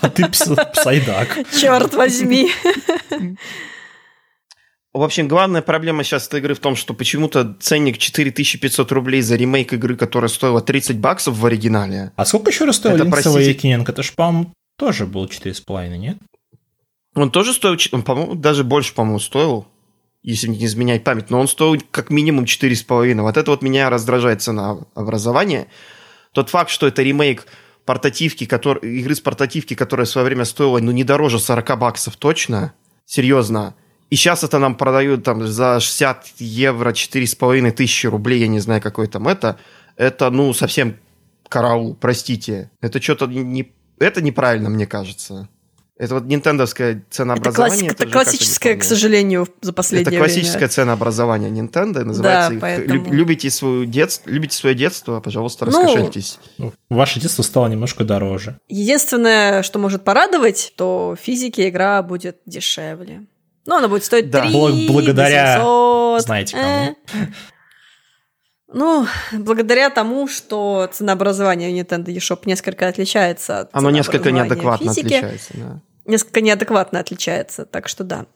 А 0.00 0.10
ты 0.10 0.22
пс- 0.24 0.72
псайдак. 0.72 1.36
Черт 1.58 1.94
возьми. 1.94 2.50
В 4.96 5.02
общем, 5.02 5.28
главная 5.28 5.60
проблема 5.60 6.04
сейчас 6.04 6.26
этой 6.26 6.40
игры 6.40 6.54
в 6.54 6.58
том, 6.58 6.74
что 6.74 6.94
почему-то 6.94 7.54
ценник 7.60 7.98
4500 7.98 8.90
рублей 8.92 9.20
за 9.20 9.36
ремейк 9.36 9.74
игры, 9.74 9.94
которая 9.94 10.30
стоила 10.30 10.62
30 10.62 10.98
баксов 10.98 11.36
в 11.36 11.44
оригинале. 11.44 12.12
А 12.16 12.24
сколько 12.24 12.50
еще 12.50 12.64
раз 12.64 12.76
стоил 12.76 12.96
Это, 12.96 13.04
простите- 13.04 13.52
Awakening? 13.52 13.84
Это 13.86 14.02
ж, 14.02 14.14
по-моему, 14.14 14.54
тоже 14.78 15.04
был 15.04 15.26
4,5, 15.26 15.98
нет? 15.98 16.16
Он 17.14 17.30
тоже 17.30 17.52
стоил, 17.52 17.78
он, 17.92 18.04
по-моему, 18.04 18.36
даже 18.36 18.64
больше, 18.64 18.94
по-моему, 18.94 19.18
стоил, 19.18 19.66
если 20.22 20.48
не 20.48 20.64
изменять 20.64 21.04
память, 21.04 21.28
но 21.28 21.40
он 21.40 21.48
стоил 21.48 21.78
как 21.90 22.08
минимум 22.08 22.46
4,5. 22.46 23.20
Вот 23.20 23.36
это 23.36 23.50
вот 23.50 23.60
меня 23.60 23.90
раздражает 23.90 24.40
цена 24.40 24.78
образования. 24.94 25.66
Тот 26.32 26.48
факт, 26.48 26.70
что 26.70 26.86
это 26.86 27.02
ремейк 27.02 27.46
портативки, 27.84 28.46
который, 28.46 28.98
игры 28.98 29.14
с 29.14 29.20
портативки, 29.20 29.74
которая 29.74 30.06
в 30.06 30.08
свое 30.10 30.24
время 30.24 30.46
стоила, 30.46 30.78
ну, 30.78 30.90
не 30.90 31.04
дороже 31.04 31.38
40 31.38 31.78
баксов 31.78 32.16
точно, 32.16 32.72
серьезно. 33.04 33.74
И 34.10 34.16
сейчас 34.16 34.44
это 34.44 34.58
нам 34.58 34.76
продают 34.76 35.24
там 35.24 35.46
за 35.46 35.80
60 35.80 36.26
евро, 36.38 36.92
4,5 36.92 37.70
тысячи 37.72 38.06
рублей, 38.06 38.40
я 38.40 38.48
не 38.48 38.60
знаю, 38.60 38.80
какой 38.80 39.06
там 39.08 39.26
это. 39.28 39.58
Это, 39.96 40.30
ну, 40.30 40.52
совсем 40.54 40.96
караул, 41.48 41.94
простите. 41.94 42.70
Это 42.80 43.00
что-то 43.02 43.26
не... 43.26 43.72
Это 43.98 44.22
неправильно, 44.22 44.68
мне 44.68 44.86
кажется. 44.86 45.48
Это 45.98 46.12
вот 46.14 46.24
нинтендовское 46.26 46.92
Это, 46.92 47.02
ценообразование. 47.08 47.78
классик- 47.78 47.86
это 47.94 48.04
как-то 48.04 48.12
классическое, 48.12 48.76
к 48.76 48.84
сожалению, 48.84 49.48
за 49.62 49.72
последнее 49.72 50.08
Это 50.12 50.18
классическое 50.18 50.58
время. 50.58 50.68
ценообразование 50.68 51.50
Nintendo. 51.50 52.04
Называется 52.04 52.52
их 52.52 52.60
поэтому- 52.60 52.94
«Люб- 52.94 53.08
любите, 53.10 53.48
свою 53.50 53.86
детство, 53.86 54.28
любите 54.28 54.54
свое 54.54 54.74
детство, 54.74 55.20
пожалуйста, 55.20 55.64
Ну, 55.64 55.70
раскошельтесь. 55.82 56.38
Ну, 56.58 56.74
Ваше 56.90 57.18
детство 57.18 57.42
стало 57.42 57.68
немножко 57.68 58.04
дороже. 58.04 58.58
Единственное, 58.68 59.62
что 59.62 59.78
может 59.78 60.04
порадовать, 60.04 60.74
то 60.76 61.16
в 61.18 61.24
физике 61.24 61.70
игра 61.70 62.02
будет 62.02 62.36
дешевле. 62.44 63.22
Ну, 63.66 63.76
она 63.76 63.88
будет 63.88 64.04
стоить 64.04 64.30
Да. 64.30 64.42
3 64.42 64.50
Бл- 64.52 64.86
благодаря 64.86 65.58
800. 65.58 66.22
знаете 66.22 66.56
кому. 66.56 66.96
Э. 67.14 67.26
Ну, 68.72 69.06
благодаря 69.32 69.90
тому, 69.90 70.26
что 70.28 70.88
ценообразование 70.92 71.70
Nintendo 71.72 72.06
eShop 72.06 72.40
несколько 72.46 72.88
отличается 72.88 73.60
от 73.60 73.70
Оно 73.72 73.90
несколько 73.90 74.30
неадекватно 74.32 74.88
физики. 74.92 75.06
отличается. 75.14 75.52
да. 75.54 75.80
несколько 76.04 76.40
неадекватно 76.40 77.00
отличается, 77.00 77.64
так 77.64 77.88
что 77.88 78.04
да. 78.04 78.26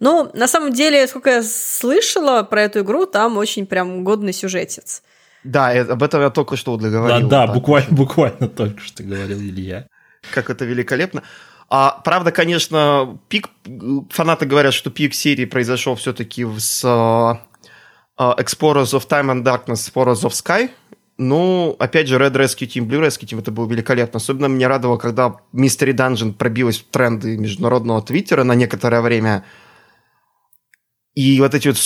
Ну, 0.00 0.30
на 0.34 0.48
самом 0.48 0.72
деле, 0.72 1.06
сколько 1.06 1.30
я 1.30 1.42
слышала 1.42 2.42
про 2.42 2.62
эту 2.62 2.80
игру, 2.80 3.06
там 3.06 3.36
очень 3.36 3.66
прям 3.66 4.02
годный 4.04 4.32
сюжетец. 4.32 5.02
Да, 5.44 5.72
э, 5.74 5.84
об 5.84 6.02
этом 6.02 6.22
я 6.22 6.30
только 6.30 6.56
что 6.56 6.76
договорил. 6.76 7.28
Да, 7.28 7.46
да, 7.46 7.52
буквально, 7.52 7.88
буквально 7.90 8.48
только 8.48 8.80
что 8.80 9.02
говорил 9.02 9.38
Илья. 9.38 9.86
Как 10.34 10.50
это 10.50 10.64
великолепно. 10.64 11.22
А, 11.70 12.00
правда, 12.04 12.32
конечно, 12.32 13.18
пик... 13.28 13.48
Фанаты 14.10 14.44
говорят, 14.44 14.74
что 14.74 14.90
пик 14.90 15.14
серии 15.14 15.44
произошел 15.44 15.94
все-таки 15.94 16.44
с 16.58 16.82
а, 16.84 17.40
Explorers 18.18 18.92
of 18.92 19.08
Time 19.08 19.32
and 19.32 19.44
Darkness, 19.44 19.88
Explorers 19.88 20.24
of 20.24 20.32
Sky. 20.32 20.70
Ну, 21.16 21.76
опять 21.78 22.08
же, 22.08 22.18
Red 22.18 22.32
Rescue 22.32 22.66
Team, 22.66 22.88
Blue 22.88 23.06
Rescue 23.06 23.24
Team, 23.24 23.38
это 23.38 23.52
было 23.52 23.68
великолепно. 23.68 24.16
Особенно 24.16 24.46
меня 24.46 24.68
радовало, 24.68 24.96
когда 24.96 25.36
Mystery 25.52 25.92
Dungeon 25.92 26.32
пробилась 26.32 26.78
в 26.78 26.84
тренды 26.84 27.36
международного 27.36 28.02
твиттера 28.02 28.42
на 28.42 28.54
некоторое 28.54 29.00
время. 29.00 29.44
И 31.14 31.40
вот, 31.40 31.54
эти 31.54 31.68
вот, 31.68 31.76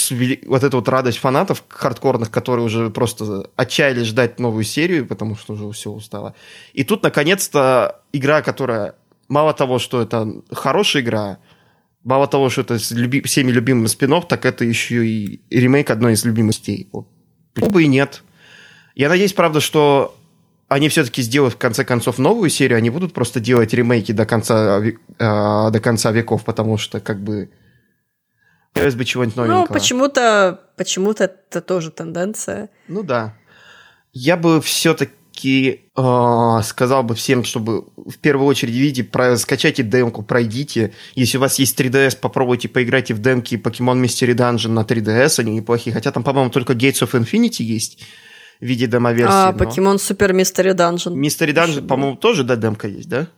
вот 0.46 0.64
эта 0.64 0.76
вот 0.76 0.88
радость 0.88 1.18
фанатов 1.18 1.64
хардкорных, 1.68 2.30
которые 2.30 2.64
уже 2.64 2.90
просто 2.90 3.50
отчаялись 3.56 4.06
ждать 4.06 4.38
новую 4.38 4.64
серию, 4.64 5.06
потому 5.06 5.36
что 5.36 5.54
уже 5.54 5.70
все 5.72 5.90
устало. 5.90 6.34
И 6.72 6.84
тут, 6.84 7.02
наконец-то, 7.02 8.02
игра, 8.12 8.40
которая 8.40 8.94
мало 9.28 9.52
того, 9.54 9.78
что 9.78 10.02
это 10.02 10.42
хорошая 10.50 11.02
игра, 11.02 11.38
мало 12.02 12.26
того, 12.26 12.50
что 12.50 12.60
это 12.62 12.78
с 12.78 12.90
люби- 12.92 13.22
всеми 13.22 13.50
любимым 13.50 13.88
спин 13.88 14.22
так 14.28 14.44
это 14.44 14.64
еще 14.64 15.06
и 15.06 15.42
ремейк 15.50 15.90
одной 15.90 16.12
из 16.14 16.24
любимых 16.24 16.54
стей. 16.54 16.88
Вот. 16.92 17.08
Почему 17.54 17.70
бы 17.70 17.82
и 17.84 17.86
нет? 17.86 18.22
Я 18.94 19.08
надеюсь, 19.08 19.32
правда, 19.32 19.60
что 19.60 20.16
они 20.68 20.88
все-таки 20.88 21.22
сделают 21.22 21.54
в 21.54 21.58
конце 21.58 21.84
концов 21.84 22.18
новую 22.18 22.50
серию, 22.50 22.78
они 22.78 22.90
будут 22.90 23.12
просто 23.12 23.40
делать 23.40 23.72
ремейки 23.74 24.12
до 24.12 24.26
конца, 24.26 24.80
э, 24.80 24.92
до 25.18 25.80
конца 25.80 26.10
веков, 26.12 26.44
потому 26.44 26.78
что 26.78 27.00
как 27.00 27.22
бы 27.22 27.50
хотелось 28.72 28.94
бы 28.94 29.04
чего-нибудь 29.04 29.36
Ну, 29.36 29.46
новенького. 29.46 29.74
почему-то, 29.74 30.60
почему-то 30.76 31.24
это 31.24 31.60
тоже 31.60 31.90
тенденция. 31.90 32.70
Ну 32.88 33.02
да. 33.02 33.34
Я 34.12 34.36
бы 34.36 34.60
все-таки 34.60 35.12
сказал 35.36 37.02
бы 37.02 37.14
всем, 37.14 37.44
чтобы 37.44 37.84
в 37.96 38.18
первую 38.20 38.46
очередь, 38.46 38.74
видите, 38.74 39.04
про, 39.04 39.36
скачайте 39.36 39.82
демку, 39.82 40.22
пройдите. 40.22 40.92
Если 41.14 41.38
у 41.38 41.40
вас 41.40 41.58
есть 41.58 41.78
3DS, 41.78 42.18
попробуйте 42.20 42.68
поиграйте 42.68 43.14
в 43.14 43.18
демки 43.20 43.54
Pokemon 43.56 44.02
Mystery 44.02 44.34
Dungeon 44.34 44.70
на 44.70 44.80
3DS, 44.80 45.40
они 45.40 45.52
неплохие. 45.52 45.94
Хотя 45.94 46.10
там, 46.12 46.22
по-моему, 46.22 46.50
только 46.50 46.72
Gates 46.72 47.02
of 47.02 47.12
Infinity 47.12 47.62
есть 47.62 48.02
в 48.60 48.64
виде 48.64 48.86
демо-версии. 48.86 49.32
А 49.32 49.52
но- 49.52 49.64
Pokemon 49.64 49.96
Super 49.96 50.32
Mystery 50.32 50.74
Dungeon. 50.74 51.14
Mystery 51.14 51.52
Dungeon, 51.52 51.86
по-моему, 51.86 52.16
тоже, 52.16 52.44
да, 52.44 52.56
демка 52.56 52.88
есть, 52.88 53.08
да? 53.08 53.28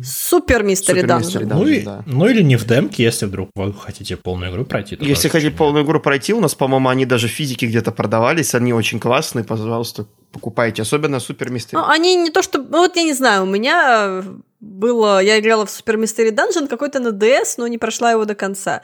Супер 0.00 0.62
Dungeon. 0.64 0.66
Mystery 1.20 1.46
Ну, 1.46 1.66
и- 1.66 1.80
да. 1.82 2.02
ну 2.06 2.26
или 2.26 2.42
не 2.42 2.56
в 2.56 2.64
демке, 2.66 3.02
если 3.04 3.26
вдруг 3.26 3.50
вы 3.54 3.72
хотите 3.74 4.16
полную 4.16 4.50
игру 4.50 4.64
пройти. 4.64 4.96
то 4.96 5.04
Если 5.04 5.28
хотите 5.28 5.50
полную 5.54 5.84
игру 5.84 6.00
пройти, 6.00 6.32
у 6.32 6.40
нас, 6.40 6.54
по-моему, 6.54 6.88
они 6.88 7.04
даже 7.06 7.28
в 7.28 7.30
физике 7.30 7.66
где-то 7.66 7.92
продавались, 7.92 8.54
они 8.54 8.72
очень 8.72 8.98
классные, 9.00 9.44
пожалуйста, 9.44 10.06
покупайте, 10.32 10.82
особенно 10.82 11.16
Super 11.16 11.48
Mystery. 11.50 11.72
Ну, 11.72 11.84
они 11.86 12.14
не 12.16 12.30
то 12.30 12.42
что... 12.42 12.58
Ну, 12.58 12.78
вот 12.78 12.96
я 12.96 13.02
не 13.02 13.12
знаю, 13.12 13.42
у 13.42 13.46
меня 13.46 14.22
было... 14.60 15.22
Я 15.22 15.38
играла 15.38 15.66
в 15.66 15.68
Super 15.68 15.96
Mystery 15.96 16.30
Dungeon 16.34 16.68
какой-то 16.68 16.98
на 17.00 17.08
DS, 17.08 17.54
но 17.58 17.66
не 17.66 17.78
прошла 17.78 18.12
его 18.12 18.24
до 18.24 18.34
конца. 18.34 18.80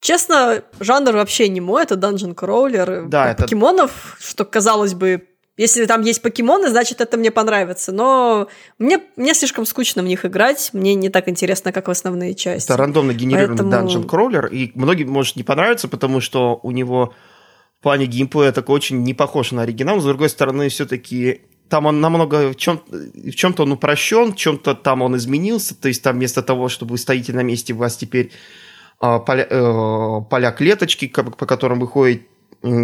Честно, 0.00 0.62
жанр 0.80 1.12
вообще 1.12 1.48
не 1.48 1.60
мой, 1.60 1.82
это 1.82 1.94
Dungeon 1.94 2.34
Crawler. 2.34 3.06
Да, 3.08 3.22
Про 3.24 3.30
это- 3.30 3.42
покемонов, 3.44 4.16
что, 4.20 4.44
казалось 4.44 4.94
бы, 4.94 5.22
если 5.56 5.86
там 5.86 6.02
есть 6.02 6.20
покемоны, 6.22 6.68
значит, 6.68 7.00
это 7.00 7.16
мне 7.16 7.30
понравится. 7.30 7.92
Но 7.92 8.48
мне, 8.78 9.00
мне 9.16 9.34
слишком 9.34 9.64
скучно 9.64 10.02
в 10.02 10.06
них 10.06 10.24
играть, 10.24 10.70
мне 10.72 10.94
не 10.94 11.08
так 11.08 11.28
интересно, 11.28 11.72
как 11.72 11.88
в 11.88 11.90
основные 11.90 12.34
части. 12.34 12.68
Это 12.68 12.76
рандомно 12.76 13.12
генерированный 13.12 13.64
Поэтому- 13.64 13.88
Dungeon 13.88 14.06
Crawler, 14.06 14.50
и 14.50 14.72
многим 14.74 15.10
может 15.10 15.36
не 15.36 15.42
понравиться, 15.42 15.88
потому 15.88 16.20
что 16.20 16.60
у 16.62 16.70
него 16.72 17.14
в 17.80 17.82
плане 17.82 18.06
геймплея 18.06 18.52
такой 18.52 18.76
очень 18.76 19.02
не 19.02 19.14
похож 19.14 19.52
на 19.52 19.62
оригинал. 19.62 20.00
С 20.00 20.04
другой 20.04 20.28
стороны, 20.28 20.68
все-таки 20.68 21.42
там 21.68 21.86
он 21.86 22.00
намного 22.00 22.50
в, 22.52 22.56
чем, 22.56 22.82
в 22.90 23.32
чем-то 23.32 23.62
он 23.64 23.72
упрощен, 23.72 24.32
в 24.32 24.36
чем-то 24.36 24.74
там 24.74 25.02
он 25.02 25.16
изменился. 25.16 25.74
То 25.74 25.88
есть 25.88 26.02
там 26.02 26.16
вместо 26.16 26.42
того, 26.42 26.68
чтобы 26.68 26.92
вы 26.92 26.98
стоите 26.98 27.32
на 27.32 27.42
месте, 27.42 27.72
у 27.72 27.78
вас 27.78 27.96
теперь 27.96 28.30
а, 29.00 29.18
поля, 29.18 29.46
э, 29.48 30.20
поля 30.30 30.52
клеточки, 30.52 31.06
по 31.08 31.46
которым 31.46 31.80
вы 31.80 31.86
ходите, 31.86 32.24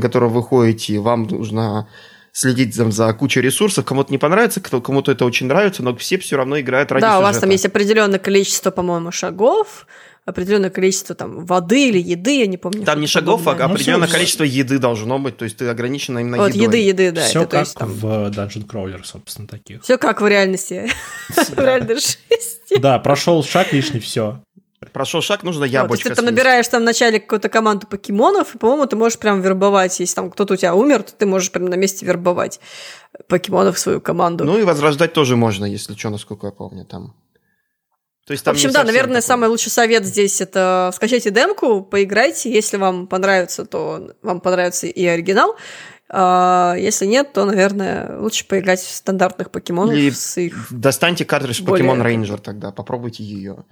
которым 0.01 0.31
вы 0.31 0.43
ходите, 0.43 0.99
вам 0.99 1.25
нужно 1.25 1.89
следить 2.33 2.75
за, 2.75 2.91
за 2.91 3.13
кучей 3.13 3.41
ресурсов. 3.43 3.85
Кому-то 3.85 4.11
не 4.11 4.19
понравится, 4.19 4.61
кто- 4.61 4.81
кому-то 4.81 5.13
это 5.13 5.25
очень 5.25 5.47
нравится, 5.47 5.83
но 5.83 5.95
все 5.97 6.19
все 6.19 6.37
равно 6.37 6.59
играют 6.59 6.91
ради 6.91 7.03
да, 7.03 7.19
у 7.19 7.23
вас 7.23 7.31
сюжета. 7.33 7.41
там 7.43 7.51
есть 7.51 7.67
определенное 7.67 8.19
количество, 8.19 8.71
по-моему, 8.71 9.13
шагов, 9.13 9.87
определенное 10.25 10.71
количество 10.71 11.15
там 11.15 11.45
воды 11.45 11.89
или 11.89 11.99
еды, 11.99 12.39
я 12.41 12.47
не 12.47 12.57
помню. 12.57 12.85
Там 12.85 13.01
не 13.01 13.07
шагов, 13.07 13.47
а. 13.49 13.55
Ну, 13.55 13.65
определенное 13.75 14.07
всё- 14.07 14.17
количество 14.17 14.45
еды 14.45 14.79
должно 14.79 15.19
быть, 15.19 15.37
то 15.37 15.45
есть 15.45 15.57
ты 15.59 15.69
ограничена 15.69 16.21
именно 16.21 16.39
Вот, 16.39 16.55
едой. 16.55 16.63
еды, 16.67 16.77
еды, 16.79 17.13
да. 17.13 17.23
Все 17.27 17.41
это, 17.43 17.51
то 17.51 17.57
как 17.59 17.61
есть, 17.67 17.77
там, 17.77 17.89
в 17.93 18.05
Dungeon 18.31 18.67
Crawler, 18.67 19.05
собственно, 19.05 19.47
таких. 19.49 19.83
Все 19.83 19.99
как 19.99 20.21
в 20.23 20.27
реальности. 20.27 20.91
В 21.37 21.59
реальной 21.59 21.95
жизни. 21.97 22.79
Да, 22.79 22.99
прошел 22.99 23.43
шаг 23.45 23.73
лишний, 23.73 24.01
все. 24.01 24.43
Прошел 24.91 25.21
шаг, 25.23 25.43
нужно 25.43 25.61
Вот, 25.61 25.65
есть 25.67 25.75
яблочко 25.75 26.09
ты 26.09 26.15
там 26.15 26.25
набираешь 26.25 26.67
там 26.69 26.83
вначале 26.83 27.21
какую-то 27.21 27.49
команду 27.49 27.87
покемонов, 27.87 28.55
и, 28.55 28.59
по-моему, 28.59 28.87
ты 28.87 28.97
можешь 28.97 29.19
прям 29.19 29.41
вербовать. 29.41 30.01
Если 30.01 30.15
там 30.15 30.31
кто-то 30.31 30.55
у 30.55 30.57
тебя 30.57 30.75
умер, 30.75 31.03
то 31.05 31.13
ты 31.13 31.27
можешь 31.27 31.53
прям 31.53 31.67
на 31.67 31.75
месте 31.75 32.05
вербовать 32.05 32.61
покемонов 33.29 33.77
в 33.77 33.79
свою 33.79 34.01
команду. 34.01 34.45
Ну 34.45 34.59
и 34.59 34.63
возрождать 34.63 35.13
тоже 35.13 35.37
можно, 35.37 35.65
если 35.65 35.95
что, 35.95 36.11
насколько 36.11 36.47
я 36.47 36.53
помню, 36.53 36.85
там. 36.85 37.15
То 38.27 38.33
есть 38.33 38.43
В 38.43 38.45
там 38.45 38.55
общем, 38.55 38.69
не 38.69 38.75
да, 38.75 38.85
наверное, 38.85 39.17
такое. 39.17 39.21
самый 39.23 39.49
лучший 39.49 39.71
совет 39.71 40.05
здесь 40.05 40.41
это 40.41 40.91
скачайте 40.95 41.31
демку, 41.31 41.83
поиграйте. 41.83 42.53
Если 42.53 42.77
вам 42.77 43.09
понравится, 43.09 43.65
то 43.65 44.13
вам 44.23 44.41
понравится 44.41 44.87
и 44.87 45.05
оригинал. 45.07 45.57
А 46.09 46.75
если 46.79 47.07
нет, 47.07 47.33
то, 47.33 47.45
наверное, 47.45 48.19
лучше 48.19 48.47
поиграть 48.47 48.81
в 48.81 48.95
стандартных 48.95 49.51
покемонов 49.51 49.95
Или 49.95 50.11
с 50.11 50.37
их... 50.39 50.69
Достаньте 50.71 51.25
картридж 51.25 51.63
более- 51.63 51.87
Pokemon 51.87 52.03
Ranger 52.05 52.39
тогда, 52.41 52.71
попробуйте 52.71 53.25
ее. 53.25 53.65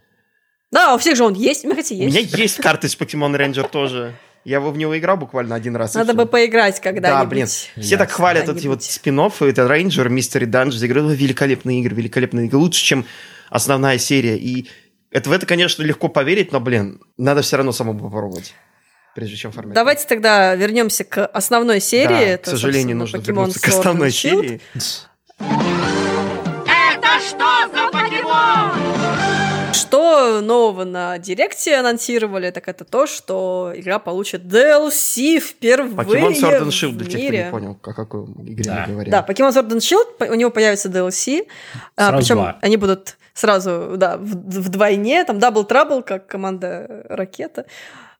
Да, 0.70 0.94
у 0.94 0.98
всех 0.98 1.16
же 1.16 1.24
он 1.24 1.34
есть, 1.34 1.64
У 1.64 1.68
меня 1.68 1.78
есть. 2.20 2.38
есть 2.38 2.56
картридж 2.56 2.94
Pokemon 2.96 3.36
Ranger 3.36 3.68
тоже. 3.68 4.14
Я 4.44 4.56
его 4.56 4.70
в 4.70 4.78
него 4.78 4.98
играл 4.98 5.16
буквально 5.18 5.54
один 5.54 5.76
раз. 5.76 5.94
и 5.94 5.98
Надо 5.98 6.14
бы 6.14 6.24
поиграть 6.24 6.80
когда-нибудь. 6.80 7.20
Да, 7.20 7.24
блин. 7.26 7.46
Все 7.46 7.96
так 7.98 8.10
хвалят 8.10 8.48
эти 8.48 8.66
вот 8.68 8.82
спин 8.82 9.20
это 9.20 9.68
Рейнджер, 9.68 10.08
Мистери 10.08 10.46
Данж. 10.46 10.76
Я 10.76 10.88
говорю, 10.88 11.08
«Ну, 11.08 11.12
великолепные 11.12 11.80
игры, 11.80 11.94
великолепные 11.94 12.46
игры. 12.46 12.58
Лучше, 12.58 12.82
чем 12.82 13.04
основная 13.50 13.98
серия. 13.98 14.38
И 14.38 14.68
это, 15.10 15.28
в 15.28 15.32
это, 15.32 15.44
конечно, 15.44 15.82
легко 15.82 16.08
поверить, 16.08 16.52
но, 16.52 16.60
блин, 16.60 17.02
надо 17.18 17.42
все 17.42 17.56
равно 17.56 17.72
самому 17.72 17.98
попробовать. 17.98 18.54
Прежде 19.14 19.36
чем 19.36 19.50
формировать. 19.52 19.74
Давайте 19.74 20.06
тогда 20.06 20.54
вернемся 20.54 21.04
к 21.04 21.26
основной 21.26 21.80
серии. 21.80 22.08
Да, 22.08 22.20
Это, 22.20 22.44
к 22.44 22.48
сожалению, 22.50 22.96
нужно 22.96 23.18
Pokemon 23.18 23.26
вернуться 23.26 23.60
к 23.60 23.68
Sword 23.68 23.78
основной 23.78 24.10
серии. 24.12 24.60
Что 29.72 30.40
нового 30.40 30.84
на 30.84 31.18
Директе 31.18 31.76
анонсировали, 31.76 32.50
так 32.50 32.68
это 32.68 32.84
то, 32.84 33.06
что 33.06 33.72
игра 33.74 33.98
получит 33.98 34.42
DLC 34.42 35.38
впервые 35.40 35.94
Покемон 35.96 36.32
Sword 36.32 36.62
and 36.62 36.68
Shield, 36.68 36.90
в 36.92 36.96
для 36.96 37.06
тех, 37.06 37.12
кто 37.12 37.18
мире. 37.18 37.44
не 37.44 37.50
понял, 37.50 37.78
о 37.82 37.92
какой 37.92 38.24
игре 38.24 38.64
Да. 38.64 38.84
мы 38.86 38.92
говорим. 38.94 39.10
Да, 39.12 39.24
Pokemon 39.28 39.50
Sword 39.50 39.68
and 39.68 39.78
Shield, 39.78 40.28
у 40.30 40.34
него 40.34 40.50
появится 40.50 40.88
DLC. 40.88 41.46
а, 41.96 42.08
Сразу 42.08 42.18
причем 42.18 42.34
два. 42.36 42.58
они 42.62 42.76
будут 42.76 43.16
сразу, 43.34 43.94
да, 43.96 44.16
в- 44.16 44.60
вдвойне. 44.60 45.24
Там 45.24 45.38
Double 45.38 45.66
Trouble, 45.68 46.02
как 46.02 46.26
команда 46.26 47.06
Ракета. 47.08 47.66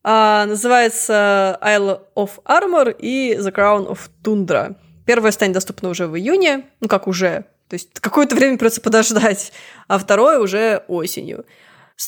А, 0.03 0.47
называется 0.47 1.59
Isle 1.63 2.01
of 2.17 2.31
Armor 2.45 2.95
и 2.99 3.35
The 3.35 3.53
Crown 3.55 3.89
of 3.89 3.99
Tundra. 4.23 4.77
Первое 5.05 5.31
станет 5.33 5.55
доступно 5.55 5.89
уже 5.89 6.07
в 6.07 6.17
июне. 6.17 6.67
Ну, 6.81 6.89
как 6.89 7.07
уже. 7.07 7.45
То 7.71 7.75
есть 7.75 7.89
какое-то 8.01 8.35
время 8.35 8.59
придется 8.59 8.81
подождать. 8.81 9.53
А 9.87 9.97
второе 9.97 10.41
уже 10.41 10.83
осенью. 10.89 11.47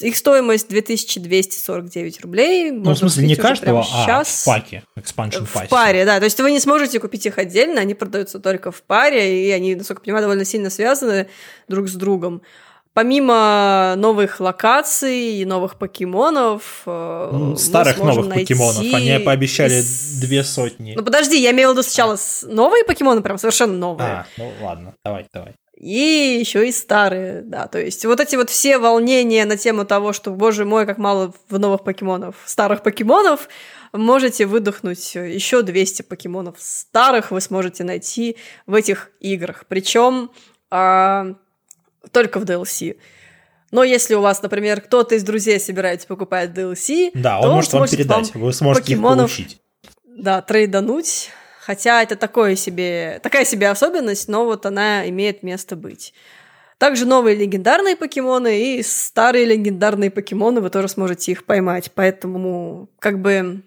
Их 0.01 0.17
стоимость 0.17 0.69
2249 0.69 2.21
рублей. 2.23 2.73
Ну, 2.73 2.93
в 2.95 2.99
смысле, 2.99 3.27
не 3.27 3.37
каждого, 3.37 3.81
а 3.81 3.85
сейчас 3.85 4.43
в 4.43 4.47
паке, 4.47 4.83
expansion 4.99 5.47
в 5.47 5.69
паре, 5.69 6.05
да. 6.05 6.19
То 6.19 6.25
есть 6.25 6.41
вы 6.41 6.51
не 6.51 6.59
сможете 6.59 6.99
купить 6.99 7.27
их 7.27 7.39
отдельно, 7.39 7.81
они 7.81 7.95
продаются 7.95 8.41
только 8.41 8.73
в 8.73 8.83
паре, 8.83 9.47
и 9.47 9.51
они, 9.51 9.77
насколько 9.77 10.01
я 10.01 10.05
понимаю, 10.05 10.23
довольно 10.23 10.45
сильно 10.45 10.69
связаны 10.71 11.29
друг 11.69 11.89
с 11.89 11.95
другом. 11.95 12.43
Помимо 12.95 13.95
новых 13.97 14.39
локаций 14.41 15.37
и 15.41 15.45
новых 15.47 15.79
покемонов, 15.79 16.83
э, 16.87 17.31
Ну, 17.33 17.57
старых 17.57 17.99
новых 17.99 18.29
покемонов. 18.35 18.77
найти 18.83 18.95
Они 18.95 19.25
пообещали 19.25 19.75
из- 19.75 20.21
две 20.21 20.45
сотни. 20.45 20.93
Ну 20.97 21.03
подожди, 21.03 21.41
я 21.41 21.53
имела 21.53 21.73
в 21.73 21.75
виду 21.75 21.83
сначала 21.83 22.17
с- 22.17 22.47
новые 22.47 22.85
покемоны, 22.85 23.23
прям 23.23 23.39
совершенно 23.39 23.73
новые. 23.73 24.09
А, 24.11 24.27
ну 24.37 24.53
ладно, 24.61 24.95
давай, 25.05 25.27
давай. 25.33 25.55
И 25.79 26.37
еще 26.39 26.69
и 26.69 26.71
старые, 26.73 27.41
да. 27.43 27.67
То 27.67 27.79
есть 27.81 28.05
вот 28.05 28.21
эти 28.21 28.37
вот 28.37 28.51
все 28.51 28.79
волнения 28.79 29.45
на 29.47 29.57
тему 29.57 29.85
того, 29.87 30.13
что, 30.13 30.31
боже 30.31 30.65
мой, 30.65 30.85
как 30.87 30.99
мало 30.99 31.33
в 31.49 31.59
новых 31.59 31.83
покемонов, 31.85 32.37
старых 32.45 32.83
покемонов, 32.83 33.49
можете 33.95 34.47
выдохнуть 34.47 35.15
еще 35.15 35.63
200 35.63 36.03
покемонов 36.03 36.57
старых 36.59 37.31
вы 37.31 37.41
сможете 37.41 37.85
найти 37.85 38.37
в 38.67 38.75
этих 38.75 39.11
играх. 39.21 39.65
Причем 39.67 40.31
а, 40.71 41.35
только 42.11 42.39
в 42.41 42.45
DLC. 42.45 42.97
Но 43.71 43.85
если 43.85 44.15
у 44.15 44.21
вас, 44.21 44.43
например, 44.43 44.81
кто-то 44.83 45.15
из 45.15 45.23
друзей 45.23 45.59
собирается 45.59 46.07
покупать 46.07 46.51
DLC, 46.51 47.11
Да, 47.15 47.41
то 47.41 47.49
он 47.49 47.55
может 47.55 47.73
вам 47.73 47.89
передать, 47.89 48.35
вы 48.35 48.53
сможете 48.53 48.93
их 48.93 48.99
покемонов 48.99 49.31
получить. 49.31 49.61
да, 50.05 50.43
трейдануть. 50.43 51.31
Хотя 51.65 52.03
это 52.03 52.17
такое 52.17 52.57
себе, 52.57 53.21
такая 53.23 53.45
себе 53.45 53.69
особенность, 53.69 54.29
но 54.29 54.45
вот 54.45 54.67
она 54.67 55.09
имеет 55.09 55.45
место 55.45 55.77
быть. 55.77 56.13
Также 56.79 57.07
новые 57.07 57.37
легендарные 57.37 57.95
покемоны 57.95 58.61
и 58.79 58.83
старые 58.83 59.45
легендарные 59.45 60.11
покемоны, 60.11 60.61
вы 60.61 60.69
тоже 60.71 60.89
сможете 60.89 61.31
их 61.31 61.45
поймать. 61.45 61.93
Поэтому, 61.95 62.89
как 62.99 63.21
бы, 63.21 63.63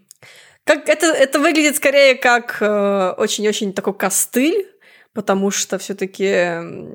как 0.66 0.90
это, 0.90 1.06
это 1.08 1.40
выглядит 1.40 1.78
скорее 1.78 2.16
как 2.16 2.58
э, 2.60 3.14
очень-очень 3.18 3.72
такой 3.72 3.94
костыль, 3.94 4.68
потому 5.16 5.50
что 5.50 5.78
все-таки, 5.78 6.26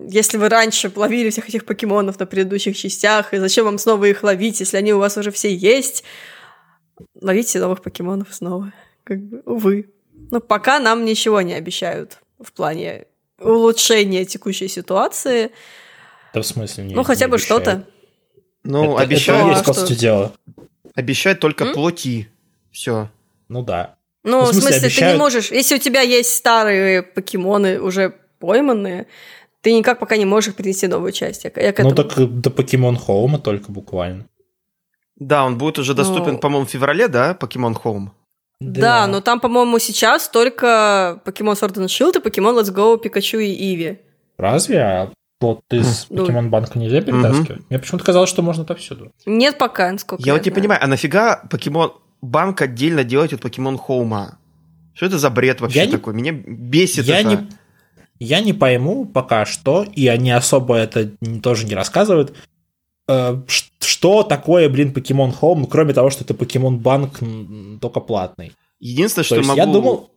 если 0.08 0.36
вы 0.36 0.50
раньше 0.50 0.92
ловили 0.94 1.30
всех 1.30 1.48
этих 1.48 1.64
покемонов 1.64 2.20
на 2.20 2.26
предыдущих 2.26 2.76
частях, 2.76 3.32
и 3.32 3.38
зачем 3.38 3.64
вам 3.64 3.78
снова 3.78 4.04
их 4.04 4.22
ловить, 4.22 4.60
если 4.60 4.76
они 4.76 4.92
у 4.92 4.98
вас 4.98 5.16
уже 5.16 5.30
все 5.32 5.52
есть, 5.52 6.04
ловите 7.20 7.58
новых 7.58 7.82
покемонов 7.82 8.28
снова. 8.32 8.72
Как 9.04 9.18
бы, 9.20 9.42
увы. 9.46 9.88
Но 10.30 10.40
пока 10.40 10.78
нам 10.78 11.06
ничего 11.06 11.40
не 11.40 11.54
обещают 11.54 12.18
в 12.38 12.52
плане 12.52 13.06
улучшения 13.38 14.26
текущей 14.26 14.68
ситуации. 14.68 15.50
Да 16.34 16.42
в 16.42 16.46
смысле 16.46 16.84
не 16.84 16.94
ну, 16.94 17.02
хотя 17.02 17.24
не 17.24 17.30
бы 17.30 17.36
обещают. 17.36 17.62
что-то. 17.62 17.86
Ну, 18.64 18.94
это, 18.96 19.02
обещают, 19.02 19.40
это 19.40 19.50
а 19.50 19.54
есть, 19.54 19.64
по 19.64 19.72
сути 19.72 19.98
дела. 19.98 20.32
обещают 20.94 21.40
только 21.40 21.64
М? 21.64 21.72
плоти. 21.72 22.28
Все. 22.70 23.10
Ну 23.48 23.62
да. 23.62 23.96
Ну, 24.24 24.30
Ну, 24.40 24.44
в 24.44 24.48
в 24.48 24.52
смысле, 24.52 24.60
смысле, 24.62 24.80
ты 24.80 24.86
обещают- 24.86 25.14
не 25.14 25.18
можешь... 25.18 25.50
Если 25.50 25.76
у 25.76 25.78
тебя 25.78 26.00
есть 26.02 26.34
старые 26.34 27.02
покемоны, 27.02 27.80
уже 27.80 28.14
пойманные, 28.38 29.06
ты 29.62 29.72
никак 29.72 29.98
пока 29.98 30.16
не 30.16 30.24
можешь 30.26 30.48
их 30.50 30.56
принести 30.56 30.86
новую 30.88 31.12
часть. 31.12 31.44
Я, 31.44 31.50
я 31.56 31.74
Ну 31.78 31.90
этому- 31.90 31.94
так 31.94 32.40
до 32.40 32.50
Покемон 32.50 32.96
Хоума 32.96 33.38
только 33.38 33.72
буквально. 33.72 34.26
Да, 35.16 35.44
он 35.44 35.58
будет 35.58 35.78
уже 35.78 35.94
доступен, 35.94 36.32
Ну. 36.34 36.38
по-моему, 36.38 36.66
в 36.66 36.70
феврале, 36.70 37.08
да, 37.08 37.36
Pokemon 37.38 37.76
Home? 37.82 38.08
Да, 38.60 39.06
но 39.06 39.20
там, 39.22 39.40
по-моему, 39.40 39.78
сейчас 39.78 40.28
только 40.28 41.20
Pokemon 41.24 41.54
Sword 41.58 41.74
and 41.76 41.86
Shield 41.86 42.18
и 42.18 42.26
Pokemon 42.26 42.60
Let's 42.60 42.74
Go 42.74 42.98
Пикачу 42.98 43.38
и 43.38 43.52
Иви. 43.52 44.00
Разве? 44.36 44.80
А 44.82 45.10
плод 45.38 45.60
из 45.70 46.06
Ну. 46.10 46.22
Покемон 46.22 46.50
Банка 46.50 46.78
нельзя 46.78 47.00
перетаскивать? 47.00 47.62
Мне 47.70 47.78
почему-то 47.78 48.04
казалось, 48.04 48.28
что 48.28 48.42
можно 48.42 48.64
отовсюду. 48.64 49.12
Нет 49.24 49.56
пока, 49.56 49.90
насколько 49.90 50.22
Я 50.24 50.34
вот 50.34 50.40
не 50.44 50.50
знаю. 50.50 50.54
понимаю, 50.60 50.80
а 50.82 50.86
нафига 50.86 51.42
Pokemon 51.50 51.92
Банк 52.22 52.60
отдельно 52.62 53.04
делать 53.04 53.32
от 53.32 53.40
Pokemon 53.40 53.78
Home? 53.88 54.34
Что 54.94 55.06
это 55.06 55.18
за 55.18 55.30
бред 55.30 55.60
вообще 55.60 55.80
Я 55.80 55.86
не- 55.86 55.92
такой? 55.92 56.14
Меня 56.14 56.32
бесит 56.32 57.06
Я 57.06 57.20
это. 57.20 57.28
не, 57.30 57.48
я 58.18 58.40
не 58.40 58.52
пойму 58.52 59.06
пока 59.06 59.46
что, 59.46 59.82
и 59.84 60.06
они 60.08 60.30
особо 60.30 60.76
это 60.76 61.12
тоже 61.42 61.66
не 61.66 61.74
рассказывают, 61.74 62.34
э, 63.08 63.42
что 63.80 64.22
такое, 64.22 64.68
блин, 64.68 64.92
Покемон 64.92 65.30
Home, 65.40 65.66
кроме 65.66 65.94
того, 65.94 66.10
что 66.10 66.24
это 66.24 66.34
Покемон 66.34 66.78
Банк 66.78 67.20
только 67.80 68.00
платный. 68.00 68.52
Единственное, 68.78 69.24
То 69.24 69.26
что 69.26 69.36
есть 69.36 69.48
могу 69.48 69.58
я 69.60 69.66
думал, 69.66 70.10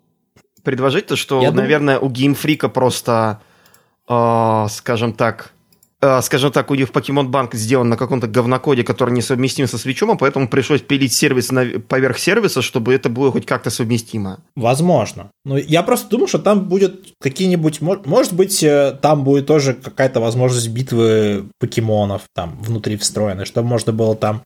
предложить, 0.63 1.07
то 1.07 1.15
что, 1.15 1.41
Я 1.41 1.51
наверное, 1.51 1.99
у 1.99 2.09
геймфрика 2.09 2.67
просто, 2.69 3.41
э, 4.09 4.65
скажем 4.69 5.13
так, 5.13 5.52
скажем 6.21 6.51
так, 6.51 6.71
у 6.71 6.75
них 6.75 6.89
Pokemon 6.89 7.27
Банк 7.27 7.55
сделан 7.55 7.89
на 7.89 7.97
каком-то 7.97 8.27
говнокоде, 8.27 8.83
который 8.83 9.11
несовместим 9.13 9.67
со 9.67 9.77
свечом, 9.77 10.11
а 10.11 10.15
поэтому 10.15 10.47
пришлось 10.47 10.81
пилить 10.81 11.13
сервис 11.13 11.51
на- 11.51 11.79
поверх 11.79 12.17
сервиса, 12.17 12.61
чтобы 12.61 12.93
это 12.93 13.09
было 13.09 13.31
хоть 13.31 13.45
как-то 13.45 13.69
совместимо. 13.69 14.39
возможно. 14.55 15.29
Но 15.45 15.57
я 15.57 15.83
просто 15.83 16.09
думаю, 16.09 16.27
что 16.27 16.39
там 16.39 16.67
будет 16.67 17.13
какие-нибудь, 17.21 17.81
мо- 17.81 18.01
может 18.05 18.33
быть, 18.33 18.63
э, 18.63 18.97
там 19.01 19.23
будет 19.23 19.45
тоже 19.47 19.73
какая-то 19.73 20.19
возможность 20.19 20.69
битвы 20.69 21.45
покемонов 21.59 22.23
там 22.35 22.57
внутри 22.61 22.97
встроенной, 22.97 23.45
чтобы 23.45 23.67
можно 23.67 23.91
было 23.93 24.15
там 24.15 24.41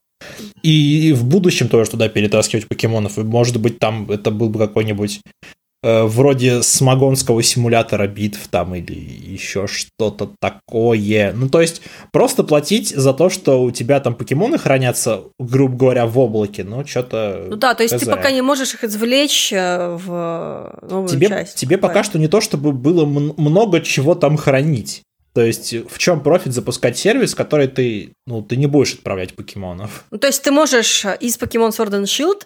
и 0.63 1.13
в 1.13 1.23
будущем 1.25 1.67
тоже 1.69 1.91
туда 1.91 2.09
перетаскивать 2.09 2.67
покемонов. 2.67 3.17
И, 3.17 3.21
может 3.23 3.59
быть, 3.61 3.79
там 3.79 4.09
это 4.09 4.31
был 4.31 4.49
бы 4.49 4.59
какой-нибудь 4.59 5.21
э, 5.43 5.47
вроде 5.83 6.63
смогонского 6.63 7.43
симулятора 7.43 8.07
битв 8.07 8.47
там 8.47 8.75
или 8.75 8.93
еще 8.93 9.67
что-то 9.67 10.31
такое. 10.39 11.33
Ну, 11.33 11.49
то 11.49 11.61
есть, 11.61 11.81
просто 12.11 12.43
платить 12.43 12.89
за 12.89 13.13
то, 13.13 13.29
что 13.29 13.61
у 13.61 13.71
тебя 13.71 13.99
там 13.99 14.15
покемоны 14.15 14.57
хранятся, 14.57 15.23
грубо 15.39 15.77
говоря, 15.77 16.05
в 16.05 16.17
облаке, 16.17 16.63
ну, 16.63 16.85
что-то... 16.85 17.45
Ну 17.49 17.55
да, 17.55 17.75
то 17.75 17.83
есть 17.83 17.97
ты 17.97 18.05
хз. 18.05 18.09
пока 18.09 18.31
не 18.31 18.41
можешь 18.41 18.73
их 18.73 18.83
извлечь 18.83 19.53
э, 19.53 19.97
в 19.97 20.79
новую 20.89 21.09
тебе, 21.09 21.27
часть. 21.27 21.55
тебе 21.55 21.77
пока 21.77 22.03
что 22.03 22.17
не 22.17 22.27
то, 22.27 22.41
чтобы 22.41 22.71
было 22.71 23.05
много 23.05 23.81
чего 23.81 24.15
там 24.15 24.37
хранить. 24.37 25.03
То 25.37 25.43
есть 25.43 25.71
в 25.87 25.99
чем 25.99 26.21
профит 26.21 26.53
запускать 26.53 26.97
сервис, 26.97 27.35
который 27.35 27.67
ты, 27.67 28.13
ну, 28.25 28.41
ты 28.41 28.55
не 28.55 28.65
будешь 28.65 28.95
отправлять 28.95 29.35
покемонов? 29.35 30.05
Ну, 30.09 30.17
то 30.17 30.25
есть 30.25 30.41
ты 30.41 30.49
можешь 30.49 31.05
э, 31.05 31.15
из 31.19 31.37
Pokemon 31.37 31.69
Sword 31.69 31.91
and 31.91 32.05
Shield 32.05 32.41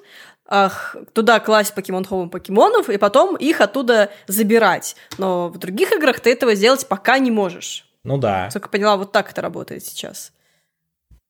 ах, 0.51 0.97
туда 1.13 1.39
класть 1.39 1.73
Pokemon 1.75 2.07
Home 2.09 2.29
покемонов 2.29 2.89
и 2.89 2.97
потом 2.97 3.37
их 3.37 3.61
оттуда 3.61 4.11
забирать. 4.27 4.97
Но 5.17 5.47
в 5.47 5.57
других 5.57 5.93
играх 5.93 6.19
ты 6.19 6.31
этого 6.31 6.53
сделать 6.55 6.85
пока 6.87 7.17
не 7.19 7.31
можешь. 7.31 7.87
Ну 8.03 8.17
да. 8.17 8.45
Насколько 8.45 8.67
я 8.67 8.71
поняла, 8.71 8.97
вот 8.97 9.11
так 9.13 9.31
это 9.31 9.41
работает 9.41 9.85
сейчас. 9.85 10.33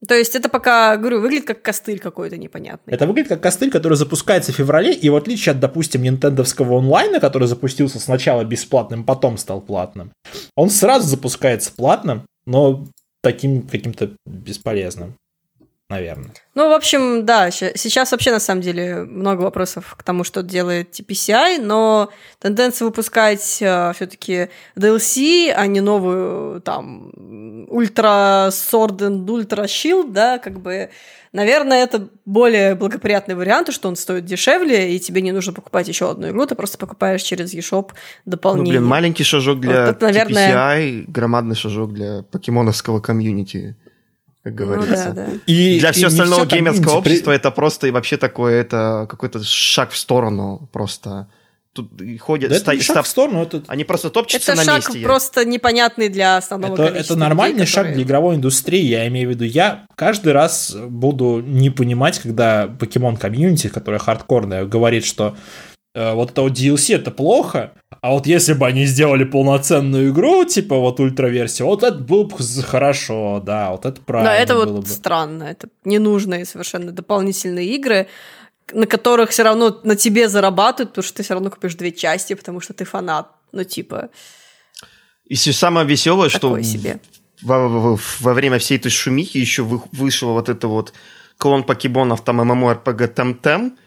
То 0.07 0.15
есть 0.15 0.35
это 0.35 0.49
пока, 0.49 0.97
говорю, 0.97 1.21
выглядит 1.21 1.45
как 1.45 1.61
костыль 1.61 1.99
какой-то 1.99 2.35
непонятный. 2.35 2.91
Это 2.91 3.05
выглядит 3.05 3.29
как 3.29 3.41
костыль, 3.41 3.69
который 3.69 3.93
запускается 3.93 4.51
в 4.51 4.55
феврале, 4.55 4.93
и 4.93 5.09
в 5.09 5.15
отличие 5.15 5.51
от, 5.51 5.59
допустим, 5.59 6.01
нинтендовского 6.01 6.79
онлайна, 6.79 7.19
который 7.19 7.47
запустился 7.47 7.99
сначала 7.99 8.43
бесплатным, 8.43 9.03
потом 9.03 9.37
стал 9.37 9.61
платным, 9.61 10.11
он 10.55 10.71
сразу 10.71 11.07
запускается 11.07 11.71
платным, 11.71 12.25
но 12.47 12.87
таким 13.21 13.67
каким-то 13.67 14.09
бесполезным. 14.25 15.13
Наверное. 15.91 16.31
Ну, 16.55 16.69
в 16.69 16.73
общем, 16.73 17.25
да, 17.25 17.49
сейчас 17.51 18.11
вообще 18.11 18.31
на 18.31 18.39
самом 18.39 18.61
деле 18.61 19.03
много 19.03 19.41
вопросов 19.41 19.95
к 19.97 20.03
тому, 20.03 20.23
что 20.23 20.41
делает 20.43 20.91
TPCI, 20.99 21.61
но 21.61 22.09
тенденция 22.39 22.85
выпускать 22.85 23.39
все-таки 23.41 24.49
DLC, 24.75 25.51
а 25.55 25.67
не 25.67 25.79
новую 25.81 26.59
там 26.61 27.11
Ultra 27.69 28.49
Sword 28.49 28.97
and 28.97 29.29
Ultra 29.29 29.63
Shield, 29.63 30.11
да, 30.11 30.39
как 30.39 30.59
бы, 30.59 30.89
наверное, 31.31 31.83
это 31.83 32.09
более 32.25 32.75
благоприятный 32.75 33.35
вариант, 33.35 33.71
что 33.73 33.87
он 33.87 33.95
стоит 33.95 34.25
дешевле, 34.25 34.93
и 34.95 34.99
тебе 34.99 35.21
не 35.21 35.31
нужно 35.31 35.53
покупать 35.53 35.87
еще 35.87 36.11
одну 36.11 36.29
игру, 36.29 36.45
ты 36.45 36.55
просто 36.55 36.77
покупаешь 36.77 37.21
через 37.23 37.53
eShop 37.53 37.91
Ну, 37.91 38.31
дополнение. 38.31 38.73
блин, 38.73 38.85
маленький 38.85 39.23
шажок 39.23 39.59
для 39.61 39.85
Вот 39.85 39.95
это, 39.95 40.05
наверное- 40.05 40.49
TPCI, 40.53 41.05
громадный 41.07 41.55
шажок 41.55 41.93
для 41.93 42.23
покемоновского 42.23 42.99
комьюнити, 42.99 43.77
как 44.43 44.53
ну 44.53 44.65
говорится. 44.65 45.11
да, 45.13 45.25
да. 45.25 45.27
И, 45.45 45.79
Для 45.79 45.89
и 45.89 45.93
всего 45.93 46.07
не 46.09 46.13
остального 46.13 46.45
всё 46.45 46.55
геймерского 46.55 47.01
при- 47.01 47.11
общества 47.11 47.31
это 47.31 47.51
просто 47.51 47.87
и 47.87 47.91
вообще 47.91 48.17
такое, 48.17 48.61
это 48.61 49.05
какой-то 49.09 49.43
шаг 49.43 49.91
в 49.91 49.97
сторону 49.97 50.67
просто. 50.71 51.27
Тут 51.73 52.01
и 52.01 52.17
ходят, 52.17 52.49
Да 52.49 52.55
это 52.57 52.65
ста- 52.65 52.75
не 52.75 52.81
шаг 52.81 52.95
ста- 52.95 53.01
в 53.03 53.07
сторону, 53.07 53.43
это, 53.43 53.63
они 53.67 53.85
просто 53.85 54.09
топчутся 54.09 54.51
Это 54.51 54.57
на 54.59 54.65
шаг 54.65 54.89
месте. 54.89 55.05
просто 55.05 55.45
непонятный 55.45 56.09
для 56.09 56.35
основного 56.35 56.73
это, 56.73 56.87
количества 56.89 57.13
это 57.13 57.19
нормальный 57.21 57.59
людей, 57.59 57.65
шаг 57.67 57.75
которые- 57.83 57.95
для 57.95 58.03
игровой 58.03 58.35
индустрии, 58.35 58.83
я 58.85 59.07
имею 59.07 59.29
в 59.29 59.31
виду. 59.31 59.45
Я 59.45 59.85
каждый 59.95 60.33
раз 60.33 60.75
буду 60.89 61.41
не 61.45 61.69
понимать, 61.69 62.19
когда 62.19 62.67
покемон 62.67 63.15
комьюнити, 63.15 63.69
которая 63.69 63.99
хардкорная, 63.99 64.65
говорит, 64.65 65.05
что 65.05 65.37
вот 65.93 66.31
это 66.31 66.41
вот 66.43 66.53
DLC 66.53 66.95
это 66.95 67.11
плохо, 67.11 67.73
а 68.01 68.11
вот 68.11 68.25
если 68.27 68.53
бы 68.53 68.65
они 68.65 68.85
сделали 68.85 69.23
полноценную 69.25 70.11
игру, 70.11 70.45
типа 70.45 70.77
вот 70.77 70.99
ультраверсию, 70.99 71.67
вот 71.67 71.83
это 71.83 71.97
было 71.97 72.23
бы 72.23 72.37
хорошо, 72.63 73.41
да, 73.45 73.71
вот 73.71 73.85
это 73.85 73.99
правильно 74.01 74.31
Да, 74.31 74.37
это 74.37 74.55
было 74.55 74.65
вот 74.75 74.83
бы. 74.85 74.89
странно. 74.89 75.43
Это 75.43 75.67
ненужные 75.85 76.45
совершенно 76.45 76.91
дополнительные 76.91 77.67
игры, 77.75 78.07
на 78.73 78.85
которых 78.87 79.31
все 79.31 79.43
равно 79.43 79.79
на 79.83 79.95
тебе 79.95 80.29
зарабатывают, 80.29 80.91
потому 80.91 81.03
что 81.03 81.17
ты 81.17 81.23
все 81.23 81.33
равно 81.33 81.49
купишь 81.49 81.75
две 81.75 81.91
части, 81.91 82.33
потому 82.35 82.61
что 82.61 82.73
ты 82.73 82.85
фанат. 82.85 83.27
Ну, 83.51 83.63
типа, 83.65 84.09
И 85.27 85.35
всё 85.35 85.51
самое 85.53 85.85
веселое, 85.85 86.29
что 86.29 86.61
себе. 86.61 86.99
во, 87.41 87.67
во- 87.67 87.99
во 88.19 88.33
время 88.33 88.57
всей 88.59 88.77
этой 88.77 88.89
шумихи 88.91 89.37
еще 89.39 89.63
вы- 89.63 89.81
вышел 89.91 90.31
вот 90.33 90.47
это 90.49 90.67
вот 90.69 90.93
клон 91.37 91.63
покемонов, 91.63 92.21
там 92.23 92.39
MMORPG 92.41 93.07
Темтем 93.13 93.77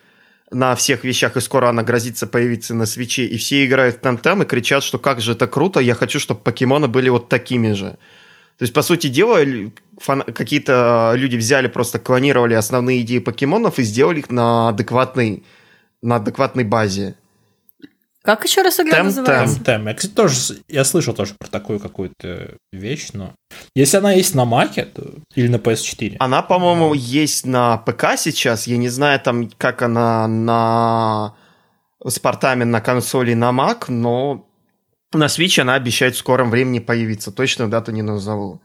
на 0.54 0.74
всех 0.74 1.04
вещах, 1.04 1.36
и 1.36 1.40
скоро 1.40 1.68
она 1.68 1.82
грозится 1.82 2.26
появиться 2.26 2.74
на 2.74 2.86
свече, 2.86 3.26
и 3.26 3.36
все 3.36 3.66
играют 3.66 3.96
в 3.96 4.00
Темтем 4.00 4.42
и 4.42 4.46
кричат, 4.46 4.82
что 4.82 4.98
как 4.98 5.20
же 5.20 5.32
это 5.32 5.46
круто, 5.46 5.80
я 5.80 5.94
хочу, 5.94 6.20
чтобы 6.20 6.40
покемоны 6.40 6.88
были 6.88 7.08
вот 7.08 7.28
такими 7.28 7.72
же. 7.72 7.96
То 8.58 8.62
есть, 8.62 8.72
по 8.72 8.82
сути 8.82 9.08
дела, 9.08 9.40
фан- 9.98 10.32
какие-то 10.32 11.12
люди 11.16 11.36
взяли, 11.36 11.66
просто 11.66 11.98
клонировали 11.98 12.54
основные 12.54 13.00
идеи 13.00 13.18
покемонов 13.18 13.78
и 13.78 13.82
сделали 13.82 14.20
их 14.20 14.30
на 14.30 14.68
адекватной, 14.68 15.42
на 16.02 16.16
адекватной 16.16 16.64
базе. 16.64 17.16
Как 18.24 18.42
еще 18.44 18.62
раз 18.62 18.80
игра 18.80 19.02
Тем-тем. 19.02 19.04
называется? 19.04 19.56
Темтем. 19.56 19.86
Я, 19.86 19.94
кстати, 19.94 20.12
тоже, 20.12 20.36
я 20.66 20.84
слышал 20.84 21.12
тоже 21.12 21.34
про 21.38 21.46
такую 21.46 21.78
какую-то 21.78 22.56
вещь, 22.72 23.10
но 23.12 23.32
если 23.74 23.98
она 23.98 24.12
есть 24.12 24.34
на 24.34 24.46
Маке 24.46 24.86
то, 24.86 25.12
или 25.34 25.48
на 25.48 25.56
PS4, 25.56 26.16
Она, 26.20 26.40
по-моему, 26.40 26.94
есть 26.94 27.44
на 27.44 27.76
ПК 27.76 28.16
сейчас. 28.16 28.66
Я 28.66 28.78
не 28.78 28.88
знаю, 28.88 29.20
там, 29.20 29.50
как 29.58 29.82
она 29.82 30.26
на 30.26 31.34
с 32.02 32.18
портами 32.18 32.64
на 32.64 32.80
консоли 32.80 33.34
на 33.34 33.50
Mac, 33.50 33.84
но 33.88 34.46
на 35.12 35.26
Switch 35.26 35.60
она 35.60 35.74
обещает 35.74 36.14
в 36.14 36.18
скором 36.18 36.50
времени 36.50 36.78
появиться. 36.78 37.30
Точную 37.30 37.70
дату 37.70 37.92
не 37.92 38.02
назову. 38.02 38.62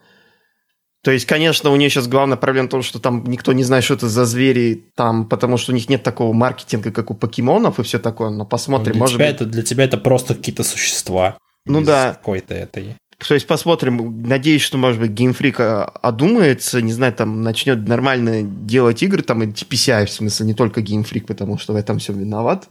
То 1.02 1.12
есть, 1.12 1.26
конечно, 1.26 1.70
у 1.70 1.76
нее 1.78 1.90
сейчас 1.90 2.08
главная 2.08 2.36
проблема 2.36 2.68
в 2.68 2.72
том, 2.72 2.82
что 2.82 3.00
там 3.00 3.24
никто 3.26 3.54
не 3.54 3.64
знает, 3.64 3.86
что 3.86 3.94
это 3.94 4.10
за 4.10 4.26
звери, 4.26 4.92
там, 4.96 5.30
потому 5.30 5.58
что 5.58 5.72
у 5.72 5.76
них 5.76 5.88
нет 5.88 6.04
такого 6.04 6.34
маркетинга, 6.34 6.92
как 6.92 7.10
у 7.10 7.14
покемонов 7.14 7.80
и 7.80 7.84
все 7.84 8.00
такое. 8.00 8.30
Но 8.30 8.46
посмотрим, 8.46 8.94
для, 8.94 9.00
может 9.00 9.16
тебя 9.16 9.28
быть. 9.28 9.36
это, 9.36 9.46
для 9.46 9.64
тебя 9.64 9.86
это 9.86 9.98
просто 9.98 10.36
какие-то 10.36 10.64
существа. 10.64 11.38
Ну 11.66 11.82
да. 11.82 12.16
Какой-то 12.16 12.54
этой. 12.54 12.96
То 13.26 13.34
есть 13.34 13.48
посмотрим. 13.48 14.24
Надеюсь, 14.24 14.62
что, 14.62 14.78
может 14.78 15.00
быть, 15.00 15.12
Game 15.12 15.38
Freak 15.38 15.56
а, 15.60 15.86
одумается, 16.02 16.82
не 16.82 16.92
знаю, 16.92 17.14
там 17.14 17.44
начнет 17.44 17.88
нормально 17.88 18.44
делать 18.44 19.02
игры, 19.02 19.24
там 19.24 19.44
и 19.44 19.48
TPCI, 19.48 20.06
в 20.06 20.12
смысле, 20.12 20.48
не 20.48 20.54
только 20.54 20.82
Game 20.82 21.10
Freak, 21.10 21.26
потому 21.28 21.58
что 21.58 21.74
в 21.74 21.76
этом 21.78 22.00
все 22.00 22.12
виноват. 22.12 22.68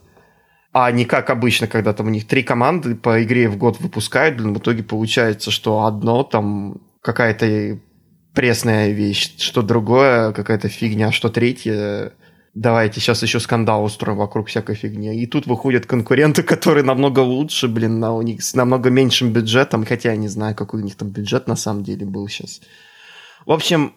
А 0.71 0.91
не 0.91 1.05
как 1.05 1.31
обычно, 1.31 1.65
когда 1.65 1.93
там 1.93 2.07
у 2.07 2.09
них 2.11 2.27
три 2.27 2.43
команды 2.43 2.93
по 2.93 3.23
игре 3.23 3.49
в 3.49 3.57
год 3.57 3.79
выпускают, 3.79 4.39
в 4.39 4.57
итоге 4.59 4.83
получается, 4.83 5.49
что 5.49 5.85
одно 5.85 6.23
там 6.23 6.81
какая-то 7.01 7.79
пресная 8.33 8.91
вещь, 8.91 9.35
что 9.37 9.61
другое 9.61 10.31
какая-то 10.33 10.69
фигня, 10.69 11.11
что 11.11 11.29
третье 11.29 12.13
давайте 12.53 12.99
сейчас 12.99 13.21
еще 13.23 13.39
скандал 13.39 13.83
устроим 13.83 14.17
вокруг 14.17 14.47
всякой 14.47 14.75
фигни. 14.75 15.15
И 15.21 15.25
тут 15.27 15.47
выходят 15.47 15.85
конкуренты, 15.85 16.43
которые 16.55 16.83
намного 16.83 17.19
лучше, 17.19 17.67
блин, 17.67 17.99
на, 17.99 18.13
у 18.13 18.21
них 18.21 18.43
с 18.43 18.53
намного 18.55 18.89
меньшим 18.89 19.31
бюджетом, 19.31 19.85
хотя 19.85 20.11
я 20.11 20.17
не 20.17 20.27
знаю, 20.27 20.55
какой 20.55 20.81
у 20.81 20.83
них 20.83 20.95
там 20.95 21.09
бюджет 21.09 21.47
на 21.47 21.55
самом 21.55 21.83
деле 21.83 22.05
был 22.05 22.27
сейчас. 22.27 22.61
В 23.45 23.51
общем, 23.51 23.93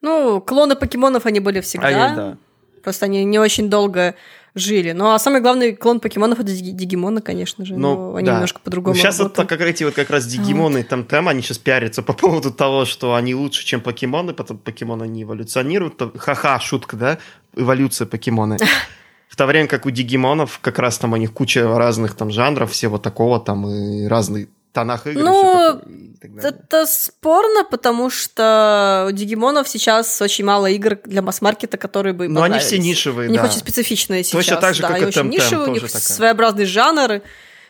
Ну, 0.00 0.40
клоны 0.40 0.76
покемонов 0.76 1.26
они 1.26 1.40
были 1.40 1.60
всегда. 1.60 1.88
а 1.88 1.90
я- 1.90 2.14
да. 2.14 2.36
Просто 2.82 3.06
они 3.06 3.24
не 3.24 3.38
очень 3.40 3.68
долго 3.68 4.14
жили. 4.54 4.92
Ну, 4.92 5.10
а 5.12 5.18
самый 5.18 5.40
главный 5.40 5.74
клон 5.74 6.00
покемонов 6.00 6.40
это 6.40 6.50
Диги- 6.52 6.70
Дигимоны, 6.72 7.20
конечно 7.20 7.64
же. 7.64 7.74
Ну, 7.76 7.94
но 8.10 8.14
они 8.16 8.26
да. 8.26 8.34
немножко 8.34 8.60
по-другому 8.60 8.94
Ну, 8.94 9.00
сейчас 9.00 9.16
это 9.16 9.24
работают. 9.24 9.48
как 9.48 9.60
эти 9.62 9.84
вот 9.84 9.94
как 9.94 10.10
раз 10.10 10.26
Дигимоны 10.26 10.78
и 10.80 10.82
Темтем, 10.84 11.28
они 11.28 11.42
сейчас 11.42 11.58
пиарятся 11.58 12.02
по 12.02 12.12
поводу 12.14 12.50
того, 12.50 12.84
что 12.84 13.14
они 13.14 13.34
лучше, 13.34 13.64
чем 13.64 13.80
покемоны, 13.80 14.32
потом 14.32 14.58
покемоны 14.58 15.06
не 15.08 15.22
эволюционируют. 15.24 16.00
Ха-ха, 16.18 16.58
шутка, 16.60 16.96
да? 16.96 17.18
Эволюция 17.54 18.06
покемоны. 18.06 18.56
В 19.28 19.36
то 19.36 19.46
время 19.46 19.68
как 19.68 19.84
у 19.86 19.90
Дигимонов 19.90 20.58
как 20.60 20.78
раз 20.78 20.98
там 20.98 21.12
у 21.12 21.16
них 21.16 21.32
куча 21.32 21.62
разных 21.76 22.14
там 22.14 22.30
жанров, 22.30 22.72
всего 22.72 22.98
такого 22.98 23.38
там 23.38 23.68
и 23.68 24.06
разных 24.06 24.48
тонах 24.72 25.06
игр. 25.06 25.20
Ну, 25.22 25.80
так 26.18 26.34
далее. 26.34 26.50
Это 26.68 26.86
спорно, 26.86 27.64
потому 27.64 28.10
что 28.10 29.06
у 29.08 29.12
Дигимонов 29.12 29.68
сейчас 29.68 30.20
очень 30.22 30.44
мало 30.44 30.66
игр 30.66 30.98
для 31.04 31.22
масс-маркета, 31.22 31.76
которые 31.78 32.12
бы 32.12 32.28
Но 32.28 32.42
они 32.42 32.54
понравились. 32.54 32.66
все 32.66 32.78
нишевые, 32.78 33.28
У 33.28 33.32
них 33.32 33.40
да. 33.40 33.48
очень 33.48 33.58
специфичные 33.58 34.22
сейчас. 34.24 34.32
Точно 34.32 34.56
так 34.56 34.74
же, 34.74 34.82
да, 34.82 34.88
как 34.88 34.96
они 34.96 35.04
и 35.04 35.08
очень 35.08 35.20
Temtem 35.22 35.28
нишевые, 35.30 35.62
у 35.62 35.66
тоже 35.74 35.80
них 35.82 35.92
такая. 35.92 36.02
своеобразный 36.02 36.64
жанр, 36.64 37.22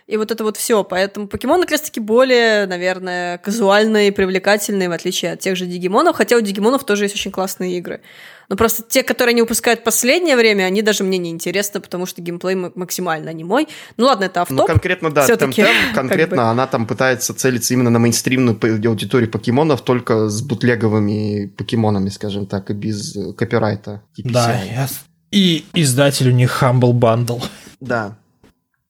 и 0.09 0.17
вот 0.17 0.31
это 0.31 0.43
вот 0.43 0.57
все. 0.57 0.83
Поэтому 0.85 1.29
покемоны 1.29 1.63
как 1.63 1.73
раз-таки 1.73 2.01
более, 2.01 2.67
наверное, 2.67 3.37
казуальные 3.39 4.09
и 4.09 4.11
привлекательные, 4.11 4.89
в 4.89 4.93
отличие 4.93 5.33
от 5.33 5.41
тех 5.41 5.55
же 5.55 5.67
Дигимонов, 5.67 6.17
хотя 6.17 6.37
у 6.37 6.41
Дигимонов 6.41 6.85
тоже 6.85 7.05
есть 7.05 7.15
очень 7.15 7.31
классные 7.31 7.77
игры. 7.79 8.01
Но 8.49 8.57
просто 8.57 8.83
те, 8.83 9.03
которые 9.03 9.33
они 9.35 9.43
выпускают 9.43 9.81
в 9.81 9.83
последнее 9.83 10.35
время, 10.35 10.65
они 10.65 10.81
даже 10.81 11.05
мне 11.05 11.19
не 11.19 11.29
интересны, 11.29 11.81
потому 11.81 12.07
что 12.07 12.23
геймплей 12.23 12.55
максимально 12.55 13.35
не 13.35 13.45
мой. 13.45 13.69
Ну 13.99 14.07
ладно, 14.07 14.25
это 14.25 14.41
автоп. 14.41 14.57
Ну, 14.57 14.67
конкретно, 14.67 15.11
да, 15.11 15.25
всё-таки, 15.25 15.57
Темтем, 15.63 15.75
как 15.93 15.95
конкретно 15.95 16.37
бы. 16.37 16.43
она 16.45 16.67
там 16.67 16.87
пытается 16.87 17.35
целиться 17.35 17.75
именно 17.75 17.91
на 17.91 17.99
мейнстримную 17.99 18.59
аудиторию 18.89 19.31
покемонов, 19.31 19.83
только 19.83 20.31
с 20.31 20.41
бутлеговыми 20.41 21.47
покемонами, 21.59 22.09
скажем 22.09 22.47
так, 22.47 22.71
и 22.71 22.73
без 22.73 23.15
копирайта. 23.37 24.03
TPCI. 24.19 24.33
Да, 24.33 24.53
я- 24.65 24.89
и 25.31 25.67
издатель 25.75 26.29
у 26.29 26.33
них 26.33 26.63
Humble 26.63 26.93
Bundle, 26.93 27.43
Да. 27.81 28.17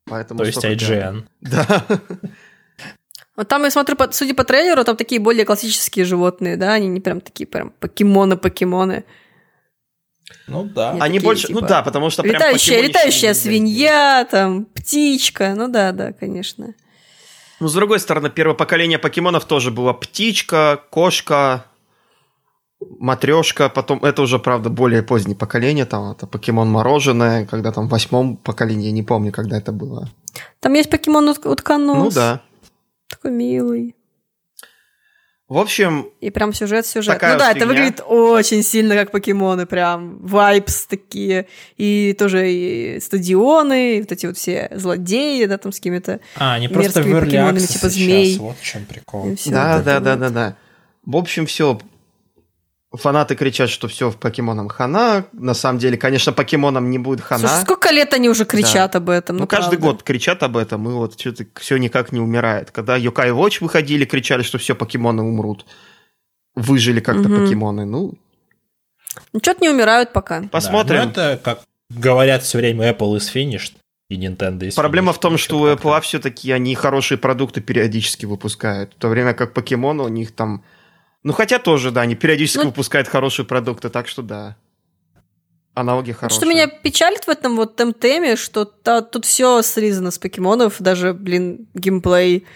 Поэтому 0.09 0.39
то 0.39 0.47
есть 0.47 0.64
IGN. 0.64 1.24
Да. 1.40 1.85
Вот 3.36 3.47
там, 3.47 3.62
я 3.62 3.70
смотрю, 3.70 3.97
судя 4.10 4.35
по 4.35 4.43
трейлеру, 4.43 4.82
там 4.85 4.97
такие 4.97 5.20
более 5.20 5.44
классические 5.44 6.05
животные, 6.05 6.56
да, 6.56 6.72
они 6.72 6.89
не 6.89 7.01
прям 7.01 7.20
такие 7.20 7.47
прям 7.47 7.70
покемоны-покемоны. 7.78 9.05
Ну 10.48 10.64
да. 10.64 10.93
Нет. 10.93 11.02
Они 11.02 11.18
такие, 11.18 11.24
больше, 11.24 11.47
ну 11.51 11.59
типа, 11.59 11.68
да, 11.68 11.82
потому 11.82 12.10
что 12.10 12.22
прям 12.22 12.35
Летающая, 12.35 12.82
летающая 12.82 13.35
свинья, 13.35 14.26
там, 14.28 14.64
птичка, 14.64 15.55
ну 15.56 15.68
да, 15.68 15.93
да, 15.93 16.12
конечно. 16.12 16.74
Ну, 17.60 17.68
с 17.68 17.74
другой 17.74 18.01
стороны, 18.01 18.30
первое 18.30 18.55
поколение 18.55 18.98
покемонов 18.98 19.44
тоже 19.44 19.70
было 19.70 19.93
птичка, 19.93 20.82
кошка, 20.90 21.64
матрешка, 22.80 23.68
потом, 23.68 24.05
это 24.05 24.22
уже, 24.22 24.38
правда, 24.38 24.70
более 24.70 25.02
позднее 25.02 25.36
поколение, 25.36 25.84
там, 25.84 26.12
это 26.12 26.26
покемон 26.26 26.70
мороженое, 26.70 27.46
когда 27.46 27.72
там 27.72 27.88
в 27.88 27.90
восьмом 27.90 28.36
поколении, 28.36 28.86
я 28.86 28.92
не 28.92 29.02
помню, 29.02 29.32
когда 29.32 29.59
это 29.59 29.72
было. 29.72 30.09
Там 30.60 30.74
есть 30.74 30.90
покемон 30.90 31.28
утк- 31.28 31.48
утконос. 31.48 31.96
Ну 31.96 32.10
да. 32.10 32.42
Такой 33.09 33.30
милый. 33.30 33.94
В 35.48 35.56
общем, 35.56 36.10
И 36.20 36.28
прям 36.28 36.52
сюжет, 36.52 36.84
сюжет. 36.84 37.14
Такая 37.14 37.32
ну 37.32 37.38
да, 37.38 37.48
вот 37.48 37.56
это 37.56 37.60
фигня. 37.60 37.74
выглядит 37.74 38.05
очень 38.06 38.62
сильно 38.62 38.94
как 38.94 39.10
покемоны, 39.10 39.64
прям 39.64 40.18
vibes 40.18 40.84
такие. 40.84 41.46
И 41.78 42.14
тоже 42.18 42.52
и 42.52 43.00
стадионы, 43.00 43.96
и 43.96 44.00
вот 44.02 44.12
эти 44.12 44.26
вот 44.26 44.36
все 44.36 44.68
злодеи, 44.74 45.46
да, 45.46 45.56
там 45.56 45.72
с 45.72 45.76
какими-то... 45.76 46.20
А, 46.36 46.52
они 46.52 46.68
просто 46.68 47.00
в 47.00 47.20
покемонами, 47.20 47.60
типа 47.60 47.88
сейчас, 47.88 47.92
змей. 47.94 48.36
Вот 48.36 48.59
в 48.59 48.62
чем 48.62 48.84
прикол. 48.84 49.36
да, 49.46 49.76
вот 49.76 49.84
да, 49.86 50.00
да, 50.00 50.16
да, 50.16 50.28
да. 50.28 50.56
В 51.06 51.16
общем, 51.16 51.46
все. 51.46 51.80
Фанаты 52.93 53.36
кричат, 53.36 53.69
что 53.69 53.86
все 53.86 54.10
в 54.10 54.16
покемонам 54.16 54.69
хана. 54.69 55.27
На 55.32 55.52
самом 55.52 55.78
деле, 55.78 55.98
конечно, 55.98 56.32
покемонам 56.32 56.90
не 56.90 56.98
будет 56.98 57.20
хана. 57.20 57.47
Слушай, 57.47 57.62
сколько 57.65 57.90
лет 57.90 58.15
они 58.15 58.31
уже 58.31 58.47
кричат 58.47 58.97
об 58.97 59.10
этом? 59.10 59.36
Ну, 59.36 59.43
Ну, 59.43 59.47
каждый 59.47 59.77
правда. 59.77 59.86
год 59.89 60.02
кричат 60.02 60.43
об 60.43 60.56
этом, 60.56 60.89
и 60.89 60.93
вот 60.93 61.20
что-то 61.20 61.44
все 61.60 61.77
никак 61.77 62.12
не 62.12 62.20
умирает. 62.20 62.70
Когда 62.70 62.97
Yokai 62.98 63.31
Watch 63.31 63.59
выходили, 63.60 64.06
кричали, 64.06 64.43
что 64.43 64.56
все 64.56 64.74
покемоны 64.74 65.23
умрут. 65.23 65.66
Выжили 66.55 67.01
как-то 67.01 67.28
Мгм. 67.28 67.44
покемоны. 67.44 67.85
Ну, 67.85 68.15
Ну, 69.32 69.40
что-то 69.43 69.60
не 69.62 69.69
умирают 69.69 70.12
пока. 70.12 70.43
Посмотрим. 70.51 70.98
Да, 70.98 71.05
ну 71.05 71.10
это, 71.10 71.40
как 71.43 71.60
говорят 71.90 72.43
все 72.43 72.56
время, 72.59 72.90
Apple 72.93 73.16
is 73.16 73.31
finished, 73.35 73.73
и 74.09 74.16
Nintendo 74.16 74.60
is 74.60 74.74
Проблема 74.77 75.10
finished. 75.10 75.15
в 75.16 75.20
том, 75.20 75.39
что 75.39 75.59
у 75.59 75.66
Apple 75.66 76.01
все-таки 76.02 76.51
они 76.52 76.74
хорошие 76.74 77.19
продукты 77.19 77.60
периодически 77.60 78.27
выпускают. 78.27 78.93
В 78.94 78.98
то 78.98 79.09
время 79.09 79.35
как 79.35 79.52
Покемон 79.52 80.01
у 80.01 80.09
них 80.09 80.32
там... 80.35 80.62
Ну, 81.24 81.32
хотя 81.32 81.58
тоже, 81.58 81.90
да, 81.90 82.02
они 82.02 82.14
периодически 82.14 82.58
Ну- 82.62 82.66
выпускают 82.66 83.08
хорошие 83.08 83.44
продукты, 83.44 83.88
так 83.88 84.08
что 84.08 84.22
да. 84.22 84.56
Аналоги 85.74 86.12
хорошие. 86.12 86.36
Что 86.40 86.46
меня 86.48 86.66
печалит 86.66 87.24
в 87.24 87.28
этом 87.28 87.54
вот 87.56 87.76
темтеме, 87.76 88.34
что 88.36 88.64
та- 88.64 89.00
тут 89.02 89.24
все 89.24 89.62
слизано 89.62 90.10
с 90.10 90.18
покемонов, 90.18 90.76
даже, 90.80 91.12
блин, 91.14 91.68
геймплей. 91.74 92.46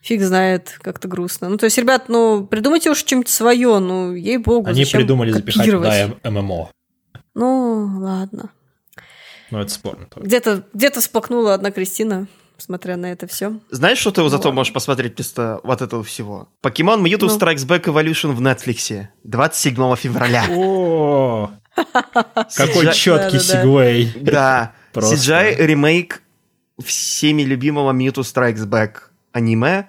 Фиг 0.00 0.20
знает, 0.22 0.78
как-то 0.82 1.08
грустно. 1.08 1.48
Ну, 1.48 1.56
то 1.58 1.64
есть, 1.64 1.78
ребят, 1.78 2.08
ну, 2.08 2.46
придумайте 2.46 2.90
уж 2.90 2.98
что-нибудь 2.98 3.28
свое, 3.28 3.78
ну, 3.80 4.14
ей-богу, 4.14 4.68
Они 4.68 4.84
зачем 4.84 5.00
придумали 5.00 5.32
запихать 5.32 5.64
копировать? 5.66 6.16
туда 6.22 6.30
ММО. 6.30 6.70
Ну, 7.34 7.98
ладно. 8.00 8.50
Ну, 9.50 9.58
это 9.60 9.72
спорно. 9.72 10.08
Где-то 10.16 10.64
где 10.72 10.90
всплакнула 10.90 11.54
одна 11.54 11.70
Кристина, 11.72 12.26
смотря 12.58 12.96
на 12.96 13.06
это 13.12 13.26
все. 13.26 13.58
Знаешь, 13.70 13.98
что 13.98 14.10
ты 14.10 14.22
Ну, 14.22 14.28
зато 14.28 14.48
ладно. 14.48 14.56
можешь 14.56 14.72
посмотреть 14.72 15.16
вместо 15.16 15.60
вот 15.62 15.82
этого 15.82 16.02
всего? 16.04 16.48
Покемон 16.60 17.04
Mewtwo 17.04 17.26
Ну. 17.28 17.36
Strikes 17.38 17.66
Back 17.66 17.84
Evolution 17.84 18.32
в 18.32 18.40
Netflix 18.40 19.06
27 19.24 19.96
февраля. 19.96 20.44
О, 20.50 21.50
какой 22.56 22.92
четкий 22.92 23.38
сегвей. 23.38 24.12
Да. 24.20 24.72
CGI 24.94 25.56
ремейк 25.58 26.22
всеми 26.84 27.42
любимого 27.42 27.92
Mewtwo 27.92 28.22
Strikes 28.22 28.66
Back 28.66 28.92
аниме, 29.32 29.88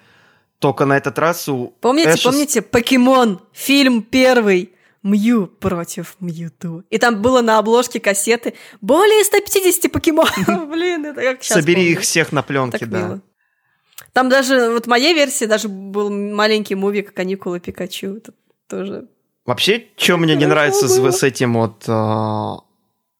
только 0.59 0.85
на 0.85 0.97
этот 0.97 1.17
раз 1.19 1.47
у 1.47 1.73
Помните, 1.81 2.15
Эша 2.15 2.29
помните, 2.29 2.61
Покемон, 2.61 3.39
фильм 3.53 4.01
первый, 4.01 4.71
Мью 5.07 5.47
против 5.47 6.15
Мьюту. 6.19 6.83
И 6.89 6.97
там 6.97 7.21
было 7.21 7.41
на 7.41 7.57
обложке 7.59 7.99
кассеты 7.99 8.53
более 8.81 9.23
150 9.23 9.91
покемонов. 9.91 10.69
Блин, 10.69 11.05
это 11.05 11.21
как 11.21 11.43
сейчас 11.43 11.59
Собери 11.59 11.75
помню. 11.81 11.91
их 11.91 12.01
всех 12.01 12.31
на 12.31 12.43
пленке, 12.43 12.85
да. 12.85 12.99
мило. 12.99 13.21
Там 14.13 14.29
даже, 14.29 14.69
вот 14.71 14.85
в 14.85 14.89
моей 14.89 15.13
версии 15.13 15.45
даже 15.45 15.69
был 15.69 16.09
маленький 16.09 16.75
мувик 16.75 17.13
«Каникулы 17.13 17.59
Пикачу». 17.59 18.17
Это 18.17 18.33
тоже... 18.67 19.07
Вообще, 19.45 19.85
что 19.95 20.17
мне 20.17 20.35
не 20.35 20.45
нравится 20.45 20.87
было. 20.87 21.11
с, 21.11 21.19
с 21.19 21.23
этим 21.23 21.53
вот 21.53 21.85
а, 21.87 22.57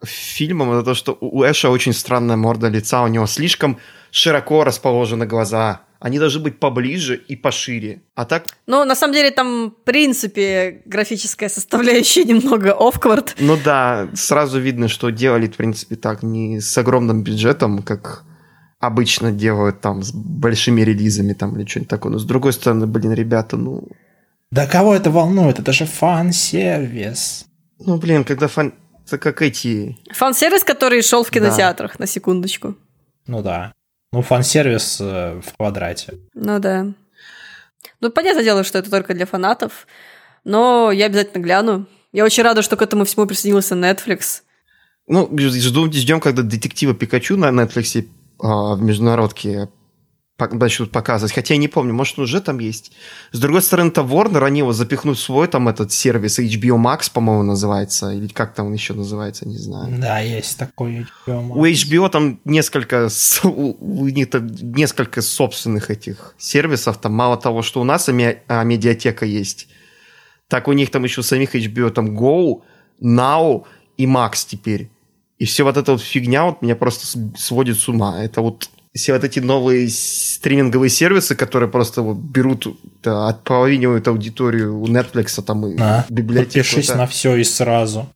фильмом, 0.03 0.73
это 0.73 0.84
то, 0.84 0.93
что 0.93 1.18
у 1.22 1.43
Эша 1.43 1.69
очень 1.69 1.93
странная 1.93 2.35
морда 2.35 2.68
лица, 2.68 3.01
у 3.03 3.07
него 3.07 3.27
слишком 3.27 3.80
широко 4.11 4.64
расположены 4.64 5.26
глаза. 5.26 5.81
Они 5.99 6.19
должны 6.19 6.41
быть 6.41 6.59
поближе 6.59 7.15
и 7.15 7.35
пошире. 7.35 8.01
А 8.15 8.25
так, 8.25 8.45
Ну, 8.67 8.85
на 8.85 8.95
самом 8.95 9.13
деле, 9.13 9.31
там, 9.31 9.71
в 9.71 9.83
принципе, 9.83 10.81
графическая 10.85 11.49
составляющая 11.49 12.23
немного 12.31 12.75
офквард. 12.77 13.35
ну 13.39 13.57
да, 13.63 14.07
сразу 14.13 14.59
видно, 14.59 14.87
что 14.87 15.09
делали, 15.09 15.47
в 15.47 15.55
принципе, 15.55 15.95
так 15.95 16.23
не 16.23 16.59
с 16.61 16.77
огромным 16.77 17.23
бюджетом, 17.23 17.81
как 17.81 18.23
обычно 18.79 19.31
делают 19.31 19.81
там 19.81 20.03
с 20.03 20.11
большими 20.13 20.81
релизами 20.81 21.33
там 21.33 21.57
или 21.57 21.65
что-нибудь 21.67 21.89
такое. 21.89 22.11
Но 22.11 22.19
с 22.19 22.25
другой 22.25 22.53
стороны, 22.53 22.85
блин, 22.85 23.13
ребята, 23.13 23.57
ну... 23.57 23.87
Да 24.51 24.67
кого 24.67 24.93
это 24.95 25.09
волнует? 25.09 25.59
Это 25.59 25.73
же 25.73 25.85
фан-сервис. 25.85 27.45
Ну, 27.79 27.97
блин, 27.97 28.23
когда 28.23 28.47
фан... 28.47 28.73
Это 29.05 29.17
как 29.17 29.41
эти... 29.41 29.97
Фан-сервис, 30.13 30.63
который 30.63 31.01
шел 31.01 31.23
в 31.23 31.31
Да. 31.31 31.39
кинотеатрах, 31.39 31.97
на 31.99 32.05
секундочку. 32.07 32.75
Ну 33.25 33.41
да. 33.41 33.73
Ну, 34.13 34.21
фан-сервис 34.21 34.99
э, 35.01 35.41
в 35.43 35.55
квадрате. 35.55 36.19
Ну 36.34 36.59
да. 36.59 36.88
Ну, 37.99 38.09
понятное 38.11 38.43
дело, 38.43 38.63
что 38.63 38.79
это 38.79 38.89
только 38.89 39.13
для 39.13 39.25
фанатов, 39.25 39.88
но 40.43 40.91
я 40.91 41.07
обязательно 41.07 41.41
гляну. 41.41 41.88
Я 42.13 42.23
очень 42.23 42.43
рада, 42.43 42.61
что 42.61 42.77
к 42.77 42.81
этому 42.81 43.05
всему 43.05 43.25
присоединился 43.25 43.75
Netflix. 43.75 44.41
Ну, 45.07 45.29
жду, 45.38 45.91
ждем, 45.91 46.19
когда 46.19 46.41
детектива 46.41 46.93
Пикачу 46.93 47.38
на 47.38 47.49
Netflix 47.49 48.07
а, 48.39 48.75
в 48.75 48.81
международке 48.81 49.69
начнут 50.39 50.91
показывать. 50.91 51.34
Хотя 51.34 51.55
я 51.55 51.59
не 51.59 51.68
помню, 51.68 51.93
может, 51.93 52.18
он 52.19 52.26
уже 52.26 52.41
там 52.41 52.59
есть. 52.59 52.91
С 53.31 53.39
другой 53.39 53.61
стороны, 53.61 53.91
то 53.91 54.01
Warner, 54.01 54.45
они 54.45 54.59
его 54.59 54.73
запихнут 54.73 55.18
в 55.18 55.22
свой 55.22 55.47
там 55.47 55.68
этот 55.68 55.91
сервис 55.91 56.39
HBO 56.39 56.77
Max, 56.77 57.11
по-моему, 57.11 57.43
называется. 57.43 58.11
Или 58.11 58.27
как 58.27 58.53
там 58.53 58.68
он 58.68 58.73
еще 58.73 58.93
называется, 58.93 59.47
не 59.47 59.57
знаю. 59.57 59.97
Да, 59.99 60.19
есть 60.19 60.57
такой. 60.57 61.07
У 61.26 61.65
HBO 61.65 62.09
там 62.09 62.39
несколько, 62.45 63.09
у 63.43 64.07
них 64.07 64.30
там 64.30 64.47
несколько 64.47 65.22
собственных 65.22 65.89
этих 65.89 66.35
сервисов. 66.38 66.97
Там 66.97 67.14
мало 67.14 67.38
того, 67.38 67.61
что 67.64 67.81
у 67.81 67.84
нас 67.84 68.07
аме- 68.09 68.43
а, 68.47 68.64
медиатека 68.64 69.26
есть, 69.26 69.68
так 70.47 70.68
у 70.68 70.73
них 70.73 70.91
там 70.91 71.03
еще 71.03 71.23
самих 71.23 71.55
HBO 71.55 71.89
там 71.89 72.18
Go, 72.18 72.61
Now 73.01 73.64
и 73.97 74.05
Max 74.05 74.45
теперь. 74.47 74.89
И 75.39 75.45
все 75.45 75.64
вот 75.64 75.77
эта 75.77 75.91
вот 75.91 76.01
фигня 76.01 76.45
вот 76.45 76.61
меня 76.61 76.76
просто 76.76 77.05
сводит 77.38 77.77
с 77.80 77.88
ума. 77.88 78.23
Это 78.23 78.41
вот 78.41 78.69
все 78.97 79.13
вот 79.13 79.23
эти 79.23 79.39
новые 79.39 79.87
стриминговые 79.89 80.89
сервисы, 80.89 81.35
которые 81.35 81.69
просто 81.69 82.01
вот 82.01 82.17
берут, 82.17 82.67
да, 83.03 83.29
отполовинивают 83.29 84.07
аудиторию 84.07 84.77
у 84.79 84.87
Netflix 84.87 85.41
там 85.41 85.65
и 85.65 85.75
На, 85.75 86.05
библиотеку. 86.09 86.65
подпишись 86.65 86.89
это- 86.89 86.97
на 86.97 87.07
все 87.07 87.35
и 87.35 87.43
сразу. 87.43 88.09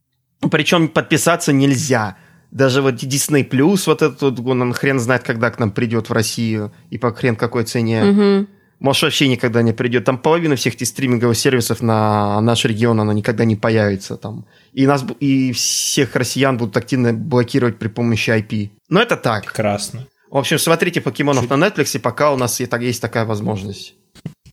причем 0.52 0.88
подписаться 0.90 1.54
нельзя. 1.54 2.18
Даже 2.52 2.82
вот 2.82 2.96
Disney 2.96 3.48
Plus, 3.50 3.84
вот 3.86 4.02
этот 4.02 4.22
вот, 4.22 4.40
он, 4.46 4.74
хрен 4.74 5.00
знает, 5.00 5.24
когда 5.24 5.50
к 5.52 5.60
нам 5.60 5.72
придет 5.72 6.10
в 6.10 6.14
Россию 6.14 6.74
и 6.90 6.98
по 6.98 7.14
хрен 7.14 7.36
какой 7.38 7.64
цене. 7.64 8.04
Мгм. 8.04 8.48
Может, 8.80 9.04
вообще 9.04 9.28
никогда 9.28 9.62
не 9.62 9.74
придет. 9.74 10.06
Там 10.06 10.18
половина 10.18 10.56
всех 10.56 10.74
этих 10.74 10.88
стриминговых 10.88 11.38
сервисов 11.38 11.82
на 11.84 12.42
наш 12.42 12.66
регион, 12.66 13.00
она 13.00 13.14
никогда 13.14 13.46
не 13.46 13.56
появится 13.56 14.18
там. 14.18 14.46
И, 14.74 14.88
нас, 14.88 15.06
и 15.20 15.52
всех 15.54 16.16
россиян 16.16 16.58
будут 16.58 16.76
активно 16.76 17.14
блокировать 17.14 17.78
при 17.78 17.90
помощи 17.90 18.32
IP. 18.32 18.72
Но 18.90 19.00
это 19.00 19.18
так. 19.18 19.46
Прекрасно. 19.46 20.08
В 20.32 20.38
общем, 20.38 20.58
смотрите 20.58 21.02
покемонов 21.02 21.50
на 21.50 21.56
Netflix, 21.56 22.00
пока 22.00 22.32
у 22.32 22.38
нас 22.38 22.62
и 22.62 22.68
есть 22.80 23.02
такая 23.02 23.26
возможность. 23.26 23.96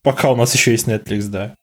Пока 0.03 0.29
у 0.29 0.35
нас 0.35 0.53
еще 0.53 0.71
есть 0.71 0.87
Netflix, 0.87 1.27
да. 1.29 1.55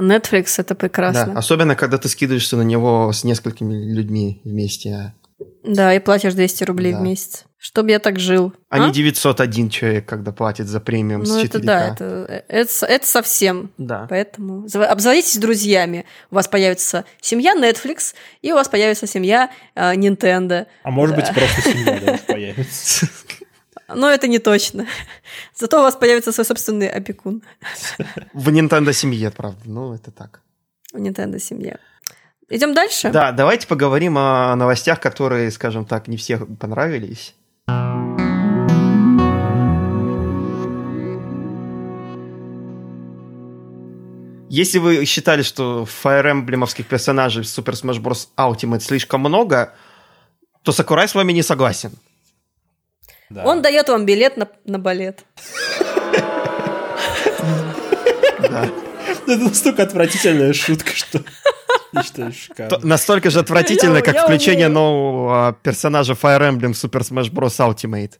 Netflix 0.00 0.54
это 0.56 0.70
Да, 0.70 0.74
прекрасно. 0.74 1.38
особенно, 1.38 1.76
когда 1.76 1.98
ты 1.98 2.08
скидываешься 2.08 2.56
на 2.56 2.62
него 2.62 3.12
с 3.12 3.22
несколькими 3.22 3.74
людьми 3.74 4.40
вместе. 4.44 5.14
Да, 5.64 5.94
и 5.94 5.98
платишь 6.00 6.34
200 6.34 6.64
рублей 6.64 6.92
Да. 6.92 6.98
в 6.98 7.02
месяц. 7.02 7.44
Чтоб 7.58 7.86
я 7.88 8.00
так 8.00 8.18
жил. 8.18 8.52
А, 8.70 8.78
не 8.80 8.86
А? 8.86 8.90
901 8.92 9.70
человек, 9.70 10.04
когда 10.08 10.32
платит 10.32 10.66
за 10.66 10.80
премиум 10.80 11.24
с 11.24 11.28
Ну, 11.30 11.40
4К. 11.40 11.46
это 11.46 11.58
да, 11.60 11.88
это, 11.92 12.44
это, 12.48 12.86
это 12.86 13.06
совсем. 13.06 13.70
Да. 13.78 14.06
Поэтому 14.10 14.66
зав- 14.66 14.84
обзовитесь 14.86 15.36
друзьями. 15.38 16.04
У 16.32 16.34
вас 16.34 16.48
появится 16.48 17.04
семья 17.20 17.54
Netflix, 17.54 18.14
и 18.40 18.50
у 18.50 18.56
вас 18.56 18.68
появится 18.68 19.06
семья 19.06 19.50
э, 19.76 19.94
Nintendo. 19.94 20.66
А 20.82 20.90
может 20.90 21.14
Да. 21.16 21.22
быть, 21.22 21.32
просто 21.34 21.62
семья 21.70 22.00
даже 22.00 22.22
появится. 22.26 23.06
Но 23.94 24.10
это 24.10 24.26
не 24.26 24.40
точно. 24.40 24.86
Зато 25.54 25.78
у 25.78 25.82
вас 25.82 25.94
появится 25.94 26.32
свой 26.32 26.44
собственный 26.46 26.88
опекун 26.88 27.42
В 28.32 28.48
Nintendo 28.48 28.92
семье, 28.92 29.30
правда. 29.30 29.60
Ну, 29.66 29.94
это 29.94 30.10
так. 30.10 30.40
в 30.92 30.96
Nintendo 30.96 31.38
семье. 31.38 31.78
Идем 32.52 32.74
дальше? 32.74 33.08
Да, 33.08 33.32
давайте 33.32 33.66
поговорим 33.66 34.18
о 34.18 34.54
новостях, 34.56 35.00
которые, 35.00 35.50
скажем 35.50 35.86
так, 35.86 36.06
не 36.06 36.18
всех 36.18 36.42
понравились. 36.58 37.34
Если 44.50 44.76
вы 44.76 45.06
считали, 45.06 45.40
что 45.40 45.86
Fire 46.04 46.30
Emblem'овских 46.30 46.82
персонажей 46.84 47.42
в 47.42 47.46
Super 47.46 47.72
Smash 47.72 48.02
Bros. 48.02 48.28
Ultimate 48.36 48.80
слишком 48.80 49.20
много, 49.20 49.72
то 50.62 50.72
Сакурай 50.72 51.08
с 51.08 51.14
вами 51.14 51.32
не 51.32 51.42
согласен. 51.42 51.92
Да. 53.30 53.44
Он 53.46 53.62
дает 53.62 53.88
вам 53.88 54.04
билет 54.04 54.36
на, 54.36 54.46
на 54.66 54.78
балет. 54.78 55.24
Это 58.42 59.38
настолько 59.38 59.84
отвратительная 59.84 60.52
шутка, 60.52 60.92
что 60.94 61.22
шикарно. 62.32 62.78
Настолько 62.82 63.30
же 63.30 63.40
отвратительно, 63.40 63.96
Я- 63.96 64.02
как 64.02 64.14
я 64.14 64.24
включение 64.24 64.66
умею. 64.66 64.72
нового 64.80 65.56
персонажа 65.62 66.12
Fire 66.14 66.40
Emblem 66.50 66.72
Super 66.72 67.00
Smash 67.02 67.30
Bros. 67.30 67.58
Ultimate. 67.58 68.12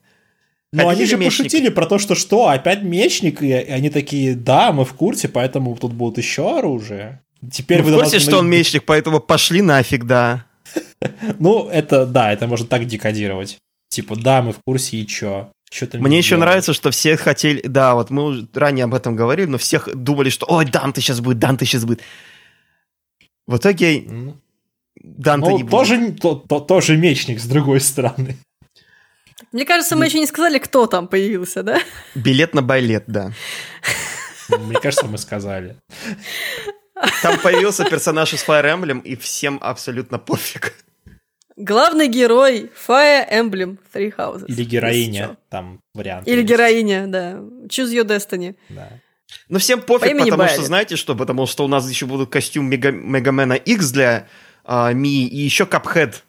Но 0.71 0.87
они 0.89 1.01
Хотите 1.01 1.11
же 1.11 1.17
мечник? 1.17 1.37
пошутили 1.45 1.69
про 1.69 1.85
то, 1.85 1.99
что 1.99 2.15
что, 2.15 2.47
опять 2.47 2.81
мечник, 2.81 3.41
и 3.43 3.51
они 3.53 3.89
такие, 3.91 4.33
да, 4.35 4.71
мы 4.71 4.85
в 4.85 4.93
курсе, 4.93 5.27
поэтому 5.27 5.75
тут 5.75 5.93
будут 5.93 6.17
еще 6.17 6.57
оружие. 6.57 7.21
Теперь 7.51 7.79
Ну, 7.79 7.85
вы 7.85 7.91
в 7.91 7.95
курсе, 7.97 8.11
должны- 8.13 8.29
что 8.31 8.39
он 8.39 8.49
мечник, 8.49 8.83
поэтому 8.85 9.19
пошли 9.19 9.61
нафиг, 9.61 10.05
да. 10.05 10.45
Ну, 11.39 11.69
это, 11.69 12.05
да, 12.07 12.31
это 12.33 12.47
можно 12.47 12.65
так 12.65 12.85
декодировать. 12.85 13.57
Типа, 13.89 14.15
да, 14.15 14.41
мы 14.41 14.53
в 14.53 14.59
курсе, 14.65 14.97
и 14.97 15.05
чё? 15.05 15.51
Ты 15.69 15.97
Мне 15.99 16.19
еще 16.19 16.29
делаешь? 16.35 16.45
нравится, 16.45 16.73
что 16.73 16.91
все 16.91 17.17
хотели... 17.17 17.61
Да, 17.67 17.95
вот 17.95 18.09
мы 18.11 18.23
уже 18.25 18.47
ранее 18.53 18.85
об 18.85 18.93
этом 18.93 19.15
говорили, 19.15 19.47
но 19.47 19.57
всех 19.57 19.89
думали, 19.95 20.29
что 20.29 20.45
«Ой, 20.47 20.65
Данте 20.65 21.01
сейчас 21.01 21.19
будет, 21.19 21.39
Данте 21.39 21.65
сейчас 21.65 21.83
будет». 21.85 22.01
В 23.47 23.57
итоге 23.57 24.03
Ну, 24.07 24.37
Данте 24.95 25.49
Ну, 25.49 25.57
не 25.57 25.63
будет. 25.63 25.71
тоже, 25.71 26.11
то- 26.13 26.35
то- 26.35 26.59
тоже 26.59 26.97
мечник, 26.97 27.39
с 27.39 27.45
другой 27.45 27.79
стороны. 27.81 28.37
Мне 29.51 29.65
кажется, 29.65 29.95
мы 29.95 30.05
еще 30.05 30.19
не 30.19 30.25
сказали, 30.27 30.57
кто 30.59 30.87
там 30.87 31.07
появился, 31.07 31.63
да? 31.63 31.79
Билет 32.15 32.53
на 32.53 32.61
байлет, 32.61 33.03
да. 33.07 33.31
Мне 34.49 34.79
кажется, 34.79 35.05
мы 35.07 35.17
сказали. 35.17 35.75
Там 37.21 37.39
появился 37.39 37.83
персонаж 37.85 38.33
из 38.33 38.43
Fire 38.47 38.63
Emblem, 38.65 39.01
и 39.01 39.15
всем 39.15 39.59
абсолютно 39.61 40.19
пофиг. 40.19 40.73
Главный 41.57 42.07
герой 42.07 42.71
Fire 42.87 43.29
Emblem 43.31 43.77
Three 43.93 44.15
Houses. 44.15 44.45
Или 44.47 44.63
героиня, 44.63 45.37
там 45.49 45.81
вариант. 45.93 46.27
Или 46.27 46.37
есть. 46.41 46.49
героиня, 46.49 47.07
да. 47.07 47.33
Choose 47.67 47.93
your 47.93 48.05
destiny. 48.05 48.55
Да. 48.69 48.89
Но 49.49 49.59
всем 49.59 49.79
По 49.81 49.99
пофиг, 49.99 50.11
имени 50.11 50.29
потому 50.29 50.47
что, 50.47 50.55
Байлет. 50.57 50.67
знаете 50.67 50.95
что? 50.95 51.15
Потому 51.15 51.45
что 51.45 51.65
у 51.65 51.67
нас 51.67 51.89
еще 51.89 52.05
будут 52.05 52.29
костюм 52.29 52.69
Мега- 52.69 52.91
Мегамена 52.91 53.53
X 53.53 53.91
для 53.91 54.27
а, 54.65 54.91
Ми 54.93 55.25
и 55.27 55.37
еще 55.37 55.65
Капхед. 55.65 56.23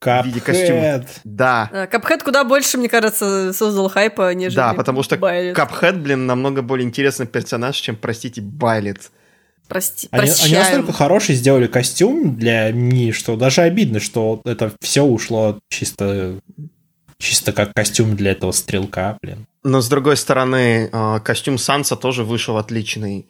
В 0.00 0.22
виде 0.26 0.40
костюма. 0.40 1.04
Да. 1.22 1.70
Да, 1.72 1.86
Капхед 1.86 2.24
куда 2.24 2.42
больше, 2.42 2.76
мне 2.76 2.88
кажется, 2.88 3.52
создал 3.52 3.88
хайпа, 3.88 4.34
нежели 4.34 4.56
Да, 4.56 4.74
потому 4.74 5.04
что 5.04 5.16
Байлет. 5.16 5.54
Капхед, 5.54 6.00
блин, 6.02 6.26
намного 6.26 6.60
более 6.62 6.84
интересный 6.86 7.26
персонаж, 7.26 7.76
чем, 7.76 7.94
простите, 7.94 8.40
Байлет. 8.40 9.12
Прости, 9.68 10.08
Они, 10.10 10.28
они 10.44 10.54
настолько 10.54 10.92
хороший 10.92 11.36
сделали 11.36 11.68
костюм 11.68 12.36
для 12.36 12.72
Ми, 12.72 13.12
что 13.12 13.36
даже 13.36 13.62
обидно, 13.62 14.00
что 14.00 14.42
это 14.44 14.72
все 14.80 15.02
ушло 15.02 15.60
чисто, 15.70 16.40
чисто 17.22 17.52
как 17.52 17.72
костюм 17.74 18.16
для 18.16 18.32
этого 18.32 18.52
стрелка, 18.52 19.16
блин. 19.22 19.46
Но, 19.62 19.80
с 19.80 19.88
другой 19.88 20.16
стороны, 20.16 20.88
а, 20.92 21.20
костюм 21.20 21.56
Санса 21.58 21.96
тоже 21.96 22.24
вышел 22.24 22.56
отличный. 22.58 23.26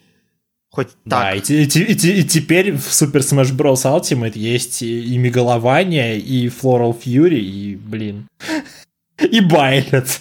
Хоть 0.71 0.89
Да, 1.05 1.21
так. 1.33 1.37
и, 1.37 1.41
те- 1.43 1.63
и 1.63 1.93
и 1.93 1.95
те- 1.95 2.15
и 2.21 2.25
теперь 2.25 2.73
в 2.73 2.87
Super 2.89 3.21
Smash 3.21 3.53
Bros. 3.55 3.85
Ultimate 3.85 4.33
есть 4.39 4.83
и, 4.83 5.15
и 5.15 5.19
Мегалования, 5.19 6.15
и 6.15 6.49
Floral 6.49 6.99
Fury, 6.99 7.39
и, 7.39 7.77
блин, 7.77 8.27
и 9.19 9.41
Байлет. 9.41 10.21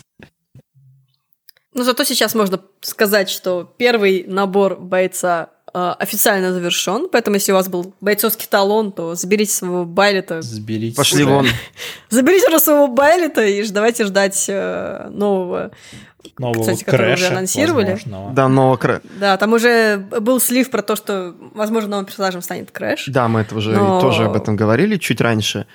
Ну, 1.73 1.84
зато 1.84 2.03
сейчас 2.03 2.35
можно 2.35 2.60
сказать, 2.81 3.30
что 3.30 3.64
первый 3.77 4.26
набор 4.27 4.77
бойца 4.77 5.43
э, 5.45 5.60
официально 5.73 6.52
завершен, 6.53 7.07
поэтому 7.11 7.35
если 7.35 7.52
у 7.52 7.56
вас 7.56 7.69
был 7.69 7.93
бойцовский 8.02 8.48
талон, 8.49 8.91
то 8.91 9.15
заберите 9.15 9.52
своего 9.53 9.85
Байлета, 9.85 10.41
Заберите. 10.41 10.95
Пошли 10.98 11.23
вон. 11.23 11.48
заберите 12.10 12.48
уже 12.49 12.60
своего 12.60 12.88
Байлета 12.88 13.45
и 13.45 13.65
давайте 13.69 14.06
ждать 14.06 14.45
э, 14.49 15.07
нового. 15.11 15.72
Нового 16.38 16.61
кстати, 16.61 16.84
который 16.84 17.14
уже 17.14 17.23
Крэша, 17.23 17.31
анонсировали. 17.34 17.91
возможного. 17.91 18.31
Да, 18.34 18.48
но... 18.48 18.77
кра- 18.77 19.02
Да, 19.19 19.38
там 19.38 19.53
уже 19.53 19.98
был 19.98 20.39
слив 20.39 20.69
про 20.69 20.81
то, 20.81 20.95
что, 20.95 21.35
возможно, 21.53 21.89
новым 21.89 22.06
персонажем 22.06 22.41
станет 22.41 22.72
Крэш. 22.72 23.06
Да, 23.07 23.27
мы 23.27 23.41
это 23.41 23.56
уже 23.56 23.72
Но- 23.72 23.99
тоже 24.02 24.26
об 24.26 24.35
этом 24.35 24.56
говорили 24.56 24.98
чуть 24.98 25.22
раньше. 25.22 25.65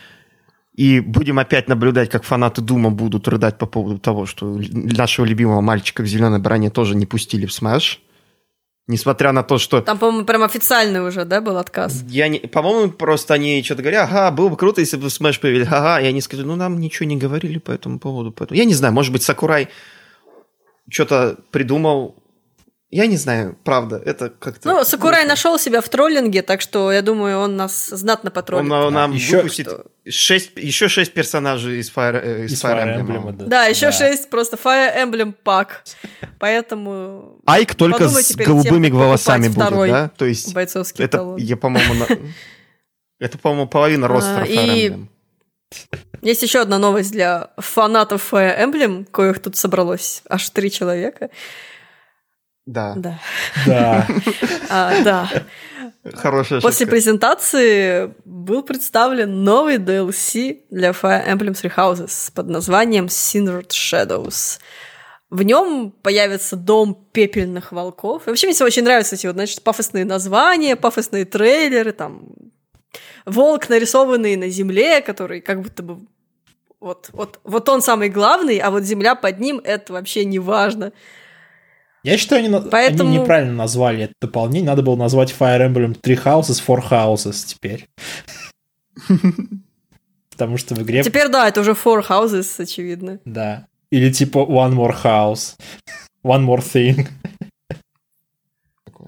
И 0.74 1.00
будем 1.00 1.38
опять 1.38 1.68
наблюдать, 1.68 2.10
как 2.10 2.24
фанаты 2.24 2.60
Дума 2.60 2.90
будут 2.90 3.26
рыдать 3.28 3.56
по 3.56 3.64
поводу 3.66 3.98
того, 3.98 4.26
что 4.26 4.60
нашего 4.70 5.24
любимого 5.24 5.62
мальчика 5.62 6.02
в 6.02 6.06
зеленой 6.06 6.38
броне 6.38 6.68
тоже 6.70 6.94
не 6.94 7.06
пустили 7.06 7.46
в 7.46 7.52
Смэш. 7.52 8.02
Несмотря 8.88 9.32
на 9.32 9.42
то, 9.42 9.58
что... 9.58 9.80
Там, 9.80 9.98
по-моему, 9.98 10.24
прям 10.24 10.44
официальный 10.44 11.04
уже, 11.04 11.24
да, 11.24 11.40
был 11.40 11.56
отказ. 11.56 12.04
Я 12.06 12.28
не, 12.28 12.38
по-моему, 12.38 12.92
просто 12.92 13.34
они 13.34 13.60
что-то 13.64 13.82
говорят, 13.82 14.08
ага, 14.08 14.30
было 14.30 14.48
бы 14.48 14.56
круто, 14.56 14.80
если 14.80 14.96
бы 14.96 15.06
Smash 15.06 15.40
появили, 15.40 15.64
ага, 15.64 16.00
и 16.00 16.06
они 16.06 16.20
сказали, 16.20 16.46
ну, 16.46 16.54
нам 16.54 16.78
ничего 16.78 17.08
не 17.08 17.16
говорили 17.16 17.58
по 17.58 17.72
этому 17.72 17.98
поводу. 17.98 18.30
Поэтому... 18.30 18.56
Я 18.56 18.64
не 18.64 18.74
знаю, 18.74 18.94
может 18.94 19.12
быть, 19.12 19.24
Сакурай 19.24 19.68
что-то 20.88 21.36
придумал. 21.50 22.14
Я 22.96 23.06
не 23.08 23.16
знаю, 23.18 23.58
правда, 23.62 24.00
это 24.02 24.30
как-то... 24.30 24.68
Ну, 24.70 24.84
Сакурай 24.84 25.26
нашел 25.26 25.58
себя 25.58 25.82
в 25.82 25.88
троллинге, 25.90 26.40
так 26.40 26.62
что 26.62 26.90
я 26.90 27.02
думаю, 27.02 27.38
он 27.40 27.54
нас 27.54 27.88
знатно 27.88 28.30
Он 28.30 28.34
потроллит. 28.34 28.68
на- 28.70 28.88
нам 28.88 29.12
Еще- 29.12 29.36
выпустит 29.36 29.68
шесть, 30.08 30.52
еще 30.56 30.88
шесть 30.88 31.12
персонажей 31.12 31.78
из 31.80 31.92
Fire, 31.94 32.18
э, 32.22 32.44
из 32.46 32.52
Из 32.52 32.64
Fire 32.64 32.76
Fire 32.84 33.00
Emblem. 33.00 33.06
Emblem, 33.22 33.32
да. 33.36 33.44
Да, 33.46 33.64
еще 33.66 33.92
шесть 33.92 34.30
просто 34.30 34.56
Fire 34.56 34.96
Emblem 34.96 35.34
пак. 35.44 35.84
Поэтому 36.38 37.38
Айк 37.44 37.74
только 37.74 38.08
с 38.08 38.28
тем, 38.28 38.46
голубыми 38.46 38.88
как 38.88 38.96
волосами 38.98 39.48
будет, 39.48 39.90
да? 39.90 40.10
То 40.16 40.24
есть 40.24 40.54
бойцовский 40.54 41.04
это, 41.04 41.18
талон. 41.18 41.36
я, 41.36 41.56
по-моему, 41.58 41.94
на- 41.94 42.06
это, 43.20 43.36
по-моему, 43.36 43.66
половина 43.68 44.06
А, 44.06 44.10
Fire 44.44 44.48
и- 44.48 44.88
Emblem. 44.88 45.06
Есть 46.22 46.42
еще 46.42 46.60
одна 46.60 46.78
новость 46.78 47.12
для 47.12 47.50
фанатов 47.58 48.32
Fire 48.32 48.58
Emblem, 48.58 49.04
коих 49.04 49.40
тут 49.40 49.54
собралось 49.56 50.22
аж 50.30 50.48
три 50.48 50.70
человека. 50.70 51.28
Да, 52.66 52.94
Да. 52.96 53.18
Да. 53.66 54.06
А, 54.68 55.02
да. 55.02 55.30
хорошая 56.14 56.60
После 56.60 56.84
шутка. 56.84 56.90
презентации 56.90 58.14
был 58.24 58.62
представлен 58.62 59.44
новый 59.44 59.76
DLC 59.76 60.62
для 60.70 60.90
Fire 60.90 61.26
Emblem 61.26 61.52
Three 61.52 61.72
Houses 61.74 62.32
под 62.34 62.48
названием 62.48 63.06
Syndred 63.06 63.68
Shadows. 63.68 64.58
В 65.30 65.42
нем 65.42 65.92
появится 66.02 66.56
дом 66.56 67.06
пепельных 67.12 67.72
волков. 67.72 68.26
И 68.26 68.30
вообще 68.30 68.48
мне 68.48 68.56
очень 68.64 68.84
нравятся 68.84 69.14
эти 69.14 69.26
вот, 69.26 69.34
значит, 69.34 69.62
пафосные 69.62 70.04
названия, 70.04 70.76
пафосные 70.76 71.24
трейлеры, 71.24 71.92
там 71.92 72.28
волк, 73.24 73.68
нарисованный 73.68 74.36
на 74.36 74.48
земле, 74.48 75.00
который 75.02 75.40
как 75.40 75.62
будто 75.62 75.82
бы 75.82 76.00
вот, 76.80 77.10
вот, 77.12 77.40
вот 77.42 77.68
он 77.68 77.82
самый 77.82 78.08
главный, 78.08 78.58
а 78.58 78.70
вот 78.70 78.82
земля 78.84 79.14
под 79.14 79.40
ним 79.40 79.60
это 79.64 79.92
вообще 79.92 80.24
не 80.24 80.38
важно. 80.38 80.92
Я 82.06 82.18
считаю, 82.18 82.44
они, 82.44 82.70
Поэтому- 82.70 83.10
они 83.10 83.18
неправильно 83.18 83.52
назвали 83.52 84.04
это 84.04 84.14
дополнение. 84.20 84.68
Надо 84.70 84.82
было 84.82 84.94
назвать 84.94 85.34
Fire 85.36 85.60
Emblem 85.68 86.00
Three 86.00 86.22
Houses, 86.22 86.62
Four 86.64 86.88
Houses 86.88 87.44
теперь. 87.46 87.88
Потому 90.30 90.56
что 90.56 90.76
в 90.76 90.82
игре... 90.82 91.02
Теперь 91.02 91.28
да, 91.28 91.48
это 91.48 91.62
уже 91.62 91.72
Four 91.72 92.06
Houses, 92.06 92.62
очевидно. 92.62 93.18
Да. 93.24 93.66
Или 93.90 94.12
типа 94.12 94.38
One 94.38 94.74
More 94.74 94.94
House. 95.02 95.56
One 96.24 96.46
More 96.46 96.62
Thing. 96.62 97.08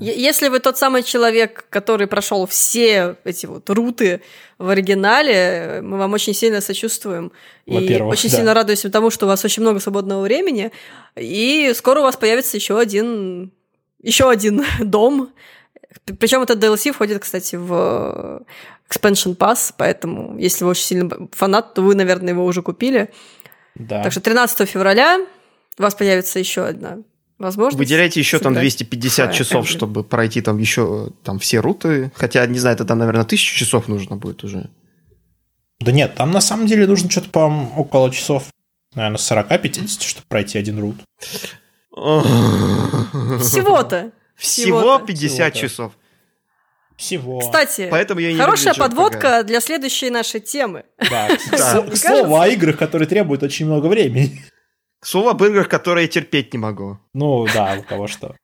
Если 0.00 0.48
вы 0.48 0.60
тот 0.60 0.78
самый 0.78 1.02
человек, 1.02 1.66
который 1.70 2.06
прошел 2.06 2.46
все 2.46 3.16
эти 3.24 3.46
вот 3.46 3.68
руты 3.70 4.20
в 4.58 4.68
оригинале, 4.68 5.80
мы 5.82 5.98
вам 5.98 6.12
очень 6.12 6.34
сильно 6.34 6.60
сочувствуем. 6.60 7.32
И 7.66 8.00
очень 8.00 8.30
да. 8.30 8.36
сильно 8.36 8.54
радуемся 8.54 8.90
тому, 8.90 9.10
что 9.10 9.26
у 9.26 9.28
вас 9.28 9.44
очень 9.44 9.62
много 9.62 9.80
свободного 9.80 10.22
времени. 10.22 10.70
И 11.16 11.72
скоро 11.74 12.00
у 12.00 12.02
вас 12.02 12.16
появится 12.16 12.56
еще 12.56 12.78
один, 12.78 13.52
еще 14.02 14.30
один 14.30 14.64
дом. 14.80 15.32
Причем 16.18 16.42
этот 16.42 16.62
DLC 16.62 16.92
входит, 16.92 17.22
кстати, 17.22 17.56
в 17.56 18.42
Expansion 18.90 19.36
Pass, 19.36 19.74
поэтому 19.76 20.38
если 20.38 20.64
вы 20.64 20.70
очень 20.70 20.84
сильно 20.84 21.28
фанат, 21.32 21.74
то 21.74 21.82
вы, 21.82 21.94
наверное, 21.94 22.32
его 22.32 22.44
уже 22.44 22.62
купили. 22.62 23.10
Да. 23.74 24.02
Так 24.02 24.12
что 24.12 24.20
13 24.20 24.68
февраля 24.68 25.18
у 25.78 25.82
вас 25.82 25.94
появится 25.94 26.38
еще 26.38 26.62
одна 26.64 26.98
возможность. 27.38 27.78
Выделяйте 27.78 28.20
еще 28.20 28.38
там 28.38 28.52
сыграть 28.52 28.62
250 28.76 29.30
Fire 29.30 29.34
часов, 29.34 29.64
Emblem. 29.64 29.68
чтобы 29.76 30.04
пройти 30.04 30.40
там 30.40 30.58
еще 30.58 31.12
там 31.22 31.38
все 31.38 31.58
руты. 31.60 32.10
Хотя, 32.14 32.46
не 32.46 32.58
знаю, 32.58 32.74
это 32.74 32.84
там, 32.84 32.98
наверное, 32.98 33.24
тысячу 33.24 33.56
часов 33.56 33.88
нужно 33.88 34.16
будет 34.16 34.44
уже. 34.44 34.70
Да 35.80 35.92
нет, 35.92 36.14
там 36.16 36.30
на 36.32 36.40
самом 36.40 36.66
деле 36.66 36.86
нужно 36.86 37.10
что-то, 37.10 37.30
по-моему, 37.30 37.72
около 37.76 38.10
часов, 38.10 38.46
наверное, 38.94 39.18
40-50, 39.18 40.02
чтобы 40.02 40.26
пройти 40.28 40.58
один 40.58 40.80
рут. 40.80 40.96
Всего-то. 43.40 44.10
Всего 44.36 44.80
Всего-то. 44.80 45.06
50 45.06 45.30
Всего-то. 45.30 45.58
часов. 45.58 45.92
Всего. 46.96 47.38
Кстати, 47.38 47.86
Поэтому 47.90 48.18
я 48.20 48.32
не 48.32 48.38
хорошая 48.38 48.74
люблю 48.74 48.88
подводка 48.88 49.44
для 49.44 49.60
следующей 49.60 50.10
нашей 50.10 50.40
темы. 50.40 50.84
Да. 50.98 51.28
Да. 51.50 51.82
К 51.82 51.96
слову 51.96 52.36
о 52.40 52.48
играх, 52.48 52.76
которые 52.76 53.06
требуют 53.08 53.44
очень 53.44 53.66
много 53.66 53.86
времени. 53.86 54.44
К 55.00 55.06
слову 55.06 55.28
об 55.28 55.42
играх, 55.44 55.68
которые 55.68 56.06
я 56.06 56.08
терпеть 56.08 56.52
не 56.52 56.58
могу. 56.58 56.98
Ну 57.14 57.46
да, 57.54 57.76
у 57.78 57.82
кого 57.82 58.08
что. 58.08 58.34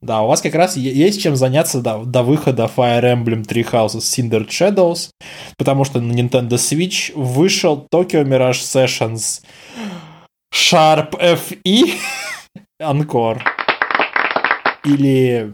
Да, 0.00 0.22
у 0.22 0.28
вас 0.28 0.40
как 0.40 0.54
раз 0.54 0.76
есть 0.76 1.20
чем 1.20 1.34
заняться 1.34 1.80
до, 1.80 2.04
до 2.04 2.22
выхода 2.22 2.70
Fire 2.74 3.02
Emblem 3.02 3.44
Three 3.44 3.68
Houses 3.68 3.98
Cinder 3.98 4.46
Shadows, 4.46 5.10
потому 5.56 5.84
что 5.84 6.00
на 6.00 6.12
Nintendo 6.12 6.50
Switch 6.50 7.12
вышел 7.14 7.86
Tokyo 7.92 8.24
Mirage 8.24 8.62
Sessions 8.62 9.42
Sharp 10.54 11.18
FE 11.18 11.98
Encore. 12.80 13.40
Или 14.84 15.52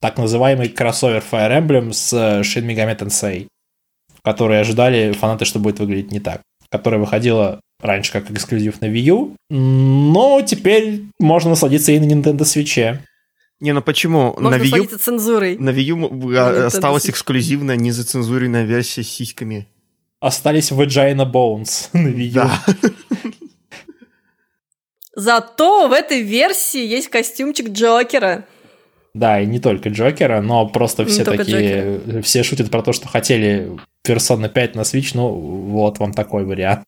так 0.00 0.16
называемый 0.16 0.70
кроссовер 0.70 1.22
Fire 1.30 1.60
Emblem 1.60 1.92
с 1.92 2.12
э, 2.14 2.40
Shin 2.40 2.66
Megami 2.66 2.98
Tensei, 2.98 3.46
который 4.24 4.58
ожидали 4.58 5.12
фанаты, 5.12 5.44
что 5.44 5.58
будет 5.58 5.78
выглядеть 5.80 6.10
не 6.10 6.18
так, 6.18 6.40
которая 6.70 6.98
выходила 6.98 7.60
раньше 7.82 8.12
как 8.12 8.30
эксклюзив 8.30 8.80
на 8.80 8.86
Wii 8.86 9.00
U, 9.10 9.36
но 9.50 10.40
теперь 10.42 11.02
можно 11.18 11.50
насладиться 11.50 11.92
и 11.92 11.98
на 11.98 12.04
Nintendo 12.04 12.40
Switch. 12.40 12.98
Не, 13.60 13.72
ну 13.72 13.82
почему? 13.82 14.34
Можно 14.38 14.58
на 14.58 14.62
Wii 14.62 14.78
U, 14.78 14.98
цензурой. 14.98 15.56
на 15.58 15.70
Wii 15.70 15.82
U, 15.82 15.96
а, 15.96 16.08
Nintendo 16.08 16.64
осталась 16.66 17.04
Switch. 17.06 17.10
эксклюзивная 17.10 17.76
незацензуренная 17.76 18.64
версия 18.64 19.02
с 19.02 19.08
сиськами. 19.08 19.66
Остались 20.20 20.70
Vagina 20.72 21.30
Bones 21.30 21.88
на 21.92 22.08
Wii 22.08 22.28
U. 22.28 22.32
Да. 22.32 22.60
Зато 25.14 25.88
в 25.88 25.92
этой 25.92 26.22
версии 26.22 26.84
есть 26.84 27.08
костюмчик 27.08 27.68
Джокера. 27.70 28.46
Да, 29.14 29.40
и 29.40 29.46
не 29.46 29.60
только 29.60 29.90
Джокера, 29.90 30.40
но 30.40 30.66
просто 30.66 31.04
все 31.04 31.22
такие... 31.22 32.22
Все 32.22 32.42
шутят 32.42 32.70
про 32.70 32.82
то, 32.82 32.94
что 32.94 33.08
хотели 33.08 33.70
Persona 34.06 34.48
5 34.48 34.74
на 34.74 34.80
Switch, 34.80 35.10
ну 35.12 35.28
вот 35.28 35.98
вам 35.98 36.14
такой 36.14 36.46
вариант. 36.46 36.84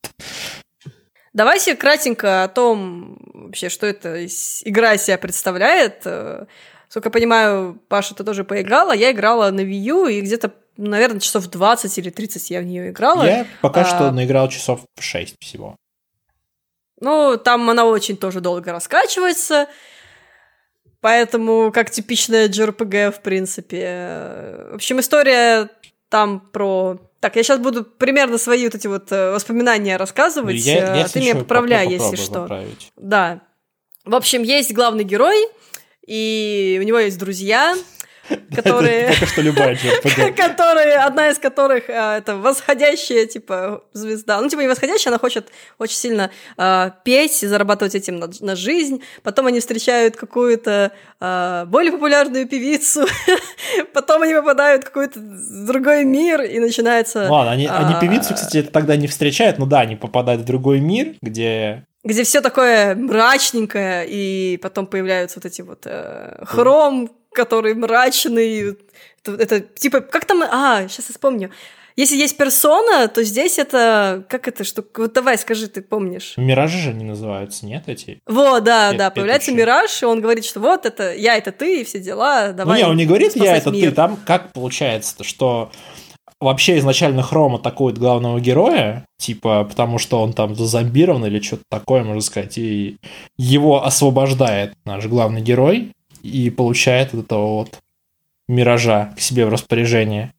Давайте 1.34 1.74
кратенько 1.76 2.44
о 2.44 2.48
том, 2.48 3.18
вообще, 3.34 3.68
что 3.68 3.86
эта 3.86 4.24
игра 4.24 4.94
из 4.94 5.02
себя 5.02 5.18
представляет. 5.18 6.02
Э, 6.04 6.46
Сколько 6.88 7.08
я 7.08 7.12
понимаю, 7.12 7.80
Паша, 7.88 8.14
ты 8.14 8.22
тоже 8.22 8.44
поиграла. 8.44 8.92
Я 8.92 9.10
играла 9.10 9.50
на 9.50 9.62
Wii 9.62 9.80
U, 9.88 10.06
и 10.06 10.20
где-то, 10.20 10.52
наверное, 10.76 11.18
часов 11.18 11.48
20 11.48 11.98
или 11.98 12.10
30 12.10 12.50
я 12.50 12.60
в 12.60 12.64
нее 12.64 12.90
играла. 12.90 13.24
Я 13.24 13.46
пока 13.62 13.80
А, 13.80 13.84
что 13.84 14.12
наиграл 14.12 14.48
часов 14.48 14.82
6 15.00 15.34
всего. 15.40 15.74
Ну, 17.00 17.36
там 17.36 17.68
она 17.68 17.84
очень 17.84 18.16
тоже 18.16 18.40
долго 18.40 18.70
раскачивается. 18.70 19.66
Поэтому, 21.00 21.72
как 21.72 21.90
типичная 21.90 22.48
JRPG, 22.48 23.10
в 23.10 23.22
принципе. 23.22 23.82
Э, 23.84 24.68
В 24.70 24.74
общем, 24.76 25.00
история 25.00 25.68
там 26.08 26.38
про... 26.38 26.98
Так, 27.24 27.36
я 27.36 27.42
сейчас 27.42 27.58
буду 27.58 27.84
примерно 27.84 28.36
свои 28.36 28.64
вот 28.66 28.74
эти 28.74 28.86
вот 28.86 29.10
э, 29.10 29.32
воспоминания 29.32 29.96
рассказывать, 29.96 30.56
Я- 30.56 30.74
я, 30.74 30.96
э, 30.98 31.04
а 31.04 31.08
ты 31.08 31.20
меня 31.20 31.34
поправляй, 31.36 31.84
поп- 31.86 31.92
если 31.94 32.16
что. 32.16 32.42
поправить. 32.42 32.92
Да. 32.98 33.40
В 34.04 34.14
общем, 34.14 34.42
есть 34.42 34.74
главный 34.74 35.04
герой, 35.04 35.46
и 36.06 36.76
у 36.78 36.84
него 36.84 36.98
есть 36.98 37.18
друзья, 37.18 37.74
которые... 38.54 39.12
Пока 39.12 39.26
что 39.26 39.42
любая 39.42 39.76
которые, 40.36 40.96
одна 40.96 41.30
из 41.30 41.38
которых 41.38 41.88
а, 41.88 42.18
это 42.18 42.36
восходящая, 42.36 43.26
типа, 43.26 43.84
звезда. 43.92 44.40
Ну, 44.40 44.48
типа, 44.48 44.60
не 44.60 44.68
восходящая, 44.68 45.12
она 45.12 45.18
хочет 45.18 45.48
очень 45.78 45.96
сильно 45.96 46.30
а, 46.56 46.90
петь 47.04 47.42
и 47.42 47.46
зарабатывать 47.46 47.94
этим 47.94 48.18
на, 48.18 48.28
на 48.40 48.56
жизнь. 48.56 49.02
Потом 49.22 49.46
они 49.46 49.60
встречают 49.60 50.16
какую-то 50.16 50.92
а, 51.20 51.66
более 51.66 51.92
популярную 51.92 52.46
певицу. 52.46 53.06
Потом 53.92 54.22
они 54.22 54.34
попадают 54.34 54.82
в 54.82 54.86
какой-то 54.86 55.20
другой 55.20 56.04
мир, 56.04 56.42
и 56.42 56.58
начинается... 56.58 57.28
Ладно, 57.28 57.52
они, 57.52 57.66
они 57.66 57.94
певицу, 58.00 58.34
кстати, 58.34 58.62
тогда 58.62 58.96
не 58.96 59.06
встречают, 59.06 59.58
но 59.58 59.66
да, 59.66 59.80
они 59.80 59.96
попадают 59.96 60.42
в 60.42 60.44
другой 60.44 60.80
мир, 60.80 61.14
где... 61.22 61.84
где 62.02 62.24
все 62.24 62.40
такое 62.40 62.94
мрачненькое, 62.94 64.06
и 64.06 64.58
потом 64.62 64.86
появляются 64.86 65.38
вот 65.38 65.46
эти 65.46 65.62
вот 65.62 65.82
э, 65.86 66.44
хром, 66.44 67.10
который 67.34 67.74
мрачный. 67.74 68.76
Это, 69.22 69.32
это 69.32 69.60
типа, 69.60 70.00
как 70.00 70.24
там... 70.24 70.42
А, 70.42 70.86
сейчас 70.88 71.06
я 71.08 71.12
вспомню. 71.12 71.50
Если 71.96 72.16
есть 72.16 72.36
персона, 72.36 73.06
то 73.06 73.22
здесь 73.22 73.58
это... 73.58 74.24
Как 74.28 74.48
это 74.48 74.64
штука? 74.64 75.02
Вот 75.02 75.12
давай, 75.12 75.38
скажи, 75.38 75.68
ты 75.68 75.80
помнишь. 75.80 76.34
Миражи 76.36 76.78
же 76.78 76.90
они 76.90 77.04
называются, 77.04 77.66
нет, 77.66 77.84
эти? 77.86 78.18
Вот, 78.26 78.64
да, 78.64 78.90
Пе- 78.90 78.98
да, 78.98 79.10
появляется 79.10 79.52
петуши. 79.52 79.62
Мираж, 79.62 80.02
и 80.02 80.06
он 80.06 80.20
говорит, 80.20 80.44
что 80.44 80.58
вот 80.58 80.86
это 80.86 81.14
я, 81.14 81.36
это 81.36 81.52
ты, 81.52 81.82
и 81.82 81.84
все 81.84 82.00
дела, 82.00 82.52
давай. 82.52 82.80
ну 82.80 82.86
не, 82.86 82.90
он 82.90 82.96
не 82.96 83.06
говорит, 83.06 83.36
я 83.36 83.56
это 83.56 83.70
мир». 83.70 83.90
ты. 83.90 83.94
Там 83.94 84.16
как 84.26 84.52
получается, 84.52 85.22
что 85.22 85.70
вообще 86.40 86.78
изначально 86.78 87.22
Хром 87.22 87.54
атакует 87.54 87.96
главного 87.96 88.40
героя, 88.40 89.06
типа, 89.18 89.64
потому 89.64 89.98
что 89.98 90.20
он 90.20 90.32
там 90.32 90.56
зазомбирован 90.56 91.24
или 91.26 91.40
что-то 91.40 91.62
такое, 91.70 92.02
можно 92.02 92.20
сказать, 92.22 92.58
и 92.58 92.96
его 93.38 93.84
освобождает 93.84 94.74
наш 94.84 95.06
главный 95.06 95.42
герой 95.42 95.92
и 96.24 96.50
получает 96.50 97.12
вот 97.12 97.26
этого 97.26 97.46
вот 97.54 97.78
Миража 98.48 99.12
к 99.16 99.20
себе 99.20 99.46
в 99.46 99.50
распоряжение, 99.50 100.32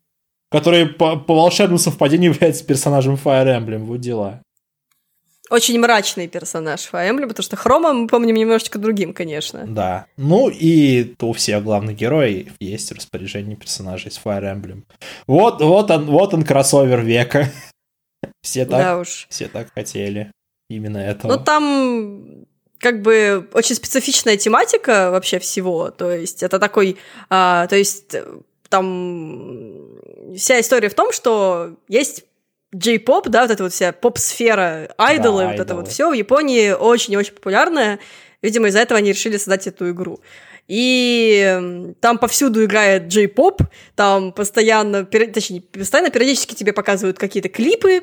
который 0.52 0.88
по, 0.88 1.16
по 1.16 1.36
волшебному 1.36 1.80
совпадению 1.80 2.32
является 2.34 2.66
персонажем 2.66 3.16
Fire 3.16 3.48
Emblem, 3.57 3.80
вот 3.86 3.99
дела. 4.02 4.41
Очень 5.52 5.80
мрачный 5.80 6.28
персонаж 6.28 6.90
Fire 6.91 7.10
Emblem, 7.10 7.28
потому 7.28 7.44
что 7.44 7.56
Хрома 7.56 7.94
мы 7.94 8.07
помним 8.07 8.36
немножечко 8.36 8.80
другим, 8.80 9.14
конечно. 9.14 9.66
Да. 9.68 10.07
Ну 10.18 10.49
и 10.49 11.14
у 11.22 11.34
всех 11.34 11.64
главных 11.64 11.95
героев 11.95 12.53
есть 12.60 12.91
распоряжение 12.91 13.56
персонажей 13.56 14.12
с 14.12 14.20
Fire 14.24 14.41
Emblem. 14.41 14.84
Вот, 15.28 15.62
вот 15.62 15.91
он, 15.91 16.06
вот 16.06 16.34
он 16.34 16.44
кроссовер 16.44 17.02
века. 17.02 17.52
Все 18.41 18.66
так, 18.66 18.80
Да 18.82 18.98
уж. 18.98 19.28
все 19.30 19.48
так 19.48 19.72
хотели. 19.74 20.32
Именно 20.68 20.98
этого. 20.98 21.38
Ну, 21.38 21.44
там 21.44 22.44
как 22.80 23.02
бы 23.02 23.47
очень 23.53 23.76
специфичная 23.76 24.38
тематика 24.38 25.10
вообще 25.11 25.39
всего. 25.39 25.91
То 25.91 26.11
есть 26.11 26.43
это 26.43 26.60
такой... 26.60 26.97
а, 27.30 27.68
то 27.68 27.76
есть 27.76 28.14
э, 28.14 28.23
там 28.69 29.99
вся 30.35 30.60
история 30.60 30.89
в 30.89 30.93
том, 30.93 31.11
что 31.11 31.76
есть 31.88 32.26
J-поп, 32.73 33.30
да, 33.30 33.43
вот 33.43 33.52
эта 33.52 33.64
вот 33.64 33.73
вся 33.73 33.93
поп-сфера, 33.93 34.93
айдолы, 34.97 35.43
Да, 35.43 35.47
вот 35.47 35.53
это 35.53 35.61
айдолы. 35.61 35.81
вот 35.81 35.89
все 35.89 36.10
в 36.10 36.14
Японии 36.14 36.72
очень-очень 36.72 37.34
популярное. 37.34 37.99
Видимо, 38.41 38.68
из-за 38.68 38.80
этого 38.80 38.97
они 38.97 39.10
решили 39.10 39.38
создать 39.38 39.68
эту 39.68 39.89
игру. 39.91 40.19
И 40.68 41.93
там 42.02 42.18
повсюду 42.18 42.65
играет 42.65 43.07
J-поп, 43.07 43.61
там 43.95 44.31
постоянно, 44.34 45.06
точнее, 45.06 45.57
не 45.57 45.61
постоянно, 45.61 46.10
периодически 46.10 46.56
тебе 46.56 46.73
показывают 46.73 47.19
какие-то 47.19 47.49
клипы, 47.49 48.02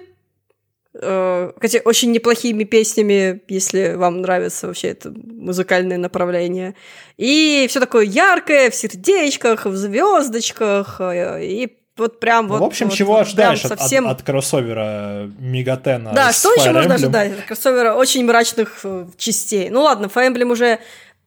хотя 0.94 1.78
очень 1.84 2.12
неплохими 2.12 2.64
песнями, 2.64 3.40
если 3.48 3.94
вам 3.94 4.20
нравится 4.20 4.66
вообще 4.66 4.88
это 4.88 5.10
музыкальное 5.10 5.96
направление. 5.96 6.74
И 7.16 7.66
все 7.70 7.80
такое 7.80 8.04
яркое, 8.04 8.70
в 8.70 8.74
сердечках, 8.74 9.64
в 9.64 9.74
звездочках, 9.74 10.96
э, 11.00 11.44
и 11.44 11.78
вот 11.96 12.20
прям 12.20 12.46
Ну, 12.46 12.54
вот... 12.54 12.60
в 12.60 12.64
общем, 12.64 12.88
вот- 12.88 12.94
чего 12.96 13.12
вот 13.14 13.20
ожидаешь 13.22 13.64
от, 13.64 13.78
совсем... 13.78 14.06
от, 14.06 14.20
от 14.20 14.26
кроссовера 14.26 15.30
Мегатена 15.38 16.12
Да, 16.14 16.32
что 16.32 16.52
еще 16.54 16.68
Fire 16.68 16.72
можно 16.72 16.92
Emblem? 16.92 16.94
ожидать 16.94 17.38
от 17.38 17.44
кроссовера 17.46 17.94
очень 17.94 18.24
мрачных 18.24 18.80
э, 18.84 19.06
частей? 19.16 19.70
Ну 19.70 19.82
ладно, 19.82 20.06
Fire 20.14 20.30
Emblem 20.30 20.50
уже 20.52 20.78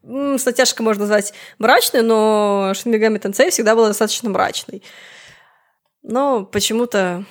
м, 0.03 0.37
с 0.37 0.45
натяжкой 0.45 0.83
можно 0.83 1.01
назвать 1.01 1.33
мрачной, 1.59 2.01
но 2.03 2.71
Shin 2.75 2.93
Megami 2.93 3.19
Tensei 3.21 3.49
всегда 3.49 3.75
был 3.75 3.85
достаточно 3.87 4.29
мрачный. 4.29 4.83
Но 6.03 6.43
почему-то... 6.45 7.25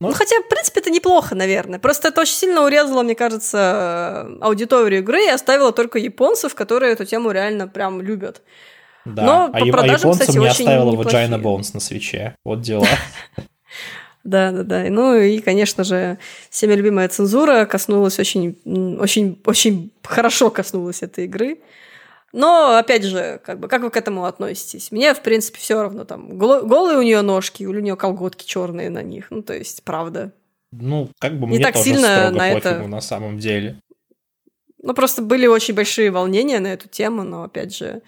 Ну, 0.00 0.08
Ну, 0.08 0.14
хотя, 0.14 0.40
в 0.40 0.48
принципе, 0.48 0.80
это 0.80 0.90
неплохо, 0.90 1.34
наверное. 1.34 1.80
Просто 1.80 2.08
это 2.08 2.20
очень 2.20 2.34
сильно 2.34 2.64
урезало, 2.64 3.02
мне 3.02 3.16
кажется, 3.16 4.28
аудиторию 4.40 5.00
игры 5.00 5.24
и 5.24 5.28
оставило 5.28 5.72
только 5.72 5.98
японцев, 5.98 6.54
которые 6.54 6.92
эту 6.92 7.04
тему 7.04 7.32
реально 7.32 7.66
прям 7.66 8.00
любят. 8.00 8.42
Да, 9.04 9.22
Но 9.24 9.44
а, 9.46 9.48
по 9.50 9.64
я- 9.64 9.70
а 9.70 9.72
продажам, 9.72 9.98
японцам 10.10 10.20
кстати, 10.20 10.36
не 10.38 10.44
очень 10.48 10.68
оставила. 10.68 11.02
Vagina 11.02 11.40
Bones 11.42 11.70
на 11.74 11.80
свече. 11.80 12.36
Вот 12.44 12.60
дела. 12.60 12.86
Да, 14.24 14.50
да, 14.50 14.62
да. 14.62 14.84
Ну 14.90 15.14
и, 15.16 15.38
конечно 15.38 15.84
же, 15.84 16.18
всеми 16.50 16.74
любимая 16.74 17.08
цензура 17.08 17.64
коснулась 17.64 18.18
очень, 18.18 18.58
очень, 19.00 19.40
очень 19.46 19.90
хорошо 20.02 20.50
коснулась 20.50 21.02
этой 21.02 21.24
игры. 21.24 21.60
Но, 22.32 22.76
опять 22.76 23.04
же, 23.04 23.40
как 23.44 23.58
бы, 23.58 23.68
как 23.68 23.82
вы 23.82 23.90
к 23.90 23.96
этому 23.96 24.24
относитесь? 24.26 24.92
Мне, 24.92 25.14
в 25.14 25.22
принципе, 25.22 25.58
все 25.58 25.80
равно 25.80 26.04
там. 26.04 26.36
Голые 26.38 26.98
у 26.98 27.02
нее 27.02 27.22
ножки, 27.22 27.64
у 27.64 27.72
нее 27.72 27.96
колготки 27.96 28.44
черные 28.46 28.90
на 28.90 29.02
них. 29.02 29.28
Ну, 29.30 29.42
то 29.42 29.54
есть, 29.54 29.82
правда. 29.82 30.32
Ну, 30.70 31.08
как 31.18 31.38
бы 31.38 31.46
Не 31.46 31.56
мне 31.56 31.64
так 31.64 31.72
тоже 31.74 31.84
сильно 31.84 32.16
строго 32.18 32.36
на 32.36 32.50
это- 32.50 32.70
пофигу 32.70 32.88
на 32.88 33.00
самом 33.00 33.38
деле. 33.38 33.80
Ну, 34.82 34.94
просто 34.94 35.22
были 35.22 35.46
очень 35.46 35.74
большие 35.74 36.10
волнения 36.10 36.60
на 36.60 36.68
эту 36.68 36.88
тему, 36.88 37.22
но, 37.22 37.44
опять 37.44 37.74
же, 37.74 38.02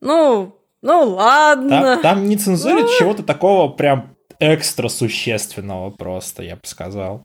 ну, 0.00 0.58
ну 0.82 1.04
ладно. 1.10 1.68
Там, 1.94 2.02
там 2.02 2.28
не 2.28 2.36
цензурят 2.36 2.86
Ну. 2.86 2.98
чего-то 2.98 3.22
такого 3.22 3.68
прям 3.72 4.16
экстра 4.40 4.88
существенного 4.88 5.90
просто, 5.90 6.42
я 6.42 6.56
бы 6.56 6.62
сказал. 6.64 7.22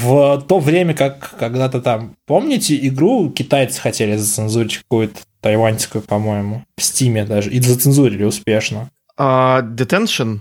В 0.00 0.40
то 0.48 0.58
время, 0.58 0.94
как 0.94 1.36
когда-то 1.38 1.80
там, 1.80 2.16
помните, 2.26 2.76
игру 2.88 3.30
китайцы 3.30 3.80
хотели 3.80 4.16
зацензурить 4.16 4.78
какую-то 4.78 5.20
тайваньскую, 5.40 6.02
по-моему, 6.02 6.64
в 6.76 6.82
Стиме 6.82 7.24
даже, 7.24 7.50
и 7.50 7.60
зацензурили 7.60 8.24
успешно. 8.24 8.90
А, 9.16 9.62
Detention? 9.62 10.40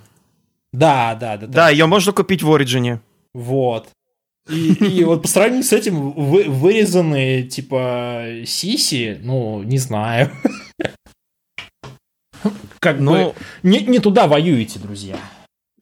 Да, 0.72 1.16
да, 1.16 1.38
да. 1.38 1.48
Да, 1.48 1.70
ее 1.70 1.86
можно 1.86 2.14
купить 2.14 2.42
в 2.42 2.52
Ориджине. 2.52 3.00
Вот. 3.34 3.90
И, 4.50 4.74
и 4.74 5.04
вот 5.04 5.22
по 5.22 5.28
сравнению 5.28 5.64
с 5.64 5.72
этим 5.74 6.12
вы- 6.12 6.46
вырезанные, 6.46 7.44
типа, 7.44 8.26
сиси, 8.46 9.20
ну, 9.22 9.62
не 9.64 9.78
знаю. 9.78 10.32
Как 12.80 13.00
Ну, 13.00 13.12
бы 13.12 13.34
не, 13.62 13.80
не 13.80 14.00
туда 14.00 14.28
воюете, 14.28 14.80
друзья. 14.80 15.16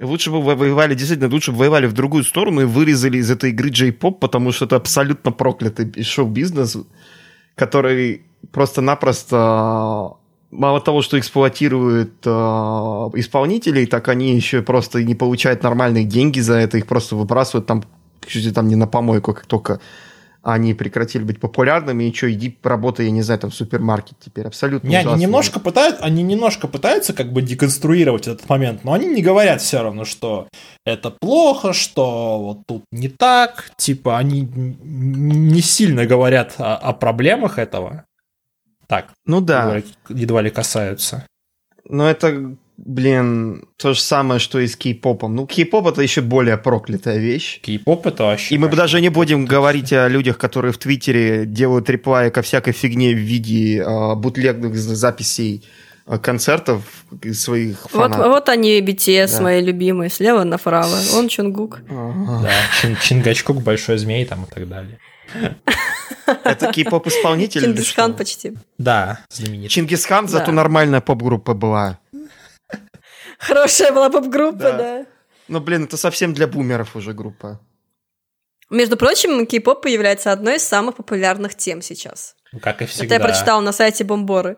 Лучше 0.01 0.31
бы 0.31 0.41
воевали, 0.41 0.95
действительно, 0.95 1.29
лучше 1.29 1.51
бы 1.51 1.59
воевали 1.59 1.87
в 1.87 1.93
другую 1.93 2.23
сторону 2.23 2.61
и 2.61 2.65
вырезали 2.65 3.17
из 3.17 3.29
этой 3.29 3.51
игры 3.51 3.69
J-поп, 3.69 4.19
потому 4.19 4.51
что 4.51 4.65
это 4.65 4.75
абсолютно 4.75 5.31
проклятый 5.31 6.03
шоу-бизнес, 6.03 6.77
который 7.55 8.23
просто-напросто 8.51 10.17
мало 10.51 10.81
того, 10.81 11.01
что 11.01 11.17
эксплуатирует 11.17 12.13
э, 12.25 12.29
исполнителей, 12.29 13.85
так 13.85 14.09
они 14.09 14.35
еще 14.35 14.61
просто 14.61 15.03
не 15.03 15.15
получают 15.15 15.63
нормальные 15.63 16.03
деньги 16.03 16.39
за 16.39 16.55
это, 16.55 16.77
их 16.77 16.87
просто 16.87 17.15
выбрасывают 17.15 17.67
там, 17.67 17.83
чуть 18.25 18.45
ли 18.45 18.51
там 18.51 18.67
не 18.67 18.75
на 18.75 18.87
помойку, 18.87 19.33
как 19.33 19.45
только 19.45 19.79
они 20.43 20.73
прекратили 20.73 21.23
быть 21.23 21.39
популярными, 21.39 22.05
и 22.05 22.13
что, 22.13 22.31
иди 22.31 22.57
работай, 22.63 23.05
я 23.05 23.11
не 23.11 23.21
знаю, 23.21 23.39
там 23.39 23.51
в 23.51 23.55
супермаркет 23.55 24.17
теперь, 24.19 24.47
абсолютно 24.47 24.87
Не, 24.87 24.95
они 24.95 25.07
ужасно. 25.07 25.21
немножко 25.21 25.59
пытаются, 25.59 26.03
они 26.03 26.23
немножко 26.23 26.67
пытаются 26.67 27.13
как 27.13 27.31
бы 27.31 27.41
деконструировать 27.43 28.27
этот 28.27 28.49
момент, 28.49 28.83
но 28.83 28.93
они 28.93 29.05
не 29.07 29.21
говорят 29.21 29.61
все 29.61 29.83
равно, 29.83 30.03
что 30.03 30.47
это 30.85 31.11
плохо, 31.11 31.73
что 31.73 32.39
вот 32.39 32.65
тут 32.65 32.83
не 32.91 33.07
так, 33.09 33.71
типа 33.77 34.17
они 34.17 34.41
не 34.41 35.61
сильно 35.61 36.05
говорят 36.07 36.55
о, 36.57 36.75
о 36.75 36.93
проблемах 36.93 37.59
этого. 37.59 38.05
Так, 38.87 39.11
Ну 39.25 39.41
да. 39.41 39.61
едва, 39.61 39.77
ли- 39.77 40.21
едва 40.21 40.41
ли 40.41 40.49
касаются. 40.49 41.25
Но 41.87 42.09
это 42.09 42.55
блин, 42.85 43.65
то 43.77 43.93
же 43.93 44.01
самое, 44.01 44.39
что 44.39 44.59
и 44.59 44.67
с 44.67 44.75
кей-попом. 44.75 45.35
Ну, 45.35 45.45
кей-поп 45.45 45.87
это 45.87 46.01
еще 46.01 46.21
более 46.21 46.57
проклятая 46.57 47.17
вещь. 47.17 47.59
Кей-поп 47.61 48.07
это 48.07 48.23
вообще... 48.23 48.55
И 48.55 48.57
мы 48.57 48.67
даже 48.69 49.01
не 49.01 49.09
будем 49.09 49.45
говорить 49.45 49.93
о 49.93 50.07
людях, 50.07 50.37
которые 50.37 50.71
в 50.71 50.77
Твиттере 50.77 51.45
делают 51.45 51.89
реплаи 51.89 52.29
ко 52.29 52.41
всякой 52.41 52.73
фигне 52.73 53.13
в 53.13 53.17
виде 53.19 53.77
э, 53.81 54.15
бутлегных 54.15 54.75
за- 54.75 54.95
записей 54.95 55.63
э, 56.07 56.17
концертов 56.17 56.81
своих 57.33 57.83
Вот, 57.83 57.91
фанатов. 57.91 58.27
вот 58.27 58.49
они, 58.49 58.81
BTS, 58.81 59.37
Да. 59.37 59.41
мои 59.43 59.61
любимые, 59.61 60.09
слева 60.09 60.43
направо. 60.43 60.95
Он 61.15 61.27
Чунгук. 61.29 61.81
Ага. 61.89 62.41
Да, 62.43 62.51
Чин- 62.81 62.97
Чингачкук, 63.01 63.61
Большой 63.61 63.97
Змей 63.97 64.25
там 64.25 64.43
и 64.45 64.53
так 64.53 64.67
далее. 64.67 64.97
Это 66.43 66.71
кей-поп 66.71 67.07
исполнитель? 67.07 67.61
Чингисхан 67.61 68.13
почти. 68.15 68.53
Да, 68.77 69.19
знаменитый. 69.29 69.69
Чингисхан, 69.69 70.27
зато 70.27 70.51
нормальная 70.51 71.01
поп-группа 71.01 71.53
была. 71.53 71.99
Хорошая 73.41 73.91
была 73.91 74.09
поп-группа, 74.09 74.57
Да. 74.57 74.77
да. 74.77 75.05
Ну, 75.47 75.59
блин, 75.59 75.83
это 75.83 75.97
совсем 75.97 76.33
для 76.33 76.47
бумеров 76.47 76.95
уже 76.95 77.13
группа. 77.13 77.59
Между 78.69 78.95
прочим, 78.95 79.45
кей-поп 79.45 79.85
является 79.87 80.31
одной 80.31 80.55
из 80.57 80.63
самых 80.63 80.95
популярных 80.95 81.55
тем 81.55 81.81
сейчас. 81.81 82.35
Ну, 82.53 82.59
Как 82.59 82.81
и 82.81 82.85
всегда. 82.85 83.05
Это 83.05 83.13
я 83.15 83.19
прочитала 83.19 83.59
на 83.61 83.73
сайте 83.73 84.03
Бомборы. 84.03 84.57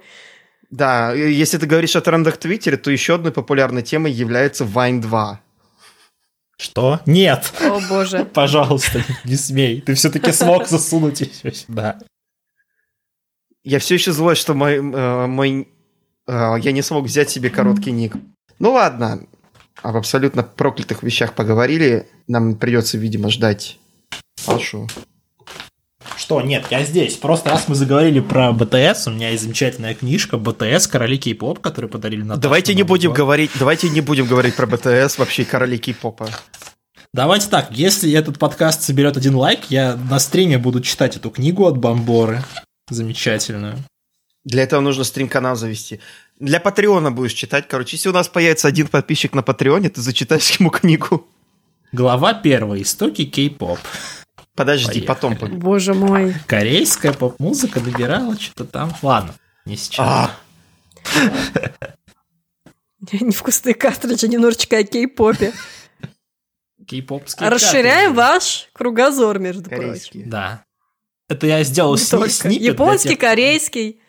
Да, 0.70 1.14
если 1.14 1.58
ты 1.58 1.66
говоришь 1.66 1.96
о 1.96 2.02
трендах 2.02 2.36
в 2.36 2.38
Твиттере, 2.38 2.78
то 2.78 2.92
еще 2.92 3.16
одной 3.16 3.32
популярной 3.32 3.82
темой 3.82 4.12
является 4.12 4.66
Vine 4.66 5.02
2. 5.02 5.42
Что? 6.58 7.00
Нет! 7.06 7.52
О 7.62 7.80
боже. 7.90 8.26
Пожалуйста, 8.34 9.04
не 9.24 9.36
смей. 9.36 9.82
Ты 9.82 9.96
все-таки 9.96 10.32
смог 10.32 10.68
засунуть 10.68 11.22
ее 11.22 11.54
сюда. 11.54 12.00
Я 13.64 13.80
все 13.80 13.96
еще 13.96 14.12
злой, 14.12 14.36
что 14.36 14.54
мой, 14.54 14.76
э, 14.76 15.26
мой 15.28 15.70
э, 16.28 16.56
я 16.60 16.72
не 16.74 16.82
смог 16.82 17.06
взять 17.06 17.30
себе 17.30 17.50
короткий 17.50 17.92
ник. 17.92 18.14
Ну 18.60 18.74
ладно, 18.74 19.26
об 19.82 19.98
абсолютно 19.98 20.44
проклятых 20.44 21.04
вещах 21.04 21.34
поговорили. 21.34 22.08
Нам 22.28 22.56
придется, 22.56 22.98
видимо, 22.98 23.30
ждать 23.30 23.78
Пашу. 24.46 24.88
Что, 26.18 26.42
нет, 26.42 26.66
я 26.70 26.84
здесь. 26.86 27.16
Просто 27.16 27.50
раз 27.50 27.68
мы 27.68 27.76
заговорили 27.76 28.20
про 28.20 28.52
БТС, 28.52 29.08
у 29.08 29.12
меня 29.12 29.30
есть 29.30 29.44
замечательная 29.44 29.94
книжка 29.94 30.38
БТС, 30.38 30.88
короли 30.88 31.18
кей-поп, 31.18 31.60
которые 31.60 31.90
подарили 31.90 32.24
на 32.24 32.38
Давайте 32.38 32.76
не 32.76 32.84
будем 32.84 33.14
говорить, 33.14 33.52
давайте 33.58 33.90
не 33.90 34.02
будем 34.02 34.26
говорить 34.28 34.56
про 34.56 34.68
БТС, 34.68 35.18
вообще 35.18 35.44
короли 35.44 35.78
кей-попа. 35.78 36.30
Давайте 37.14 37.48
так, 37.48 37.72
если 37.72 38.12
этот 38.14 38.40
подкаст 38.40 38.84
соберет 38.84 39.18
один 39.18 39.36
лайк, 39.36 39.66
я 39.70 39.96
на 39.96 40.20
стриме 40.20 40.58
буду 40.58 40.82
читать 40.82 41.16
эту 41.16 41.30
книгу 41.30 41.66
от 41.66 41.78
Бомборы. 41.78 42.44
Замечательную. 42.90 43.78
Для 44.46 44.64
этого 44.64 44.82
нужно 44.82 45.04
стрим-канал 45.04 45.56
завести. 45.56 46.00
Для 46.44 46.60
Патреона 46.60 47.10
будешь 47.10 47.32
читать. 47.32 47.70
Короче, 47.70 47.96
если 47.96 48.10
у 48.10 48.12
нас 48.12 48.28
появится 48.28 48.68
один 48.68 48.88
подписчик 48.90 49.34
на 49.34 49.44
Патреоне, 49.44 49.90
ты 49.90 50.02
зачитаешь 50.02 50.52
ему 50.60 50.72
книгу. 50.72 51.26
Глава 51.94 52.34
первая. 52.34 52.82
Истоки 52.82 53.24
кей-поп. 53.24 53.80
Подожди, 54.54 55.06
Поехали. 55.06 55.06
потом. 55.06 55.36
Боже 55.58 55.94
мой. 55.94 56.36
Корейская 56.46 57.14
поп-музыка 57.14 57.80
набирала 57.80 58.38
что-то 58.38 58.66
там. 58.66 58.94
Ладно, 59.02 59.34
не 59.66 59.78
сейчас. 59.78 60.00
А, 60.06 60.36
Невкусные 63.14 63.74
картриджи, 63.74 64.28
немножечко 64.28 64.80
о 64.80 64.84
кей-попе. 64.84 65.54
Кей-попские 66.86 67.48
Расширяем 67.48 68.14
ваш 68.16 68.68
кругозор, 68.74 69.40
между 69.40 69.70
прочим. 69.70 70.30
Да. 70.30 70.66
Это 71.30 71.48
я 71.48 71.64
сделал 71.64 71.98
сни- 71.98 72.58
Японский, 72.58 73.16
корейский. 73.16 74.02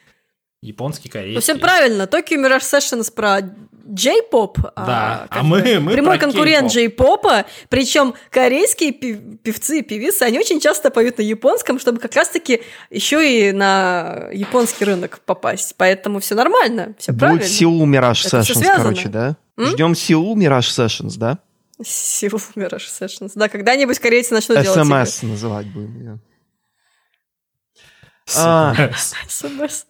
Японский, 0.65 1.11
корейский. 1.11 1.35
Ну, 1.35 1.41
всем 1.43 1.59
правильно. 1.61 2.05
Tokyo 2.05 2.39
Mirage 2.43 2.61
Sessions 2.61 3.13
про 3.13 3.41
J-поп. 3.87 4.59
Да, 4.77 5.27
как 5.31 5.43
а 5.43 5.43
мы- 5.43 5.61
бы 5.61 5.79
мы 5.81 5.93
Прямой 5.93 6.19
про 6.19 6.27
конкурент. 6.27 6.73
J-попа. 6.73 7.45
Причем 7.69 8.15
корейские 8.31 8.93
пев- 8.93 9.39
певцы 9.43 9.81
и 9.81 9.83
певицы, 9.83 10.23
они 10.23 10.39
очень 10.39 10.61
часто 10.61 10.91
поют 10.91 11.19
на 11.19 11.23
японском, 11.23 11.79
чтобы 11.79 12.01
как 12.01 12.15
раз-таки 12.17 12.63
еще 12.89 13.21
и 13.23 13.53
на 13.53 14.29
японский 14.33 14.87
рынок 14.87 15.21
попасть. 15.27 15.75
Поэтому 15.77 16.21
все 16.21 16.35
нормально, 16.35 16.95
все 16.99 17.13
правильно. 17.13 17.41
Будет 17.43 17.53
Сеул 17.53 17.87
Mirage 17.87 18.27
Это 18.27 18.41
всё 18.43 18.55
Sessions, 18.55 18.77
короче, 18.77 19.09
да? 19.09 19.37
М? 19.59 19.67
Ждем 19.67 19.95
Сеул 19.95 20.35
Mirage 20.35 20.61
Sessions, 20.61 21.19
да? 21.19 21.41
Сеул 21.85 22.41
Mirage 22.57 22.89
Sessions. 22.89 23.33
Да, 23.35 23.51
когда-нибудь 23.51 23.99
корейцы 23.99 24.33
начнут 24.33 24.63
делать 24.63 24.79
игры. 24.87 25.05
СМС 25.05 25.23
называть 25.25 25.67
будем 25.67 25.99
ее. 26.01 26.19
А. 28.35 28.75
СМС. 29.29 29.85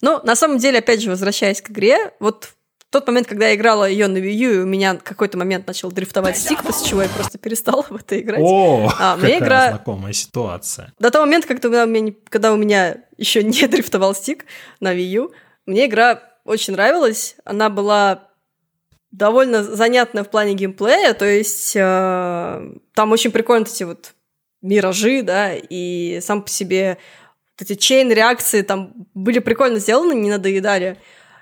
Ну, 0.00 0.20
на 0.24 0.34
самом 0.36 0.58
деле, 0.58 0.78
опять 0.78 1.02
же, 1.02 1.10
возвращаясь 1.10 1.60
к 1.60 1.70
игре, 1.70 2.12
вот 2.20 2.44
в 2.44 2.90
тот 2.90 3.06
момент, 3.06 3.26
когда 3.26 3.48
я 3.48 3.54
играла 3.54 3.84
ее 3.88 4.06
на 4.06 4.16
Wii 4.18 4.32
U, 4.32 4.50
и 4.52 4.58
у 4.60 4.66
меня 4.66 4.94
в 4.94 5.02
какой-то 5.02 5.36
момент 5.36 5.66
начал 5.66 5.90
дрифтовать 5.92 6.38
стик, 6.38 6.62
после 6.62 6.86
чего 6.88 7.02
я 7.02 7.08
просто 7.10 7.36
перестала 7.36 7.82
в 7.82 7.92
это 7.96 8.18
играть. 8.18 8.40
О, 8.42 8.88
А, 8.98 9.16
мне 9.16 9.34
какая 9.34 9.38
игра- 9.46 9.68
знакомая 9.70 10.12
ситуация. 10.14 10.92
До 10.98 11.10
того 11.10 11.26
момента, 11.26 11.48
когда 11.48 11.84
у 11.84 11.86
меня, 11.86 12.00
не- 12.00 12.16
когда 12.30 12.52
у 12.52 12.56
меня 12.56 12.96
еще 13.18 13.42
не 13.42 13.66
дрифтовал 13.68 14.14
стик 14.14 14.46
на 14.80 14.94
Wii 14.94 15.02
U, 15.04 15.32
мне 15.66 15.84
игра 15.86 16.22
очень 16.44 16.72
нравилась. 16.72 17.36
Она 17.44 17.68
была 17.68 18.28
довольно 19.10 19.62
занятная 19.64 20.24
в 20.24 20.30
плане 20.30 20.54
геймплея, 20.54 21.12
то 21.14 21.24
есть 21.26 21.74
э, 21.76 22.72
там 22.94 23.12
очень 23.12 23.30
прикольно 23.30 23.64
эти 23.64 23.82
вот 23.84 24.12
миражи, 24.62 25.22
да, 25.22 25.52
и 25.54 26.20
сам 26.22 26.42
по 26.42 26.48
себе 26.48 26.98
эти 27.60 27.74
чейн-реакции 27.74 28.62
там 28.62 28.92
были 29.14 29.38
прикольно 29.38 29.78
сделаны, 29.78 30.14
не 30.14 30.30
надоедали. 30.30 30.98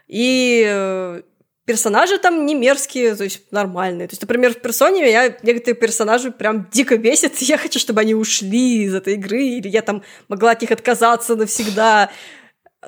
И 0.09 0.65
э, 0.67 1.23
персонажи 1.67 2.19
там 2.19 2.47
не 2.47 2.55
мерзкие, 2.55 3.15
то 3.15 3.25
есть 3.25 3.53
нормальные. 3.53 4.09
То 4.09 4.13
есть, 4.13 4.23
например, 4.23 4.55
в 4.55 4.63
персоне 4.63 5.11
я 5.11 5.37
некоторые 5.43 5.75
персонажи 5.75 6.31
прям 6.31 6.69
дико 6.73 6.97
бесят, 6.97 7.43
и 7.43 7.45
я 7.45 7.59
хочу, 7.59 7.79
чтобы 7.79 8.01
они 8.01 8.15
ушли 8.15 8.85
из 8.85 8.95
этой 8.95 9.15
игры, 9.15 9.43
или 9.43 9.69
я 9.69 9.83
там 9.83 10.03
могла 10.29 10.53
от 10.53 10.61
них 10.63 10.71
отказаться 10.71 11.35
навсегда. 11.35 12.11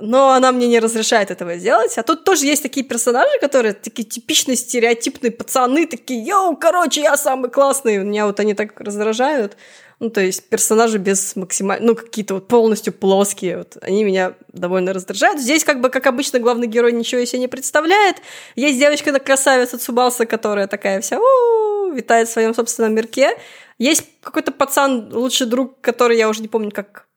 Но 0.01 0.31
она 0.31 0.53
мне 0.53 0.69
не 0.69 0.79
разрешает 0.79 1.33
этого 1.33 1.57
сделать. 1.57 1.99
А 1.99 2.05
тут 2.05 2.23
тоже 2.25 2.47
есть 2.47 2.63
такие 2.63 2.87
персонажи, 2.87 3.33
которые 3.41 3.75
такие 3.75 4.05
типичные 4.05 4.57
стереотипные 4.57 5.33
пацаны, 5.33 5.87
такие, 5.87 6.25
йоу, 6.25 6.57
короче, 6.57 7.01
я 7.03 7.17
самый 7.17 7.51
классный. 7.51 7.99
Меня 7.99 8.27
вот 8.27 8.39
они 8.39 8.55
так 8.55 8.81
раздражают. 8.81 9.57
Ну, 10.01 10.11
то 10.11 10.21
есть 10.21 10.49
персонажи 10.49 10.99
без 10.99 11.35
максимально... 11.35 11.87
Ну, 11.87 11.95
какие-то 11.97 12.35
вот 12.35 12.47
полностью 12.47 12.93
плоские. 12.93 13.59
Вот. 13.59 13.77
Они 13.81 14.05
меня 14.05 14.35
довольно 14.53 14.93
раздражают. 14.93 15.41
Здесь, 15.41 15.65
как 15.65 15.81
бы, 15.81 15.91
как 15.91 16.07
обычно, 16.07 16.39
главный 16.39 16.69
герой 16.69 16.93
ничего 16.93 17.21
из 17.21 17.31
себя 17.31 17.41
не 17.41 17.49
представляет. 17.49 18.17
Есть 18.55 18.79
девочка 18.79 19.19
красавица 19.19 19.77
Цубаса, 19.77 20.25
которая 20.25 20.69
такая 20.69 21.01
вся 21.01 21.19
у 21.19 21.91
витает 21.91 22.29
в 22.29 22.33
своем 22.33 22.55
собственном 22.55 22.95
мирке. 22.95 23.37
Есть 23.79 24.05
какой-то 24.23 24.53
пацан, 24.53 25.13
лучший 25.13 25.47
друг, 25.47 25.81
который 25.81 26.17
я 26.17 26.29
уже 26.29 26.43
не 26.43 26.49
помню, 26.49 26.71
как 26.71 27.09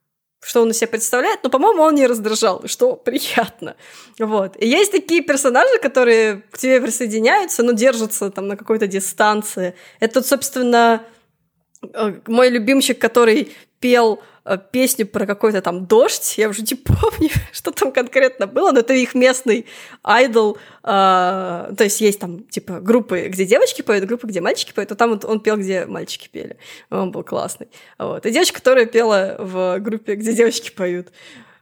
что 0.44 0.64
он 0.64 0.72
из 0.72 0.78
себя 0.78 0.88
представляет, 0.88 1.44
но, 1.44 1.52
по-моему, 1.52 1.84
он 1.84 1.94
не 1.94 2.08
раздражал, 2.08 2.64
что 2.66 2.96
приятно. 3.06 3.76
Вот. 4.18 4.56
И 4.58 4.68
есть 4.68 4.92
такие 4.92 5.22
персонажи, 5.22 5.78
которые 5.80 6.44
к 6.52 6.58
тебе 6.58 6.82
присоединяются, 6.82 7.62
но 7.62 7.74
держатся 7.74 8.32
там 8.32 8.48
на 8.48 8.58
какой-то 8.58 8.88
дистанции. 8.88 9.76
Это, 10.00 10.24
собственно, 10.24 11.04
мой 12.28 12.50
любимчик, 12.50 13.00
который 13.00 13.52
пел 13.80 14.22
э, 14.46 14.58
песню 14.72 15.08
про 15.08 15.26
какой-то 15.26 15.62
там 15.62 15.86
дождь, 15.88 16.38
я 16.38 16.50
уже 16.50 16.62
не 16.62 16.76
помню, 16.76 17.30
что 17.52 17.72
там 17.72 17.92
конкретно 17.92 18.48
было, 18.48 18.72
но 18.72 18.80
это 18.80 18.94
их 18.94 19.16
местный 19.16 19.66
айдол, 20.04 20.58
э, 20.84 20.88
то 20.88 21.84
есть 21.84 22.00
есть 22.02 22.20
там 22.20 22.44
типа 22.44 22.80
группы, 22.80 23.28
где 23.28 23.46
девочки 23.46 23.82
поют, 23.82 24.06
группы, 24.06 24.28
где 24.28 24.42
мальчики 24.42 24.72
поют, 24.72 24.92
а 24.92 24.96
там 24.96 25.12
вот 25.12 25.26
он 25.26 25.40
пел, 25.40 25.58
где 25.58 25.86
мальчики 25.86 26.30
пели, 26.32 26.58
он 26.90 27.12
был 27.12 27.24
классный. 27.24 27.68
Вот. 27.98 28.26
И 28.26 28.32
девочка, 28.32 28.58
которая 28.60 28.86
пела 28.86 29.36
в 29.40 29.80
группе, 29.80 30.16
где 30.16 30.34
девочки 30.34 30.72
поют. 30.72 31.08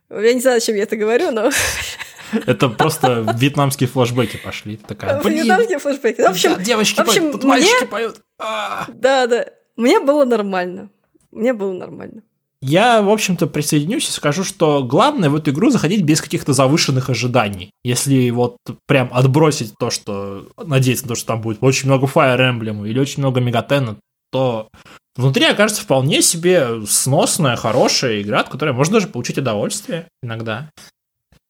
Я 0.10 0.34
не 0.34 0.42
знаю, 0.42 0.60
зачем 0.60 0.76
я 0.76 0.84
это 0.84 0.98
говорю, 0.98 1.32
но 1.32 1.52
Это 2.46 2.70
просто 2.70 3.26
вьетнамские 3.38 3.88
флешбеки 3.88 4.38
пошли. 4.38 4.78
Такая, 4.78 5.22
блин, 5.24 5.38
вьетнамские 5.38 5.80
флешбеки. 5.80 6.22
В 6.22 6.26
общем, 6.26 6.62
девочки 6.62 6.98
в 6.98 7.00
общем, 7.00 7.22
поют, 7.22 7.32
тут 7.32 7.44
мне- 7.44 7.50
мальчики 7.50 7.86
поют. 7.86 8.22
А. 8.38 8.86
да, 8.90 9.28
да, 9.28 9.46
мне 9.80 10.00
было 10.00 10.26
нормально. 10.26 10.90
Мне 11.32 11.54
было 11.54 11.74
нормально. 11.74 12.22
Я, 12.62 13.02
в 13.02 13.10
общем-то, 13.10 13.48
присоединюсь 13.48 14.10
и 14.10 14.12
скажу, 14.12 14.44
что 14.44 14.84
главное 14.84 15.30
в 15.30 15.36
эту 15.36 15.52
игру 15.52 15.70
заходить 15.70 16.04
без 16.04 16.20
каких-то 16.22 16.52
завышенных 16.52 17.10
ожиданий. 17.10 17.72
Если 17.86 18.30
вот 18.32 18.58
прям 18.86 19.10
отбросить 19.14 19.74
то, 19.80 19.90
что 19.90 20.48
надеяться 20.58 21.06
на 21.06 21.10
то, 21.10 21.16
что 21.16 21.28
там 21.28 21.42
будет 21.42 21.60
очень 21.62 21.88
много 21.88 22.06
Fire 22.06 22.38
Emblem 22.38 22.86
или 22.88 23.00
очень 23.00 23.22
много 23.24 23.40
Мегатена, 23.40 23.96
то 24.32 24.68
внутри 25.16 25.46
окажется 25.46 25.84
вполне 25.84 26.22
себе 26.22 26.86
сносная, 26.86 27.56
хорошая 27.56 28.22
игра, 28.22 28.42
от 28.42 28.50
которой 28.50 28.74
можно 28.74 28.96
даже 28.96 29.08
получить 29.08 29.38
удовольствие 29.38 30.08
иногда. 30.22 30.70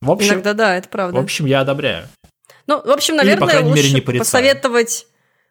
В 0.01 0.11
общем, 0.11 0.35
Иногда 0.35 0.53
да, 0.53 0.76
это 0.76 0.88
в 0.88 0.91
правда. 0.91 1.19
общем 1.19 1.45
я 1.47 1.61
одобряю. 1.61 2.07
Ну, 2.68 2.80
в 2.85 2.89
общем, 2.91 3.15
Или, 3.15 3.22
по 3.22 3.26
наверное, 3.26 3.47
крайней 3.49 3.69
мере, 3.72 3.81
лучше 3.81 3.95
не 3.95 4.01
порицаю. 4.01 4.26
посоветовать 4.26 5.07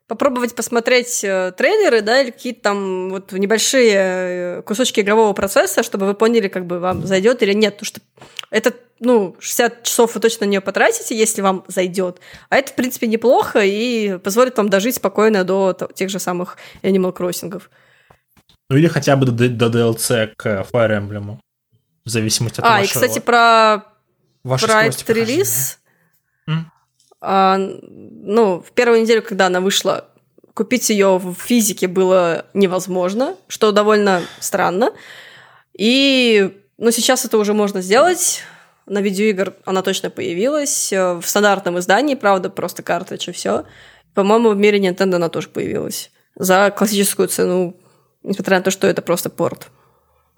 попробовать 0.09 0.55
посмотреть 0.55 1.23
э, 1.23 1.53
трейлеры, 1.57 2.01
да, 2.01 2.23
или 2.23 2.31
какие-то 2.31 2.63
там 2.63 3.11
вот 3.11 3.31
небольшие 3.33 3.93
э, 3.95 4.63
кусочки 4.63 5.01
игрового 5.01 5.35
процесса, 5.35 5.83
чтобы 5.83 6.07
вы 6.07 6.15
поняли, 6.15 6.49
как 6.49 6.67
бы 6.67 6.81
вам 6.81 7.07
зайдет 7.07 7.43
или 7.43 7.53
нет. 7.53 7.75
Потому 7.75 7.87
что 7.87 8.01
это, 8.51 8.73
ну, 9.01 9.37
60 9.39 9.83
часов 9.83 10.15
вы 10.15 10.21
точно 10.21 10.47
на 10.47 10.51
нее 10.51 10.61
потратите, 10.63 11.17
если 11.17 11.43
вам 11.43 11.65
зайдет. 11.69 12.21
А 12.49 12.57
это, 12.57 12.73
в 12.73 12.75
принципе, 12.75 13.07
неплохо 13.07 13.61
и 13.63 14.19
позволит 14.19 14.57
вам 14.57 14.71
дожить 14.71 14.97
спокойно 14.97 15.45
до 15.45 15.77
тех 15.95 16.09
же 16.09 16.19
самых 16.19 16.57
Animal 16.83 17.15
Crossing. 17.15 17.63
Ну 18.71 18.77
или 18.77 18.89
хотя 18.89 19.17
бы 19.17 19.27
до, 19.27 19.49
до 19.49 19.67
DLC 19.67 20.33
к 20.37 20.67
Fire 20.73 20.99
Emblem. 20.99 21.39
В 22.05 22.09
зависимости 22.09 22.61
от 22.61 22.67
А, 22.67 22.79
и, 22.79 22.81
вашего- 22.83 23.01
кстати, 23.03 23.19
про 23.19 23.83
скорости 24.57 25.05
А, 27.21 27.57
ну, 27.59 28.61
в 28.61 28.71
первую 28.73 29.03
неделю, 29.03 29.23
когда 29.23 29.47
она 29.47 29.61
вышла, 29.61 30.09
купить 30.55 30.89
ее 30.91 31.19
в 31.19 31.35
физике 31.35 31.87
было 31.89 32.47
невозможно, 32.55 33.37
что 33.49 33.73
довольно 33.73 34.23
странно. 34.41 34.93
И, 35.77 36.57
ну, 36.79 36.91
сейчас 36.91 37.25
это 37.25 37.39
уже 37.39 37.55
можно 37.55 37.81
сделать. 37.83 38.43
На 38.87 39.01
видеоигр 39.01 39.55
она 39.65 39.83
точно 39.83 40.11
появилась. 40.11 40.93
э, 40.93 41.15
В 41.21 41.27
стандартном 41.29 41.79
издании, 41.79 42.15
правда, 42.15 42.51
просто 42.51 42.83
картридж 42.83 43.29
и 43.29 43.33
все. 43.33 43.65
По-моему, 44.15 44.51
в 44.51 44.57
мире 44.57 44.79
Nintendo 44.81 45.17
она 45.17 45.29
тоже 45.29 45.49
появилась. 45.49 46.11
За 46.35 46.71
классическую 46.77 47.29
цену, 47.29 47.77
несмотря 48.23 48.57
на 48.59 48.63
то, 48.63 48.71
что 48.71 48.87
это 48.87 49.03
просто 49.03 49.29
порт. 49.31 49.69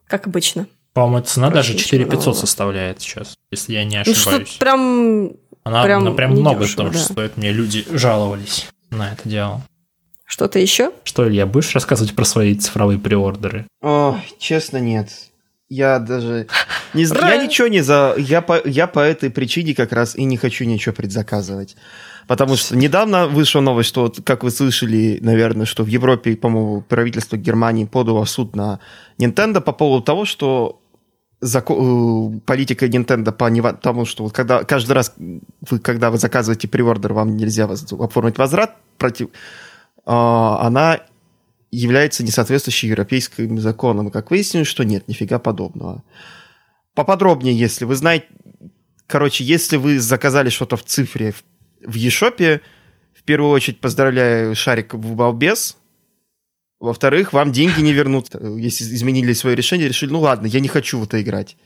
Как 0.07 0.27
обычно. 0.27 0.67
По-моему, 0.93 1.25
цена 1.25 1.51
даже 1.51 1.75
Ничего 1.75 1.89
4500 1.91 2.27
нового. 2.27 2.41
составляет 2.41 3.01
сейчас, 3.01 3.35
если 3.53 3.75
я 3.75 3.85
не 3.85 3.99
Ну, 3.99 4.15
что 4.15 4.31
ошибаюсь. 4.31 4.57
прям 4.59 5.33
Она 5.65 5.85
прям 5.85 6.03
она 6.03 6.13
прям 6.13 6.33
много 6.33 6.67
потому 6.67 6.93
что 6.93 7.09
да. 7.09 7.13
стоит. 7.13 7.37
Мне 7.37 7.53
люди 7.53 7.85
жаловались 7.91 8.69
на 8.91 9.13
это 9.13 9.29
дело. 9.29 9.63
что-то 10.25 10.59
еще? 10.59 10.93
Что, 11.05 11.29
Илья, 11.29 11.47
будешь 11.47 11.75
рассказывать 11.75 12.15
про 12.15 12.25
свои 12.25 12.55
цифровые 12.55 12.99
приордеры? 12.99 13.67
Ой, 13.83 14.21
честно, 14.39 14.79
нет. 14.79 15.11
Я 15.69 16.01
даже 16.01 16.49
не 16.95 17.05
знаю, 17.05 17.37
я 17.37 17.47
ничего 17.47 17.69
не 17.69 17.81
за, 17.81 18.15
я 18.19 18.43
по, 18.43 18.61
я 18.67 18.89
по 18.89 18.99
этой 18.99 19.31
причине 19.31 19.75
как 19.75 19.93
раз 19.93 20.17
и 20.17 20.25
не 20.25 20.37
хочу 20.37 20.65
ничего 20.65 20.93
предзаказывать, 20.93 21.77
потому 22.27 22.57
что 22.57 22.77
недавно 22.77 23.29
вышла 23.29 23.61
новость, 23.61 23.91
что, 23.91 24.03
вот, 24.03 24.19
как 24.25 24.43
вы 24.43 24.51
слышали, 24.51 25.19
наверное, 25.23 25.67
что 25.67 25.85
в 25.85 25.87
Европе, 25.87 26.35
по-моему, 26.35 26.81
правительство 26.81 27.37
Германии 27.37 27.85
подало 27.85 28.25
в 28.25 28.31
суд 28.31 28.57
на 28.57 28.81
Nintendo 29.19 29.61
по 29.61 29.71
поводу 29.71 30.03
того, 30.03 30.25
что 30.25 30.81
зако- 31.41 32.37
э, 32.37 32.41
политика 32.41 32.87
Nintendo 32.87 33.33
по 33.33 33.73
тому, 33.73 34.05
что 34.05 34.25
вот 34.25 34.33
когда 34.33 34.65
каждый 34.65 34.93
раз, 34.93 35.15
вы, 35.17 35.79
когда 35.79 36.11
вы 36.11 36.19
заказываете 36.19 36.69
приордер, 36.69 37.13
вам 37.13 37.37
нельзя 37.37 37.67
воз- 37.67 37.93
оформить 37.93 38.39
возврат, 38.39 38.77
против, 38.99 39.29
а, 40.05 40.67
она 40.67 41.01
является 41.71 42.25
несоответствующей 42.25 42.89
европейским 42.89 43.59
законам. 43.61 44.09
И 44.09 44.11
как 44.11 44.31
выяснилось, 44.31 44.69
что 44.69 44.85
нет, 44.85 45.09
нифига 45.09 45.39
подобного. 45.39 46.03
Поподробнее, 46.95 47.57
если 47.57 47.85
вы 47.85 47.97
знаете... 47.97 48.27
Короче, 49.07 49.43
если 49.43 49.77
вы 49.77 49.99
заказали 49.99 50.51
что-то 50.51 50.77
в 50.77 50.85
цифре 50.85 51.35
в 51.85 51.97
eShop, 51.97 52.61
в 53.15 53.23
первую 53.25 53.51
очередь 53.51 53.81
поздравляю 53.81 54.55
Шарик 54.55 54.95
в 54.95 55.15
балбес. 55.15 55.77
Во-вторых, 56.81 57.33
вам 57.33 57.53
деньги 57.53 57.81
не 57.81 57.93
вернут. 57.93 58.31
Если 58.35 58.85
изменили 58.85 59.35
свое 59.35 59.55
решение, 59.55 59.87
решили, 59.87 60.11
ну 60.11 60.21
ладно, 60.21 60.47
я 60.47 60.61
не 60.61 60.69
хочу 60.69 60.99
в 60.99 61.05
это 61.05 61.21
играть. 61.21 61.57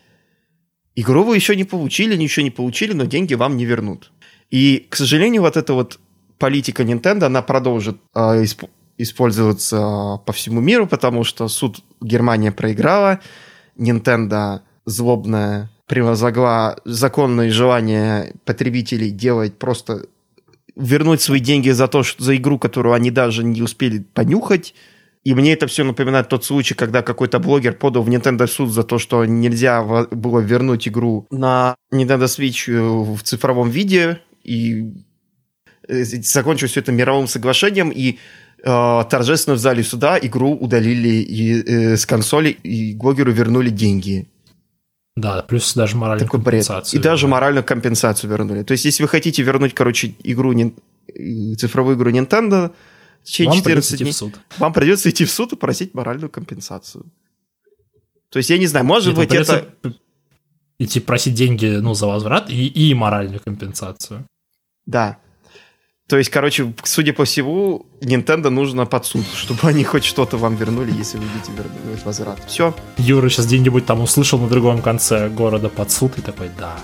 Игру 0.97 1.23
вы 1.25 1.37
еще 1.37 1.57
не 1.57 1.65
получили, 1.65 2.17
ничего 2.17 2.45
не 2.45 2.51
получили, 2.51 2.93
но 2.93 3.05
деньги 3.05 3.35
вам 3.35 3.57
не 3.57 3.65
вернут. 3.65 4.13
И, 4.51 4.87
к 4.91 4.97
сожалению, 4.97 5.43
вот 5.43 5.57
эта 5.57 5.73
вот 5.73 5.99
политика 6.39 6.83
Nintendo, 6.83 7.25
она 7.25 7.43
продолжит 7.43 7.97
а, 8.13 8.37
исп- 8.43 8.69
использоваться 8.99 10.21
по 10.27 10.33
всему 10.33 10.61
миру, 10.61 10.87
потому 10.87 11.25
что 11.25 11.49
суд 11.49 11.79
Германия 12.01 12.53
проиграла, 12.53 13.21
Nintendo 13.77 14.61
злобная 14.85 15.71
превозмогла 15.87 16.77
законное 16.85 17.51
желание 17.51 18.35
потребителей 18.45 19.11
делать 19.11 19.59
просто 19.59 20.07
вернуть 20.77 21.21
свои 21.21 21.41
деньги 21.41 21.71
за 21.71 21.89
то, 21.89 22.03
что 22.03 22.23
за 22.23 22.37
игру, 22.37 22.59
которую 22.59 22.95
они 22.95 23.11
даже 23.11 23.45
не 23.45 23.63
успели 23.63 23.99
понюхать. 23.99 24.75
И 25.25 25.35
мне 25.35 25.55
это 25.55 25.67
все 25.67 25.85
напоминает 25.85 26.29
тот 26.29 26.45
случай, 26.45 26.75
когда 26.75 27.01
какой-то 27.03 27.39
блогер 27.39 27.73
подал 27.73 28.03
в 28.03 28.11
Nintendo 28.11 28.47
суд 28.47 28.71
за 28.71 28.83
то, 28.83 28.99
что 28.99 29.25
нельзя 29.25 29.83
было 30.11 30.41
вернуть 30.41 30.87
игру 30.87 31.27
на 31.31 31.77
Nintendo 31.93 32.25
Switch 32.25 32.71
э, 32.71 32.81
в 32.81 33.23
цифровом 33.23 33.71
виде. 33.71 34.21
И 34.43 34.93
э, 35.89 36.05
закончилось 36.05 36.73
все 36.73 36.81
это 36.81 36.93
мировым 36.93 37.27
соглашением, 37.27 37.91
и 37.91 38.19
э, 38.63 39.05
торжественно 39.09 39.57
в 39.57 39.59
зале 39.59 39.83
суда 39.83 40.19
игру 40.21 40.55
удалили 40.55 41.09
и, 41.09 41.63
э, 41.63 41.97
с 41.97 42.05
консоли, 42.05 42.51
и 42.51 42.95
блогеру 42.95 43.33
вернули 43.33 43.71
деньги. 43.71 44.29
Да, 45.17 45.43
плюс 45.43 45.73
даже 45.75 45.97
моральную 45.97 46.27
Такой 46.27 46.41
бред. 46.41 46.67
компенсацию. 46.67 47.01
И 47.01 47.03
даже 47.03 47.29
моральную 47.29 47.65
компенсацию 47.65 48.29
вернули. 48.31 48.63
То 48.63 48.73
есть, 48.73 48.85
если 48.85 49.05
вы 49.05 49.09
хотите 49.09 49.43
вернуть, 49.43 49.73
короче, 49.73 50.15
игру, 50.23 50.53
э, 50.53 51.55
цифровую 51.57 51.97
игру 51.97 52.11
Nintendo, 52.11 52.73
течение 53.25 53.51
Вам 53.51 53.59
14 53.59 53.65
придется 53.65 53.95
идти 53.97 54.05
дней, 54.05 54.13
в 54.13 54.17
суд. 54.17 54.35
вам 54.59 54.73
придется 54.73 55.11
идти 55.11 55.25
в 55.25 55.31
суд 55.31 55.53
и 55.53 55.57
просить 55.57 55.95
моральную 55.95 56.31
компенсацию. 56.31 57.05
То 58.31 58.39
есть, 58.39 58.51
я 58.51 58.59
не 58.59 58.67
знаю, 58.67 58.85
может 58.85 59.17
Нет, 59.17 59.17
быть, 59.17 59.35
это... 59.35 59.73
идти 60.79 61.01
просить 61.01 61.35
деньги 61.35 61.67
ну, 61.67 61.95
за 61.95 62.07
возврат 62.07 62.51
и, 62.51 62.67
и 62.67 62.95
моральную 62.95 63.41
компенсацию. 63.41 64.27
Да. 64.87 65.19
То 66.07 66.19
есть, 66.19 66.31
короче, 66.31 66.75
судя 66.83 67.15
по 67.15 67.25
всему, 67.25 67.87
Nintendo 68.01 68.51
нужно 68.51 68.85
под 68.85 69.07
суд, 69.07 69.25
чтобы 69.35 69.61
они 69.69 69.85
хоть 69.85 70.05
что-то 70.05 70.37
вам 70.37 70.57
вернули, 70.57 70.93
если 70.93 71.19
вы 71.19 71.25
будете 71.27 71.53
вернуть 71.53 72.05
возврат. 72.05 72.43
Все. 72.47 72.75
Юра 72.99 73.29
сейчас 73.29 73.47
где-нибудь 73.47 73.87
там 73.87 74.01
услышал 74.01 74.39
на 74.39 74.49
другом 74.49 74.83
конце 74.83 75.29
города 75.29 75.69
под 75.69 75.91
суд 75.91 76.19
и 76.19 76.21
такой, 76.21 76.51
да. 76.59 76.77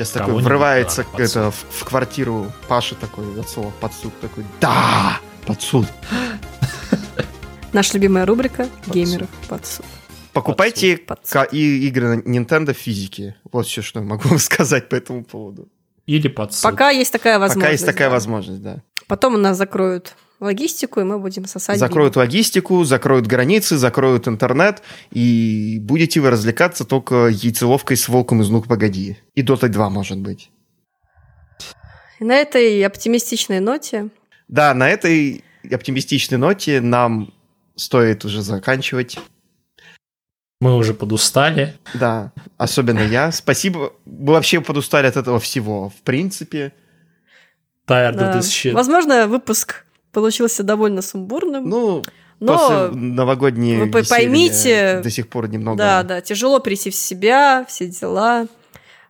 Сейчас 0.00 0.12
такой 0.12 0.42
врывается 0.42 1.04
да, 1.14 1.22
это, 1.22 1.50
в, 1.50 1.66
в 1.68 1.84
квартиру 1.84 2.50
Паши 2.68 2.94
такой 2.94 3.38
от 3.38 3.50
слова 3.50 3.70
под 3.82 3.92
суд 3.92 4.18
такой. 4.18 4.44
Да! 4.58 5.20
Под 5.44 5.60
суд. 5.60 5.86
Наша 7.74 7.98
любимая 7.98 8.24
рубрика 8.24 8.66
Под 8.86 8.94
геймеров 8.94 9.28
под 9.46 9.66
суд. 9.66 9.84
Покупайте 10.32 10.98
и 11.52 11.86
игры 11.86 12.16
на 12.16 12.20
Nintendo 12.22 12.72
в 12.72 12.78
физике. 12.78 13.36
Вот 13.52 13.66
все, 13.66 13.82
что 13.82 14.00
я 14.00 14.06
могу 14.06 14.26
вам 14.30 14.38
сказать 14.38 14.88
по 14.88 14.94
этому 14.94 15.22
поводу. 15.22 15.68
Или 16.06 16.28
под 16.28 16.54
суд. 16.54 16.62
Пока 16.62 16.88
есть 16.88 17.12
такая 17.12 17.38
возможность. 17.38 17.60
Пока 17.60 17.72
есть 17.72 17.84
такая 17.84 18.08
да. 18.08 18.14
возможность, 18.14 18.62
да. 18.62 18.82
Потом 19.06 19.34
у 19.34 19.38
нас 19.38 19.58
закроют 19.58 20.14
логистику, 20.40 21.00
и 21.00 21.04
мы 21.04 21.18
будем 21.18 21.44
сосать. 21.46 21.78
Закроют 21.78 22.16
логистику, 22.16 22.84
закроют 22.84 23.26
границы, 23.26 23.76
закроют 23.76 24.26
интернет, 24.26 24.82
и 25.10 25.78
будете 25.80 26.20
вы 26.20 26.30
развлекаться 26.30 26.84
только 26.84 27.28
яйцеловкой 27.28 27.96
с 27.96 28.08
волком 28.08 28.40
из 28.42 28.48
«Ну, 28.48 28.62
погоди». 28.62 29.18
И 29.34 29.42
Dota 29.42 29.68
2, 29.68 29.90
может 29.90 30.18
быть. 30.18 30.50
И 32.18 32.24
на 32.24 32.36
этой 32.36 32.84
оптимистичной 32.84 33.60
ноте 33.60 34.08
Да, 34.48 34.74
на 34.74 34.88
этой 34.88 35.44
оптимистичной 35.70 36.38
ноте 36.38 36.80
нам 36.80 37.32
стоит 37.76 38.24
уже 38.24 38.42
заканчивать. 38.42 39.18
Мы 40.60 40.76
уже 40.76 40.92
подустали. 40.92 41.74
Да, 41.94 42.32
особенно 42.58 43.00
я. 43.00 43.32
Спасибо. 43.32 43.94
Мы 44.04 44.32
вообще 44.34 44.60
подустали 44.60 45.06
от 45.06 45.16
этого 45.16 45.40
всего, 45.40 45.88
в 45.88 46.02
принципе. 46.02 46.74
Tired 47.86 48.12
да, 48.12 48.32
of 48.32 48.38
this 48.38 48.42
shit. 48.42 48.72
возможно, 48.72 49.26
выпуск 49.26 49.86
получился 50.12 50.62
довольно 50.62 51.02
сумбурным, 51.02 51.68
Ну, 51.68 52.02
но 52.40 52.56
после 52.58 52.98
новогодней 53.00 53.76
вы 53.78 53.90
по- 53.90 54.02
поймите- 54.08 55.00
до 55.02 55.10
сих 55.10 55.28
пор 55.28 55.48
немного... 55.48 55.78
да, 55.78 56.02
да, 56.02 56.20
тяжело 56.20 56.58
прийти 56.60 56.90
в 56.90 56.94
себя, 56.94 57.64
все 57.68 57.86
дела. 57.86 58.46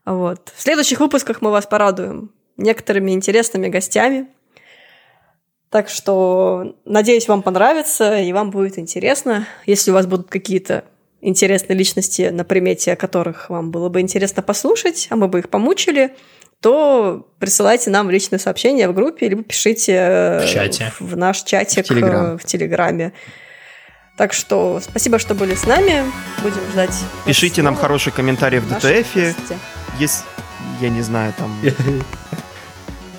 Вот. 0.05 0.53
В 0.57 0.61
следующих 0.63 1.01
выпусках 1.01 1.41
мы 1.43 1.51
вас 1.51 1.67
порадуем 1.67 2.31
некоторыми 2.57 3.13
интересными 3.13 3.69
гостями. 3.69 4.27
Так 5.69 5.89
что, 5.89 6.75
надеюсь, 6.85 7.29
вам 7.29 7.43
понравится 7.43 8.19
и 8.19 8.33
вам 8.33 8.51
будет 8.51 8.79
интересно. 8.79 9.47
Если 9.67 9.93
у 9.93 9.95
вас 9.95 10.07
будут 10.07 10.29
какие-то 10.29 10.85
интересные 11.21 11.77
личности 11.77 12.31
на 12.33 12.45
примете, 12.45 12.93
о 12.93 12.97
которых 12.97 13.51
вам 13.51 13.71
было 13.71 13.89
бы 13.89 14.01
интересно 14.01 14.43
послушать, 14.43 15.07
а 15.11 15.17
мы 15.17 15.29
бы 15.29 15.39
их 15.39 15.49
помучили, 15.49 16.17
то 16.61 17.27
присылайте 17.39 17.91
нам 17.91 18.11
личные 18.11 18.39
сообщения 18.39 18.89
в 18.89 18.95
группе, 18.95 19.29
либо 19.29 19.43
пишите 19.43 19.95
э, 19.95 20.47
В 20.47 20.49
чате. 20.51 20.93
в 21.01 21.17
наш 21.17 21.43
чатик 21.43 21.87
В 21.87 21.89
Телеграм. 21.89 22.35
э, 22.35 22.39
в 22.39 22.45
Телеграме. 22.45 23.13
Так 24.19 24.35
что 24.35 24.81
спасибо, 24.83 25.19
что 25.19 25.35
были 25.35 25.55
с 25.55 25.65
нами. 25.65 26.05
Будем 26.43 26.61
ждать. 26.73 26.95
Пишите 27.25 27.63
нам 27.63 27.75
хорошие 27.77 28.13
комментарии 28.13 28.59
в 28.59 28.69
DTF. 28.69 29.17
Если, 29.99 30.25
я 30.81 30.91
не 30.91 31.03
знаю, 31.03 31.33
там... 31.37 31.51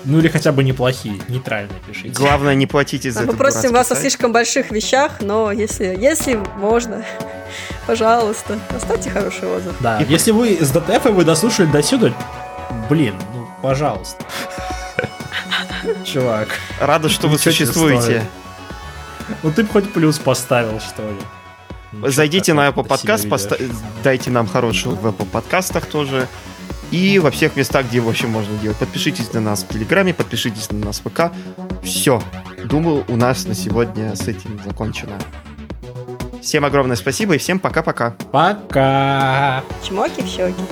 Ну 0.04 0.18
или 0.18 0.26
хотя 0.26 0.50
бы 0.50 0.64
неплохие, 0.64 1.20
нейтральные 1.28 1.78
пишите. 1.86 2.08
Главное, 2.10 2.56
не 2.56 2.66
платите 2.66 3.12
за 3.12 3.20
Мы 3.20 3.26
этот 3.26 3.38
просим 3.38 3.72
вас 3.72 3.92
о 3.92 3.94
слишком 3.94 4.32
больших 4.32 4.72
вещах, 4.72 5.20
но 5.20 5.52
если, 5.52 5.96
если 5.96 6.40
можно, 6.56 7.04
пожалуйста, 7.86 8.58
оставьте 8.76 9.10
хороший 9.10 9.46
отзыв. 9.46 9.74
Да, 9.78 10.00
если 10.08 10.32
вы 10.32 10.58
с 10.60 10.70
DTF 10.70 11.04
вы 11.04 11.24
дослушали 11.24 11.66
до 11.70 11.84
сюда, 11.84 12.12
блин, 12.92 13.14
ну 13.34 13.48
пожалуйста. 13.62 14.22
Чувак. 16.04 16.48
Рада, 16.78 17.08
что 17.08 17.26
вы 17.26 17.34
Ничего 17.34 17.50
существуете. 17.52 18.26
Ну 19.42 19.50
ты 19.50 19.62
бы 19.62 19.70
хоть 19.70 19.90
плюс 19.94 20.18
поставил, 20.18 20.78
что 20.78 21.02
ли. 21.02 21.16
Ну, 21.92 22.10
Зайдите 22.10 22.52
на 22.52 22.68
Apple 22.68 22.86
Podcast, 22.86 23.28
поста- 23.28 23.56
дайте 24.04 24.30
нам 24.30 24.46
хорошую 24.46 24.96
в 24.96 25.06
Apple 25.06 25.24
подкастах 25.26 25.86
тоже. 25.86 26.28
И 26.90 27.18
во 27.18 27.30
всех 27.30 27.56
местах, 27.56 27.86
где 27.86 28.00
вообще 28.00 28.26
можно 28.26 28.54
делать. 28.58 28.76
Подпишитесь 28.76 29.32
на 29.32 29.40
нас 29.40 29.62
в 29.62 29.68
Телеграме, 29.68 30.12
подпишитесь 30.12 30.70
на 30.70 30.86
нас 30.86 31.00
в 31.02 31.08
ВК. 31.08 31.32
Все. 31.82 32.22
Думаю, 32.64 33.06
у 33.08 33.16
нас 33.16 33.46
на 33.46 33.54
сегодня 33.54 34.14
с 34.14 34.28
этим 34.28 34.60
закончено. 34.62 35.18
Всем 36.42 36.66
огромное 36.66 36.96
спасибо 36.96 37.36
и 37.36 37.38
всем 37.38 37.58
пока-пока. 37.58 38.10
Пока. 38.30 39.62
Чмоки 39.82 40.20
в 40.20 40.26
щеки. 40.26 40.62